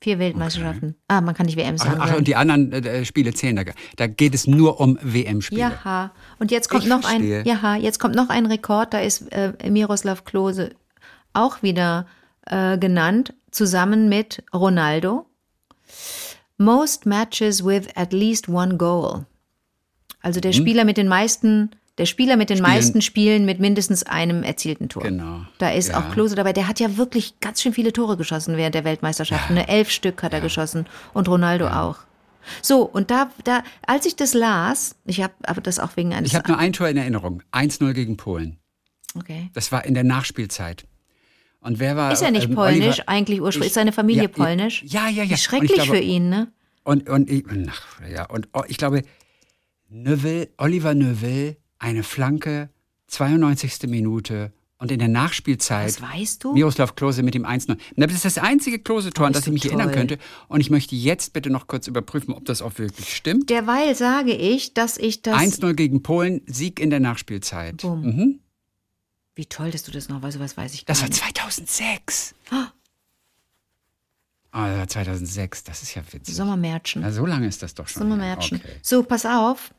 Vier 0.00 0.18
Weltmeisterschaften. 0.18 0.96
Ah, 1.08 1.22
man 1.22 1.34
kann 1.34 1.46
nicht 1.46 1.56
WMs 1.56 1.80
Ach, 1.80 1.86
sagen. 1.86 1.98
ach, 2.02 2.06
glaub 2.08 2.18
und 2.18 2.28
die 2.28 2.36
anderen 2.36 2.72
äh, 2.72 3.04
Spiele 3.06 3.32
zählen 3.32 3.56
da. 3.56 3.62
gar- 3.62 3.74
Da 3.96 4.06
geht 4.06 4.34
es 4.34 4.46
nur 4.46 4.78
um 4.78 4.98
WM-Spiele. 5.00 5.62
Jaha. 5.62 6.12
Und 6.38 6.50
jetzt 6.50 6.68
kommt 6.68 6.82
Ich 6.82 6.88
noch 6.90 7.00
verstehe. 7.00 7.40
ein, 7.40 7.46
jaha, 7.46 7.76
jetzt 7.76 7.98
kommt 8.00 8.14
noch 8.14 8.28
ein 8.28 8.44
Rekord. 8.44 8.92
Da 8.92 8.98
ist 8.98 9.32
äh, 9.32 9.54
Miroslav 9.70 10.24
Klose 10.26 10.72
auch 11.32 11.62
wieder 11.62 12.06
äh, 12.46 12.78
genannt, 12.78 13.34
zusammen 13.50 14.08
mit 14.08 14.42
Ronaldo. 14.54 15.26
Most 16.56 17.04
matches 17.06 17.64
with 17.64 17.88
at 17.96 18.12
least 18.12 18.48
one 18.48 18.76
goal. 18.76 19.26
Also 20.20 20.40
der 20.40 20.52
Spieler 20.52 20.84
mit 20.84 20.96
den 20.96 21.08
meisten, 21.08 21.70
der 21.98 22.06
Spieler 22.06 22.36
mit 22.36 22.48
den 22.48 22.58
Mhm. 22.58 22.64
Spielen. 22.64 22.74
meisten 22.76 23.02
Spielen 23.02 23.44
mit 23.44 23.60
mindestens 23.60 24.04
einem 24.04 24.42
erzielten 24.42 24.88
Tor. 24.88 25.02
Genau. 25.02 25.42
Da 25.58 25.70
ist 25.70 25.88
Ja. 25.90 25.98
auch 26.00 26.12
Klose 26.12 26.34
dabei. 26.34 26.52
Der 26.52 26.66
hat 26.68 26.80
ja 26.80 26.96
wirklich 26.96 27.38
ganz 27.40 27.60
schön 27.60 27.72
viele 27.74 27.92
Tore 27.92 28.16
geschossen 28.16 28.56
während 28.56 28.74
der 28.74 28.84
Weltmeisterschaften. 28.84 29.54
Ne? 29.54 29.68
Elf 29.68 29.90
Stück 29.90 30.22
hat 30.22 30.32
er 30.32 30.40
geschossen 30.40 30.86
und 31.12 31.28
Ronaldo 31.28 31.68
auch. 31.68 31.98
So, 32.62 32.82
und 32.82 33.10
da, 33.10 33.30
da, 33.44 33.62
als 33.86 34.06
ich 34.06 34.16
das 34.16 34.34
las, 34.34 34.96
ich 35.06 35.22
habe 35.22 35.32
aber 35.44 35.60
das 35.60 35.78
auch 35.78 35.96
wegen 35.96 36.12
eines. 36.14 36.30
Ich 36.30 36.36
habe 36.36 36.48
nur 36.48 36.58
ein 36.58 36.72
Tor 36.74 36.88
in 36.88 36.96
Erinnerung. 36.98 37.42
1-0 37.52 37.92
gegen 37.94 38.16
Polen. 38.16 38.58
okay. 39.18 39.50
Das 39.54 39.72
war 39.72 39.84
in 39.84 39.94
der 39.94 40.04
Nachspielzeit. 40.04 40.86
Und 41.64 41.78
wer 41.80 41.96
war. 41.96 42.12
Ist 42.12 42.22
er 42.22 42.30
nicht 42.30 42.48
ähm, 42.50 42.54
polnisch? 42.54 42.84
Oliver- 43.00 43.08
Eigentlich 43.08 43.40
ursprünglich. 43.40 43.66
Ich- 43.66 43.70
Ist 43.70 43.74
seine 43.74 43.92
Familie 43.92 44.22
ja, 44.24 44.28
polnisch? 44.28 44.84
Ja, 44.86 45.08
ja, 45.08 45.24
ja. 45.24 45.36
Schrecklich 45.36 45.72
glaube- 45.72 45.90
für 45.96 45.98
ihn, 46.02 46.28
ne? 46.28 46.52
Und, 46.84 47.08
und, 47.08 47.30
ich, 47.30 47.44
ach, 47.68 48.00
ja, 48.08 48.26
und 48.30 48.48
oh, 48.52 48.62
ich 48.68 48.76
glaube, 48.76 49.02
Neuville, 49.88 50.50
Oliver 50.58 50.94
Neuville, 50.94 51.56
eine 51.78 52.02
Flanke, 52.02 52.68
92. 53.08 53.88
Minute 53.88 54.52
und 54.78 54.90
in 54.92 54.98
der 54.98 55.08
Nachspielzeit 55.08 55.88
Das 55.88 56.02
weißt 56.02 56.44
du? 56.44 56.52
Miroslav 56.52 56.94
Klose 56.96 57.22
mit 57.22 57.34
dem 57.34 57.46
1-0. 57.46 57.76
Das 57.96 58.12
ist 58.12 58.24
das 58.24 58.38
einzige 58.38 58.78
Klose-Tor, 58.80 59.26
an 59.28 59.32
das 59.32 59.46
ich 59.46 59.52
mich 59.52 59.64
erinnern 59.64 59.86
toll. 59.88 59.94
könnte. 59.96 60.18
Und 60.48 60.60
ich 60.60 60.68
möchte 60.68 60.94
jetzt 60.96 61.32
bitte 61.32 61.48
noch 61.48 61.66
kurz 61.68 61.86
überprüfen, 61.86 62.34
ob 62.34 62.44
das 62.44 62.60
auch 62.60 62.76
wirklich 62.78 63.14
stimmt. 63.16 63.48
Derweil 63.50 63.94
sage 63.94 64.32
ich, 64.34 64.74
dass 64.74 64.98
ich 64.98 65.22
das. 65.22 65.36
1-0 65.36 65.72
gegen 65.74 66.02
Polen, 66.02 66.42
Sieg 66.46 66.80
in 66.80 66.90
der 66.90 67.00
Nachspielzeit. 67.00 67.78
Bumm. 67.82 68.02
Mhm. 68.02 68.40
Wie 69.34 69.46
toll, 69.46 69.70
dass 69.70 69.82
du 69.82 69.90
das 69.90 70.08
noch 70.08 70.22
weißt, 70.22 70.38
was 70.38 70.56
weiß 70.56 70.74
ich 70.74 70.86
gar 70.86 70.94
Das 70.94 71.02
war 71.02 71.08
nicht. 71.08 71.20
2006. 71.20 72.34
Ah. 72.50 72.68
Ah, 74.52 74.68
das 74.68 74.78
war 74.78 74.88
2006, 74.88 75.64
das 75.64 75.82
ist 75.82 75.94
ja 75.96 76.02
witzig. 76.12 76.34
Sommermärchen. 76.36 77.02
Na, 77.02 77.10
so 77.10 77.26
lange 77.26 77.48
ist 77.48 77.62
das 77.62 77.74
doch 77.74 77.88
schon. 77.88 78.02
her. 78.02 78.08
Sommermärchen. 78.10 78.58
Okay. 78.58 78.76
So, 78.82 79.02
pass 79.02 79.26
auf. 79.26 79.74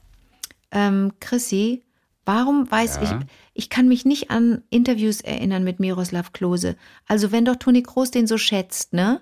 Ähm, 0.71 1.13
Chrissy, 1.21 1.85
warum 2.25 2.69
weiß 2.69 2.97
Ja. 2.97 3.03
ich, 3.21 3.25
ich 3.53 3.69
kann 3.69 3.87
mich 3.87 4.03
nicht 4.03 4.31
an 4.31 4.63
Interviews 4.69 5.21
erinnern 5.21 5.63
mit 5.63 5.79
Miroslav 5.79 6.33
Klose. 6.33 6.75
Also 7.07 7.31
wenn 7.31 7.45
doch 7.45 7.55
Toni 7.55 7.83
Kroos 7.83 8.11
den 8.11 8.27
so 8.27 8.37
schätzt, 8.37 8.91
ne? 8.91 9.21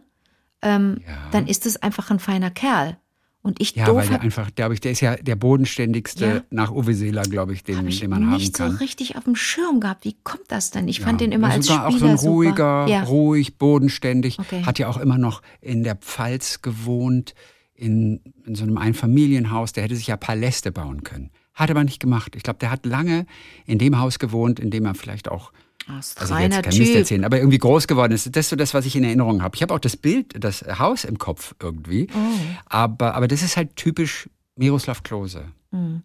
Ähm, 0.63 1.01
Ja. 1.05 1.29
Dann 1.31 1.45
ist 1.45 1.67
es 1.67 1.77
einfach 1.77 2.09
ein 2.09 2.19
feiner 2.19 2.49
Kerl. 2.49 2.97
Und 3.45 3.59
ich 3.61 3.75
Ja, 3.75 3.85
doof 3.85 3.97
weil 3.97 4.07
der 4.07 4.21
einfach, 4.21 4.55
glaube 4.55 4.73
ich, 4.73 4.79
der 4.79 4.93
ist 4.93 5.01
ja 5.01 5.15
der 5.17 5.35
bodenständigste 5.35 6.25
Ja. 6.25 6.41
nach 6.49 6.71
Uwe 6.71 6.93
Seeler, 6.93 7.23
glaube 7.23 7.53
ich, 7.53 7.63
den, 7.63 7.85
ich 7.87 7.99
den 7.99 8.09
man 8.09 8.25
haben 8.25 8.37
nicht 8.37 8.55
so 8.55 8.63
kann. 8.63 8.77
richtig 8.77 9.17
auf 9.17 9.25
dem 9.25 9.35
Schirm 9.35 9.81
gehabt. 9.81 10.05
Wie 10.05 10.15
kommt 10.23 10.45
das 10.47 10.71
denn? 10.71 10.87
Ich 10.87 11.01
fand 11.01 11.19
Ja, 11.19 11.27
den 11.27 11.33
immer 11.33 11.49
als 11.49 11.65
Spieler 11.67 11.87
auch 11.87 11.97
so 11.97 12.05
ein 12.05 12.15
ruhiger. 12.15 12.87
Ja. 12.87 13.03
ruhig, 13.03 13.57
bodenständig. 13.57 14.39
Okay. 14.39 14.63
Hat 14.63 14.79
ja 14.79 14.87
auch 14.87 14.97
immer 14.97 15.17
noch 15.17 15.41
in 15.59 15.83
der 15.83 15.95
Pfalz 15.95 16.61
gewohnt, 16.61 17.35
in, 17.75 18.21
in 18.45 18.55
so 18.55 18.63
einem 18.63 18.77
Einfamilienhaus. 18.77 19.73
Der 19.73 19.83
hätte 19.83 19.97
sich 19.97 20.07
ja 20.07 20.15
Paläste 20.15 20.71
bauen 20.71 21.03
können. 21.03 21.29
Hat 21.53 21.69
aber 21.69 21.83
nicht 21.83 21.99
gemacht. 21.99 22.37
Ich 22.37 22.43
glaube, 22.43 22.59
der 22.59 22.71
hat 22.71 22.85
lange 22.85 23.25
in 23.65 23.77
dem 23.77 23.99
Haus 23.99 24.19
gewohnt, 24.19 24.57
in 24.59 24.71
dem 24.71 24.85
er 24.85 24.95
vielleicht 24.95 25.29
auch 25.29 25.51
Also 25.87 26.15
ich 26.15 26.29
will 26.29 26.35
reiner 26.35 26.55
jetzt 26.55 26.63
kein 26.65 26.77
Mist 26.77 26.91
Typ. 26.91 26.99
erzählen, 26.99 27.25
aber 27.25 27.37
irgendwie 27.37 27.57
groß 27.57 27.87
geworden 27.87 28.13
ist. 28.13 28.35
Das 28.35 28.45
ist 28.45 28.49
so 28.49 28.55
das, 28.55 28.73
was 28.73 28.85
ich 28.85 28.95
in 28.95 29.03
Erinnerung 29.03 29.41
habe. 29.43 29.55
Ich 29.55 29.61
habe 29.61 29.73
auch 29.73 29.79
das 29.79 29.97
Bild, 29.97 30.43
das 30.43 30.63
Haus 30.79 31.03
im 31.03 31.17
Kopf 31.17 31.55
irgendwie. 31.61 32.07
Oh. 32.13 32.39
Aber, 32.65 33.15
aber 33.15 33.27
das 33.27 33.43
ist 33.43 33.57
halt 33.57 33.75
typisch 33.75 34.29
Miroslav 34.55 35.03
Klose. 35.03 35.45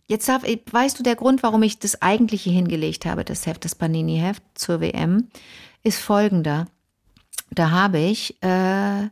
Jetzt 0.06 0.28
darf, 0.28 0.44
weißt 0.44 0.98
du, 0.98 1.02
der 1.02 1.14
Grund, 1.14 1.42
warum 1.42 1.62
ich 1.62 1.78
das 1.78 2.00
eigentliche 2.00 2.48
hingelegt 2.48 3.04
habe, 3.04 3.22
das 3.22 3.46
Heft, 3.46 3.66
das 3.66 3.74
Panini-Heft 3.74 4.42
zur 4.54 4.80
WM, 4.80 5.28
ist 5.82 6.00
folgender. 6.00 6.66
Da 7.50 7.70
habe 7.70 7.98
ich 7.98 8.42
äh, 8.42 9.08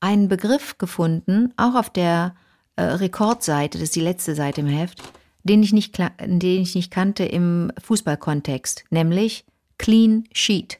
einen 0.00 0.28
Begriff 0.28 0.78
gefunden, 0.78 1.52
auch 1.56 1.74
auf 1.74 1.90
der 1.90 2.36
äh, 2.76 2.82
Rekordseite, 2.82 3.78
das 3.78 3.88
ist 3.88 3.96
die 3.96 4.00
letzte 4.00 4.36
Seite 4.36 4.60
im 4.60 4.68
Heft, 4.68 5.02
den 5.42 5.64
ich 5.64 5.72
nicht, 5.72 5.98
den 5.98 6.62
ich 6.62 6.76
nicht 6.76 6.92
kannte 6.92 7.24
im 7.24 7.72
Fußballkontext, 7.82 8.84
nämlich 8.90 9.44
Clean 9.82 10.24
Sheet. 10.32 10.78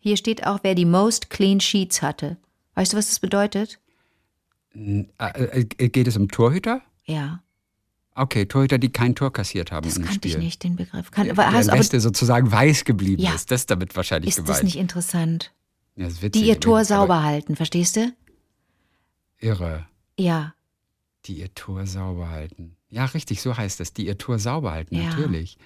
Hier 0.00 0.16
steht 0.16 0.46
auch, 0.46 0.60
wer 0.62 0.74
die 0.74 0.84
most 0.84 1.30
clean 1.30 1.60
sheets 1.60 2.00
hatte. 2.02 2.36
Weißt 2.74 2.92
du, 2.92 2.96
was 2.96 3.08
das 3.08 3.20
bedeutet? 3.20 3.78
Äh, 4.74 5.06
äh, 5.18 5.88
geht 5.88 6.06
es 6.06 6.16
um 6.16 6.28
Torhüter? 6.28 6.80
Ja, 7.04 7.42
Okay, 8.18 8.46
Torhüter, 8.46 8.78
die 8.78 8.88
kein 8.90 9.14
Tor 9.14 9.30
kassiert 9.30 9.70
haben 9.72 9.86
das 9.86 9.98
im 9.98 10.04
kannte 10.04 10.16
Spiel. 10.26 10.30
ich 10.30 10.38
nicht, 10.38 10.64
den 10.64 10.74
Begriff. 10.76 11.10
Kann, 11.10 11.26
Der 11.26 11.38
aber 11.38 11.52
Weste 11.52 12.00
sozusagen 12.00 12.50
weiß 12.50 12.84
geblieben 12.86 13.20
Ja. 13.22 13.34
ist. 13.34 13.50
Das 13.50 13.60
ist 13.60 13.70
damit 13.70 13.94
wahrscheinlich 13.94 14.30
Ist 14.30 14.36
gemeint. 14.36 14.54
das 14.56 14.62
nicht 14.62 14.76
interessant? 14.76 15.52
ja, 15.96 16.04
das 16.04 16.14
ist 16.14 16.22
witzig, 16.22 16.40
Die 16.42 16.48
ihr 16.48 16.58
Tor 16.58 16.82
sauber 16.86 17.22
halten, 17.22 17.56
verstehst 17.56 17.96
du? 17.96 18.10
Irre. 19.38 19.86
Ja. 20.18 20.54
Die 21.26 21.40
ihr 21.40 21.52
Tor 21.54 21.86
sauber 21.86 22.30
halten. 22.30 22.74
Ja, 22.88 23.04
richtig, 23.04 23.42
so 23.42 23.54
heißt 23.54 23.80
es. 23.80 23.92
Die 23.92 24.06
ihr 24.06 24.16
Tor 24.16 24.38
sauber 24.38 24.72
halten, 24.72 24.94
Ja. 24.96 25.10
natürlich. 25.10 25.58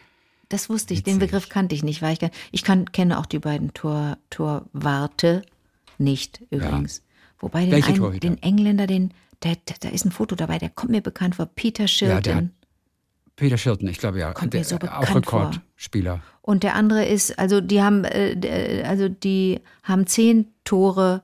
Das 0.51 0.68
wusste 0.68 0.92
ich. 0.92 1.03
Den 1.03 1.14
Witzig. 1.16 1.30
Begriff 1.30 1.48
kannte 1.48 1.74
ich 1.74 1.82
nicht, 1.82 2.03
weil 2.03 2.12
ich, 2.20 2.30
ich 2.53 2.62
kann, 2.62 2.92
kenne 2.92 3.18
auch 3.18 3.24
die 3.26 3.38
beiden 3.38 3.72
Tor, 3.72 4.18
Torwarte 4.28 5.42
nicht 5.96 6.42
übrigens. 6.51 7.03
Wobei 7.38 7.64
den, 7.66 7.82
einen, 7.82 8.20
den 8.20 8.42
Engländer, 8.42 8.86
den, 8.86 9.14
der, 9.42 9.57
der, 9.57 9.76
da 9.80 9.88
ist 9.88 10.05
ein 10.05 10.12
Foto 10.12 10.34
dabei, 10.36 10.59
der 10.59 10.68
kommt 10.68 10.90
mir 10.90 11.01
bekannt 11.01 11.36
vor, 11.36 11.46
Peter 11.46 11.84
Ja, 11.84 11.88
Shilton. 11.88 12.51
Peter 13.36 13.57
Shilton, 13.57 13.88
ich 13.88 13.98
glaube 13.98 14.18
ja. 14.18 14.32
Kommt 14.34 14.53
der, 14.53 14.61
mir 14.61 14.64
so 14.64 14.76
auch 14.76 14.80
bekannt 14.80 15.26
vor. 15.26 15.40
Rekordspieler. 15.46 16.20
Und 16.42 16.62
der 16.62 16.74
andere 16.74 17.07
ist, 17.07 17.38
also 17.38 17.61
die 17.61 17.80
haben, 17.80 18.05
äh, 18.05 18.36
d- 18.36 18.82
also 18.82 19.09
die 19.09 19.61
haben 19.82 20.07
zehn 20.07 20.48
Tore, 20.64 21.22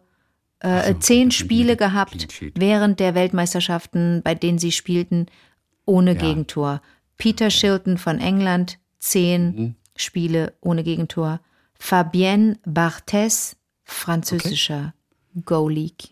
äh, 0.60 0.84
so, 0.84 0.90
äh, 0.90 0.98
zehn 1.00 1.30
Spiele 1.30 1.76
gehabt 1.76 2.28
während 2.54 3.00
der 3.00 3.14
Weltmeisterschaften, 3.14 4.22
bei 4.22 4.34
denen 4.34 4.58
sie 4.58 4.72
spielten, 4.72 5.26
ohne 5.84 6.14
Ja. 6.14 6.20
Gegentor. 6.20 6.80
Peter 7.18 7.50
Shilton 7.50 7.98
von 7.98 8.18
England, 8.18 8.78
zehn 9.10 9.54
Mhm. 9.54 9.74
Spiele 9.96 10.52
ohne 10.60 10.82
Gegentor. 10.84 11.40
Fabienne 11.78 12.58
Barthez, 12.64 13.56
französischer 13.84 14.94
Go-League. 15.44 16.10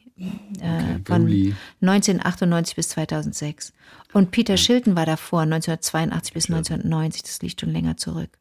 Äh, 0.60 1.00
von 1.04 1.22
Goalie. 1.22 1.54
1998 1.80 2.76
bis 2.76 2.88
2006. 2.90 3.72
Und 4.12 4.30
Peter 4.30 4.56
Shilton 4.56 4.94
war 4.94 5.06
davor, 5.06 5.42
1982 5.42 6.32
bis 6.32 6.48
1990. 6.48 7.22
Das 7.24 7.42
liegt 7.42 7.60
schon 7.60 7.70
länger 7.70 7.96
zurück. 7.96 8.38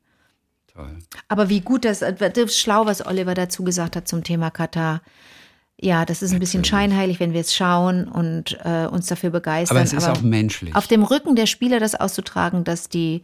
Toll. 0.71 0.99
Aber 1.27 1.49
wie 1.49 1.61
gut 1.61 1.83
das, 1.85 1.99
das 1.99 2.37
ist 2.37 2.59
schlau, 2.59 2.85
was 2.85 3.05
Oliver 3.05 3.33
dazu 3.33 3.63
gesagt 3.63 3.95
hat 3.95 4.07
zum 4.07 4.23
Thema 4.23 4.51
Katar. 4.51 5.01
Ja, 5.81 6.05
das 6.05 6.21
ist 6.21 6.31
ein 6.31 6.39
bisschen 6.39 6.63
scheinheilig, 6.63 7.19
wenn 7.19 7.33
wir 7.33 7.41
es 7.41 7.53
schauen 7.55 8.07
und 8.07 8.57
äh, 8.63 8.85
uns 8.85 9.07
dafür 9.07 9.31
begeistern. 9.31 9.77
Aber 9.77 9.83
es 9.83 9.93
ist 9.93 10.07
auch 10.07 10.21
menschlich. 10.21 10.75
Auf 10.75 10.87
dem 10.87 11.03
Rücken 11.03 11.35
der 11.35 11.47
Spieler 11.47 11.79
das 11.79 11.95
auszutragen, 11.95 12.63
dass 12.63 12.87
die, 12.89 13.23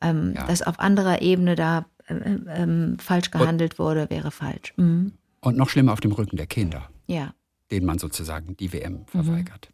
ähm, 0.00 0.34
Ja. 0.36 0.46
dass 0.46 0.62
auf 0.62 0.78
anderer 0.80 1.22
Ebene 1.22 1.54
da 1.56 1.86
äh, 2.06 2.14
ähm, 2.14 2.96
falsch 3.00 3.30
gehandelt 3.30 3.78
wurde, 3.78 4.10
wäre 4.10 4.30
falsch. 4.30 4.72
Mhm. 4.76 5.12
Und 5.40 5.56
noch 5.56 5.68
schlimmer 5.68 5.92
auf 5.92 6.00
dem 6.00 6.12
Rücken 6.12 6.36
der 6.36 6.46
Kinder, 6.46 6.88
Ja. 7.06 7.32
denen 7.70 7.86
man 7.86 7.98
sozusagen 7.98 8.56
die 8.56 8.68
Mhm. 8.68 8.72
WM 8.72 9.06
verweigert. 9.06 9.68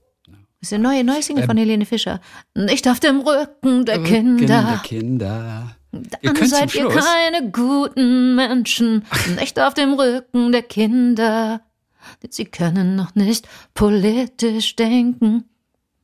Das 0.61 0.70
ist 0.70 0.72
eine 0.72 0.83
neue, 0.83 1.05
neue 1.05 1.22
Single 1.22 1.43
Ähm, 1.45 1.49
von 1.49 1.57
Helene 1.59 1.85
Fischer. 1.87 2.20
Nicht 2.55 2.89
auf 2.89 2.99
dem 2.99 3.20
Rücken 3.20 3.85
der 3.85 3.99
Rücken 4.01 4.37
Kinder. 4.39 4.62
der 4.62 4.79
Kinder. 4.83 5.77
Ihr 5.93 6.03
Dann 6.33 6.37
zum 6.37 6.47
seid 6.47 6.74
ihr 6.74 6.89
keine 6.89 7.51
guten 7.53 8.35
Menschen. 8.35 9.05
Nicht 9.39 9.59
auf 9.61 9.74
dem 9.74 9.93
Rücken 9.95 10.53
der 10.53 10.62
Kinder. 10.62 11.61
Denn 12.22 12.31
sie 12.33 12.45
können 12.47 12.97
noch 12.97 13.14
nicht 13.14 13.49
politisch 13.74 14.77
denken. 14.77 15.45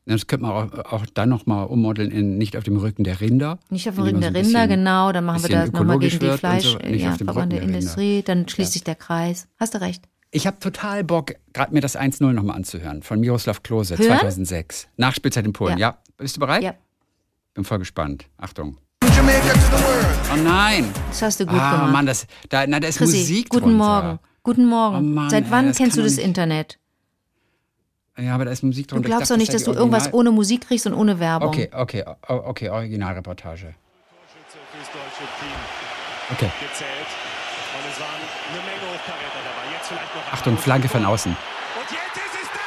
Das 0.05 0.27
könnte 0.27 0.47
man 0.47 0.53
auch, 0.53 0.93
auch 0.93 1.07
dann 1.15 1.29
nochmal 1.29 1.67
ummodeln 1.67 2.11
in 2.11 2.37
nicht 2.37 2.57
auf 2.57 2.65
dem 2.65 2.77
Rücken 2.77 3.05
der 3.05 3.21
Rinder. 3.21 3.59
Nicht 3.71 3.89
auf 3.89 3.95
dem 3.95 4.05
Rücken 4.05 4.21
der 4.21 4.33
so 4.33 4.39
ein 4.39 4.45
Rinder, 4.45 4.67
bisschen- 4.67 4.79
genau. 4.79 5.13
Dann 5.13 5.25
machen 5.25 5.43
wir 5.43 5.49
das 5.49 5.73
nochmal 5.73 5.99
gegen 6.01 6.19
die 6.19 6.31
Fleisch, 6.31 6.65
so, 6.65 6.79
nicht 6.79 7.03
ja, 7.03 7.11
auf 7.11 7.19
dem 7.19 7.27
verbrannte 7.27 7.57
Rücken 7.57 7.69
der 7.69 7.79
Rinder. 7.79 7.79
Industrie. 7.79 8.23
Dann 8.23 8.49
schließt 8.49 8.73
sich 8.73 8.83
der 8.85 8.97
Kreis. 8.97 9.47
Hast 9.59 9.75
du 9.75 9.81
recht. 9.81 10.05
Ich 10.33 10.47
habe 10.47 10.59
total 10.59 11.05
Bock, 11.05 11.35
gerade 11.53 11.73
mir 11.75 11.83
das 11.83 11.95
1-0 11.97 12.33
nochmal 12.33 12.57
anzuhören 12.57 13.03
von 13.03 13.21
Miroslav 13.21 13.63
Klose 13.63 13.97
Hören? 13.99 14.19
2006. 14.19 14.89
Nachspielzeit 14.97 15.45
in 15.45 15.53
Polen. 15.53 15.79
Ja. 15.79 15.91
Ja. 15.91 15.99
Bist 16.17 16.37
du 16.37 16.41
bereit? 16.41 16.63
Ja, 16.63 16.75
Bin 17.55 17.65
voll 17.65 17.79
gespannt. 17.79 18.27
Achtung. 18.39 18.79
Oh 19.03 20.37
nein. 20.43 20.87
das 21.11 21.23
hast 21.23 21.41
du 21.41 21.47
gut 21.47 21.59
ah, 21.59 21.77
gemacht. 21.77 21.93
Mann, 21.93 22.07
das, 22.07 22.27
da, 22.49 22.67
na, 22.67 22.81
da 22.81 22.89
ist 22.89 22.99
Chrissy, 22.99 23.19
Musik 23.19 23.49
guten 23.51 23.65
drunter. 23.65 23.77
Morgen. 24.03 24.19
Guten 24.43 24.67
Morgen. 24.67 24.97
Oh 24.97 25.01
Mann, 25.01 25.31
Seit 25.31 25.45
ey, 25.45 25.51
wann 25.51 25.67
das 25.69 25.77
kennst 25.77 25.97
du 25.97 26.03
das 26.03 26.17
nicht- 26.17 26.25
Internet? 26.25 26.79
Ja, 28.19 28.35
aber 28.35 28.45
da 28.45 28.51
ist 28.51 28.63
Musik 28.63 28.89
Du 28.89 28.95
drunter. 28.95 29.09
Ich 29.09 29.11
glaubst 29.11 29.23
dachte, 29.31 29.35
doch 29.35 29.39
nicht, 29.39 29.55
dass 29.55 29.65
du 29.65 29.73
die 29.73 29.79
irgendwas 29.79 30.03
Original- 30.05 30.21
ohne 30.21 30.31
Musik 30.33 30.67
kriegst 30.69 30.87
und 30.87 30.95
ohne 30.95 31.19
Werbung. 31.19 31.49
Okay, 31.49 31.71
okay, 31.73 32.05
okay, 32.29 32.69
Originalreportage. 32.69 33.75
Okay. 36.31 36.51
Achtung, 40.33 40.57
Flanke 40.59 40.89
von 40.89 41.05
außen. 41.05 41.33
Und 41.33 41.91
jetzt 41.91 42.17
ist 42.17 42.43
es 42.43 42.49
da! 42.53 42.61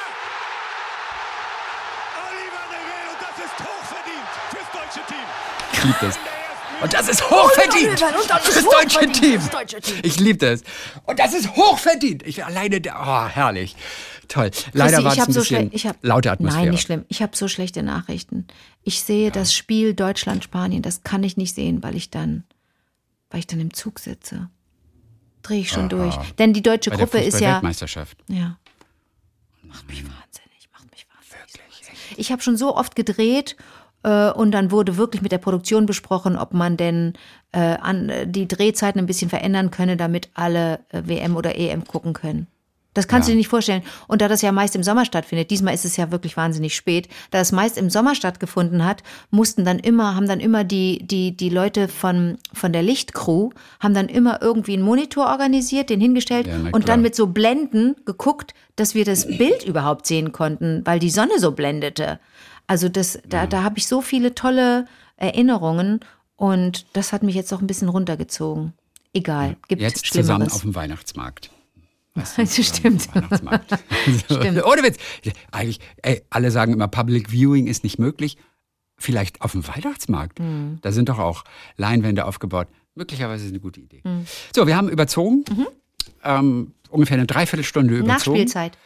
Oliver 2.27 2.65
Nevel 2.71 3.09
und 3.11 3.19
das 3.21 3.37
ist 3.45 3.55
hochverdient 3.59 4.29
fürs 4.49 4.69
deutsche 4.71 5.01
Team. 5.07 5.25
Ich 5.73 5.83
liebe 5.83 5.97
das. 6.01 6.19
Und 6.81 6.93
das 6.93 7.07
ist 7.07 7.29
hochverdient 7.29 7.99
fürs 7.99 9.49
deutsche 9.49 9.79
Team. 9.81 9.99
Ich 10.03 10.19
liebe 10.19 10.37
das. 10.45 10.61
Und 11.05 11.19
das 11.19 11.33
ist 11.33 11.55
hochverdient. 11.55 12.23
Ich 12.27 12.43
alleine, 12.45 12.81
der- 12.81 12.95
oh, 13.01 13.27
herrlich. 13.27 13.75
Toll. 14.27 14.51
Leider 14.73 15.03
war 15.03 15.13
es 15.13 15.27
ein 15.27 15.33
so 15.33 15.39
bisschen 15.41 15.69
ich 15.71 15.87
hab, 15.87 15.97
laute 16.03 16.31
Atmosphäre. 16.31 16.63
Nein, 16.63 16.71
nicht 16.71 16.81
schlimm. 16.81 17.05
Ich 17.07 17.21
habe 17.21 17.35
so 17.35 17.47
schlechte 17.47 17.83
Nachrichten. 17.83 18.47
Ich 18.83 19.01
sehe 19.01 19.31
das 19.31 19.53
Spiel 19.53 19.93
Deutschland-Spanien, 19.93 20.81
das 20.81 21.03
kann 21.03 21.23
ich 21.23 21.37
nicht 21.37 21.55
sehen, 21.55 21.83
weil 21.83 21.95
ich 21.95 22.09
dann, 22.09 22.43
weil 23.29 23.39
ich 23.39 23.47
dann 23.47 23.59
im 23.59 23.73
Zug 23.73 23.99
sitze. 23.99 24.49
Drehe 25.41 25.61
ich 25.61 25.69
schon 25.69 25.89
durch. 25.89 26.15
Denn 26.39 26.53
die 26.53 26.63
deutsche 26.63 26.89
Bei 26.89 26.97
Gruppe 26.97 27.19
ist 27.19 27.33
ja. 27.33 27.55
Fußball-Weltmeisterschaft. 27.55 28.17
Ja. 28.27 28.57
Macht 29.61 29.87
mich 29.87 30.03
wahnsinnig, 30.03 30.69
macht 30.73 30.89
mich 30.91 31.05
wahnsinnig. 31.13 32.17
Ich 32.17 32.31
habe 32.31 32.41
schon 32.41 32.57
so 32.57 32.75
oft 32.75 32.95
gedreht 32.95 33.55
äh, 34.03 34.31
und 34.31 34.51
dann 34.51 34.71
wurde 34.71 34.97
wirklich 34.97 35.21
mit 35.21 35.31
der 35.31 35.37
Produktion 35.37 35.85
besprochen, 35.85 36.37
ob 36.37 36.53
man 36.53 36.77
denn 36.77 37.13
äh, 37.51 37.59
an, 37.59 38.09
äh, 38.09 38.27
die 38.27 38.47
Drehzeiten 38.47 38.99
ein 38.99 39.05
bisschen 39.05 39.29
verändern 39.29 39.71
könne, 39.71 39.97
damit 39.97 40.29
alle 40.33 40.79
äh, 40.89 41.03
WM 41.05 41.35
oder 41.35 41.55
EM 41.57 41.85
gucken 41.85 42.13
können. 42.13 42.47
Das 42.95 43.07
kannst 43.07 43.27
Ja. 43.27 43.33
du 43.33 43.35
dir 43.35 43.37
nicht 43.37 43.49
vorstellen. 43.49 43.83
Und 44.07 44.21
da 44.21 44.27
das 44.27 44.41
ja 44.41 44.51
meist 44.51 44.75
im 44.75 44.81
Sommer 44.81 45.05
stattfindet, 45.05 45.51
diesmal 45.51 45.75
ist 45.75 45.85
es 45.85 45.97
ja 45.97 46.11
wirklich 46.11 46.35
wahnsinnig 46.35 46.75
spät, 46.75 47.07
da 47.29 47.39
es 47.39 47.51
meist 47.51 47.77
im 47.77 47.91
Sommer 47.91 48.15
stattgefunden 48.15 48.83
hat, 48.83 49.03
mussten 49.29 49.63
dann 49.65 49.77
immer, 49.77 50.15
haben 50.15 50.27
dann 50.27 50.39
immer 50.39 50.63
die, 50.63 51.05
die, 51.05 51.37
die 51.37 51.49
Leute 51.49 51.87
von, 51.87 52.37
von 52.53 52.73
der 52.73 52.81
Lichtcrew, 52.81 53.49
haben 53.79 53.93
dann 53.93 54.07
immer 54.09 54.41
irgendwie 54.41 54.73
einen 54.73 54.83
Monitor 54.83 55.27
organisiert, 55.27 55.89
den 55.91 56.01
hingestellt 56.01 56.47
Ja, 56.47 56.57
und 56.71 56.87
dann 56.89 57.01
mit 57.03 57.15
so 57.15 57.27
Blenden 57.27 57.95
geguckt, 58.05 58.53
dass 58.75 58.95
wir 58.95 59.05
das 59.05 59.27
Bild 59.27 59.63
überhaupt 59.67 60.07
sehen 60.07 60.31
konnten, 60.31 60.81
weil 60.85 60.97
die 60.99 61.11
Sonne 61.11 61.37
so 61.37 61.51
blendete. 61.51 62.19
Also 62.65 62.89
das, 62.89 63.19
da, 63.27 63.45
da 63.45 63.61
habe 63.61 63.77
ich 63.77 63.85
so 63.87 64.01
viele 64.01 64.33
tolle 64.33 64.85
Erinnerungen 65.17 65.99
und 66.37 66.85
das 66.93 67.13
hat 67.13 67.23
mich 67.23 67.35
jetzt 67.35 67.53
auch 67.53 67.61
ein 67.61 67.67
bisschen 67.67 67.89
runtergezogen. 67.89 68.73
Egal, 69.13 69.55
gibt 69.67 69.81
Jetzt 69.81 70.11
zusammen 70.11 70.49
auf 70.49 70.61
dem 70.61 70.75
Weihnachtsmarkt. 70.75 71.49
Das 72.37 72.65
stimmt. 72.65 73.13
Weihnachtsmarkt. 73.13 73.71
Stimmt. 74.25 74.63
Ohne 74.65 74.83
Witz. 74.83 74.97
Eigentlich, 75.51 75.79
ey, 76.01 76.21
alle 76.29 76.49
sagen 76.49 76.73
immer, 76.73 76.87
Public 76.87 77.29
Viewing 77.29 77.67
ist 77.67 77.83
nicht 77.83 77.99
möglich. 77.99 78.37
Vielleicht 78.97 79.41
auf 79.41 79.51
dem 79.51 79.67
Weihnachtsmarkt. 79.67 80.39
Hm. 80.39 80.79
Da 80.81 80.93
sind 80.93 81.09
doch 81.09 81.19
auch 81.19 81.43
Leinwände 81.75 82.25
aufgebaut. 82.25 82.67
Möglicherweise 82.95 83.43
ist 83.43 83.51
eine 83.51 83.59
gute 83.59 83.81
Idee. 83.81 84.01
Hm. 84.05 84.25
So, 84.55 84.65
wir 84.65 84.77
haben 84.77 84.87
überzogen. 84.87 85.43
Mhm. 85.49 85.67
Ähm, 86.23 86.73
ungefähr 86.89 87.17
eine 87.17 87.27
Dreiviertelstunde 87.27 87.97
überzogen. 87.97 88.37
Nachspielzeit. 88.37 88.77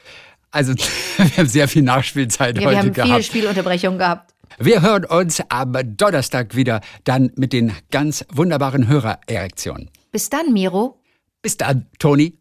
Also 0.49 0.73
wir 1.17 1.37
haben 1.37 1.47
sehr 1.47 1.67
viel 1.67 1.83
Nachspielzeit 1.83 2.57
Ja, 2.57 2.63
heute 2.63 2.71
wir 2.71 2.79
haben 2.79 2.93
gehabt. 2.93 3.09
viele 3.11 3.23
Spielunterbrechungen 3.23 3.99
gehabt. 3.99 4.33
Wir 4.57 4.81
hören 4.81 5.05
uns 5.05 5.41
am 5.49 5.73
Donnerstag 5.95 6.55
wieder, 6.55 6.81
dann 7.03 7.31
mit 7.35 7.53
den 7.53 7.71
ganz 7.91 8.25
wunderbaren 8.33 8.87
Hörererektionen. 8.87 9.91
Bis 10.11 10.29
dann, 10.31 10.51
Miro. 10.51 10.99
Bis 11.43 11.55
dann, 11.55 11.85
Toni. 11.99 12.38